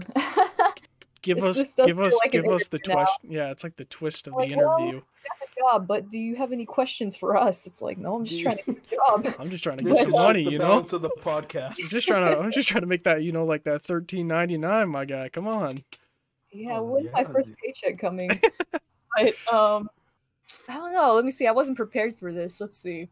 Give 1.22 1.38
us 1.44 1.74
give 1.74 1.98
us 1.98 2.14
like 2.22 2.32
give 2.32 2.46
us 2.46 2.68
the 2.68 2.76
interview 2.78 2.94
twist. 2.94 3.12
Yeah, 3.22 3.50
it's 3.50 3.64
like 3.64 3.76
the 3.76 3.84
twist 3.86 4.26
of 4.26 4.34
Like, 4.34 4.50
the 4.50 4.56
well, 4.56 4.78
interview. 4.78 5.00
job, 5.58 5.86
but 5.86 6.08
do 6.08 6.18
you 6.18 6.36
have 6.36 6.52
any 6.52 6.64
questions 6.64 7.16
for 7.16 7.36
us? 7.36 7.66
It's 7.66 7.82
like, 7.82 7.98
no, 7.98 8.14
I'm 8.14 8.24
just 8.24 8.42
trying 8.42 8.58
to 8.58 8.62
get 8.64 8.76
a 8.92 8.94
job. 8.94 9.34
I'm 9.40 9.50
just 9.50 9.64
trying 9.64 9.78
to 9.78 9.84
This 9.84 9.98
get 9.98 10.02
some 10.04 10.12
money, 10.12 10.44
the 10.44 10.52
you 10.52 10.58
know? 10.58 10.68
balance 10.68 10.92
of 10.92 11.02
the 11.02 11.10
podcast. 11.22 11.74
I'm 11.82 11.88
just 11.88 12.06
trying 12.06 12.24
to 12.32 12.38
I'm 12.40 12.52
just 12.52 12.68
trying 12.68 12.82
to 12.82 12.86
make 12.86 13.04
that, 13.04 13.22
you 13.22 13.32
know, 13.32 13.44
like 13.44 13.64
that 13.64 13.82
thirteen 13.82 14.28
ninety 14.28 14.58
nine, 14.58 14.88
my 14.88 15.04
guy. 15.04 15.28
Come 15.28 15.48
on. 15.48 15.82
Yeah, 16.52 16.78
Oh, 16.78 16.84
when's 16.84 17.12
my 17.12 17.24
first 17.24 17.48
dude. 17.48 17.56
paycheck 17.58 17.98
coming? 17.98 18.30
but 18.70 19.34
um, 19.52 19.90
I 20.68 20.74
don't 20.74 20.92
know. 20.94 21.14
Let 21.14 21.24
me 21.24 21.30
see. 21.32 21.46
I 21.46 21.52
wasn't 21.52 21.76
prepared 21.76 22.16
for 22.16 22.32
this. 22.32 22.60
Let's 22.60 22.78
see. 22.78 23.08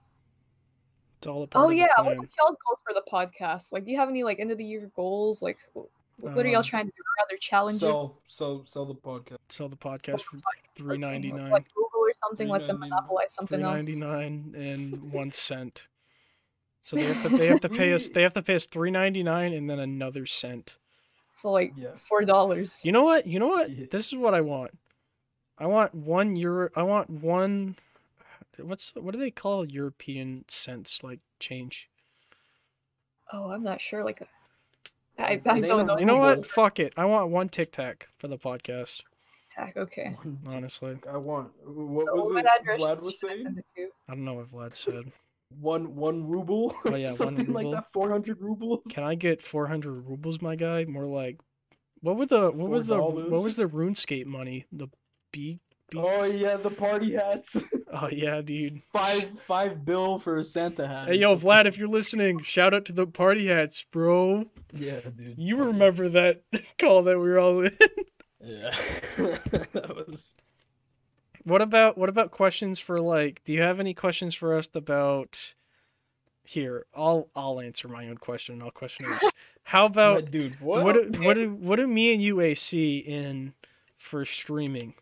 It's 1.25 1.27
all 1.31 1.43
a 1.43 1.47
part 1.47 1.65
Oh 1.65 1.71
of 1.71 1.75
yeah, 1.75 1.87
what 1.87 2.05
plan. 2.05 2.09
are 2.19 2.21
y'all's 2.21 2.29
goals 2.67 2.79
for 2.87 2.93
the 2.93 3.03
podcast? 3.11 3.73
Like, 3.73 3.87
do 3.87 3.91
you 3.91 3.97
have 3.97 4.11
any 4.11 4.23
like 4.25 4.41
end 4.41 4.51
of 4.51 4.59
the 4.59 4.65
year 4.65 4.91
goals? 4.95 5.41
Like, 5.41 5.57
wh- 5.73 5.87
what 6.23 6.45
are 6.45 6.49
y'all 6.49 6.59
Um, 6.59 6.63
trying 6.65 6.85
to 6.85 6.93
do? 6.95 7.03
Other 7.27 7.39
challenges? 7.39 7.81
So, 7.81 8.17
so, 8.27 8.63
sell 8.67 8.85
the 8.85 8.95
podcast. 8.95 9.39
Sell 9.49 9.69
the 9.71 9.77
podcast 9.77 10.21
for 10.23 10.37
three 10.77 10.99
ninety 10.99 11.29
It's 11.31 11.39
nine. 11.39 11.51
Like 11.51 11.67
Google 11.75 12.01
or 12.01 12.13
something. 12.15 12.49
Let 12.49 12.67
them 12.67 12.77
$3.99. 12.77 12.81
monopolize 12.81 13.33
something 13.33 13.61
Three 13.61 13.65
else. 13.69 13.87
ninety 13.87 14.01
nine 14.01 14.55
and 14.55 15.13
one 15.13 15.33
cent. 15.33 15.87
So 16.83 16.97
they 16.97 17.05
have 17.05 17.23
to 17.23 17.29
they 17.39 17.47
have 17.47 17.61
to 17.61 17.69
pay 17.71 17.95
us 17.95 18.09
they 18.15 18.23
have 18.23 18.35
to 18.35 18.43
pay 18.43 18.57
us 18.57 18.67
three 18.67 18.91
ninety 18.91 19.23
nine 19.23 19.55
and 19.55 19.71
then 19.71 19.79
another 19.79 20.27
cent. 20.27 20.77
So 21.37 21.51
like 21.53 21.73
Yeah. 21.77 21.93
four 21.97 22.25
dollars. 22.27 22.81
You 22.85 22.93
know 22.93 23.05
what? 23.05 23.27
You 23.27 23.39
know 23.39 23.49
what? 23.49 23.71
Yeah. 23.71 23.87
This 23.91 24.09
is 24.09 24.17
what 24.19 24.35
I 24.35 24.43
want. 24.43 24.73
I 25.57 25.67
want 25.67 25.95
one 25.95 26.37
euro. 26.37 26.69
I 26.77 26.83
want 26.83 27.09
one. 27.09 27.77
What's 28.59 28.93
what 28.95 29.13
do 29.13 29.19
they 29.19 29.31
call 29.31 29.65
European 29.65 30.45
cents 30.49 31.03
like 31.03 31.21
change? 31.41 31.89
Oh, 33.33 33.51
I'm 33.51 33.63
not 33.63 33.81
sure. 33.81 34.05
Like, 34.05 34.23
I, 35.19 35.41
I 35.47 35.61
don't 35.61 35.87
know. 35.87 35.99
You 35.99 36.05
know 36.05 36.17
what? 36.17 36.47
Fuck 36.47 36.79
it. 36.79 36.93
I 36.97 37.05
want 37.05 37.31
one 37.31 37.49
Tic 37.49 37.73
Tac 37.73 38.09
for 38.19 38.29
the 38.29 38.39
podcast. 38.39 39.03
Tac, 39.55 39.77
Okay. 39.77 40.17
Honestly, 40.47 40.99
I 41.11 41.17
want. 41.17 41.51
What 41.65 42.07
so 42.07 42.15
was 42.15 42.33
what 42.33 42.45
it? 42.45 42.51
address 42.61 42.81
Vlad 42.81 43.05
was 43.05 43.15
should 43.15 43.31
I 43.31 43.37
saying 43.37 43.39
send 43.47 43.59
it 43.59 43.67
to? 43.77 43.89
I 44.09 44.15
don't 44.15 44.25
know 44.25 44.35
what 44.35 44.51
Vlad 44.51 44.75
said. 44.77 45.13
one 45.61 45.95
one 45.95 46.27
ruble. 46.29 46.75
Oh, 46.87 46.95
yeah, 46.97 47.09
one 47.09 47.17
something 47.17 47.53
like 47.53 47.71
that. 47.71 47.87
Four 47.93 48.11
hundred 48.11 48.41
rubles. 48.41 48.83
Can 48.91 49.05
I 49.05 49.15
get 49.15 49.43
four 49.43 49.67
hundred 49.67 49.93
rubles, 50.09 50.43
my 50.43 50.57
guy? 50.57 50.85
More 50.85 51.07
like, 51.07 51.39
what 52.01 52.17
were 52.17 52.27
the 52.27 52.51
what 52.51 52.69
was 52.69 52.87
the 52.87 53.01
what 53.01 53.43
was 53.43 53.57
the 53.57 53.69
RuneScape 53.69 54.27
money? 54.27 54.67
The 54.73 54.89
B. 55.33 55.61
Oh 55.97 56.25
yeah, 56.25 56.57
the 56.57 56.71
party 56.71 57.15
hats. 57.15 57.57
Oh 57.97 58.09
yeah, 58.09 58.41
dude. 58.41 58.83
five 58.93 59.27
five 59.47 59.85
bill 59.85 60.19
for 60.19 60.39
a 60.39 60.43
Santa 60.45 60.89
hat. 60.89 61.07
Hey 61.07 61.15
yo, 61.15 61.37
Vlad, 61.37 61.67
if 61.67 61.79
you're 61.79 61.87
listening, 61.87 62.41
shout 62.43 62.75
out 62.75 62.85
to 62.87 62.93
the 62.93 63.07
party 63.07 63.47
hats, 63.47 63.85
bro. 63.89 64.47
Yeah, 64.73 64.99
dude. 65.17 65.39
You 65.39 65.59
remember 65.59 66.09
that 66.09 66.43
call 66.79 67.05
that 67.05 67.19
we 67.21 67.29
were 67.29 67.39
all 67.39 67.61
in? 67.61 67.77
Yeah. 68.41 68.77
that 69.17 69.93
was. 69.95 70.35
What 71.45 71.63
about 71.63 71.97
what 71.97 72.09
about 72.09 72.33
questions 72.33 72.81
for 72.81 73.01
like? 73.01 73.43
Do 73.45 73.53
you 73.53 73.63
have 73.63 73.79
any 73.79 73.95
questions 73.95 74.35
for 74.35 74.57
us 74.57 74.69
about? 74.75 75.55
Here, 76.43 76.85
I'll 76.95 77.29
I'll 77.37 77.61
answer 77.61 77.87
my 77.87 78.09
own 78.09 78.19
question. 78.19 78.61
I'll 78.61 78.71
question 78.73 79.07
is 79.07 79.31
how 79.63 79.87
about 79.87 80.17
But 80.17 80.31
dude, 80.31 80.61
what? 80.61 80.85
what 80.85 80.95
do, 80.95 81.21
what 81.23 81.35
do 81.35 81.55
what 81.55 81.77
do 81.77 81.87
me 81.87 82.13
and 82.13 82.21
you 82.23 82.41
AC 82.41 82.99
in 82.99 83.55
for 83.97 84.25
streaming? 84.25 84.95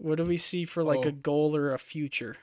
What 0.00 0.16
do 0.16 0.24
we 0.24 0.36
see 0.36 0.64
for 0.64 0.82
like 0.82 1.04
a 1.04 1.12
Oh. 1.12 1.12
goal 1.12 1.54
or 1.54 1.72
a 1.72 1.78
future? 1.78 2.38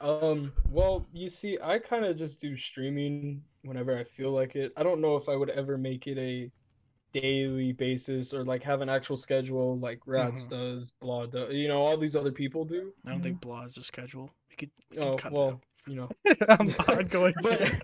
Um, 0.00 0.52
well, 0.64 1.08
you 1.12 1.28
see, 1.28 1.58
I 1.62 1.78
kind 1.78 2.04
of 2.04 2.16
just 2.16 2.40
do 2.40 2.56
streaming 2.56 3.42
whenever 3.62 3.96
I 3.98 4.04
feel 4.04 4.30
like 4.32 4.54
it. 4.54 4.72
I 4.76 4.82
don't 4.82 5.00
know 5.00 5.16
if 5.16 5.28
I 5.28 5.34
would 5.36 5.50
ever 5.50 5.76
make 5.76 6.06
it 6.06 6.18
a 6.18 6.50
daily 7.18 7.72
basis 7.72 8.34
or 8.34 8.44
like 8.44 8.62
have 8.64 8.82
an 8.82 8.88
actual 8.90 9.16
schedule 9.18 9.78
like 9.78 10.00
Ratz 10.06 10.46
Mhm. 10.46 10.48
does, 10.48 10.92
Blah 11.00 11.26
does, 11.26 11.54
you 11.54 11.68
know, 11.68 11.82
all 11.82 11.96
these 11.98 12.16
other 12.16 12.32
people 12.32 12.64
do. 12.64 12.94
I 13.06 13.10
don't 13.10 13.22
think 13.22 13.40
blah 13.40 13.64
is 13.64 13.76
a 13.76 13.82
schedule. 13.82 14.30
We 14.50 14.56
could, 14.56 14.70
we 15.02 15.10
Oh, 15.10 15.12
cut 15.12 15.32
well, 15.32 15.60
you 15.86 15.96
know. 15.96 16.12
I'm 16.48 16.74
not 16.88 17.08
going 17.10 17.34
But 17.40 17.60
to. 17.60 17.78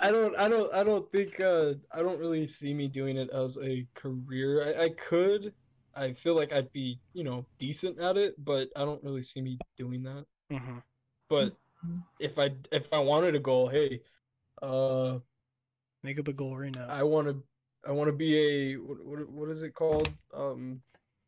I 0.00 0.10
don't, 0.10 0.36
I 0.36 0.48
don't, 0.48 0.72
I 0.74 0.84
don't 0.84 1.10
think, 1.12 1.40
uh, 1.40 1.74
I 1.92 2.02
don't 2.02 2.18
really 2.18 2.46
see 2.46 2.74
me 2.74 2.88
doing 2.88 3.16
it 3.16 3.30
as 3.30 3.58
a 3.58 3.86
career. 3.94 4.74
I, 4.78 4.84
I 4.84 4.88
could. 4.90 5.52
I 6.00 6.14
feel 6.14 6.34
like 6.34 6.52
I'd 6.52 6.72
be, 6.72 6.98
you 7.12 7.24
know, 7.24 7.44
decent 7.58 8.00
at 8.00 8.16
it, 8.16 8.34
but 8.42 8.68
I 8.74 8.80
don't 8.86 9.02
really 9.04 9.22
see 9.22 9.40
me 9.42 9.58
doing 9.76 10.02
that. 10.04 10.24
hmm 10.50 10.78
But 11.28 11.54
if 12.18 12.38
I 12.38 12.50
if 12.72 12.84
I 12.92 12.98
wanted 12.98 13.34
a 13.34 13.38
goal, 13.38 13.68
hey, 13.68 14.00
uh, 14.62 15.18
Make 16.02 16.18
up 16.18 16.28
a 16.28 16.32
goal 16.32 16.56
right 16.56 16.74
now. 16.74 16.86
I 16.88 17.02
want 17.02 17.28
to 17.28 17.42
I 17.86 17.92
want 17.92 18.08
to 18.08 18.12
be 18.16 18.30
a 18.38 18.76
what, 18.76 19.04
what 19.04 19.28
what 19.28 19.48
is 19.50 19.62
it 19.62 19.74
called? 19.74 20.08
Um, 20.32 20.80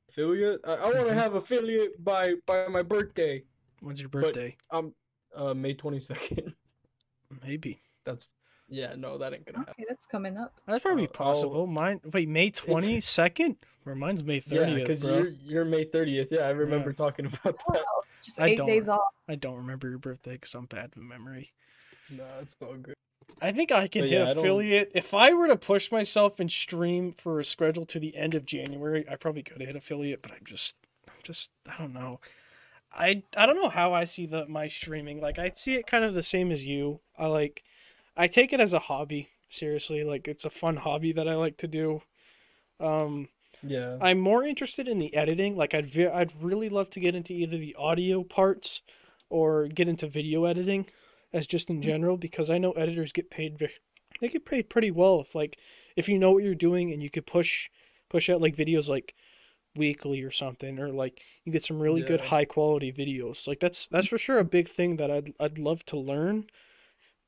affiliate. 0.09 0.61
I, 0.67 0.73
I 0.75 0.85
want 0.87 1.09
to 1.09 1.15
Mhm. 1.15 1.23
have 1.23 1.35
affiliate 1.35 2.03
by 2.03 2.35
by 2.47 2.69
my 2.69 2.81
birthday. 2.83 3.43
When's 3.81 4.01
your 4.01 4.09
but- 4.09 4.23
birthday? 4.23 4.57
Um, 4.71 4.95
uh, 5.37 5.53
May 5.53 5.75
twenty 5.75 6.01
second. 6.01 6.55
Maybe. 7.47 7.83
That's 8.07 8.27
yeah, 8.73 8.95
no, 8.97 9.19
that 9.19 9.33
ain't 9.35 9.45
gonna 9.47 9.59
happen. 9.59 9.75
Okay, 9.79 9.85
that's 9.89 10.07
coming 10.07 10.37
up. 10.39 10.53
That's 10.67 10.83
probably 10.83 11.05
I'll- 11.05 11.09
I'll- 11.09 11.33
possible. 11.33 11.67
Mine. 11.67 12.01
Wait, 12.13 12.29
May 12.29 12.51
twenty 12.65 13.01
second? 13.01 13.57
Or 13.85 13.95
mine's 13.97 14.23
May 14.23 14.35
Yeah, 14.35 14.41
thirtieth, 14.41 14.87
because 14.89 15.01
bro. 15.03 15.19
you're 15.19 15.29
you're 15.45 15.65
May 15.65 15.85
thirtieth. 15.85 16.29
Yeah, 16.31 16.43
I 16.43 16.51
remember 16.51 16.93
talking 16.93 17.27
about 17.27 17.57
Oh, 17.69 17.73
that. 17.73 17.83
just 18.23 18.41
eight 18.41 18.59
days 18.65 18.89
off. 18.89 19.01
I 19.29 19.35
don't 19.35 19.57
remember 19.57 19.89
your 19.89 19.99
birthday 19.99 20.33
because 20.33 20.55
I'm 20.55 20.67
bad 20.67 20.93
with 20.95 21.05
memory. 21.05 21.53
No, 22.11 22.25
it's 22.41 22.57
all 22.63 22.75
good. 22.77 22.95
I 23.41 23.51
think 23.51 23.73
I 23.73 23.89
can 23.89 24.03
But 24.03 24.11
hit 24.11 24.19
yeah, 24.21 24.29
I 24.29 24.31
affiliate. 24.31 24.93
If 24.95 25.13
I 25.15 25.33
were 25.33 25.49
to 25.49 25.57
push 25.57 25.91
myself 25.91 26.39
and 26.39 26.49
stream 26.51 27.13
for 27.13 27.41
a 27.41 27.45
schedule 27.45 27.85
to 27.87 27.99
the 27.99 28.15
end 28.17 28.35
of 28.37 28.45
January, 28.47 29.05
I 29.11 29.17
probably 29.17 29.43
could 29.43 29.61
hit 29.61 29.75
affiliate, 29.75 30.23
but 30.23 30.31
I'm 30.31 30.45
just, 30.45 30.77
I'm 31.09 31.15
just, 31.25 31.51
I 31.69 31.77
don't 31.79 31.93
know. 31.93 32.21
I 32.95 33.25
I 33.37 33.47
don't 33.47 33.57
know 33.57 33.71
how 33.71 33.95
I 33.95 34.05
see 34.05 34.27
the 34.27 34.47
my 34.47 34.69
streaming. 34.69 35.21
Like 35.21 35.41
I 35.41 35.51
see 35.57 35.75
it 35.75 35.87
kind 35.89 36.05
of 36.05 36.15
the 36.15 36.23
same 36.23 36.53
as 36.53 36.67
you. 36.67 37.01
I 37.19 37.27
like, 37.27 37.65
I 38.17 38.27
take 38.27 38.53
it 38.53 38.61
as 38.61 38.73
a 38.73 38.79
hobby. 38.79 39.29
Seriously, 39.49 40.03
like 40.03 40.29
it's 40.29 40.45
a 40.45 40.51
fun 40.51 40.77
hobby 40.77 41.13
that 41.13 41.29
I 41.29 41.35
like 41.35 41.59
to 41.59 41.69
do. 41.69 42.03
Um, 42.81 43.29
Yeah. 43.63 43.99
I'm 44.01 44.19
more 44.19 44.43
interested 44.43 44.89
in 44.89 44.99
the 44.99 45.15
editing. 45.15 45.57
Like 45.57 45.75
I'd 45.75 45.87
ve- 45.87 46.07
I'd 46.09 46.33
really 46.43 46.69
love 46.69 46.91
to 46.91 47.01
get 47.01 47.15
into 47.15 47.33
either 47.33 47.59
the 47.59 47.75
audio 47.79 48.25
parts 48.25 48.81
or 49.29 49.69
get 49.69 49.89
into 49.89 50.07
video 50.07 50.45
editing 50.47 50.87
as 51.33 51.47
just 51.47 51.71
in 51.71 51.81
general 51.83 52.17
because 52.17 52.51
I 52.51 52.59
know 52.59 52.73
editors 52.73 53.13
get 53.13 53.31
paid 53.31 53.59
very 53.59 53.73
they 54.21 54.29
get 54.29 54.45
paid 54.45 54.69
pretty 54.69 54.91
well 54.91 55.21
if 55.21 55.35
like 55.35 55.59
if 55.97 56.09
you 56.09 56.19
know 56.19 56.33
what 56.33 56.45
you're 56.45 56.55
doing 56.55 56.93
and 56.93 57.03
you 57.03 57.11
could 57.11 57.27
push 57.27 57.71
push 58.09 58.29
out 58.29 58.41
like 58.41 58.57
videos 58.57 58.89
like 58.89 59.15
weekly 59.75 60.23
or 60.23 60.31
something 60.31 60.79
or 60.79 60.91
like 60.91 61.21
you 61.45 61.53
get 61.53 61.65
some 61.65 61.81
really 61.81 62.03
good 62.09 62.21
high 62.21 62.45
quality 62.45 62.93
videos. 62.93 63.47
Like 63.47 63.61
that's 63.61 63.89
that's 63.89 64.07
for 64.09 64.19
sure 64.19 64.39
a 64.39 64.45
big 64.45 64.69
thing 64.69 64.97
that 64.97 65.11
I'd 65.11 65.33
I'd 65.41 65.59
love 65.59 65.85
to 65.87 65.99
learn. 65.99 66.47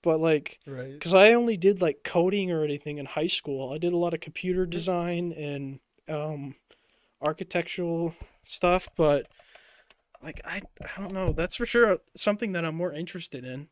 But 0.05 0.21
like 0.21 0.61
Right. 0.67 0.93
because 0.93 1.15
I 1.15 1.33
only 1.33 1.57
did 1.57 1.81
like 1.81 2.05
coding 2.05 2.53
or 2.53 2.63
anything 2.63 2.99
in 2.99 3.07
high 3.07 3.27
school. 3.27 3.73
I 3.73 3.79
did 3.79 3.93
a 3.95 3.97
lot 3.97 4.13
of 4.15 4.21
computer 4.21 4.67
design 4.67 5.33
and 5.33 5.81
um, 6.09 6.55
architectural 7.23 8.15
stuff, 8.45 8.89
but 8.97 9.27
like 10.23 10.41
I 10.45 10.61
I 10.97 11.01
don't 11.01 11.13
know. 11.15 11.33
That's 11.33 11.57
for 11.57 11.67
sure 11.67 11.99
something 12.15 12.53
that 12.53 12.65
I'm 12.65 12.75
more 12.77 12.93
interested 12.93 13.45
in. 13.45 13.69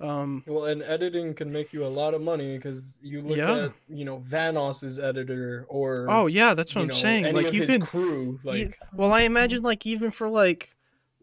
Um, 0.00 0.44
Well, 0.46 0.64
and 0.64 0.82
editing 0.82 1.34
can 1.34 1.52
make 1.52 1.72
you 1.74 1.84
a 1.84 1.88
lot 1.88 2.14
of 2.14 2.22
money 2.22 2.56
because 2.56 2.98
you 3.02 3.20
look 3.20 3.36
Yeah. 3.36 3.64
at, 3.66 3.72
you 3.88 4.04
know, 4.06 4.22
Vanoss's 4.28 4.98
editor 4.98 5.66
or 5.68 6.06
oh 6.10 6.26
yeah, 6.26 6.54
that's 6.54 6.74
what 6.74 6.82
I'm 6.82 6.88
know, 6.88 6.94
saying. 6.94 7.34
Like 7.34 7.52
you 7.52 7.66
could. 7.66 7.82
crew, 7.82 8.38
you- 8.44 8.50
like 8.50 8.78
well, 8.94 9.12
I 9.12 9.22
imagine 9.22 9.62
like 9.62 9.86
even 9.86 10.10
for 10.10 10.28
like 10.28 10.74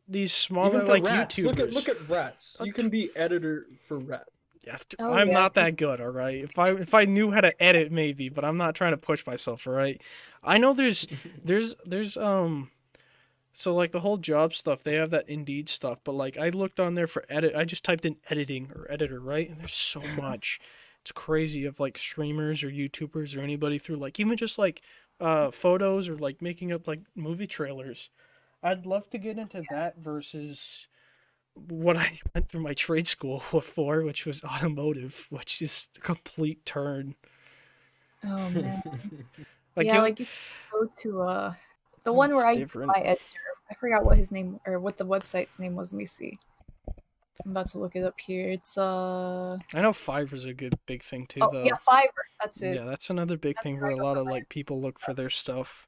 these 0.07 0.31
smaller 0.31 0.83
like 0.83 1.03
Ratz. 1.03 1.35
YouTubers. 1.35 1.43
Look 1.45 1.59
at 1.59 1.73
look 1.73 1.89
at 1.89 2.09
Ratz. 2.09 2.57
You 2.63 2.71
can 2.73 2.89
be 2.89 3.09
editor 3.15 3.65
for 3.87 3.97
Ratz. 3.99 4.29
F- 4.73 4.87
Oh, 4.99 5.13
I'm 5.13 5.27
yeah. 5.27 5.33
not 5.33 5.53
that 5.55 5.75
good, 5.77 6.01
all 6.01 6.09
right. 6.09 6.43
If 6.43 6.57
I 6.59 6.71
if 6.71 6.93
I 6.93 7.05
knew 7.05 7.31
how 7.31 7.41
to 7.41 7.63
edit, 7.63 7.91
maybe, 7.91 8.29
but 8.29 8.45
I'm 8.45 8.57
not 8.57 8.75
trying 8.75 8.91
to 8.91 8.97
push 8.97 9.25
myself, 9.25 9.67
all 9.67 9.73
right. 9.73 10.01
I 10.43 10.57
know 10.57 10.73
there's 10.73 11.07
there's 11.43 11.75
there's 11.85 12.17
um, 12.17 12.71
so 13.53 13.75
like 13.75 13.91
the 13.91 14.01
whole 14.01 14.17
job 14.17 14.53
stuff, 14.53 14.83
they 14.83 14.95
have 14.95 15.11
that 15.11 15.29
Indeed 15.29 15.69
stuff, 15.69 15.99
but 16.03 16.13
like 16.13 16.37
I 16.37 16.49
looked 16.49 16.79
on 16.79 16.93
there 16.95 17.07
for 17.07 17.25
edit, 17.29 17.55
I 17.55 17.65
just 17.65 17.83
typed 17.85 18.05
in 18.05 18.17
editing 18.29 18.71
or 18.75 18.87
editor, 18.91 19.19
right? 19.19 19.49
And 19.49 19.59
there's 19.59 19.73
so 19.73 20.01
much. 20.07 20.59
It's 21.01 21.11
crazy 21.11 21.65
of 21.65 21.79
like 21.79 21.97
streamers 21.97 22.63
or 22.63 22.69
YouTubers 22.69 23.37
or 23.37 23.41
anybody 23.41 23.77
through 23.79 23.97
like 23.97 24.19
even 24.19 24.37
just 24.37 24.57
like 24.57 24.81
uh 25.19 25.51
photos 25.51 26.07
or 26.09 26.17
like 26.17 26.41
making 26.41 26.71
up 26.71 26.87
like 26.87 27.01
movie 27.15 27.47
trailers. 27.47 28.09
I'd 28.63 28.85
love 28.85 29.09
to 29.11 29.17
get 29.17 29.37
into 29.39 29.63
that 29.69 29.97
versus 29.97 30.87
what 31.69 31.97
I 31.97 32.19
went 32.35 32.49
through 32.49 32.61
my 32.61 32.73
trade 32.73 33.07
school 33.07 33.39
for, 33.61 34.03
which 34.03 34.25
was 34.25 34.43
automotive, 34.43 35.27
which 35.29 35.61
is 35.61 35.87
a 35.97 35.99
complete 35.99 36.65
turn. 36.65 37.15
Oh 38.23 38.49
man. 38.49 38.81
Like 39.75 39.87
yeah, 39.87 39.95
you- 39.95 40.01
like 40.01 40.19
you 40.19 40.25
go 40.71 40.89
to 41.01 41.21
uh 41.21 41.53
the 42.03 42.13
one 42.13 42.33
where 42.33 42.47
It's 42.49 42.75
I 42.75 42.85
my 42.85 42.99
editor. 42.99 43.21
I 43.69 43.75
forgot 43.75 44.05
what 44.05 44.17
his 44.17 44.31
name 44.31 44.59
or 44.65 44.79
what 44.79 44.97
the 44.97 45.05
website's 45.05 45.59
name 45.59 45.75
was. 45.75 45.91
Let 45.91 45.97
me 45.97 46.05
see. 46.05 46.37
I'm 47.45 47.51
about 47.51 47.67
to 47.69 47.77
look 47.79 47.95
it 47.95 48.03
up 48.03 48.19
here. 48.19 48.49
It's 48.49 48.77
uh 48.77 49.57
I 49.73 49.81
know 49.81 49.91
Fiverr's 49.91 50.45
a 50.45 50.53
good 50.53 50.77
big 50.85 51.03
thing 51.03 51.27
too, 51.27 51.41
oh 51.41 51.51
though. 51.51 51.65
yeah, 51.65 51.75
Fiverr. 51.87 52.25
That's 52.41 52.61
it. 52.61 52.75
Yeah, 52.75 52.85
that's 52.85 53.09
another 53.09 53.37
big 53.37 53.55
That's 53.55 53.63
thing 53.63 53.79
where 53.79 53.91
a 53.91 53.95
lot 54.03 54.17
of 54.17 54.25
like 54.25 54.49
people 54.49 54.81
look 54.81 54.99
for 54.99 55.13
their 55.13 55.29
stuff. 55.29 55.87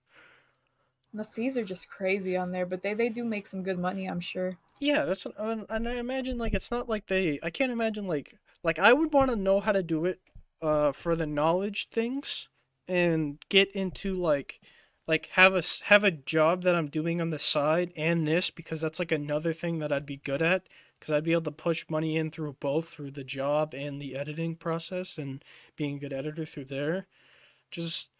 The 1.14 1.24
fees 1.24 1.58
are 1.58 1.64
just 1.64 1.90
crazy 1.90 2.36
on 2.38 2.52
there, 2.52 2.66
but 2.66 2.82
they 2.84 2.94
they 2.94 3.10
do 3.10 3.24
make 3.26 3.48
some 3.48 3.64
good 3.64 3.80
money, 3.80 4.08
I'm 4.08 4.20
sure. 4.20 4.58
Yeah, 4.80 5.06
that's 5.06 5.26
and 5.38 5.65
I 5.88 5.95
imagine 5.95 6.38
like 6.38 6.53
it's 6.53 6.72
not 6.72 6.88
like 6.89 7.07
they. 7.07 7.39
I 7.43 7.49
can't 7.49 7.72
imagine 7.72 8.07
like 8.07 8.35
like 8.64 8.80
I 8.80 8.93
would 8.93 9.11
want 9.14 9.30
to 9.30 9.35
know 9.35 9.60
how 9.60 9.72
to 9.73 9.84
do 9.84 10.06
it, 10.06 10.19
uh, 10.61 10.91
for 10.91 11.15
the 11.15 11.26
knowledge 11.27 11.89
things, 11.89 12.47
and 12.88 13.39
get 13.49 13.69
into 13.76 14.15
like, 14.15 14.61
like 15.07 15.27
have 15.34 15.56
a 15.56 15.64
have 15.85 16.03
a 16.03 16.11
job 16.11 16.64
that 16.64 16.76
I'm 16.76 16.88
doing 16.89 17.19
on 17.22 17.30
the 17.30 17.39
side 17.39 17.91
and 17.97 18.26
this 18.27 18.49
because 18.49 18.80
that's 18.81 18.99
like 18.99 19.11
another 19.11 19.53
thing 19.53 19.80
that 19.80 19.91
I'd 19.91 20.06
be 20.06 20.18
good 20.18 20.41
at 20.41 20.68
because 20.99 21.11
I'd 21.11 21.23
be 21.26 21.31
able 21.34 21.43
to 21.43 21.51
push 21.51 21.85
money 21.89 22.15
in 22.18 22.31
through 22.31 22.53
both 22.60 22.89
through 22.89 23.11
the 23.11 23.23
job 23.23 23.73
and 23.73 24.01
the 24.01 24.15
editing 24.15 24.56
process 24.56 25.18
and 25.18 25.43
being 25.76 25.97
a 25.97 25.99
good 25.99 26.14
editor 26.14 26.45
through 26.45 26.65
there. 26.65 27.07
Just 27.72 28.11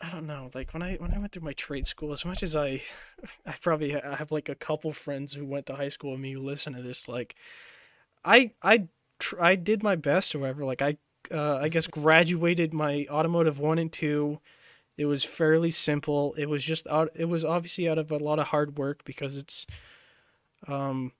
I 0.00 0.10
don't 0.10 0.26
know. 0.26 0.50
Like 0.54 0.72
when 0.72 0.82
I 0.82 0.96
when 0.96 1.12
I 1.12 1.18
went 1.18 1.32
through 1.32 1.42
my 1.42 1.52
trade 1.52 1.86
school, 1.86 2.12
as 2.12 2.24
much 2.24 2.42
as 2.42 2.54
I, 2.56 2.82
I 3.46 3.52
probably 3.60 3.92
ha- 3.92 4.16
have 4.16 4.30
like 4.32 4.48
a 4.48 4.54
couple 4.54 4.92
friends 4.92 5.32
who 5.32 5.44
went 5.44 5.66
to 5.66 5.74
high 5.74 5.88
school 5.88 6.12
with 6.12 6.20
me 6.20 6.32
who 6.32 6.40
listen 6.40 6.74
to 6.74 6.82
this. 6.82 7.08
Like, 7.08 7.34
I 8.24 8.52
I 8.62 8.88
tr- 9.18 9.40
I 9.40 9.54
did 9.56 9.82
my 9.82 9.96
best. 9.96 10.32
However, 10.32 10.64
like 10.64 10.82
I 10.82 10.98
uh, 11.32 11.56
I 11.56 11.68
guess 11.68 11.86
graduated 11.86 12.72
my 12.74 13.06
automotive 13.10 13.58
one 13.58 13.78
and 13.78 13.92
two. 13.92 14.40
It 14.96 15.06
was 15.06 15.24
fairly 15.24 15.70
simple. 15.70 16.34
It 16.38 16.46
was 16.46 16.64
just 16.64 16.86
out. 16.86 17.10
It 17.14 17.26
was 17.26 17.44
obviously 17.44 17.88
out 17.88 17.98
of 17.98 18.10
a 18.10 18.18
lot 18.18 18.38
of 18.38 18.48
hard 18.48 18.78
work 18.78 19.04
because 19.04 19.36
it's, 19.36 19.66
um, 20.66 21.12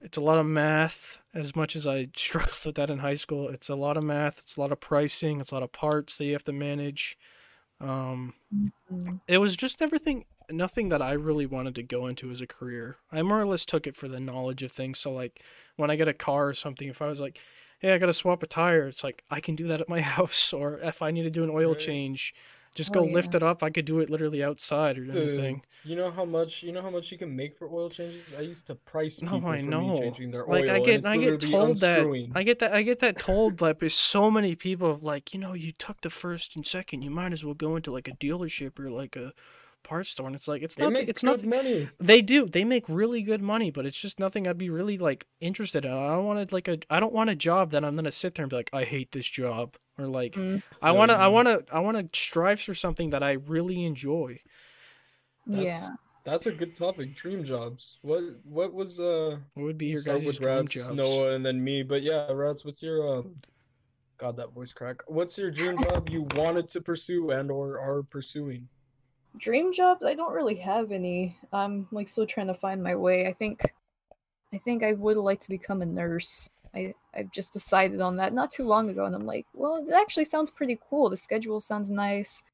it's 0.00 0.16
a 0.16 0.20
lot 0.22 0.38
of 0.38 0.46
math. 0.46 1.18
As 1.32 1.54
much 1.54 1.76
as 1.76 1.86
I 1.86 2.08
struggled 2.16 2.64
with 2.66 2.74
that 2.76 2.90
in 2.90 2.98
high 2.98 3.14
school, 3.14 3.48
it's 3.48 3.68
a 3.68 3.76
lot 3.76 3.96
of 3.96 4.02
math. 4.02 4.38
It's 4.38 4.56
a 4.56 4.60
lot 4.60 4.72
of 4.72 4.80
pricing. 4.80 5.40
It's 5.40 5.52
a 5.52 5.54
lot 5.54 5.62
of 5.62 5.72
parts 5.72 6.16
that 6.16 6.24
you 6.24 6.32
have 6.32 6.44
to 6.44 6.52
manage. 6.52 7.16
Um, 7.80 8.34
Mm. 8.52 9.20
it 9.26 9.38
was 9.38 9.56
just 9.56 9.82
everything 9.82 10.24
nothing 10.50 10.90
that 10.90 11.00
I 11.00 11.12
really 11.12 11.46
wanted 11.46 11.74
to 11.76 11.82
go 11.82 12.06
into 12.06 12.30
as 12.30 12.40
a 12.42 12.46
career. 12.46 12.98
I 13.10 13.22
more 13.22 13.40
or 13.40 13.46
less 13.46 13.64
took 13.64 13.86
it 13.86 13.96
for 13.96 14.08
the 14.08 14.20
knowledge 14.20 14.62
of 14.62 14.72
things. 14.72 14.98
So 14.98 15.10
like 15.12 15.42
when 15.76 15.90
I 15.90 15.96
get 15.96 16.08
a 16.08 16.14
car 16.14 16.48
or 16.48 16.54
something, 16.54 16.88
if 16.88 17.00
I 17.00 17.06
was 17.06 17.20
like, 17.20 17.38
Hey, 17.80 17.92
I 17.94 17.98
gotta 17.98 18.12
swap 18.12 18.42
a 18.42 18.46
tire, 18.46 18.86
it's 18.86 19.02
like 19.04 19.24
I 19.30 19.40
can 19.40 19.56
do 19.56 19.68
that 19.68 19.80
at 19.80 19.88
my 19.88 20.00
house 20.16 20.52
or 20.52 20.78
if 20.80 21.00
I 21.02 21.10
need 21.10 21.22
to 21.24 21.30
do 21.30 21.44
an 21.44 21.50
oil 21.50 21.74
Right. 21.74 21.76
change, 21.76 22.34
just 22.74 22.90
Oh, 22.90 22.94
go 22.94 23.04
lift 23.04 23.34
it 23.34 23.42
up, 23.42 23.62
I 23.62 23.70
could 23.70 23.84
do 23.84 24.00
it 24.00 24.10
literally 24.10 24.42
outside 24.42 24.98
or 24.98 25.04
Dude, 25.06 25.16
anything. 25.38 25.62
you 25.82 25.96
know 25.96 26.10
how 26.10 26.24
much 26.24 26.62
you 26.62 26.72
know 26.72 26.82
how 26.82 26.90
much 26.90 27.10
you 27.12 27.18
can 27.18 27.34
make 27.34 27.56
for 27.56 27.68
oil 27.70 27.90
changes? 27.90 28.32
I 28.34 28.40
used 28.42 28.66
to 28.66 28.74
price 28.74 29.20
No, 29.22 29.46
I 29.46 29.60
for 29.62 29.62
know. 29.62 29.88
me 29.90 30.00
changing 30.00 30.30
their 30.30 30.44
Like 30.46 30.68
oil. 30.68 30.70
I 30.70 30.78
get 30.80 31.06
I 31.06 31.16
get 31.16 31.40
literally 31.40 31.50
told 31.52 31.80
that. 31.80 32.14
I 32.34 32.42
get 32.42 32.58
that 32.60 32.72
I 32.72 32.82
get 32.82 32.98
that 33.00 33.18
told 33.18 33.60
like 33.60 33.78
there's 33.78 33.94
so 33.94 34.30
many 34.30 34.54
people 34.56 34.90
of 34.90 35.02
like, 35.02 35.32
you 35.34 35.40
know, 35.40 35.52
you 35.54 35.72
took 35.72 36.00
the 36.00 36.10
first 36.10 36.56
and 36.56 36.66
second, 36.66 37.02
you 37.02 37.10
might 37.10 37.32
as 37.32 37.44
well 37.44 37.54
go 37.54 37.76
into 37.76 37.90
like 37.92 38.08
a 38.08 38.12
dealership 38.12 38.78
or 38.78 38.90
like 38.90 39.16
a 39.16 39.32
parts 39.84 40.10
store 40.10 40.26
and 40.26 40.34
it's 40.34 40.48
like 40.48 40.62
it's 40.62 40.74
They 40.76 40.82
not 40.84 40.92
make 40.92 41.08
it's 41.08 41.20
good 41.20 41.26
nothing 41.30 41.50
money. 41.50 41.88
They 42.00 42.20
do. 42.22 42.46
They 42.46 42.64
make 42.64 42.88
really 42.88 43.22
good 43.22 43.40
money, 43.42 43.70
but 43.70 43.86
it's 43.86 44.00
just 44.00 44.18
nothing 44.18 44.48
I'd 44.48 44.58
be 44.58 44.70
really 44.70 44.98
like 44.98 45.26
interested 45.40 45.84
in. 45.84 45.92
I 45.92 46.08
don't 46.08 46.24
want 46.24 46.48
to 46.48 46.52
like 46.54 46.66
a. 46.68 46.78
I 46.90 46.98
don't 46.98 47.12
want 47.12 47.30
a 47.30 47.36
job 47.36 47.70
that 47.70 47.84
I'm 47.84 47.94
gonna 47.94 48.10
sit 48.10 48.34
there 48.34 48.42
and 48.42 48.50
be 48.50 48.56
like, 48.56 48.70
I 48.72 48.82
hate 48.84 49.12
this 49.12 49.26
job, 49.26 49.76
or 49.98 50.06
like, 50.06 50.32
Mm. 50.34 50.62
I 50.82 50.90
wanna, 50.90 51.12
I 51.14 51.28
wanna, 51.28 51.60
I 51.70 51.78
wanna 51.78 52.08
strive 52.12 52.60
for 52.60 52.74
something 52.74 53.10
that 53.10 53.22
I 53.22 53.32
really 53.32 53.84
enjoy. 53.84 54.40
That's- 55.46 55.64
Yeah. 55.64 55.88
That's 56.24 56.46
a 56.46 56.52
good 56.52 56.74
topic. 56.74 57.14
Dream 57.14 57.44
jobs. 57.44 57.98
What 58.00 58.22
what 58.44 58.72
was 58.72 58.98
uh 58.98 59.36
What 59.52 59.64
would 59.64 59.76
be 59.78 59.88
your 59.88 60.00
start 60.00 60.22
guys' 60.24 60.38
dream 60.38 60.56
Ratz, 60.56 60.72
jobs? 60.72 60.96
Noah, 60.96 61.34
and 61.34 61.44
then 61.44 61.62
me. 61.62 61.82
But 61.82 62.02
yeah, 62.02 62.32
Ratz, 62.32 62.64
what's 62.64 62.82
your 62.82 63.18
uh? 63.18 63.22
God 64.16 64.36
that 64.36 64.52
voice 64.52 64.72
crack. 64.72 65.02
What's 65.06 65.36
your 65.36 65.50
dream 65.50 65.76
job 65.76 66.08
you 66.08 66.22
wanted 66.34 66.70
to 66.70 66.80
pursue 66.80 67.30
and 67.32 67.50
or 67.50 67.78
are 67.78 68.02
pursuing? 68.04 68.66
Dream 69.36 69.72
jobs? 69.72 70.04
I 70.04 70.14
don't 70.14 70.32
really 70.32 70.54
have 70.56 70.92
any. 70.92 71.36
I'm 71.52 71.88
like 71.90 72.08
still 72.08 72.26
trying 72.26 72.46
to 72.46 72.54
find 72.54 72.82
my 72.82 72.94
way. 72.94 73.26
I 73.26 73.32
think 73.32 73.74
I 74.52 74.58
think 74.58 74.82
I 74.84 74.94
would 74.94 75.16
like 75.18 75.40
to 75.42 75.50
become 75.50 75.82
a 75.82 75.86
nurse. 75.86 76.48
I 76.74 76.94
I've 77.14 77.32
just 77.32 77.52
decided 77.52 78.00
on 78.00 78.16
that 78.16 78.32
not 78.34 78.50
too 78.52 78.64
long 78.64 78.90
ago 78.90 79.04
and 79.06 79.14
I'm 79.14 79.26
like, 79.26 79.46
well, 79.54 79.76
it 79.86 79.92
actually 79.94 80.24
sounds 80.24 80.50
pretty 80.50 80.78
cool. 80.90 81.10
The 81.10 81.16
schedule 81.16 81.60
sounds 81.60 81.90
nice. 81.90 82.44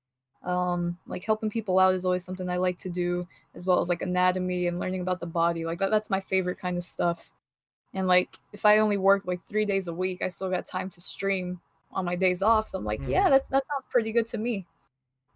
Um 0.45 0.99
like 1.07 1.25
helping 1.25 1.51
people 1.51 1.79
out 1.81 1.95
is 1.95 2.05
always 2.07 2.25
something 2.25 2.51
I 2.51 2.59
like 2.59 2.79
to 2.81 2.91
do 2.91 3.29
as 3.55 3.67
well 3.67 3.81
as 3.81 3.89
like 3.91 4.03
anatomy 4.03 4.67
and 4.69 4.81
learning 4.81 5.03
about 5.03 5.21
the 5.21 5.27
body. 5.27 5.65
Like 5.67 5.81
that 5.81 5.91
that's 5.93 6.11
my 6.11 6.21
favorite 6.21 6.59
kind 6.59 6.79
of 6.79 6.85
stuff. 6.85 7.33
And 7.95 8.09
like 8.09 8.39
if 8.53 8.67
I 8.67 8.79
only 8.79 8.99
work 8.99 9.25
like 9.27 9.43
3 9.45 9.67
days 9.67 9.89
a 9.89 9.95
week, 9.95 10.23
I 10.23 10.29
still 10.29 10.51
got 10.51 10.67
time 10.67 10.91
to 10.91 11.01
stream 11.03 11.61
on 11.93 12.05
my 12.07 12.17
days 12.17 12.43
off. 12.43 12.69
So 12.69 12.79
I'm 12.79 12.85
like, 12.87 13.03
yeah, 13.07 13.29
Mhm. 13.29 13.31
that's 13.31 13.49
that 13.51 13.65
sounds 13.69 13.87
pretty 13.91 14.13
good 14.13 14.27
to 14.29 14.39
me. 14.39 14.67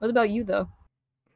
What 0.01 0.11
about 0.11 0.31
you 0.31 0.45
though? 0.45 0.69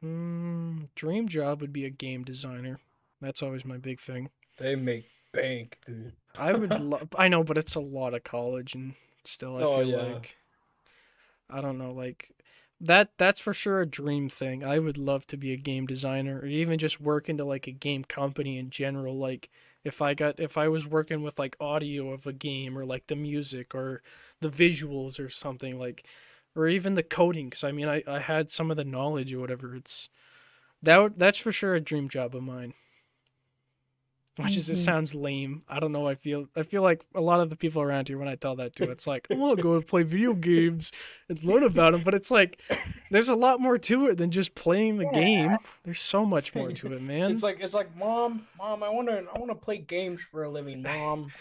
Mm, 0.03 0.87
dream 0.95 1.27
job 1.29 1.61
would 1.61 1.71
be 1.73 1.85
a 1.85 1.89
game 1.89 2.23
designer. 2.23 2.79
That's 3.21 3.41
always 3.41 3.65
my 3.65 3.77
big 3.77 3.99
thing. 3.99 4.29
They 4.57 4.75
make 4.75 5.09
bank, 5.31 5.79
dude. 5.87 6.15
I 6.37 6.53
would 6.53 6.79
love. 6.79 7.09
I 7.17 7.27
know, 7.27 7.43
but 7.43 7.57
it's 7.57 7.75
a 7.75 7.79
lot 7.79 8.13
of 8.15 8.23
college, 8.23 8.73
and 8.73 8.95
still, 9.23 9.57
I 9.57 9.65
Oh, 9.65 9.65
feel 9.65 9.89
yeah. 9.89 9.97
like 9.97 10.37
I 11.49 11.61
don't 11.61 11.77
know, 11.77 11.91
like 11.91 12.31
that. 12.81 13.11
That's 13.17 13.39
for 13.39 13.53
sure 13.53 13.81
a 13.81 13.85
dream 13.85 14.29
thing. 14.29 14.63
I 14.63 14.79
would 14.79 14.97
love 14.97 15.25
to 15.27 15.37
be 15.37 15.51
a 15.53 15.57
game 15.57 15.85
designer, 15.87 16.39
or 16.39 16.45
even 16.45 16.77
just 16.79 17.01
work 17.01 17.29
into 17.29 17.43
like 17.45 17.67
a 17.67 17.71
game 17.71 18.03
company 18.03 18.57
in 18.57 18.69
general. 18.69 19.17
Like 19.17 19.49
if 19.83 20.01
I 20.01 20.13
got, 20.13 20.39
if 20.39 20.57
I 20.57 20.67
was 20.67 20.85
working 20.87 21.23
with 21.23 21.39
like 21.39 21.55
audio 21.59 22.11
of 22.11 22.27
a 22.27 22.33
game, 22.33 22.77
or 22.77 22.85
like 22.85 23.07
the 23.07 23.15
music, 23.15 23.73
or 23.75 24.01
the 24.41 24.49
visuals, 24.49 25.19
or 25.19 25.29
something 25.29 25.79
like, 25.79 26.05
or 26.55 26.67
even 26.67 26.95
the 26.95 27.03
coding. 27.03 27.49
Because 27.49 27.63
I 27.63 27.71
mean, 27.71 27.87
I 27.87 28.03
I 28.07 28.19
had 28.19 28.49
some 28.49 28.71
of 28.71 28.77
the 28.77 28.83
knowledge 28.85 29.33
or 29.33 29.39
whatever. 29.39 29.75
It's 29.75 30.09
that 30.81 31.19
that's 31.19 31.39
for 31.39 31.51
sure 31.51 31.75
a 31.75 31.81
dream 31.81 32.09
job 32.09 32.35
of 32.35 32.43
mine. 32.43 32.73
Which 34.43 34.57
is 34.57 34.69
it 34.69 34.73
Mhm. 34.73 34.77
sounds 34.85 35.13
lame. 35.15 35.61
I 35.69 35.79
don't 35.79 35.91
know. 35.91 36.07
I 36.07 36.15
feel 36.15 36.47
I 36.55 36.63
feel 36.63 36.81
like 36.81 37.01
a 37.13 37.21
lot 37.21 37.39
of 37.39 37.49
the 37.49 37.55
people 37.55 37.81
around 37.81 38.07
here 38.07 38.17
when 38.17 38.27
I 38.27 38.35
tell 38.35 38.55
that 38.57 38.75
to, 38.77 38.89
it's 38.89 39.05
like 39.07 39.27
I 39.29 39.35
want 39.35 39.57
to 39.57 39.63
go 39.63 39.73
and 39.75 39.85
play 39.85 40.03
video 40.03 40.33
games 40.51 40.91
and 41.27 41.43
learn 41.43 41.63
about 41.63 41.93
them. 41.93 42.03
But 42.03 42.13
it's 42.13 42.31
like 42.31 42.61
there's 43.11 43.29
a 43.29 43.35
lot 43.35 43.59
more 43.59 43.77
to 43.77 44.07
it 44.07 44.17
than 44.17 44.31
just 44.31 44.55
playing 44.55 44.97
the 44.97 45.05
Yeah. 45.05 45.19
game. 45.19 45.57
There's 45.83 46.01
so 46.01 46.25
much 46.25 46.55
more 46.55 46.71
to 46.71 46.93
it, 46.93 47.01
man. 47.01 47.31
It's 47.31 47.43
like 47.43 47.59
it's 47.59 47.73
like 47.73 47.95
mom, 47.95 48.47
mom, 48.57 48.83
I 48.83 48.89
wanna 48.89 49.23
I 49.33 49.39
wanna 49.39 49.55
play 49.55 49.77
games 49.77 50.21
for 50.31 50.43
a 50.43 50.49
living, 50.49 50.81
mom. 50.81 51.31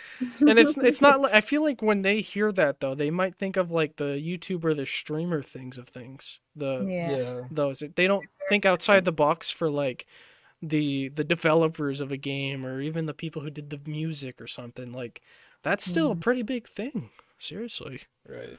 and 0.40 0.58
it's 0.58 0.76
it's 0.78 1.00
not. 1.00 1.20
li- 1.20 1.30
I 1.32 1.40
feel 1.40 1.62
like 1.62 1.80
when 1.82 2.02
they 2.02 2.20
hear 2.20 2.50
that 2.52 2.80
though, 2.80 2.94
they 2.94 3.10
might 3.10 3.34
think 3.36 3.56
of 3.56 3.70
like 3.70 3.96
the 3.96 4.20
YouTuber, 4.20 4.74
the 4.76 4.86
streamer 4.86 5.42
things 5.42 5.78
of 5.78 5.88
things. 5.88 6.38
The 6.56 6.84
yeah. 6.88 7.10
Yeah. 7.16 7.40
those 7.50 7.82
they 7.94 8.06
don't 8.08 8.26
think 8.48 8.66
outside 8.66 9.04
the 9.04 9.12
box 9.12 9.50
for 9.50 9.70
like 9.70 10.06
the 10.62 11.08
the 11.08 11.24
developers 11.24 12.00
of 12.00 12.10
a 12.12 12.16
game 12.16 12.66
or 12.66 12.80
even 12.80 13.06
the 13.06 13.14
people 13.14 13.42
who 13.42 13.50
did 13.50 13.70
the 13.70 13.80
music 13.86 14.40
or 14.40 14.46
something 14.46 14.92
like 14.92 15.22
that's 15.62 15.84
still 15.84 16.10
a 16.12 16.16
Mm. 16.16 16.20
pretty 16.20 16.42
big 16.42 16.66
thing 16.68 17.10
seriously 17.38 18.02
Right. 18.28 18.58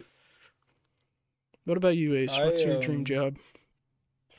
what 1.65 1.77
about 1.77 1.95
you 1.97 2.15
ace 2.15 2.41
what's 2.41 2.65
I, 2.65 2.69
your 2.69 2.77
dream 2.77 2.99
um, 2.99 3.05
job 3.05 3.38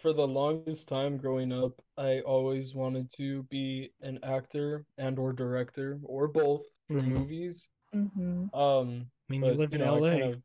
For 0.02 0.12
the 0.12 0.26
longest 0.26 0.88
time 0.88 1.16
growing 1.16 1.52
up, 1.52 1.80
I 1.96 2.20
always 2.22 2.74
wanted 2.74 3.10
to 3.12 3.44
be 3.44 3.92
an 4.00 4.18
actor 4.24 4.84
and 4.98 5.18
or 5.18 5.32
director 5.32 6.00
or 6.02 6.26
both 6.26 6.66
for 6.90 7.02
Mhm. 7.02 7.04
movies. 7.04 7.68
hmm 7.92 8.46
Um, 8.52 9.10
i 9.28 9.32
mean 9.32 9.42
but, 9.42 9.52
you 9.52 9.58
live 9.58 9.74
in 9.74 9.80
know, 9.80 9.98
la 9.98 10.08
I, 10.08 10.10
kind 10.10 10.22
of- 10.34 10.42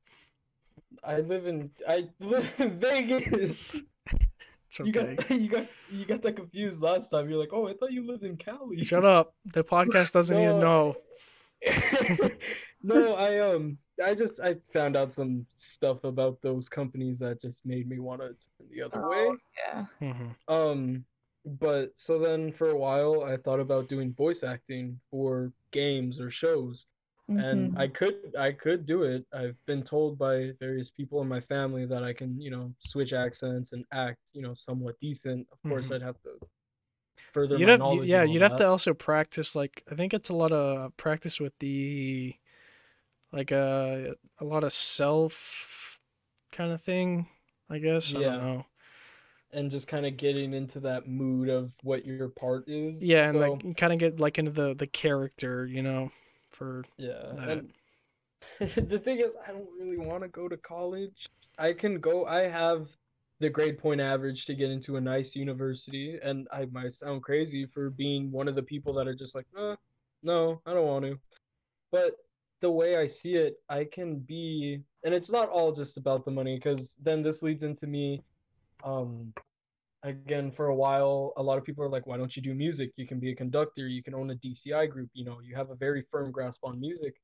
I 1.04 1.22
live 1.22 1.48
in 1.48 1.72
I 1.88 2.10
live 2.20 2.50
in 2.60 2.80
Vegas. 2.80 3.76
It's 4.68 4.80
You 4.80 4.86
okay 4.90 5.16
got 5.16 5.32
you 5.42 5.50
got 5.50 5.68
you 5.90 6.06
got 6.06 6.22
that 6.24 6.36
confused 6.36 6.82
last 6.82 7.10
time. 7.10 7.30
You're 7.30 7.40
like, 7.40 7.54
oh, 7.54 7.68
I 7.68 7.74
thought 7.74 7.92
you 7.92 8.06
lived 8.06 8.24
in 8.24 8.38
Cali. 8.38 8.84
shut 8.84 9.06
up 9.06 9.34
the 9.46 9.64
podcast 9.64 10.12
doesn't 10.18 10.38
even 10.38 10.60
know 10.60 10.96
no, 12.84 13.16
I 13.16 13.40
um 13.40 13.78
I 14.04 14.14
just 14.14 14.40
I 14.40 14.56
found 14.74 14.96
out 14.96 15.14
some 15.14 15.46
stuff 15.56 16.04
about 16.04 16.42
those 16.42 16.68
companies 16.70 17.20
that 17.20 17.42
just 17.42 17.66
made 17.66 17.88
me 17.88 18.00
want 18.00 18.22
to 18.22 18.28
turn 18.28 18.68
the 18.72 18.82
other 18.82 19.08
way. 19.10 19.28
Oh, 19.30 19.38
yeah. 19.58 19.86
Mhm. 20.02 20.36
Um, 20.48 21.06
but 21.60 21.92
so 21.96 22.20
then 22.20 22.52
for 22.52 22.70
a 22.72 22.78
while 22.78 23.24
I 23.24 23.38
thought 23.38 23.60
about 23.60 23.88
doing 23.90 24.14
voice 24.14 24.44
acting 24.44 25.00
for 25.10 25.52
games 25.72 26.20
or 26.20 26.30
shows, 26.30 26.88
and 27.38 27.72
Mhm. 27.72 27.78
I 27.78 27.88
could 27.88 28.34
I 28.38 28.52
could 28.52 28.86
do 28.86 29.04
it. 29.04 29.26
I've 29.34 29.58
been 29.66 29.84
told 29.84 30.18
by 30.18 30.52
various 30.60 30.90
people 30.92 31.22
in 31.22 31.28
my 31.28 31.42
family 31.42 31.86
that 31.86 32.04
I 32.04 32.14
can 32.14 32.40
you 32.42 32.52
know 32.52 32.74
switch 32.80 33.14
accents 33.14 33.74
and 33.74 33.86
act 33.92 34.20
you 34.34 34.42
know 34.42 34.54
somewhat 34.56 34.96
decent. 35.02 35.48
Of 35.52 35.64
course, 35.64 35.92
Mhm. 35.92 35.92
I'd 35.92 36.02
have 36.04 36.22
to 36.24 36.40
further 37.34 37.60
you'd 37.60 37.70
have 37.70 37.84
yeah 37.88 38.24
you'd 38.24 38.42
have 38.42 38.56
that. 38.56 38.58
to 38.58 38.68
also 38.68 38.94
practice 38.94 39.56
like 39.56 39.84
i 39.92 39.96
think 39.96 40.14
it's 40.14 40.30
a 40.30 40.36
lot 40.36 40.52
of 40.52 40.96
practice 40.98 41.40
with 41.40 41.54
the 41.60 42.36
like 43.34 43.52
a 43.52 44.16
a 44.40 44.46
lot 44.46 44.64
of 44.64 44.74
self 44.74 46.00
kind 46.52 46.72
of 46.72 46.82
thing 46.82 47.28
i 47.70 47.80
guess 47.80 48.16
i 48.16 48.22
Yeah. 48.22 48.24
don't 48.24 48.40
know 48.40 48.66
and 49.52 49.72
just 49.72 49.88
kind 49.88 50.06
of 50.06 50.18
getting 50.18 50.54
into 50.54 50.80
that 50.82 51.08
mood 51.08 51.50
of 51.50 51.72
what 51.82 52.06
your 52.06 52.30
part 52.30 52.68
is. 52.68 52.98
Yeah, 53.00 53.30
and 53.30 53.40
like 53.40 53.76
kind 53.78 53.94
of 53.94 54.00
get 54.00 54.20
like 54.20 54.38
into 54.40 54.52
the 54.52 54.74
the 54.74 54.88
character, 54.88 55.66
you 55.66 55.82
know, 55.82 56.12
for 56.58 56.84
yeah, 56.98 57.34
that. 57.36 57.50
and 57.50 57.70
the 58.90 59.00
thing 59.00 59.20
is, 59.20 59.32
I 59.48 59.52
don't 59.52 59.68
really 59.80 59.98
want 59.98 60.24
to 60.24 60.30
go 60.30 60.48
to 60.48 60.58
college. 60.58 61.28
I 61.58 61.74
can 61.74 62.00
go. 62.00 62.26
I 62.26 62.48
have 62.48 62.88
the 63.40 63.50
grade 63.50 63.78
point 63.78 64.02
average 64.02 64.46
to 64.46 64.56
get 64.56 64.72
into 64.72 64.96
a 64.98 65.02
nice 65.02 65.36
university, 65.36 66.18
and 66.24 66.48
I 66.52 66.66
might 66.72 66.94
sound 66.94 67.24
crazy 67.24 67.66
for 67.74 67.90
being 67.90 68.32
one 68.32 68.48
of 68.48 68.56
the 68.56 68.64
people 68.64 68.94
that 68.96 69.08
are 69.08 69.16
just 69.16 69.36
like, 69.36 69.46
uh, 69.58 69.76
no, 70.24 70.62
I 70.66 70.74
don't 70.74 70.88
want 70.88 71.06
to. 71.06 71.20
But 71.92 72.16
the 72.62 72.72
way 72.72 72.98
I 72.98 73.08
see 73.08 73.36
it, 73.36 73.56
I 73.70 73.86
can 73.86 74.20
be, 74.20 74.82
and 75.04 75.14
it's 75.14 75.30
not 75.30 75.50
all 75.50 75.74
just 75.74 75.98
about 75.98 76.26
the 76.26 76.32
money, 76.32 76.56
because 76.56 76.96
then 77.04 77.22
this 77.22 77.42
leads 77.42 77.64
into 77.64 77.88
me, 77.88 78.24
um, 78.84 79.34
again, 80.06 80.52
for 80.52 80.68
a 80.68 80.76
while, 80.76 81.34
a 81.38 81.44
lot 81.44 81.58
of 81.58 81.64
people 81.66 81.84
are 81.84 81.90
like, 81.90 82.08
why 82.08 82.18
don't 82.18 82.36
you 82.36 82.42
do 82.42 82.54
music? 82.54 82.92
You 82.98 83.08
can 83.08 83.20
be 83.20 83.32
a 83.32 83.36
conductor, 83.36 83.88
you 83.88 84.04
can 84.04 84.16
own 84.16 84.32
a 84.32 84.36
DCI 84.36 84.86
group, 84.88 85.10
you 85.14 85.26
know, 85.26 85.40
you 85.42 85.56
have 85.56 85.72
a 85.72 85.76
very 85.76 86.04
firm 86.12 86.32
grasp 86.32 86.60
on 86.64 86.80
music. 86.80 87.16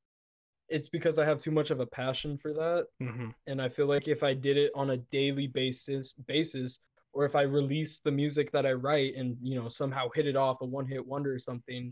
It's 0.70 0.90
because 0.90 1.20
I 1.20 1.26
have 1.26 1.42
too 1.42 1.52
much 1.52 1.70
of 1.72 1.80
a 1.80 1.86
passion 1.88 2.38
for 2.38 2.54
that 2.54 2.88
Mhm. 3.00 3.34
and 3.48 3.62
I 3.62 3.70
feel 3.70 3.88
like 3.88 4.08
if 4.08 4.24
I 4.24 4.34
did 4.34 4.58
it 4.58 4.72
on 4.76 4.92
a 4.92 4.98
daily 5.12 5.48
basis 5.48 6.14
basis 6.28 6.80
or 7.14 7.26
if 7.26 7.36
I 7.36 7.44
released 7.44 8.04
the 8.04 8.12
music 8.12 8.52
that 8.54 8.66
I 8.66 8.74
write 8.74 9.16
and 9.16 9.38
you 9.42 9.56
know 9.60 9.70
somehow 9.70 10.10
hit 10.16 10.28
it 10.28 10.36
off 10.36 10.62
a 10.62 10.66
one 10.66 10.88
hit 10.88 11.06
wonder 11.06 11.34
or 11.34 11.40
something 11.40 11.92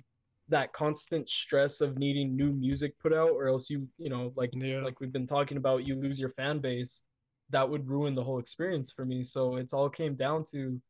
that 0.49 0.73
constant 0.73 1.29
stress 1.29 1.81
of 1.81 1.97
needing 1.97 2.35
new 2.35 2.51
music 2.53 2.97
put 2.99 3.13
out 3.13 3.31
or 3.31 3.47
else 3.47 3.69
you 3.69 3.87
you 3.97 4.09
know 4.09 4.33
like 4.35 4.53
Yeah. 4.53 4.81
like 4.81 4.99
we've 4.99 5.13
been 5.13 5.27
talking 5.27 5.57
about 5.57 5.85
you 5.85 5.95
lose 5.95 6.19
your 6.19 6.31
fan 6.31 6.59
base 6.59 7.01
that 7.49 7.69
would 7.69 7.87
ruin 7.87 8.15
the 8.15 8.23
whole 8.23 8.39
experience 8.39 8.91
for 8.91 9.05
me 9.05 9.23
so 9.23 9.55
it's 9.57 9.73
all 9.73 9.89
came 9.89 10.15
down 10.15 10.45
to 10.45 10.81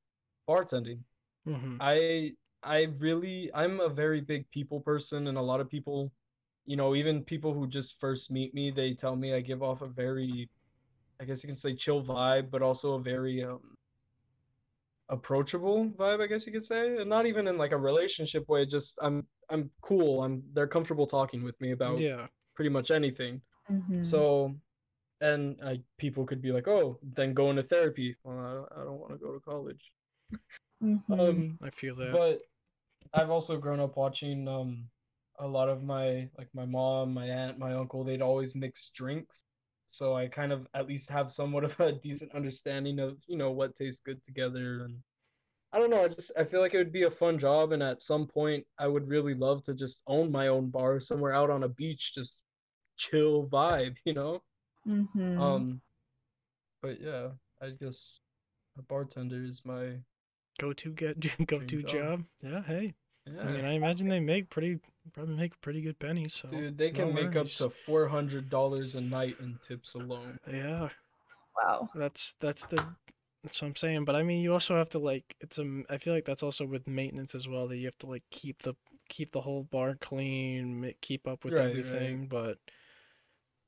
bartending 0.50 1.00
Mhm. 1.46 1.82
I 1.82 2.34
I 2.64 2.84
really 3.00 3.52
I'm 3.54 3.80
a 3.80 3.90
very 3.90 4.22
big 4.22 4.50
people 4.52 4.80
person 4.82 5.28
and 5.28 5.38
a 5.38 5.42
lot 5.42 5.60
of 5.62 5.70
people 5.70 6.12
you 6.66 6.76
know 6.78 6.96
even 6.96 7.24
people 7.24 7.54
who 7.54 7.68
just 7.68 8.00
first 8.00 8.32
meet 8.32 8.54
me 8.54 8.72
they 8.72 8.94
tell 8.94 9.16
me 9.16 9.34
I 9.34 9.42
give 9.42 9.64
off 9.64 9.82
a 9.82 9.88
very 9.88 10.50
I 11.22 11.26
guess 11.26 11.44
you 11.44 11.48
can 11.50 11.58
say 11.58 11.76
chill 11.76 12.04
vibe 12.04 12.50
but 12.52 12.62
also 12.62 12.94
a 12.94 13.02
very 13.02 13.44
um 13.44 13.76
approachable 15.10 15.90
vibe 15.92 16.22
I 16.22 16.28
guess 16.28 16.46
you 16.46 16.52
could 16.54 16.66
say 16.66 16.98
and 16.98 17.10
not 17.10 17.26
even 17.26 17.48
in 17.48 17.58
like 17.58 17.72
a 17.72 17.78
relationship 17.78 18.48
way 18.48 18.66
just 18.66 18.98
I'm 19.02 19.26
I'm 19.50 19.70
cool 19.82 20.24
I'm 20.24 20.44
they're 20.54 20.68
comfortable 20.68 21.08
talking 21.08 21.44
with 21.44 21.60
me 21.62 21.72
about 21.72 22.06
Yeah. 22.06 22.28
pretty 22.56 22.70
much 22.70 22.92
anything 22.92 23.42
Mhm. 23.70 24.00
so 24.00 24.56
and 25.22 25.58
I 25.64 25.82
people 25.98 26.26
could 26.26 26.42
be 26.42 26.52
like 26.52 26.68
oh 26.68 27.00
then 27.04 27.34
go 27.34 27.50
into 27.50 27.64
therapy 27.64 28.16
well 28.24 28.68
I, 28.76 28.82
I 28.82 28.84
don't 28.84 29.00
want 29.00 29.14
to 29.14 29.20
go 29.20 29.34
to 29.34 29.40
college 29.40 29.92
Mhm. 30.82 31.10
um 31.20 31.60
I 31.62 31.70
feel 31.72 31.96
that. 31.98 32.12
but 32.12 32.42
I've 33.14 33.30
also 33.30 33.58
grown 33.58 33.80
up 33.80 33.98
watching 33.98 34.48
um 34.48 34.90
a 35.40 35.48
lot 35.48 35.70
of 35.70 35.84
my 35.84 36.30
like 36.38 36.50
my 36.54 36.66
mom, 36.66 37.14
my 37.14 37.28
aunt, 37.30 37.60
my 37.60 37.74
uncle, 37.76 38.04
they'd 38.04 38.22
always 38.22 38.56
mix 38.56 38.90
drinks. 38.96 39.44
So 39.88 40.16
I 40.16 40.28
kind 40.28 40.52
of 40.52 40.68
at 40.76 40.88
least 40.88 41.10
have 41.10 41.32
somewhat 41.34 41.64
of 41.64 41.80
a 41.80 41.92
decent 42.04 42.34
understanding 42.36 43.00
of, 43.00 43.18
you 43.28 43.38
know, 43.38 43.52
what 43.52 43.76
tastes 43.78 44.02
good 44.06 44.22
together 44.26 44.84
and 44.86 45.02
I 45.74 45.80
don't 45.80 45.90
know, 45.92 46.04
I 46.04 46.10
just 46.10 46.32
I 46.38 46.46
feel 46.46 46.62
like 46.62 46.74
it 46.74 46.80
would 46.80 46.94
be 46.94 47.04
a 47.04 47.12
fun 47.12 47.40
job 47.40 47.72
and 47.74 47.84
at 47.84 48.02
some 48.02 48.28
point 48.28 48.66
I 48.80 48.88
would 48.88 49.08
really 49.08 49.36
love 49.36 49.64
to 49.66 49.76
just 49.76 50.02
own 50.08 50.32
my 50.32 50.48
own 50.50 50.70
bar 50.72 51.00
somewhere 51.00 51.34
out 51.34 51.50
on 51.52 51.64
a 51.64 51.70
beach, 51.70 52.14
just 52.16 52.42
chill 52.98 53.48
vibe, 53.50 53.98
you 54.06 54.14
know? 54.14 54.42
Mhm. 54.88 55.40
Um 55.40 55.82
but 56.82 57.02
yeah, 57.02 57.30
I 57.62 57.72
guess 57.72 58.20
a 58.78 58.82
bartender 58.82 59.44
is 59.44 59.62
my 59.66 59.98
go 60.60 60.74
to 60.74 60.92
get 60.92 61.20
go 61.48 61.60
to 61.60 61.82
job. 61.84 61.90
job. 61.90 62.24
Yeah. 62.42 62.64
Hey. 62.64 62.94
yeah. 63.26 63.42
I 63.42 63.52
mean, 63.52 63.66
I 63.66 63.74
imagine 63.74 64.08
they 64.08 64.20
make 64.20 64.50
pretty 64.50 64.80
probably 65.14 65.36
make 65.36 65.60
pretty 65.62 65.82
good 65.82 66.00
pennies. 66.00 66.34
So 66.34 66.50
Dude, 66.50 66.78
they 66.78 66.92
can 66.92 67.10
no 67.10 67.14
make 67.14 67.36
up 67.36 67.48
to 67.48 67.70
four 67.70 68.08
hundred 68.08 68.50
dollars 68.50 68.96
a 68.96 69.02
night 69.02 69.38
in 69.40 69.60
tips 69.68 69.94
alone. 69.94 70.38
Yeah. 70.52 70.90
wow. 71.58 71.90
That's 71.96 72.36
that's 72.40 72.64
the 72.66 72.84
that's 73.44 73.62
what 73.62 73.70
I'm 73.70 73.76
saying. 73.76 74.06
But 74.06 74.16
I 74.16 74.24
mean, 74.24 74.42
you 74.42 74.54
also 74.54 74.78
have 74.78 74.90
to 74.92 75.00
like 75.00 75.36
it's 75.42 75.58
a. 75.60 75.84
I 75.90 75.98
feel 75.98 76.14
like 76.14 76.26
that's 76.26 76.44
also 76.44 76.66
with 76.66 76.88
maintenance 76.88 77.36
as 77.36 77.48
well 77.48 77.68
that 77.68 77.78
you 77.78 77.86
have 77.86 77.98
to 78.00 78.08
like 78.08 78.24
keep 78.32 78.62
the 78.64 78.74
keep 79.08 79.32
the 79.32 79.42
whole 79.42 79.64
bar 79.64 79.96
clean, 80.00 80.94
keep 81.02 81.28
up 81.28 81.44
with 81.44 81.54
Right, 81.54 81.62
right. 81.62 81.70
everything. 81.70 82.28
But 82.28 82.58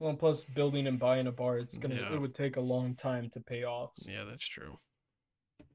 Well, 0.02 0.10
and 0.10 0.18
plus 0.20 0.44
building 0.56 0.88
and 0.88 0.98
buying 0.98 1.28
a 1.28 1.32
bar, 1.32 1.60
it's 1.60 1.78
gonna 1.78 1.94
Yeah. 1.94 2.14
it 2.16 2.20
would 2.20 2.34
take 2.34 2.56
a 2.58 2.62
long 2.62 2.96
time 2.96 3.30
to 3.30 3.40
pay 3.40 3.64
off. 3.66 3.92
yeah, 3.98 4.24
that's 4.24 4.48
true. 4.48 4.80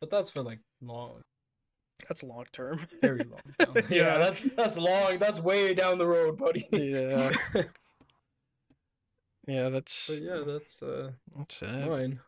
But 0.01 0.11
that's 0.11 0.31
for 0.31 0.43
like 0.43 0.59
long, 0.83 1.23
That's 2.09 2.25
long 2.25 2.45
term. 2.51 2.85
very 3.01 3.23
long. 3.25 3.41
Yeah, 3.89 3.97
Yeah. 3.97 4.19
that's 4.19 4.43
that's 4.57 4.77
long. 4.77 5.21
That's 5.21 5.39
way 5.39 5.75
down 5.75 5.99
the 5.99 6.07
road, 6.07 6.39
buddy. 6.39 6.67
yeah. 6.73 7.31
Yeah, 9.47 9.69
that's 9.69 10.09
but 10.09 10.23
yeah, 10.23 10.43
that's 10.45 10.83
uh 10.83 11.13
that's 11.37 11.61
that's 11.61 11.73
it. 11.85 11.89
mine. 11.89 12.21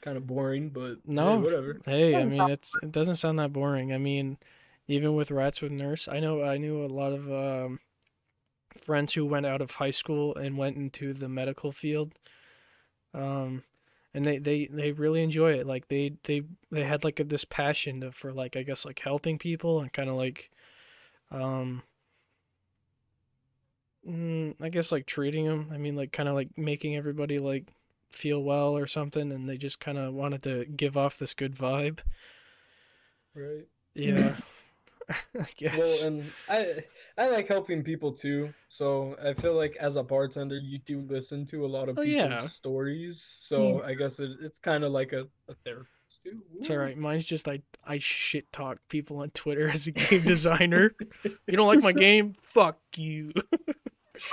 Kind 0.00 0.16
of 0.16 0.26
boring, 0.26 0.70
but 0.70 0.94
hey, 0.94 1.12
No, 1.12 1.38
whatever. 1.38 1.78
Hey, 1.84 2.16
I 2.16 2.20
mean, 2.24 2.32
sound- 2.32 2.52
it's 2.52 2.72
it 2.82 2.90
doesn't 2.90 3.16
sound 3.16 3.38
that 3.38 3.52
boring. 3.52 3.92
I 3.92 3.98
mean, 3.98 4.38
even 4.88 5.14
with 5.14 5.30
Ratz 5.30 5.60
with 5.60 5.72
Nurse, 5.72 6.08
I 6.08 6.20
know 6.20 6.42
I 6.42 6.56
knew 6.56 6.82
a 6.82 6.88
lot 6.88 7.12
of 7.12 7.30
um, 7.30 7.80
friends 8.80 9.14
who 9.14 9.24
went 9.24 9.46
out 9.46 9.62
of 9.62 9.72
high 9.72 9.90
school 9.90 10.34
and 10.34 10.56
went 10.56 10.76
into 10.76 11.12
the 11.12 11.28
medical 11.28 11.72
field. 11.72 12.12
Um, 13.14 13.64
and 14.14 14.26
they, 14.26 14.38
they, 14.38 14.68
they 14.70 14.92
really 14.92 15.22
enjoy 15.22 15.52
it. 15.52 15.66
Like 15.66 15.88
they 15.88 16.14
they 16.24 16.42
they 16.70 16.84
had 16.84 17.04
like 17.04 17.18
a, 17.20 17.24
this 17.24 17.44
passion 17.44 18.00
to, 18.02 18.12
for 18.12 18.32
like 18.32 18.56
I 18.56 18.62
guess 18.62 18.84
like 18.84 18.98
helping 18.98 19.38
people 19.38 19.80
and 19.80 19.92
kind 19.92 20.10
of 20.10 20.16
like, 20.16 20.50
um, 21.30 21.82
mm, 24.06 24.54
I 24.60 24.68
guess 24.68 24.92
like 24.92 25.06
treating 25.06 25.46
them. 25.46 25.70
I 25.72 25.78
mean, 25.78 25.96
like 25.96 26.12
kind 26.12 26.28
of 26.28 26.34
like 26.34 26.56
making 26.58 26.96
everybody 26.96 27.38
like 27.38 27.68
feel 28.10 28.42
well 28.42 28.76
or 28.76 28.86
something, 28.86 29.32
and 29.32 29.48
they 29.48 29.56
just 29.56 29.80
kind 29.80 29.96
of 29.98 30.12
wanted 30.12 30.42
to 30.42 30.66
give 30.66 30.96
off 30.96 31.18
this 31.18 31.34
good 31.34 31.54
vibe. 31.54 32.00
Right. 33.34 33.66
Yeah. 33.94 34.36
I 35.08 35.46
guess. 35.56 36.04
Well, 36.04 36.14
and 36.14 36.32
I 36.48 36.84
I 37.18 37.28
like 37.28 37.46
helping 37.48 37.82
people 37.82 38.12
too. 38.12 38.52
So 38.68 39.16
I 39.22 39.34
feel 39.34 39.54
like 39.54 39.76
as 39.76 39.96
a 39.96 40.02
bartender, 40.02 40.58
you 40.58 40.78
do 40.78 41.00
listen 41.08 41.44
to 41.46 41.64
a 41.64 41.68
lot 41.68 41.88
of 41.88 41.98
Oh, 41.98 42.02
people's 42.02 42.30
yeah. 42.30 42.46
stories. 42.48 43.22
So 43.42 43.82
I 43.84 43.94
guess 43.94 44.18
it, 44.18 44.30
it's 44.40 44.58
kind 44.58 44.82
of 44.84 44.92
like 44.92 45.12
a, 45.12 45.26
a 45.48 45.54
therapist 45.64 46.22
too. 46.22 46.40
It's 46.58 46.70
alright. 46.70 46.96
Mine's 46.96 47.24
just 47.24 47.46
I 47.48 47.60
I 47.86 47.98
shit 47.98 48.50
talk 48.52 48.78
people 48.88 49.18
on 49.18 49.30
Twitter 49.30 49.68
as 49.72 49.86
a 49.86 49.90
game 49.92 50.24
designer. 50.24 50.94
You 51.24 51.56
don't 51.56 51.66
like 51.68 51.82
my 51.82 51.92
game? 52.08 52.34
Fuck 52.42 52.78
you. 52.96 53.32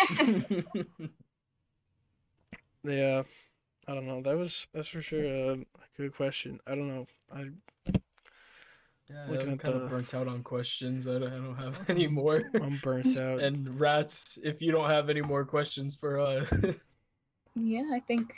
yeah. 2.83 3.23
I 3.87 3.93
don't 3.95 4.05
know. 4.05 4.21
That 4.21 4.37
was 4.37 4.67
that's 4.73 4.87
for 4.87 5.01
sure 5.01 5.23
a 5.25 5.57
good 5.97 6.15
question. 6.15 6.59
I 6.67 6.75
don't 6.75 6.87
know. 6.87 7.07
I 7.33 7.49
yeah, 9.09 9.25
Looking 9.29 9.47
I'm 9.47 9.53
at 9.53 9.59
kind 9.59 9.73
the- 9.75 9.83
of 9.85 9.89
burnt 9.89 10.13
out 10.13 10.27
on 10.27 10.43
questions. 10.43 11.07
I 11.07 11.13
don't, 11.19 11.23
I 11.33 11.37
don't 11.37 11.55
have 11.55 11.77
any 11.89 12.07
more. 12.07 12.43
I'm 12.55 12.79
burnt 12.83 13.17
out. 13.19 13.39
and 13.41 13.79
Ratz, 13.79 14.37
if 14.43 14.61
you 14.61 14.71
don't 14.71 14.89
have 14.89 15.09
any 15.09 15.21
more 15.21 15.43
questions 15.45 15.95
for 15.99 16.19
us. 16.19 16.47
Yeah, 17.55 17.89
I 17.91 17.99
think 17.99 18.35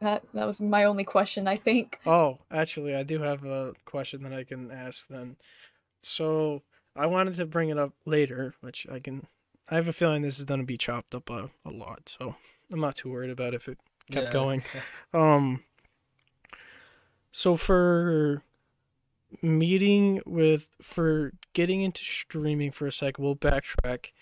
that 0.00 0.22
that 0.34 0.44
was 0.44 0.60
my 0.60 0.84
only 0.84 1.04
question. 1.04 1.46
I 1.48 1.56
think. 1.56 1.98
Oh, 2.04 2.38
actually, 2.50 2.94
I 2.94 3.04
do 3.04 3.20
have 3.22 3.44
a 3.44 3.72
question 3.86 4.22
that 4.24 4.34
I 4.34 4.44
can 4.44 4.70
ask 4.70 5.06
then. 5.08 5.36
So 6.02 6.60
I 6.96 7.06
wanted 7.06 7.34
to 7.36 7.46
bring 7.46 7.70
it 7.70 7.78
up 7.78 7.92
later, 8.04 8.52
which 8.60 8.86
I 8.90 8.98
can. 8.98 9.24
I 9.70 9.76
have 9.76 9.88
a 9.88 9.92
feeling 9.94 10.20
this 10.22 10.38
is 10.38 10.44
going 10.44 10.60
to 10.60 10.66
be 10.66 10.76
chopped 10.76 11.14
up 11.14 11.30
a, 11.30 11.48
a 11.64 11.70
lot, 11.70 12.14
so 12.18 12.34
I'm 12.70 12.80
not 12.80 12.96
too 12.96 13.10
worried 13.10 13.30
about 13.30 13.54
if 13.54 13.68
it 13.68 13.78
kept 14.10 14.26
Yeah. 14.26 14.32
going. 14.32 14.62
Um. 15.14 15.62
So 17.32 17.56
for 17.56 18.42
meeting 19.42 20.20
with 20.26 20.68
for 20.80 21.32
getting 21.52 21.82
into 21.82 22.02
streaming 22.02 22.70
for 22.70 22.86
a 22.86 22.92
sec, 22.92 23.18
we'll 23.18 23.36
backtrack. 23.36 24.12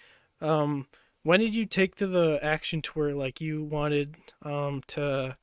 Um, 0.41 0.87
when 1.23 1.41
did 1.41 1.55
you 1.55 1.67
take 1.67 1.97
to 1.97 2.07
the 2.07 2.39
action 2.43 2.81
to 2.83 2.91
where 2.93 3.15
like 3.15 3.41
you 3.41 3.63
wanted 3.63 4.17
um 4.43 4.83
to 4.89 5.37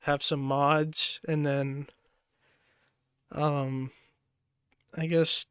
have 0.00 0.22
some 0.22 0.40
mods 0.40 1.20
and 1.28 1.44
then 1.44 1.86
um 3.32 3.90
I 4.94 5.06
guess 5.06 5.46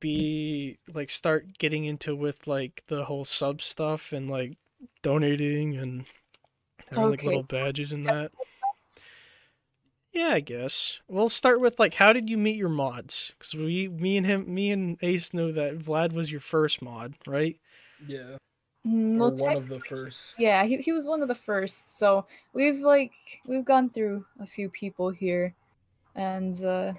be 0.00 0.78
like 0.92 1.10
start 1.10 1.58
getting 1.58 1.84
into 1.84 2.16
with 2.16 2.46
like 2.46 2.82
the 2.88 3.04
whole 3.04 3.24
sub 3.24 3.60
stuff 3.60 4.12
and 4.12 4.28
like 4.28 4.56
donating 5.02 5.76
and 5.76 6.06
having 6.90 7.10
like 7.10 7.22
little 7.22 7.42
badges 7.42 7.92
and 7.92 8.04
that. 8.04 8.32
Yeah, 10.12 10.30
I 10.30 10.40
guess. 10.40 11.00
We'll 11.08 11.28
start 11.28 11.60
with 11.60 11.78
like 11.78 11.94
how 11.94 12.12
did 12.12 12.28
you 12.28 12.36
meet 12.36 12.56
your 12.56 12.68
mods? 12.68 13.32
Cuz 13.38 13.54
we 13.54 13.88
me 13.88 14.16
and 14.16 14.26
him 14.26 14.52
me 14.52 14.70
and 14.70 14.98
Ace 15.02 15.32
know 15.32 15.52
that 15.52 15.78
Vlad 15.78 16.12
was 16.12 16.30
your 16.30 16.40
first 16.40 16.82
mod, 16.82 17.14
right? 17.26 17.56
yeah, 18.06 18.36
Mm, 18.86 19.16
or 19.16 19.18
well, 19.18 19.30
one 19.30 19.56
of 19.56 19.68
the 19.68 19.80
first. 19.80 20.34
yeah, 20.38 20.64
he 20.64 20.78
he 20.78 20.92
was 20.92 21.06
one 21.06 21.22
of 21.22 21.28
the 21.28 21.34
first. 21.34 21.98
So 21.98 22.26
we've 22.52 22.80
like 22.80 23.12
we've 23.46 23.64
gone 23.64 23.90
through 23.90 24.24
a 24.40 24.46
few 24.46 24.68
people 24.70 25.10
here, 25.10 25.54
and 26.16 26.62
uh, 26.64 26.94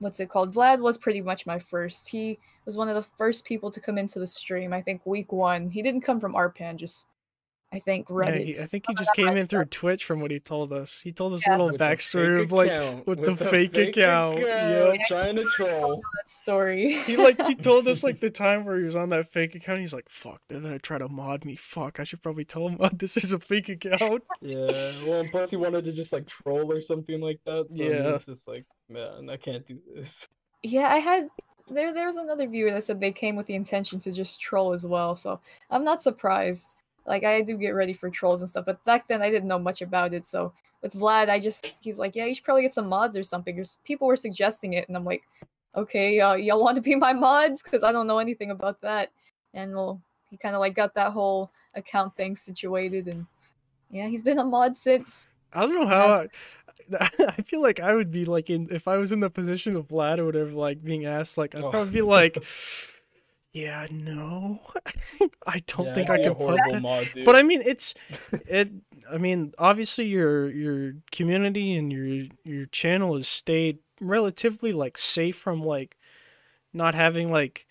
what's 0.00 0.18
it 0.18 0.30
called? 0.30 0.54
Vlad 0.54 0.80
was 0.80 0.96
pretty 0.98 1.20
much 1.20 1.46
my 1.46 1.58
first. 1.58 2.08
He 2.08 2.38
was 2.64 2.76
one 2.76 2.88
of 2.88 2.94
the 2.94 3.02
first 3.02 3.44
people 3.44 3.70
to 3.70 3.80
come 3.80 3.98
into 3.98 4.18
the 4.18 4.26
stream. 4.26 4.72
I 4.72 4.80
think 4.82 5.04
week 5.04 5.30
one. 5.30 5.70
He 5.70 5.82
didn't 5.82 6.00
come 6.00 6.18
from 6.18 6.34
RPAN, 6.34 6.76
just 6.76 7.06
I 7.70 7.80
think 7.80 8.06
Yeah, 8.08 8.32
he, 8.32 8.58
I 8.58 8.64
think 8.64 8.86
he 8.88 8.94
just 8.94 9.12
came 9.12 9.36
in 9.36 9.46
through 9.46 9.66
Twitch 9.66 10.04
from 10.06 10.20
what 10.20 10.30
he 10.30 10.40
told 10.40 10.72
us. 10.72 11.00
He 11.00 11.12
told 11.12 11.34
us 11.34 11.46
a 11.46 11.50
little 11.50 11.66
With 11.72 11.80
backstory 11.80 12.40
of 12.42 12.50
like 12.50 12.70
account, 12.70 13.06
with 13.06 13.20
the 13.20 13.32
a 13.32 13.36
fake 13.36 13.76
account, 13.76 14.38
yep. 14.38 14.96
trying 15.06 15.36
to 15.36 15.44
troll. 15.54 15.96
that 16.16 16.30
story. 16.30 16.94
he 17.00 17.18
like 17.18 17.38
he 17.46 17.54
told 17.68 17.86
us 17.86 18.02
like 18.02 18.20
the 18.20 18.30
time 18.30 18.64
where 18.64 18.78
he 18.78 18.84
was 18.84 18.96
on 18.96 19.10
that 19.10 19.26
fake 19.30 19.54
account. 19.54 19.80
He's 19.80 19.92
like, 19.92 20.08
"Fuck, 20.08 20.40
they're 20.48 20.60
gonna 20.60 20.78
try 20.78 20.96
to 20.96 21.08
mod 21.08 21.44
me. 21.44 21.56
Fuck, 21.56 22.00
I 22.00 22.04
should 22.04 22.22
probably 22.22 22.46
tell 22.46 22.66
him 22.68 22.78
uh, 22.80 22.88
this 22.94 23.18
is 23.18 23.34
a 23.34 23.38
fake 23.38 23.68
account." 23.68 24.22
Yeah, 24.40 24.66
well, 25.04 25.20
and 25.20 25.30
plus 25.30 25.50
he 25.50 25.56
wanted 25.56 25.84
to 25.84 25.92
just 25.92 26.12
like 26.12 26.26
troll 26.26 26.72
or 26.72 26.80
something 26.80 27.20
like 27.20 27.40
that. 27.44 27.66
So 27.68 27.82
Yeah. 27.82 28.14
it's 28.14 28.24
just 28.26 28.48
like, 28.48 28.64
man, 28.88 29.28
I 29.28 29.36
can't 29.36 29.66
do 29.66 29.78
this. 29.94 30.26
Yeah, 30.62 30.88
I 30.88 30.98
had 31.00 31.28
there. 31.68 31.92
There 31.92 32.06
was 32.06 32.16
another 32.16 32.48
viewer 32.48 32.70
that 32.70 32.84
said 32.84 32.98
they 32.98 33.12
came 33.12 33.36
with 33.36 33.46
the 33.46 33.54
intention 33.56 34.00
to 34.00 34.10
just 34.12 34.40
troll 34.40 34.72
as 34.72 34.86
well. 34.86 35.14
So 35.14 35.40
I'm 35.70 35.84
not 35.84 36.02
surprised. 36.02 36.66
Like 37.08 37.24
I 37.24 37.40
do 37.40 37.56
get 37.56 37.70
ready 37.70 37.92
for 37.94 38.10
trolls 38.10 38.42
and 38.42 38.48
stuff, 38.50 38.66
but 38.66 38.84
back 38.84 39.08
then 39.08 39.22
I 39.22 39.30
didn't 39.30 39.48
know 39.48 39.58
much 39.58 39.82
about 39.82 40.14
it. 40.14 40.26
So 40.26 40.52
with 40.82 40.94
Vlad, 40.94 41.28
I 41.28 41.40
just 41.40 41.74
he's 41.80 41.98
like, 41.98 42.14
yeah, 42.14 42.26
you 42.26 42.34
should 42.34 42.44
probably 42.44 42.62
get 42.62 42.74
some 42.74 42.88
mods 42.88 43.16
or 43.16 43.22
something. 43.24 43.56
Because 43.56 43.78
people 43.84 44.06
were 44.06 44.14
suggesting 44.16 44.74
it, 44.74 44.86
and 44.88 44.96
I'm 44.96 45.04
like, 45.04 45.22
okay, 45.74 46.20
uh, 46.20 46.34
y'all 46.34 46.62
want 46.62 46.76
to 46.76 46.82
be 46.82 46.94
my 46.94 47.12
mods? 47.12 47.62
Because 47.62 47.82
I 47.82 47.90
don't 47.92 48.06
know 48.06 48.18
anything 48.18 48.50
about 48.50 48.80
that. 48.82 49.10
And 49.54 49.72
well, 49.72 50.00
he 50.30 50.36
kind 50.36 50.54
of 50.54 50.60
like 50.60 50.74
got 50.76 50.94
that 50.94 51.12
whole 51.12 51.50
account 51.74 52.14
thing 52.16 52.36
situated, 52.36 53.08
and 53.08 53.26
yeah, 53.90 54.06
he's 54.06 54.22
been 54.22 54.38
a 54.38 54.44
mod 54.44 54.76
since. 54.76 55.26
I 55.52 55.60
don't 55.60 55.74
know 55.74 55.86
how. 55.86 56.10
I, 56.10 56.28
I 57.28 57.42
feel 57.42 57.62
like 57.62 57.80
I 57.80 57.94
would 57.94 58.10
be 58.10 58.24
like 58.24 58.50
in 58.50 58.68
if 58.70 58.86
I 58.86 58.98
was 58.98 59.12
in 59.12 59.20
the 59.20 59.30
position 59.30 59.76
of 59.76 59.88
Vlad 59.88 60.18
or 60.18 60.26
whatever, 60.26 60.50
like 60.52 60.84
being 60.84 61.06
asked, 61.06 61.38
like 61.38 61.54
I'd 61.54 61.64
Oh. 61.64 61.70
probably 61.70 61.92
be 61.92 62.02
like, 62.02 62.36
"Yeah, 63.52 63.86
no, 63.90 64.60
I 65.46 65.60
don't 65.66 65.86
Yeah, 65.86 65.94
think 65.94 66.10
I'd 66.10 66.14
I 66.14 66.16
be 66.18 66.22
a 66.24 66.34
can 66.34 66.46
put 66.46 66.56
that." 66.70 66.82
mod. 66.82 67.08
But 67.24 67.36
I 67.36 67.42
mean, 67.42 67.62
it's 67.62 67.94
it. 68.46 68.70
I 69.10 69.18
mean, 69.18 69.52
obviously 69.58 70.06
your 70.06 70.50
your 70.50 70.94
community 71.12 71.74
and 71.74 71.92
your 71.92 72.26
your 72.44 72.66
channel 72.66 73.16
has 73.16 73.28
stayed 73.28 73.78
relatively 74.00 74.72
like 74.72 74.96
safe 74.98 75.36
from 75.36 75.62
like 75.62 75.96
not 76.72 76.94
having 76.94 77.30
like 77.32 77.66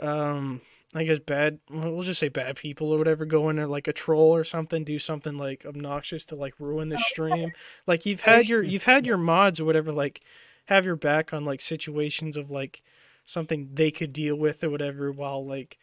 um 0.00 0.60
I 0.94 1.04
guess 1.04 1.18
bad. 1.18 1.58
well, 1.70 1.92
We'll 1.92 2.02
just 2.02 2.18
say 2.18 2.28
bad 2.28 2.56
people 2.56 2.90
or 2.92 2.98
whatever 2.98 3.26
go 3.26 3.50
in 3.50 3.56
there 3.56 3.66
like 3.66 3.88
a 3.88 3.92
troll 3.92 4.34
or 4.34 4.42
something, 4.44 4.84
do 4.84 4.98
something 4.98 5.36
like 5.36 5.66
obnoxious 5.66 6.24
to 6.26 6.34
like 6.34 6.54
ruin 6.58 6.88
the 6.88 6.98
stream. 6.98 7.52
Like 7.86 8.06
you've 8.06 8.22
had 8.22 8.48
your 8.48 8.62
you've 8.62 8.84
had 8.84 9.06
your 9.06 9.18
mods 9.18 9.60
or 9.60 9.64
whatever 9.66 9.92
like 9.92 10.22
have 10.66 10.86
your 10.86 10.96
back 10.96 11.32
on 11.32 11.44
like 11.44 11.60
situations 11.60 12.36
of 12.36 12.50
like 12.50 12.82
something 13.28 13.68
they 13.74 13.90
could 13.90 14.12
deal 14.12 14.34
with 14.34 14.64
or 14.64 14.70
whatever 14.70 15.12
while 15.12 15.46
like 15.46 15.78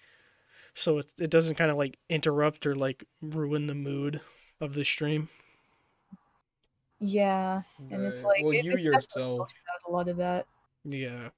so 0.74 0.98
it, 0.98 1.14
it 1.20 1.30
doesn't 1.30 1.56
kind 1.56 1.72
of 1.72 1.78
like 1.78 1.98
interrupt 2.10 2.66
or 2.66 2.76
like 2.76 3.06
ruin 3.22 3.68
the 3.68 3.76
mood 3.76 4.20
of 4.60 4.74
the 4.74 4.84
stream. 4.84 5.30
Yeah, 7.00 7.62
and 7.92 8.06
it's 8.06 8.24
like 8.24 8.44
well, 8.44 8.52
it- 8.52 8.66
you 8.66 8.74
it's 8.74 8.84
yourself. 8.84 9.50
a 9.88 9.92
lot 9.92 10.08
of 10.08 10.18
that. 10.18 10.48
Yeah. 10.84 11.30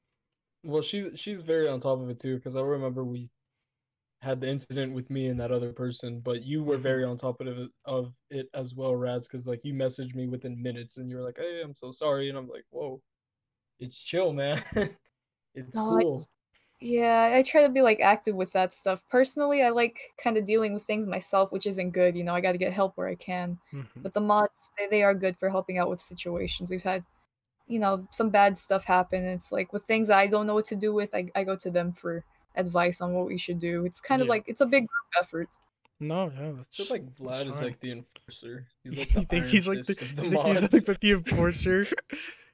Well, 0.63 0.81
she's 0.81 1.19
she's 1.19 1.41
very 1.41 1.67
on 1.67 1.79
top 1.79 1.99
of 1.99 2.09
it 2.09 2.19
too, 2.19 2.35
because 2.35 2.55
I 2.55 2.61
remember 2.61 3.03
we 3.03 3.29
had 4.21 4.41
the 4.41 4.49
incident 4.49 4.93
with 4.93 5.09
me 5.09 5.27
and 5.27 5.39
that 5.39 5.51
other 5.51 5.71
person, 5.71 6.19
but 6.19 6.43
you 6.43 6.63
were 6.63 6.75
mm-hmm. 6.75 6.83
very 6.83 7.03
on 7.03 7.17
top 7.17 7.41
of 7.41 7.47
it 7.47 7.69
of 7.85 8.13
it 8.29 8.47
as 8.53 8.73
well, 8.75 8.95
Ratz, 8.95 9.27
because 9.27 9.45
like 9.45 9.63
you 9.63 9.73
messaged 9.73 10.15
me 10.15 10.27
within 10.27 10.61
minutes 10.61 10.97
and 10.97 11.09
you 11.09 11.17
were 11.17 11.23
like, 11.23 11.37
"Hey, 11.37 11.61
I'm 11.63 11.75
so 11.75 11.91
sorry," 11.91 12.29
and 12.29 12.37
I'm 12.37 12.47
like, 12.47 12.65
"Whoa, 12.71 13.01
it's 13.79 13.97
chill, 13.97 14.33
man. 14.33 14.63
it's 15.65 15.75
No, 15.75 15.97
cool." 15.99 16.15
just- 16.17 16.29
Yeah, 16.79 17.31
I 17.33 17.41
try 17.41 17.63
to 17.63 17.69
be 17.69 17.81
like 17.81 17.99
active 18.01 18.35
with 18.35 18.51
that 18.53 18.71
stuff. 18.71 19.03
Personally, 19.09 19.63
I 19.63 19.69
like 19.69 19.99
kind 20.21 20.37
of 20.37 20.45
dealing 20.45 20.73
with 20.75 20.83
things 20.83 21.07
myself, 21.07 21.51
which 21.51 21.65
isn't 21.65 21.89
good. 21.89 22.15
You 22.15 22.23
know, 22.23 22.35
I 22.35 22.41
got 22.41 22.51
to 22.51 22.59
get 22.59 22.71
help 22.71 22.95
where 22.97 23.07
I 23.07 23.15
can. 23.15 23.57
Mhm. 23.73 23.87
But 23.95 24.13
the 24.13 24.21
mods, 24.21 24.69
they, 24.77 24.85
they 24.87 25.01
are 25.03 25.15
good 25.15 25.37
for 25.39 25.49
helping 25.49 25.79
out 25.79 25.89
with 25.89 25.99
situations. 26.01 26.69
We've 26.69 26.83
had, 26.83 27.03
you 27.67 27.79
know, 27.79 28.07
some 28.11 28.29
bad 28.29 28.57
stuff 28.59 28.83
happen. 28.85 29.23
And 29.23 29.33
it's 29.33 29.51
like 29.51 29.73
with 29.73 29.85
things 29.85 30.07
that 30.09 30.19
I 30.19 30.27
don't 30.27 30.45
know 30.45 30.53
what 30.53 30.67
to 30.67 30.75
do 30.75 30.93
with, 30.93 31.15
I, 31.15 31.31
I 31.33 31.43
go 31.43 31.55
to 31.55 31.71
them 31.71 31.93
for 31.93 32.23
advice 32.55 33.01
on 33.01 33.13
what 33.13 33.25
we 33.25 33.39
should 33.39 33.59
do. 33.59 33.83
It's 33.85 33.99
kind 33.99 34.21
of 34.21 34.27
Yeah. 34.27 34.33
like, 34.33 34.43
it's 34.45 34.61
a 34.61 34.65
big 34.67 34.83
group 34.87 35.23
effort. 35.23 35.49
No, 35.99 36.29
yeah, 36.29 36.51
that's 36.57 36.79
I 36.79 36.83
feel 36.83 36.95
like 36.95 37.05
that's 37.17 37.19
Vlad 37.19 37.41
is 37.49 37.55
fine. 37.55 37.63
like 37.63 37.79
the 37.79 37.91
enforcer. 37.91 38.67
He's 38.83 38.97
like 38.99 39.15
you 39.15 39.21
think 39.25 39.45
he's 39.47 39.67
like 39.67 39.83
the, 39.87 39.93
the 39.95 40.05
think 40.05 40.45
he's 40.45 40.61
like 40.61 40.85
the, 40.85 40.97
the 41.01 41.11
enforcer? 41.13 41.87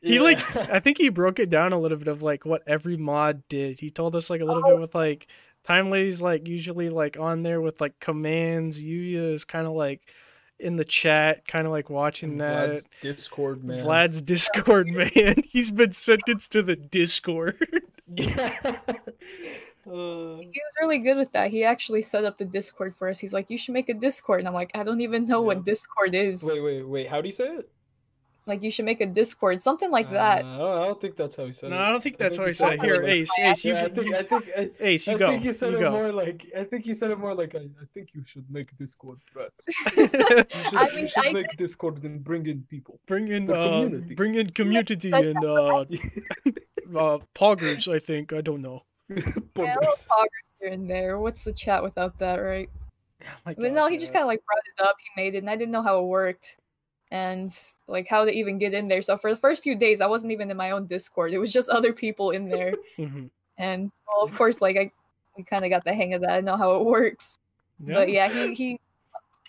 He 0.04 0.20
like 0.20 0.38
I 0.56 0.80
think 0.80 0.98
he 0.98 1.10
broke 1.10 1.40
it 1.40 1.50
down 1.50 1.72
a 1.74 1.80
little 1.80 1.98
bit 1.98 2.08
of 2.10 2.22
like 2.22 2.46
what 2.46 2.62
every 2.68 2.98
mod 2.98 3.42
did. 3.48 3.80
He 3.80 3.90
told 3.90 4.16
us 4.16 4.30
like 4.30 4.42
a 4.42 4.46
little 4.46 4.64
bit 4.64 4.80
with 4.80 4.94
like 4.94 5.28
Time 5.64 5.90
Lady's 5.90 6.22
like 6.22 6.48
usually 6.48 6.90
like 6.90 7.18
on 7.18 7.42
there 7.44 7.62
with 7.62 7.80
like 7.80 8.00
commands. 8.00 8.80
Yuya 8.82 9.34
is 9.34 9.46
kind 9.46 9.66
of 9.66 9.74
like 9.74 10.02
in 10.60 10.76
the 10.76 10.86
chat, 10.86 11.48
kind 11.48 11.66
of 11.66 11.72
like 11.72 11.90
watching 11.90 12.38
that. 12.40 12.70
Vlad's 12.70 12.86
Discord 13.02 13.64
man. 13.64 13.84
Vlad's 13.84 14.22
Discord 14.22 14.88
man. 15.16 15.36
He's 15.48 15.72
been 15.72 15.92
sentenced 15.94 16.52
to 16.52 16.62
the 16.62 16.76
Discord. 16.76 17.58
Yeah. 18.16 18.54
Uh, 19.88 20.38
He 20.38 20.48
was 20.48 20.74
really 20.82 21.00
good 21.00 21.18
with 21.18 21.32
that. 21.32 21.50
He 21.52 21.64
actually 21.64 22.02
set 22.04 22.26
up 22.26 22.38
the 22.38 22.46
Discord 22.46 22.96
for 22.96 23.10
us. 23.10 23.18
He's 23.20 23.34
like, 23.34 23.50
you 23.50 23.58
should 23.58 23.74
make 23.74 23.90
a 23.90 23.94
Discord. 23.94 24.40
And 24.40 24.48
I'm 24.48 24.54
like, 24.54 24.72
I 24.76 24.84
don't 24.84 25.02
even 25.02 25.26
know 25.26 25.42
Yeah. 25.42 25.48
what 25.48 25.66
Discord 25.66 26.14
is. 26.14 26.44
wait, 26.44 26.62
wait, 26.62 26.84
wait. 26.88 27.08
How 27.10 27.22
do 27.22 27.28
you 27.30 27.34
say 27.34 27.46
it? 27.48 27.70
Like, 28.46 28.62
you 28.62 28.72
should 28.72 28.84
make 28.86 29.00
a 29.00 29.06
Discord. 29.06 29.62
Something 29.62 29.90
like 29.90 30.12
that. 30.12 30.44
Uh, 30.44 30.48
I, 30.48 30.58
don't, 30.58 30.78
I 30.82 30.86
don't 30.88 31.02
think 31.02 31.16
that's 31.16 31.36
how 31.38 31.46
he 31.46 31.54
said 31.54 31.70
no, 31.70 31.76
it. 31.78 31.80
No, 31.80 31.86
I 31.86 31.92
don't 31.92 32.04
think 32.04 32.16
I 32.16 32.24
that's 32.24 32.36
think 32.36 32.42
how 32.42 32.46
he 32.46 32.50
he 32.50 32.54
said 32.54 32.74
it. 32.74 32.80
said 32.80 32.86
Here, 32.86 33.02
like- 33.02 33.12
Ace, 33.12 33.32
Ace, 33.40 33.66
you, 33.66 33.74
Yeah, 33.74 33.84
I 33.86 33.90
think 33.90 34.14
I 34.14 34.22
think 34.24 34.46
I, 34.58 34.70
Ace, 34.86 35.08
you 35.08 35.14
I 35.14 35.18
go, 35.18 35.30
think 35.30 35.44
he 35.44 35.54
said 35.54 35.72
you 35.72 35.78
it 35.78 35.80
go. 35.80 35.92
more 35.92 36.12
like 36.12 36.46
I 36.58 36.64
think 36.66 36.84
he 36.86 36.94
said 36.96 37.12
it 37.12 37.20
more 37.20 37.34
like 37.34 37.56
I, 37.56 37.60
I 37.60 37.86
think 37.94 38.14
you 38.14 38.24
should 38.26 38.46
make 38.52 38.78
Discord 38.78 39.20
threats. 39.32 39.66
Bring 39.96 40.10
You 40.10 40.10
should, 40.10 40.76
I 40.76 40.90
you 41.00 41.08
should 41.08 41.26
I 41.28 41.32
make 41.34 41.58
Discord 41.58 42.04
and 42.04 42.24
bring 42.24 42.46
in 42.48 42.64
people. 42.70 43.00
Bring 43.08 43.30
in, 43.30 43.46
The 43.46 43.56
uh, 43.56 43.82
community. 43.82 44.16
bring 44.16 44.36
in 44.36 44.50
community 44.50 45.10
Like, 45.10 45.24
and 45.26 45.46
uh, 45.46 45.86
uh, 46.96 47.20
poggers. 47.34 47.92
I 47.94 48.00
think 48.00 48.34
I 48.34 48.42
don't 48.42 48.62
know. 48.62 48.84
Yeah, 49.10 49.18
a 49.20 49.32
Boogers. 49.32 49.76
little 49.76 49.94
poggers 50.10 50.48
here 50.60 50.70
and 50.72 50.90
there. 50.90 51.20
What's 51.20 51.44
the 51.44 51.54
chat 51.54 51.82
without 51.84 52.18
that, 52.20 52.38
right? 52.38 52.70
My 53.46 53.54
But 53.54 53.72
no, 53.72 53.84
God, 53.84 53.92
he 53.92 53.98
just 53.98 54.12
kind 54.14 54.24
of 54.24 54.28
like 54.28 54.42
brought 54.46 54.64
it 54.78 54.90
up. 54.90 54.96
He 55.00 55.22
made 55.22 55.36
it, 55.36 55.40
and 55.40 55.50
I 55.50 55.56
didn't 55.56 55.72
know 55.72 55.82
how 55.82 56.00
it 56.00 56.06
worked, 56.08 56.58
and 57.14 57.56
like 57.88 58.08
how 58.10 58.26
to 58.26 58.32
even 58.32 58.58
get 58.58 58.74
in 58.74 58.88
there. 58.88 59.02
So 59.04 59.18
for 59.18 59.30
the 59.30 59.38
first 59.40 59.62
few 59.62 59.76
days, 59.78 60.02
I 60.02 60.08
wasn't 60.08 60.32
even 60.34 60.50
in 60.50 60.58
my 60.58 60.72
own 60.72 60.88
Discord. 60.88 61.32
It 61.32 61.38
was 61.38 61.54
just 61.54 61.70
other 61.70 61.94
people 61.94 62.32
in 62.32 62.50
there, 62.50 62.74
Mhm. 62.98 63.30
and 63.58 63.92
well, 64.08 64.24
of 64.26 64.34
course, 64.34 64.62
like 64.62 64.76
I, 64.78 64.92
we 65.38 65.44
kind 65.44 65.64
of 65.64 65.70
got 65.70 65.86
the 65.86 65.94
hang 65.94 66.14
of 66.16 66.22
that. 66.22 66.32
I 66.32 66.42
know 66.42 66.58
how 66.58 66.76
it 66.76 66.86
works. 66.86 67.38
But 67.80 68.10
yeah, 68.10 68.28
he 68.30 68.54
he 68.56 68.80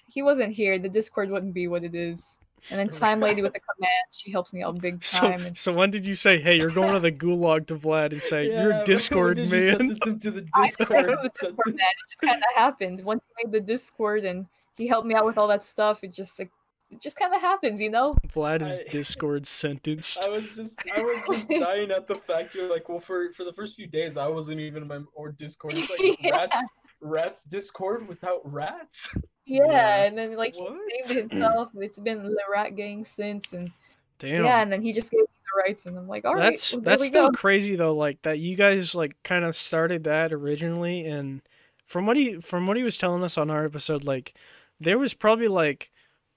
he 0.06 0.22
wasn't 0.22 0.52
here. 0.52 0.78
The 0.78 0.88
Discord 0.90 1.30
wouldn't 1.30 1.54
be 1.54 1.66
what 1.66 1.84
it 1.84 1.94
is. 1.94 2.38
And 2.70 2.78
then 2.80 2.88
Time 2.88 3.20
Lady 3.20 3.42
with 3.42 3.52
the 3.52 3.60
command, 3.60 4.06
she 4.10 4.30
helps 4.32 4.54
me 4.54 4.62
out 4.62 4.80
big 4.80 5.04
So, 5.04 5.18
time. 5.20 5.44
and 5.44 5.56
so 5.56 5.72
when 5.74 5.90
did 5.90 6.06
you 6.06 6.14
say, 6.14 6.40
"Hey, 6.40 6.56
you're 6.56 6.70
going 6.70 6.94
to 6.94 7.00
the 7.00 7.12
gulag 7.12 7.66
to 7.68 7.76
Vlad 7.76 8.12
and 8.12 8.22
say 8.22 8.48
Yeah, 8.50 8.62
you're 8.62 8.70
when 8.72 8.80
a 8.80 8.84
Discord 8.84 9.36
did 9.36 9.50
you 9.50 9.56
man"? 9.56 9.76
sentence 9.78 10.06
him 10.06 10.20
to 10.20 10.30
the 10.30 10.46
I 10.54 10.66
didn't 10.68 10.78
Discord. 10.78 11.06
know 11.06 11.22
the 11.22 11.28
Discord 11.40 11.66
man. 11.66 11.76
It 11.76 12.08
just 12.10 12.20
kind 12.22 12.38
of 12.42 12.54
happened. 12.56 13.04
Once 13.04 13.22
he 13.36 13.44
made 13.44 13.52
the 13.52 13.60
Discord 13.60 14.24
and 14.24 14.46
he 14.78 14.86
helped 14.86 15.06
me 15.06 15.14
out 15.14 15.24
with 15.26 15.36
all 15.38 15.48
that 15.48 15.62
stuff, 15.62 16.02
it 16.04 16.12
just 16.12 16.38
like 16.38 16.50
it 16.90 17.00
just 17.00 17.16
kind 17.16 17.34
of 17.34 17.40
happens, 17.40 17.80
you 17.80 17.90
know. 17.90 18.16
Vlad 18.28 18.62
is 18.66 18.78
I- 18.78 18.84
Discord 18.90 19.46
sentenced. 19.46 20.22
I 20.24 20.28
was 20.28 20.44
just 20.54 20.74
I 20.94 21.00
was 21.00 21.22
just 21.28 21.48
dying 21.60 21.90
at 21.90 22.06
the 22.08 22.16
fact 22.26 22.54
you're 22.54 22.70
like, 22.70 22.88
well, 22.88 23.00
for 23.00 23.32
for 23.36 23.44
the 23.44 23.52
first 23.52 23.76
few 23.76 23.86
days, 23.86 24.16
I 24.16 24.28
wasn't 24.28 24.60
even 24.60 24.82
in 24.82 24.88
my 24.88 25.00
or 25.14 25.32
Discord. 25.32 25.74
It's 25.76 25.90
like 25.98 26.22
Yeah. 26.22 26.36
Ratz, 26.36 26.56
Ratz 27.00 27.44
Discord 27.44 28.06
without 28.08 28.40
Ratz. 28.44 29.08
Yeah, 29.46 29.62
Yeah. 29.66 30.04
and 30.04 30.16
then 30.16 30.36
like 30.36 30.56
What? 30.56 30.72
he 31.06 31.14
named 31.14 31.30
himself. 31.32 31.70
It's 31.76 31.98
been 31.98 32.22
the 32.22 32.36
Rat 32.50 32.76
Gang 32.76 33.04
since, 33.04 33.52
and 33.52 33.70
Damn. 34.18 34.44
yeah, 34.44 34.62
and 34.62 34.70
then 34.72 34.80
he 34.80 34.92
just 34.92 35.10
gave 35.10 35.20
me 35.20 35.26
the 35.26 35.62
rights, 35.68 35.86
and 35.86 35.98
I'm 35.98 36.06
like, 36.08 36.24
all 36.24 36.34
right, 36.34 36.50
that's 36.50 36.72
well, 36.74 36.82
there 36.82 36.92
that's 36.96 37.06
still 37.06 37.30
go. 37.30 37.36
crazy 37.36 37.76
though 37.76 37.94
like 37.94 38.22
that 38.22 38.38
you 38.38 38.56
guys 38.56 38.94
like 38.94 39.16
kind 39.22 39.44
of 39.44 39.54
started 39.56 40.04
that 40.04 40.32
originally 40.32 41.04
and 41.04 41.42
from 41.86 42.06
what 42.06 42.16
he 42.16 42.40
from 42.40 42.66
what 42.66 42.76
he 42.76 42.82
was 42.82 42.96
telling 42.96 43.22
us 43.22 43.36
on 43.36 43.50
our 43.50 43.64
episode 43.66 44.04
like 44.04 44.34
there 44.80 44.98
was 44.98 45.12
probably 45.14 45.48
like 45.48 45.90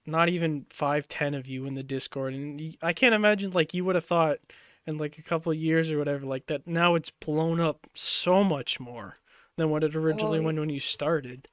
not 0.08 0.30
even 0.30 0.66
five 0.70 1.08
ten 1.08 1.34
of 1.34 1.48
you 1.48 1.66
in 1.66 1.74
the 1.74 1.84
discord 1.84 2.34
and 2.34 2.78
i 2.82 2.94
can't 2.94 3.16
imagine 3.16 3.52
like 3.52 3.74
you 3.74 3.84
would 3.86 3.96
have 3.96 4.06
thought 4.06 4.38
in 4.86 4.98
like 4.98 5.18
a 5.18 5.22
couple 5.24 5.52
of 5.52 5.58
years 5.58 5.92
or 5.92 5.98
whatever 5.98 6.26
like 6.26 6.46
that 6.48 6.66
now 6.68 6.96
it's 6.96 7.10
blown 7.10 7.60
up 7.60 7.88
so 7.94 8.44
much 8.44 8.80
more 8.80 9.18
than 9.58 9.70
what 9.70 9.84
it 9.84 9.96
originally 9.96 10.40
Oh, 10.40 10.42
when 10.42 10.60
when 10.60 10.70
you 10.70 10.80
started 10.80 11.50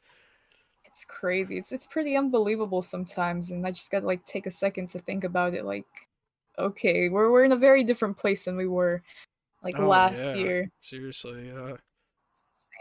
It's 0.85 1.05
crazy. 1.05 1.59
It's 1.59 1.73
it's 1.73 1.87
pretty 1.87 2.17
unbelievable 2.17 2.83
sometimes, 2.83 3.51
and 3.51 3.67
I 3.67 3.71
just 3.71 3.91
gotta 3.91 4.07
like 4.07 4.25
take 4.25 4.47
a 4.47 4.51
second 4.51 4.89
to 4.91 4.99
think 5.01 5.25
about 5.25 5.55
it. 5.55 5.65
Like, 5.65 5.87
okay, 6.59 7.09
we're 7.09 7.31
we're 7.33 7.45
in 7.45 7.53
a 7.53 7.57
very 7.57 7.85
different 7.85 8.17
place 8.17 8.45
than 8.45 8.57
we 8.57 8.67
were 8.67 9.03
like 9.63 9.79
Oh, 9.79 9.81
last 9.81 10.35
yeah. 10.35 10.35
year. 10.35 10.71
seriously 10.81 11.49
yeah 11.49 11.77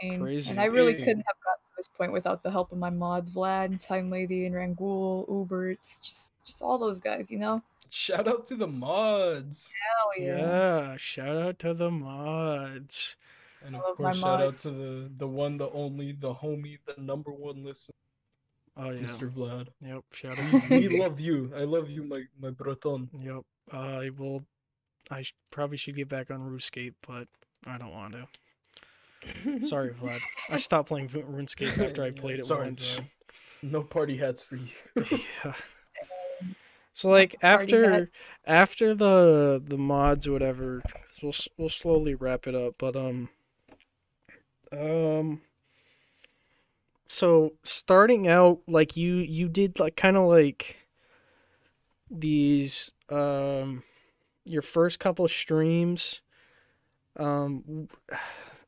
insane. 0.02 0.20
Crazy. 0.20 0.50
And 0.50 0.60
I 0.60 0.64
really 0.66 0.92
Hey. 0.94 0.98
couldn't 1.04 1.24
have 1.26 1.36
gotten 1.44 1.64
to 1.64 1.70
this 1.76 1.88
point 1.88 2.12
without 2.12 2.42
the 2.42 2.50
help 2.50 2.72
of 2.72 2.78
my 2.78 2.90
mods, 2.90 3.30
Vlad, 3.32 3.84
Time 3.84 4.10
Lady, 4.10 4.46
and 4.46 4.54
Rangul, 4.54 5.28
Uberts, 5.28 6.00
just 6.02 6.32
just 6.44 6.62
all 6.62 6.78
those 6.78 6.98
guys, 6.98 7.30
you 7.30 7.38
know. 7.38 7.62
Shout 7.90 8.26
out 8.26 8.46
to 8.48 8.56
the 8.56 8.66
mods, 8.66 9.68
Hell 10.16 10.26
yeah. 10.26 10.38
yeah 10.38 10.96
shout 10.96 11.36
out 11.36 11.58
to 11.60 11.74
the 11.74 11.90
mods 11.92 13.14
and 13.64 13.76
of 13.76 13.82
course, 13.96 14.18
shout 14.18 14.42
out 14.42 14.56
to 14.58 14.70
the 14.70 15.10
the 15.16 15.28
one, 15.28 15.56
the 15.58 15.70
only, 15.70 16.12
the 16.12 16.34
homie, 16.34 16.78
the 16.86 17.00
number 17.00 17.30
one 17.30 17.64
listener, 17.64 17.94
oh 18.76 18.90
yeah 18.90 19.00
Mr. 19.02 19.30
Vlad. 19.32 19.68
yep 19.80 20.02
shout 20.12 20.36
out 20.38 20.68
We 20.70 20.98
love 20.98 21.20
you. 21.20 21.52
I 21.56 21.60
love 21.64 21.88
you, 21.88 22.02
my 22.02 22.24
my 22.40 22.50
braton. 22.50 23.08
Yep. 23.22 23.42
Uh, 23.72 23.76
I 23.78 24.10
will. 24.10 24.44
I 25.10 25.22
sh- 25.22 25.34
probably 25.50 25.76
should 25.76 25.96
get 25.96 26.08
back 26.08 26.30
on 26.30 26.40
RuneScape, 26.40 26.94
but 27.06 27.28
I 27.66 27.78
don't 27.78 27.92
want 27.92 28.12
to. 28.14 28.26
Sorry, 29.62 29.90
Vlad. 30.00 30.20
I 30.50 30.56
stopped 30.58 30.88
playing 30.88 31.08
RuneScape 31.08 31.78
after 31.82 32.02
I 32.02 32.10
played 32.10 32.40
it 32.40 32.46
sorry, 32.46 32.66
once. 32.68 32.96
Vlad. 32.96 33.08
No 33.62 33.82
party 33.82 34.16
hats 34.16 34.42
for 34.42 34.56
you. 34.56 34.68
yeah. 35.44 35.54
So 36.96 37.08
like 37.08 37.34
Party 37.40 37.72
hat. 37.72 37.82
after 37.82 38.10
after 38.46 38.94
the 38.94 39.60
the 39.64 39.76
mods 39.76 40.28
or 40.28 40.32
whatever, 40.32 40.80
'cause 40.84 41.18
we'll 41.22 41.34
we'll 41.56 41.68
slowly 41.68 42.14
wrap 42.14 42.46
it 42.46 42.54
up. 42.54 42.74
But 42.78 42.94
um, 42.94 43.30
um. 44.70 45.40
So 47.08 47.54
starting 47.64 48.28
out, 48.28 48.60
like 48.68 48.96
you 48.96 49.16
you 49.16 49.48
did 49.48 49.80
like 49.80 49.96
kind 49.96 50.16
of 50.16 50.28
like 50.28 50.76
these 52.10 52.92
um 53.08 53.82
your 54.44 54.62
first 54.62 55.00
couple 55.00 55.26
streams 55.26 56.20
um 57.16 57.62
w- 57.66 57.88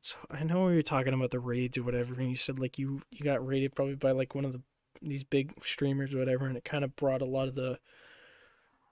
so 0.06 0.16
i 0.30 0.44
know 0.44 0.66
we 0.66 0.76
were 0.76 0.82
talking 0.82 1.12
about 1.12 1.32
the 1.32 1.40
raids 1.40 1.76
or 1.76 1.82
whatever 1.82 2.14
and 2.14 2.30
you 2.30 2.36
said 2.36 2.60
like 2.60 2.78
you 2.78 3.02
you 3.10 3.24
got 3.24 3.44
raided 3.44 3.74
probably 3.74 3.96
by 3.96 4.12
like 4.12 4.36
one 4.36 4.44
of 4.44 4.52
the 4.52 4.62
these 5.02 5.24
big 5.24 5.52
streamers 5.64 6.14
or 6.14 6.18
whatever 6.18 6.46
and 6.46 6.56
it 6.56 6.64
kind 6.64 6.84
of 6.84 6.94
brought 6.94 7.20
a 7.22 7.26
lot 7.26 7.48
of 7.48 7.56
the 7.56 7.76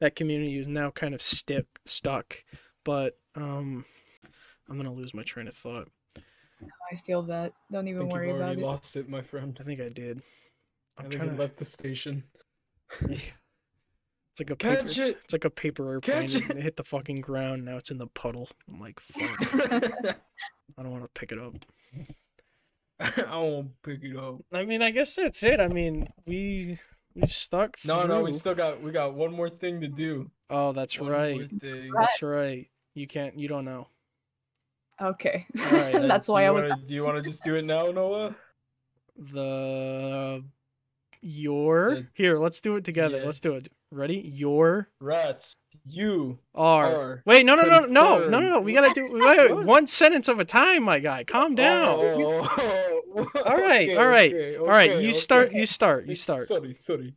that 0.01 0.16
community 0.16 0.59
is 0.59 0.66
now 0.66 0.91
kind 0.91 1.15
of 1.15 1.23
stick 1.23 1.66
stuck 1.85 2.43
but 2.82 3.16
um 3.36 3.85
i'm 4.69 4.77
gonna 4.77 4.93
lose 4.93 5.15
my 5.15 5.23
train 5.23 5.47
of 5.47 5.55
thought 5.57 5.89
I 6.91 6.97
feel 6.97 7.23
that. 7.24 7.53
Don't 7.70 7.86
I 7.86 7.91
even 7.91 8.03
think 8.03 8.12
worry 8.12 8.28
you've 8.28 8.36
about 8.36 8.47
already 8.47 8.62
it. 8.62 8.65
lost 8.66 8.97
it, 8.97 9.09
my 9.09 9.23
friend. 9.23 9.57
i 9.61 9.62
think 9.62 9.81
i 9.81 9.89
did 9.89 10.23
I 10.99 11.03
i'm 11.05 11.11
think 11.11 11.20
trying 11.20 11.31
it 11.31 11.36
to 11.36 11.41
left 11.43 11.57
the 11.59 11.65
station. 11.65 12.24
Yeah. 13.09 13.19
It's 14.35 14.40
like 14.40 14.51
a 14.51 14.56
paper. 14.56 14.82
Catch 14.82 14.98
It's, 14.98 15.06
it! 15.09 15.19
it's 15.23 15.32
like 15.32 15.44
a 15.44 15.51
paper 15.51 15.93
airplane. 15.93 16.23
Catch 16.23 16.35
It 16.35 16.51
it! 16.51 16.62
hit 16.62 16.77
the 16.77 16.82
fucking 16.82 17.20
ground. 17.20 17.65
Now 17.65 17.77
it's 17.77 17.93
in 17.93 17.98
the 17.98 18.09
puddle. 18.09 18.48
I'm 18.69 18.81
like, 18.81 18.98
fuck. 18.98 19.55
I 20.77 20.82
don't 20.82 20.90
want 20.90 21.05
to 21.05 21.11
pick 21.15 21.31
it 21.31 21.39
up. 21.39 21.55
I 23.28 23.36
won't 23.36 23.70
pick 23.85 24.01
it 24.02 24.16
up. 24.16 24.40
I 24.52 24.65
mean, 24.65 24.82
I 24.82 24.90
guess 24.90 25.15
that's 25.15 25.43
it. 25.44 25.61
I 25.61 25.69
mean, 25.69 26.09
we 26.27 26.81
we 27.15 27.27
stuck 27.28 27.77
through. 27.78 27.94
No, 27.94 28.06
no, 28.06 28.23
we 28.23 28.32
still 28.32 28.56
got 28.56 28.82
we 28.82 28.90
got 28.90 29.15
one 29.15 29.32
more 29.32 29.48
thing 29.51 29.81
to 29.82 29.86
do. 29.89 30.28
Oh, 30.51 30.73
that's 30.73 30.98
One 30.98 31.11
right. 31.11 31.48
That's 31.97 32.20
right. 32.23 32.69
You 32.94 33.06
can't. 33.06 33.39
You 33.39 33.47
don't 33.47 33.65
know. 33.65 33.86
Okay. 35.01 35.47
Alright, 35.59 35.94
Uh, 35.94 36.06
That's 36.09 36.28
why 36.28 36.44
I 36.47 36.51
was. 36.51 36.69
wanna- 36.69 36.82
Do 36.86 36.94
you 36.94 37.02
want 37.05 37.23
to 37.23 37.28
just 37.31 37.43
do 37.44 37.55
it 37.56 37.65
now, 37.65 37.90
Noah? 37.93 38.35
The 39.16 40.44
your 41.20 41.94
The- 41.97 42.06
here. 42.15 42.39
Let's 42.39 42.61
do 42.61 42.77
it 42.77 42.85
together. 42.85 43.19
Yeah. 43.19 43.24
Let's 43.27 43.40
do 43.40 43.55
it. 43.55 43.69
Ready? 43.95 44.16
Your 44.35 44.89
Ratz, 44.99 45.55
you 45.87 46.41
are. 46.53 46.85
are. 46.85 47.23
Wait, 47.27 47.47
no, 47.47 47.55
no, 47.55 47.62
no, 47.62 47.87
no, 47.87 48.19
no, 48.19 48.29
no, 48.29 48.41
no. 48.41 48.61
We 48.61 48.73
gotta 48.73 48.93
do 48.93 49.09
wait, 49.12 49.53
wait, 49.53 49.65
one 49.65 49.87
sentence 49.87 50.27
of 50.27 50.41
a 50.41 50.45
time, 50.45 50.83
my 50.83 50.99
guy. 50.99 51.23
Calm 51.23 51.53
oh, 51.53 51.55
down. 51.55 51.99
Oh, 52.01 52.49
oh, 53.16 53.31
All 53.47 53.57
right, 53.57 53.89
okay, 53.91 53.97
all 53.97 54.07
right, 54.09 54.35
okay, 54.35 54.57
All 54.57 54.66
right, 54.66 54.91
okay, 54.91 55.01
you 55.01 55.09
okay. 55.11 55.16
start. 55.16 55.53
You 55.53 55.65
start. 55.65 56.09
You 56.09 56.16
start. 56.16 56.49
Sorry, 56.49 56.77
sorry. 56.81 57.15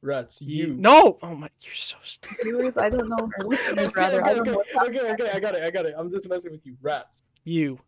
Ratz, 0.00 0.40
You, 0.40 0.66
you. 0.68 0.74
no. 0.74 1.18
Oh 1.22 1.34
my. 1.34 1.48
You're 1.60 1.74
so. 1.74 1.96
St- 2.02 2.32
Viewers, 2.44 2.76
I 2.76 2.88
don't 2.88 3.08
know. 3.08 3.28
Or 3.38 3.44
listeners, 3.44 3.86
okay, 3.86 3.92
rather. 3.96 4.24
I 4.24 4.30
okay, 4.30 4.36
don't 4.36 4.46
know. 4.46 4.62
okay, 4.84 5.00
okay, 5.00 5.24
okay, 5.24 5.30
I 5.32 5.40
got 5.40 5.56
it, 5.56 5.64
I 5.64 5.70
got 5.70 5.86
it. 5.86 5.94
I'm 5.98 6.10
just 6.12 6.28
messing 6.28 6.52
with 6.52 6.64
you. 6.64 6.76
Rats 6.80 7.22
you 7.42 7.80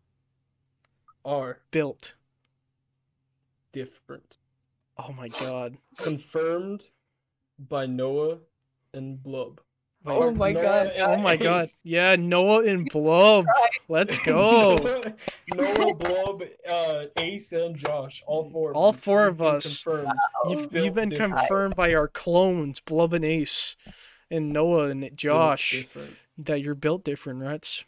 are 1.24 1.61
built. 1.70 2.15
different. 3.73 4.39
Oh 4.97 5.12
my 5.12 5.28
god. 5.28 5.77
Confirmed 5.99 6.82
by 7.59 7.86
Noah 7.86 8.39
and 8.94 9.22
Blub. 9.22 9.60
Wait, 10.05 10.14
Oh 10.14 10.30
my 10.30 10.52
Noah 10.52 10.62
God, 10.62 10.93
oh 11.01 11.16
my 11.16 11.36
god. 11.36 11.70
Yeah, 11.82 12.16
Noah 12.16 12.64
and 12.64 12.89
Blub. 12.93 13.47
Let's 13.89 14.18
go. 14.20 14.76
Noah, 15.55 15.74
Noah, 15.76 15.94
Blub, 15.94 16.43
uh, 16.70 17.05
Ace, 17.16 17.52
and 17.52 17.76
Josh. 17.76 18.22
All 18.26 18.48
four. 18.51 18.72
All 18.74 18.93
them. 18.93 19.01
four 19.01 19.26
of 19.26 19.43
us. 19.43 19.82
Confirmed. 19.82 20.12
You've, 20.48 20.70
Built 20.70 20.85
you've 20.85 20.94
been 20.94 21.09
different. 21.09 21.36
confirmed 21.36 21.76
by 21.76 21.94
our 21.94 22.09
clones, 22.09 22.80
Blub 22.80 23.12
and 23.12 23.24
Ace, 23.24 23.76
and 24.30 24.52
Noah 24.52 24.90
and 24.90 25.10
Josh, 25.16 25.86
that 26.39 26.60
you're 26.60 26.74
built 26.76 27.02
different, 27.05 27.40
Ratz. 27.40 27.85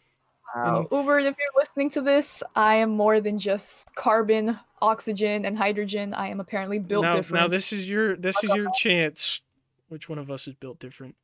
Wow. 0.55 0.89
Uber, 0.91 1.21
if 1.21 1.37
you're 1.39 1.57
listening 1.57 1.91
to 1.91 2.01
this, 2.01 2.43
I 2.57 2.77
am 2.77 2.91
more 2.91 3.21
than 3.21 3.39
just 3.39 3.95
carbon, 3.95 4.59
oxygen, 4.83 5.45
and 5.45 5.57
hydrogen. 5.57 6.13
I 6.13 6.29
am 6.29 6.41
apparently 6.41 6.81
built 6.81 7.05
now, 7.05 7.15
different. 7.15 7.43
now 7.45 7.49
this 7.49 7.73
is 7.73 7.89
your 7.89 8.17
this 8.17 8.43
is 8.43 8.51
your 8.53 8.69
chance. 8.75 9.41
Which 9.91 10.09
one 10.09 10.19
of 10.19 10.31
us 10.31 10.47
is 10.47 10.55
built 10.55 10.79
different? 10.79 11.17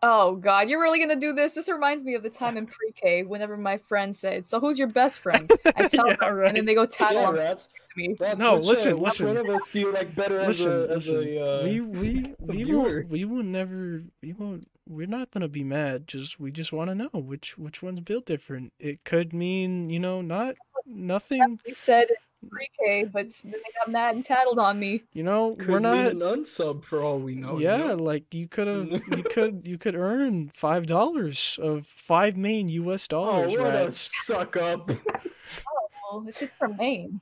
Oh 0.00 0.36
god, 0.36 0.68
you're 0.68 0.80
really 0.80 1.00
gonna 1.00 1.16
do 1.16 1.32
this? 1.32 1.54
This 1.54 1.68
reminds 1.68 2.04
me 2.04 2.14
of 2.14 2.22
the 2.22 2.30
time 2.30 2.56
in 2.56 2.66
pre-K 2.66 3.24
whenever 3.24 3.56
my 3.56 3.78
friend 3.78 4.14
said, 4.14 4.46
"So 4.46 4.60
who's 4.60 4.78
your 4.78 4.86
best 4.88 5.18
friend?" 5.18 5.50
I 5.76 5.88
tell 5.88 6.06
Yeah, 6.06 6.14
them, 6.20 6.34
right. 6.36 6.48
and 6.48 6.56
then 6.56 6.64
they 6.66 6.74
go 6.74 6.86
tag 6.86 7.14
Yeah, 7.14 7.22
along 7.22 7.34
to 7.34 7.56
me. 7.96 8.16
Ratz, 8.20 8.38
No, 8.38 8.54
which, 8.54 8.64
listen, 8.64 8.92
which 8.92 9.02
listen. 9.02 9.26
one 9.26 9.36
of 9.36 9.48
us 9.48 9.62
do 9.72 9.80
you 9.80 9.92
like 9.92 10.14
better 10.14 10.38
Listen, 10.38 10.84
as 10.84 10.88
a, 10.88 10.92
as 10.92 11.08
listen. 11.08 11.28
a 11.28 11.44
uh, 11.44 11.64
we 11.64 11.80
we 11.80 12.34
we 12.40 12.64
will 12.64 13.02
we 13.08 13.24
will 13.24 13.42
never 13.42 14.04
we 14.22 14.32
won't 14.32 14.68
we're 14.88 15.08
not 15.08 15.32
gonna 15.32 15.48
be 15.48 15.64
mad. 15.64 16.06
Just 16.06 16.38
we 16.38 16.52
just 16.52 16.72
want 16.72 16.90
to 16.90 16.94
know 16.94 17.10
which 17.12 17.58
which 17.58 17.82
one's 17.82 17.98
built 18.00 18.24
different. 18.26 18.72
It 18.78 19.02
could 19.02 19.32
mean 19.32 19.90
you 19.90 19.98
know 19.98 20.22
not 20.22 20.54
nothing. 20.86 21.58
They 21.66 21.74
said 21.74 22.06
3K, 22.46 23.10
but 23.12 23.28
then 23.42 23.52
they 23.52 23.58
got 23.78 23.90
mad 23.90 24.14
and 24.14 24.24
tattled 24.24 24.58
on 24.58 24.78
me. 24.78 25.02
You 25.12 25.22
know, 25.24 25.56
Could 25.56 25.68
we're 25.68 25.78
not. 25.80 26.06
an 26.06 26.20
unsub 26.20 26.84
for 26.84 27.02
all 27.02 27.18
we 27.18 27.34
know. 27.34 27.58
you 27.58 27.64
yeah, 27.64 27.76
know? 27.78 27.94
like 27.96 28.32
you 28.32 28.46
could 28.48 28.66
have, 28.68 28.90
you 29.16 29.22
could, 29.24 29.62
you 29.64 29.76
could 29.78 29.94
earn 29.96 30.50
five 30.54 30.86
dollars 30.86 31.58
of 31.60 31.86
five 31.86 32.36
main 32.36 32.68
U.S. 32.68 33.08
dollars. 33.08 33.52
Oh, 33.52 33.56
dollars, 33.56 33.74
what 33.74 33.74
a 33.74 33.92
suck 33.92 34.56
up. 34.56 34.90
Oh, 36.10 36.20
well, 36.20 36.28
if 36.28 36.42
it's 36.42 36.56
from 36.56 36.76
Maine, 36.76 37.20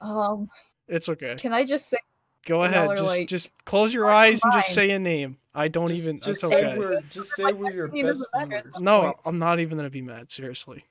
um, 0.00 0.48
It's 0.88 1.08
okay. 1.08 1.36
can 1.36 1.52
I 1.52 1.64
just 1.64 1.88
say 1.88 1.98
Go 2.46 2.64
ahead. 2.64 2.90
Just, 2.96 3.02
like, 3.04 3.28
just 3.28 3.50
close 3.64 3.94
your 3.94 4.10
eyes 4.10 4.40
and 4.42 4.52
just 4.52 4.74
say 4.74 4.90
a 4.90 4.98
name. 4.98 5.36
I 5.54 5.68
don't 5.68 5.88
Just- 5.88 6.00
even. 6.00 6.18
Just 6.18 6.28
It's 6.30 6.40
say 6.42 6.66
okay. 6.66 6.78
we're 6.78 7.00
just 7.10 7.30
say 7.36 7.52
we're 7.52 7.70
your 7.70 7.88
best 7.88 8.26
matter. 8.34 8.70
No. 8.80 9.14
I'm 9.24 9.38
not 9.38 9.60
even 9.60 9.78
gonna 9.78 9.90
be 9.90 10.02
mad. 10.02 10.30
Seriously. 10.32 10.84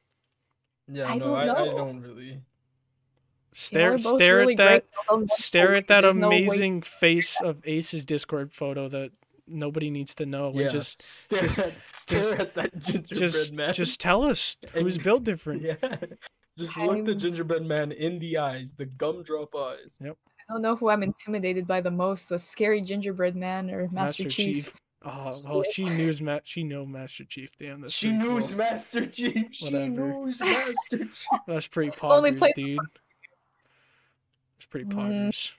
Yeah, 0.88 1.10
I 1.10 1.18
no, 1.18 1.26
don't 1.26 1.38
I, 1.38 1.42
I 1.42 1.66
don't 1.66 2.02
really. 2.02 2.42
Stare, 3.54 3.82
Y'all 3.82 3.92
are 3.92 3.98
both 3.98 4.16
stare 4.22 4.38
really 4.38 4.54
at 4.54 4.58
that. 4.58 4.68
great, 4.70 4.84
but 5.08 5.14
I'm 5.14 5.28
Stare 5.28 5.76
at 5.76 5.88
that 5.88 6.02
there's 6.02 6.16
no 6.16 6.30
way- 6.30 6.44
amazing 6.46 6.82
face 6.84 7.40
of 7.42 7.62
Ace's 7.66 8.06
Discord 8.06 8.54
photo 8.54 8.88
that 8.90 9.12
nobody 9.48 9.90
needs 9.90 10.16
to 10.16 10.26
know. 10.26 10.52
Yeah, 10.56 10.62
And 10.64 10.70
just, 10.72 11.04
stare, 11.26 11.40
just- 11.42 11.60
at, 11.60 11.74
just- 12.08 12.28
stare 12.30 12.42
at 12.42 12.54
that 12.56 12.80
gingerbread 12.80 13.08
just, 13.20 13.54
man. 13.54 13.74
just 13.74 14.00
tell 14.00 14.24
us 14.24 14.56
who's 14.74 14.96
And- 14.96 15.04
built 15.04 15.24
different. 15.24 15.62
yeah. 15.64 15.76
Just 16.58 16.78
look 16.78 17.06
the 17.06 17.12
I'm- 17.12 17.20
gingerbread 17.20 17.66
man 17.66 17.92
in 17.92 18.20
the 18.20 18.38
eyes, 18.38 18.74
the 18.78 18.86
gumdrop 18.86 19.56
eyes. 19.56 19.98
Yep. 20.02 20.18
I 20.50 20.54
don't 20.54 20.62
know 20.62 20.76
who 20.76 20.90
I'm 20.90 21.02
intimidated 21.04 21.66
by 21.66 21.80
the 21.82 21.92
most: 21.92 22.28
the 22.30 22.38
scary 22.38 22.82
gingerbread 22.82 23.36
man 23.38 23.70
or 23.72 23.88
Master, 23.90 24.28
Chief. 24.28 24.74
Oh 25.04 25.40
well, 25.46 25.64
she 25.64 25.86
knew 25.86 26.14
Ma- 26.22 26.40
she 26.44 26.64
knew 26.64 26.86
Master 26.86 27.24
Chief. 27.24 27.50
Damn, 27.58 27.82
that's 27.82 27.94
She 27.94 28.10
pretty 28.10 28.24
knows 28.26 28.48
cool. 28.50 28.58
Master 28.58 29.06
Chief. 29.06 29.46
She 29.52 29.66
Whatever. 29.66 29.88
knows 29.90 30.40
Master 30.42 30.74
Chief. 30.98 31.26
That's 31.48 31.68
pretty 31.68 31.92
Only 32.02 32.32
poggers, 32.34 32.38
play- 32.38 32.52
dude. 32.56 32.80
It's 34.62 34.68
pretty 34.68 34.86
Mm. 34.86 34.94
poggers. 34.94 35.54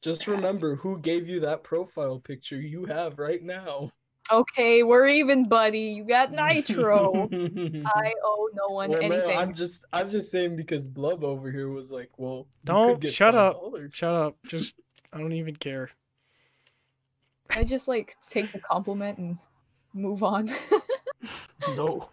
Just 0.00 0.26
remember 0.26 0.76
who 0.76 0.98
gave 0.98 1.28
you 1.28 1.40
that 1.40 1.62
profile 1.62 2.18
picture 2.18 2.58
you 2.58 2.86
have 2.86 3.18
right 3.18 3.42
now. 3.42 3.92
Okay, 4.32 4.82
we're 4.82 5.08
even, 5.08 5.46
buddy. 5.46 5.80
You 5.80 6.04
got 6.04 6.32
Nitro. 6.32 7.28
I 7.32 8.12
owe 8.24 8.48
no 8.54 8.68
one 8.68 8.90
Well, 8.92 9.02
no, 9.02 9.14
anything. 9.14 9.36
I'm 9.38 9.52
just 9.52 9.80
I'm 9.92 10.08
just 10.08 10.30
saying 10.30 10.56
because 10.56 10.86
Blub 10.86 11.22
over 11.22 11.50
here 11.50 11.68
was 11.68 11.90
like, 11.90 12.10
well, 12.16 12.38
you 12.38 12.44
could 12.44 12.64
Don't 12.64 13.00
get 13.00 13.12
shut 13.12 13.34
up. 13.34 13.56
$5. 13.62 13.92
Shut 13.92 14.14
up. 14.14 14.36
Just 14.46 14.76
I 15.12 15.18
don't 15.18 15.32
even 15.32 15.56
care. 15.56 15.90
I 17.50 17.62
just 17.62 17.88
like 17.88 18.16
take 18.26 18.52
the 18.52 18.58
compliment 18.60 19.18
and 19.18 19.36
move 19.92 20.22
on. 20.22 20.48
No, 21.76 22.08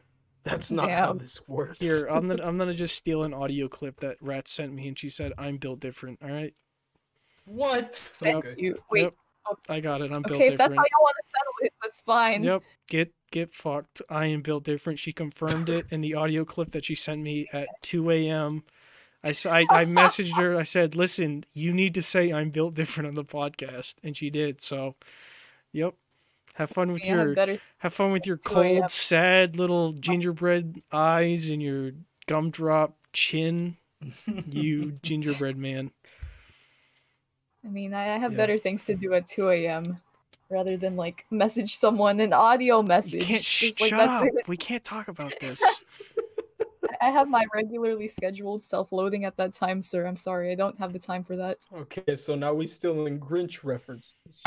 that's 0.45 0.71
not 0.71 0.89
how 0.89 1.13
this 1.13 1.39
works. 1.47 1.79
Here, 1.79 2.07
I'm 2.07 2.25
gonna 2.27 2.43
I'm 2.47 2.57
gonna 2.57 2.73
just 2.73 2.95
steal 2.95 3.23
an 3.23 3.33
audio 3.33 3.67
clip 3.67 3.99
that 3.99 4.17
Rat 4.21 4.47
sent 4.47 4.73
me, 4.73 4.87
and 4.87 4.97
she 4.97 5.09
said 5.09 5.33
I'm 5.37 5.57
built 5.57 5.79
different. 5.81 6.19
All 6.23 6.29
right, 6.29 6.53
What? 7.45 7.95
Thank 8.13 8.45
Okay. 8.45 8.55
you. 8.57 8.79
Wait, 8.89 9.01
Yep. 9.03 9.13
I 9.69 9.79
got 9.79 10.01
it. 10.01 10.11
I'm 10.11 10.23
built 10.23 10.39
different. 10.39 10.41
okay, 10.41 10.53
if 10.53 10.57
that's 10.57 10.69
how 10.75 10.83
you 10.83 10.97
want 11.01 11.15
to 11.21 11.27
settle 11.27 11.53
it, 11.61 11.73
that's 11.83 12.01
fine. 12.01 12.43
Yep. 12.43 12.63
Get 12.87 13.11
get 13.31 13.53
fucked. 13.53 14.01
I 14.09 14.27
am 14.27 14.41
built 14.41 14.63
different. 14.63 14.97
She 14.99 15.11
confirmed 15.13 15.69
it 15.69 15.85
in 15.91 16.01
the 16.01 16.15
audio 16.15 16.45
clip 16.45 16.71
that 16.71 16.85
she 16.85 16.95
sent 16.95 17.21
me 17.23 17.47
at 17.53 17.67
2 17.83 18.09
a.m. 18.11 18.63
I 19.23 19.29
I 19.29 19.85
messaged 19.85 20.37
her. 20.37 20.55
I 20.55 20.63
said, 20.63 20.95
"Listen, 20.95 21.45
you 21.53 21.73
need 21.73 21.95
to 21.95 22.01
say 22.03 22.31
I'm 22.31 22.51
built 22.51 22.75
different 22.75 23.07
on 23.07 23.13
the 23.15 23.25
podcast," 23.25 23.95
and 24.03 24.15
she 24.15 24.29
did. 24.29 24.61
So, 24.61 24.95
yep. 25.71 25.95
Have 26.55 26.69
fun 26.69 26.91
with 26.91 27.01
Okay, 27.03 27.11
I 27.11 27.17
have 27.17 27.25
your 27.27 27.35
better. 27.35 27.59
have 27.79 27.93
fun 27.93 28.11
with 28.11 28.25
your 28.25 28.37
2 28.37 28.49
cold, 28.49 28.65
a.m. 28.65 28.89
sad 28.89 29.57
little 29.57 29.91
gingerbread 30.07 30.81
eyes 30.91 31.49
and 31.49 31.61
your 31.61 31.91
gumdrop 32.27 32.95
chin. 33.13 33.77
You 34.49 34.91
gingerbread 35.03 35.57
man. 35.57 35.91
I 37.65 37.69
mean, 37.69 37.93
I 37.93 38.13
I 38.15 38.17
have 38.17 38.31
Yeah. 38.31 38.37
better 38.37 38.57
things 38.57 38.85
to 38.85 38.95
do 38.95 39.13
at 39.13 39.25
2 39.27 39.49
a.m. 39.49 39.99
rather 40.49 40.77
than 40.77 40.95
like 40.95 41.25
message 41.29 41.75
someone 41.75 42.19
an 42.19 42.31
audio 42.31 42.81
message. 42.81 43.13
You 43.15 43.25
can't 43.25 43.43
sh- 43.43 43.73
like, 43.81 43.89
shut 43.89 44.07
up. 44.09 44.23
it. 44.25 44.47
We 44.47 44.55
can't 44.57 44.83
talk 44.83 45.07
about 45.09 45.33
this. 45.41 45.61
I 47.01 47.09
have 47.09 47.27
my 47.27 47.43
regularly 47.53 48.07
scheduled 48.07 48.61
self-loading 48.61 49.25
at 49.25 49.35
that 49.37 49.51
time, 49.53 49.81
sir. 49.81 50.07
I'm 50.07 50.15
sorry, 50.15 50.51
I 50.51 50.55
don't 50.55 50.77
have 50.79 50.93
the 50.93 50.99
time 50.99 51.23
for 51.23 51.35
that. 51.35 51.57
Okay, 51.75 52.15
so 52.15 52.33
now 52.35 52.53
we 52.53 52.65
still 52.65 53.05
in 53.07 53.19
Grinch 53.19 53.63
references. 53.63 54.41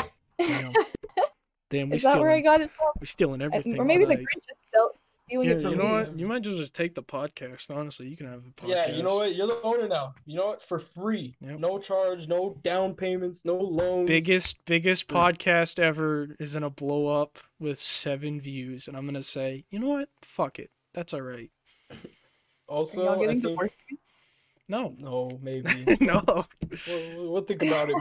Damn. 1.70 1.80
Damn, 1.80 1.90
we 1.90 1.96
Is 1.96 2.02
that 2.04 2.18
where 2.18 2.30
I 2.30 2.40
stealing, 2.40 2.44
got 2.44 2.60
it 2.62 2.70
from? 2.70 2.86
We're 3.00 3.06
stealing 3.06 3.42
everything 3.42 3.78
or 3.78 3.84
maybe 3.84 4.04
the 4.04 4.14
tonight. 4.14 4.26
Grinch 4.26 4.50
is 4.50 4.58
still 4.68 4.90
stealing 5.26 5.48
Here, 5.48 5.56
it 5.58 5.62
from 5.62 5.70
you 5.72 5.76
me. 5.76 5.84
know 5.84 5.90
what? 5.92 6.18
You 6.18 6.26
might 6.26 6.42
just 6.42 6.72
take 6.74 6.94
the 6.94 7.02
podcast. 7.02 7.74
Honestly, 7.74 8.08
you 8.08 8.16
can 8.16 8.26
have 8.26 8.42
the 8.44 8.50
podcast. 8.50 8.68
Yeah, 8.68 8.90
you 8.92 9.02
know 9.02 9.16
what? 9.16 9.34
You're 9.34 9.46
the 9.46 9.60
owner 9.62 9.86
now. 9.88 10.14
You 10.24 10.36
know 10.38 10.46
what? 10.46 10.62
For 10.66 10.78
free. 10.78 11.36
Yep. 11.40 11.58
No 11.60 11.78
charge, 11.78 12.26
no 12.26 12.56
down 12.62 12.94
payments, 12.94 13.44
no 13.44 13.56
loans. 13.56 14.06
Biggest 14.06 14.64
biggest 14.64 15.08
Mm. 15.08 15.16
podcast 15.16 15.78
ever 15.78 16.34
is 16.40 16.54
gonna 16.54 16.70
blow 16.70 17.08
up 17.20 17.38
with 17.60 17.78
seven 17.78 18.40
views, 18.40 18.88
and 18.88 18.96
I'm 18.96 19.04
gonna 19.04 19.20
say, 19.22 19.64
you 19.70 19.78
know 19.78 19.88
what? 19.88 20.08
Fuck 20.22 20.58
it. 20.58 20.70
That's 20.94 21.12
all 21.12 21.20
right. 21.22 21.50
Also, 22.70 23.00
Are 23.00 23.02
Also, 23.02 23.04
y'all 23.04 23.20
getting 23.20 23.40
think... 23.40 23.52
divorced? 23.54 23.78
No, 24.68 24.94
No, 24.98 25.38
maybe. 25.42 25.84
no. 26.00 26.22
we'll, 26.26 26.46
we'll- 27.16 27.32
we'll 27.32 27.42
think 27.44 27.62
about 27.62 27.88
it. 27.90 27.96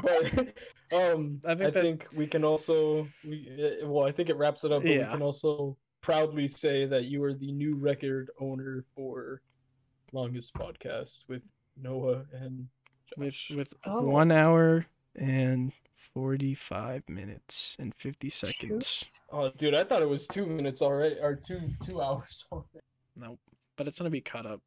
But 0.91 0.94
um, 1.14 1.39
I 1.45 1.52
I 1.53 1.56
think 1.56 1.73
think, 1.73 2.07
we 2.15 2.27
can 2.27 2.44
also 2.44 3.07
we 3.26 3.49
uh, 3.84 3.88
well, 3.88 4.06
I 4.06 4.11
think 4.11 4.30
it 4.30 4.35
wraps 4.38 4.64
it 4.64 4.72
up. 4.72 4.84
But 4.84 4.91
Yeah. 4.91 5.06
we 5.06 5.11
can 5.14 5.22
also 5.22 5.77
proudly 6.02 6.48
say 6.48 6.85
that 6.85 7.06
you 7.06 7.23
are 7.23 7.34
the 7.34 7.52
new 7.52 7.76
record 7.76 8.30
owner 8.39 8.84
for 8.95 9.41
longest 10.11 10.53
podcast 10.53 11.19
with 11.27 11.41
Noah 11.81 12.23
and 12.34 12.68
with 13.18 13.34
Josh. 13.34 13.52
with 13.56 13.73
Oh. 13.85 14.02
one 14.02 14.31
hour 14.31 14.85
and 15.15 15.72
forty 15.95 16.53
five 16.53 17.07
minutes 17.07 17.76
and 17.80 17.94
fifty 17.95 18.30
seconds. 18.30 19.06
Oh, 19.31 19.49
dude, 19.52 19.73
I 19.76 19.84
thought 19.84 20.02
it 20.02 20.10
was 20.10 20.27
two 20.27 20.45
minutes 20.45 20.81
already, 20.81 21.15
or 21.19 21.35
two 21.35 21.60
two 21.85 22.02
hours 22.02 22.45
already. 22.52 22.85
Nope. 23.15 23.39
But 23.77 23.88
it's 23.88 23.98
gonna 23.98 24.10
be 24.10 24.22
cut 24.22 24.45
up. 24.45 24.61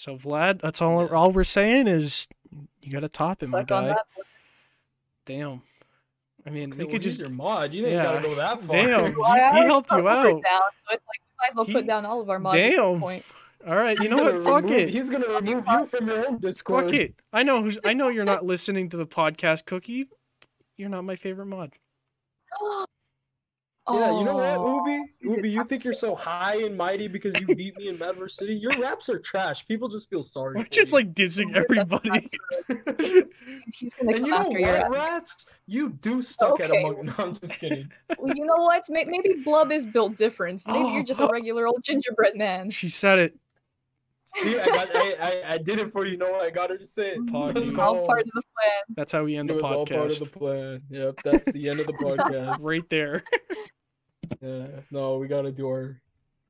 So 0.00 0.16
Vlad, 0.16 0.62
that's 0.62 0.80
all. 0.80 1.06
All 1.08 1.30
we're 1.30 1.44
saying 1.44 1.86
is 1.86 2.26
you 2.80 2.90
gotta 2.90 3.06
top 3.10 3.42
it, 3.42 3.50
my 3.50 3.60
Suck 3.60 3.70
on 3.72 3.82
guy. 3.84 3.88
that. 3.88 4.06
Damn. 5.26 5.60
I 6.46 6.48
mean, 6.48 6.70
Okay, 6.72 6.78
we 6.78 6.84
well, 6.84 6.92
could 6.94 7.04
he's 7.04 7.18
just 7.18 7.20
your 7.20 7.28
mod. 7.28 7.74
You 7.74 7.82
didn't 7.82 7.98
Yeah. 7.98 8.04
gotta 8.04 8.22
go 8.22 8.34
that 8.36 8.60
far. 8.62 8.68
Damn. 8.70 9.14
Well, 9.14 9.26
I 9.30 9.60
he 9.60 9.66
helped 9.66 9.90
you 9.92 10.08
out. 10.08 10.24
Down, 10.24 10.40
so 10.40 10.94
it's 10.94 11.04
like 11.06 11.20
we 11.20 11.34
might 11.38 11.48
as 11.50 11.54
well 11.54 11.64
He- 11.66 11.72
put 11.74 11.86
down 11.86 12.06
all 12.06 12.22
of 12.22 12.30
our 12.30 12.38
mods 12.38 12.56
at 12.56 12.70
Damn. 12.70 12.92
this 12.94 13.00
point. 13.00 13.24
All 13.66 13.76
right. 13.76 13.98
You 14.00 14.08
know 14.08 14.22
what? 14.22 14.42
Fuck 14.42 14.62
remove- 14.64 14.70
it. 14.78 14.88
He's 14.88 15.10
gonna 15.10 15.28
remove 15.28 15.66
you 15.68 15.86
from 15.88 16.08
your 16.08 16.28
own 16.28 16.38
Discord. 16.38 16.84
Fuck 16.86 16.94
it. 16.94 17.14
I 17.34 17.42
know 17.42 17.62
who's. 17.62 17.76
I 17.84 17.92
know 17.92 18.08
you're 18.08 18.24
not 18.24 18.42
listening 18.46 18.88
to 18.88 18.96
the 18.96 19.06
podcast, 19.06 19.66
Cookie. 19.66 20.08
You're 20.78 20.88
not 20.88 21.04
my 21.04 21.16
favorite 21.16 21.44
mod. 21.44 21.74
Yeah, 23.94 24.18
you 24.18 24.24
know 24.24 24.34
what, 24.36 24.56
Oh, 24.58 24.86
Ubi? 24.86 25.12
you 25.20 25.36
Ubi, 25.36 25.50
you 25.50 25.64
think 25.64 25.84
you're 25.84 25.94
so 25.94 26.14
high 26.14 26.56
and 26.62 26.76
mighty 26.76 27.08
because 27.08 27.38
you 27.40 27.46
beat 27.54 27.76
me 27.76 27.88
in 27.88 27.96
Madverse 27.98 28.32
City? 28.36 28.54
Your 28.54 28.72
raps 28.80 29.08
are 29.08 29.18
trash. 29.18 29.66
People 29.66 29.88
just 29.88 30.08
feel 30.10 30.22
sorry. 30.22 30.54
We're 30.56 30.64
for 30.64 30.70
just 30.70 30.92
you. 30.92 30.98
like 30.98 31.14
dissing 31.14 31.54
everybody. 31.54 32.30
He's 33.74 33.94
gonna 33.94 34.12
and 34.12 34.16
come 34.16 34.24
you 34.24 34.30
know 34.30 34.36
after 34.36 34.58
your 34.58 34.72
what, 34.72 34.82
ass. 34.82 34.90
Ratz? 34.92 35.46
You 35.66 35.90
do 35.90 36.22
stuck 36.22 36.60
at 36.60 36.70
Okay. 36.70 36.80
among. 36.82 37.06
No, 37.06 37.14
I'm 37.18 37.34
just 37.34 37.52
kidding. 37.58 37.90
Well, 38.18 38.34
you 38.36 38.44
know 38.44 38.56
what? 38.56 38.84
Maybe 38.88 39.34
Blub 39.44 39.70
is 39.72 39.86
built 39.86 40.16
different. 40.16 40.62
Maybe 40.66 40.78
Oh, 40.80 40.94
you're 40.94 41.04
just 41.04 41.20
a 41.20 41.28
oh. 41.28 41.30
regular 41.30 41.66
old 41.66 41.82
gingerbread 41.84 42.36
man. 42.36 42.70
She 42.70 42.88
said 42.88 43.18
it. 43.18 43.36
See, 44.36 44.56
I, 44.60 44.64
got, 44.64 44.88
I, 44.96 45.16
I, 45.20 45.42
I 45.54 45.58
did 45.58 45.80
it 45.80 45.90
for 45.92 46.06
you. 46.06 46.16
Know 46.16 46.30
what? 46.30 46.42
I 46.42 46.50
got 46.50 46.70
her 46.70 46.78
to 46.78 46.86
say 46.86 47.10
it. 47.16 47.26
Pod 47.32 47.56
Let's 47.56 47.70
go. 47.72 47.80
All 47.80 48.06
part 48.06 48.20
of 48.22 48.30
the 48.32 48.42
plan. 48.42 48.82
That's 48.96 49.10
how 49.10 49.24
we 49.24 49.36
end 49.36 49.50
It 49.50 49.54
the 49.56 49.62
was 49.62 49.72
all 49.72 49.84
part 49.86 50.12
of 50.12 50.18
the 50.20 50.26
plan. 50.26 50.82
Yep, 50.88 51.20
that's 51.24 51.50
the 51.52 51.68
end 51.68 51.80
of 51.80 51.86
the 51.86 51.94
podcast. 51.94 52.58
Right 52.60 52.88
there. 52.90 53.24
Yeah, 54.40 54.66
no, 54.90 55.18
we 55.18 55.28
gotta 55.28 55.52
do 55.52 55.68
our. 55.68 56.00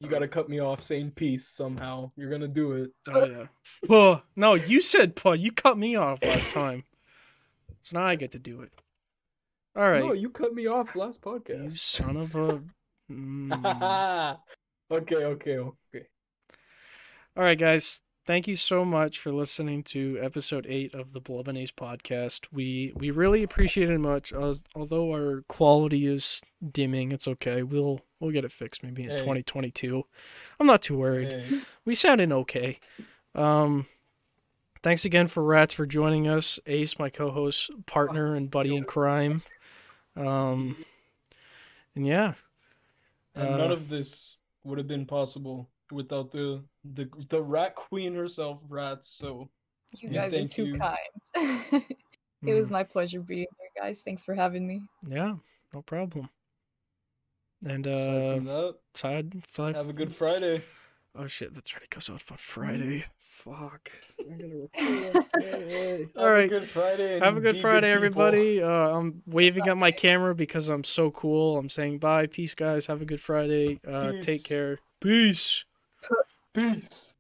You 0.01 0.09
gotta 0.09 0.29
cut 0.29 0.49
me 0.49 0.61
off 0.61 0.83
saying 0.83 1.13
peace 1.13 1.47
somehow. 1.53 2.11
You're 2.17 2.31
gonna 2.31 2.49
do 2.49 2.73
it. 2.73 2.91
Oh 3.13 3.25
yeah. 3.27 3.47
Well, 3.89 4.23
no, 4.37 4.55
you 4.55 4.81
said 4.81 5.15
pud. 5.17 5.41
You 5.41 5.53
cut 5.53 5.77
me 5.77 5.97
off 5.97 6.23
last 6.23 6.51
time, 6.53 6.85
so 7.83 7.99
now 7.99 8.07
I 8.07 8.15
get 8.15 8.31
to 8.33 8.39
do 8.39 8.63
it. 8.63 8.73
All 9.77 9.89
right, 9.89 10.03
No, 10.05 10.13
you 10.13 10.31
cut 10.31 10.55
me 10.55 10.67
off 10.67 10.97
last 10.97 11.21
podcast. 11.21 11.65
you 11.71 11.77
son 11.77 12.17
of 12.17 12.35
a. 12.35 12.61
Mm. 13.11 14.39
okay, 14.89 15.17
okay, 15.17 15.59
okay. 15.59 16.07
All 17.37 17.43
right, 17.43 17.59
guys. 17.59 18.03
Thank 18.27 18.47
you 18.47 18.55
so 18.55 18.85
much 18.85 19.19
for 19.19 19.33
listening 19.33 19.83
to 19.85 20.19
episode 20.23 20.67
eight 20.69 20.95
of 20.95 21.13
the 21.13 21.21
Blubbernace 21.21 21.73
podcast. 21.73 22.47
We 22.53 22.93
we 22.95 23.11
really 23.11 23.43
appreciate 23.43 23.91
it 23.91 23.99
much. 23.99 24.33
Although 24.33 25.11
our 25.13 25.43
quality 25.49 26.07
is 26.07 26.41
dimming, 26.71 27.13
it's 27.13 27.27
okay. 27.27 27.63
We'll 27.63 28.03
we'll 28.21 28.31
get 28.31 28.45
it 28.45 28.53
fixed 28.53 28.83
maybe 28.83 29.03
in 29.05 29.11
Hey. 29.11 29.19
2022. 29.19 30.05
I'm 30.61 30.67
not 30.67 30.83
too 30.83 30.99
worried. 30.99 31.29
Hey, 31.43 31.61
we 31.85 31.95
sounded 31.95 32.31
okay. 32.31 32.79
Um, 33.35 33.87
thanks 34.83 35.05
again 35.05 35.27
for 35.27 35.43
Ratz 35.43 35.75
for 35.75 35.87
joining 35.87 36.29
us. 36.29 36.61
Ace, 36.67 36.99
my 36.99 37.09
co-host, 37.11 37.71
partner, 37.87 38.35
and 38.37 38.51
buddy 38.51 38.77
in 38.77 38.85
crime. 38.85 39.43
Um, 40.15 40.77
and 41.97 42.07
yeah, 42.07 42.35
and 43.35 43.51
none 43.57 43.71
Uh, 43.71 43.75
of 43.75 43.89
this 43.89 44.37
would 44.63 44.77
have 44.79 44.87
been 44.89 45.07
possible 45.07 45.69
without 45.93 46.31
the 46.33 46.63
the 46.95 47.09
the 47.31 47.43
rat 47.43 47.75
queen 47.75 48.15
herself, 48.15 48.59
Ratz. 48.69 49.09
So 49.09 49.49
You 49.99 50.09
Yeah. 50.11 50.29
guys 50.29 50.35
are 50.35 50.49
too 50.49 50.67
you. 50.67 50.79
kind. 50.79 51.13
it 52.47 52.55
was 52.55 52.69
Mm, 52.69 52.71
my 52.71 52.85
pleasure 52.85 53.21
being 53.21 53.47
here, 53.59 53.71
guys. 53.85 54.03
Thanks 54.03 54.25
for 54.25 54.35
having 54.35 54.67
me. 54.67 54.83
yeah, 55.09 55.35
no 55.75 55.83
problem. 55.83 56.29
And 57.65 57.87
uh, 57.87 58.37
from 58.37 58.45
that, 58.47 58.75
side 58.95 59.43
five. 59.47 59.75
have 59.77 59.89
a 59.91 59.93
good 59.93 60.15
Friday. 60.15 60.63
Oh 61.15 61.27
shit, 61.27 61.53
that's 61.55 61.75
right. 61.75 61.83
It 61.83 61.91
goes 61.91 62.09
out 62.09 62.23
on 62.31 62.37
Friday. 62.39 63.05
Fuck. 63.19 63.91
I'm 64.21 64.39
gonna 64.39 64.57
record 64.57 65.25
Friday. 65.33 66.09
All 66.17 66.25
Have 66.27 66.39
a 66.45 66.49
good 66.49 66.69
Friday. 66.71 67.19
Have 67.19 67.37
a 67.37 67.41
good 67.41 67.57
Friday, 67.57 67.89
people. 67.89 67.97
everybody. 67.97 68.63
Uh, 68.63 68.69
I'm 68.97 69.23
waving 69.27 69.67
at 69.69 69.77
my 69.77 69.91
camera 69.91 70.35
because 70.37 70.69
I'm 70.69 70.85
so 70.85 71.11
cool. 71.11 71.59
I'm 71.59 71.69
saying 71.69 71.99
bye. 71.99 72.27
Peace, 72.27 72.55
guys. 72.55 72.87
Have 72.87 73.03
a 73.03 73.05
good 73.05 73.21
Friday. 73.21 73.81
Uh, 73.87 74.13
take 74.23 74.45
care. 74.45 74.79
Peace. 75.01 75.65
Peace. 76.55 77.15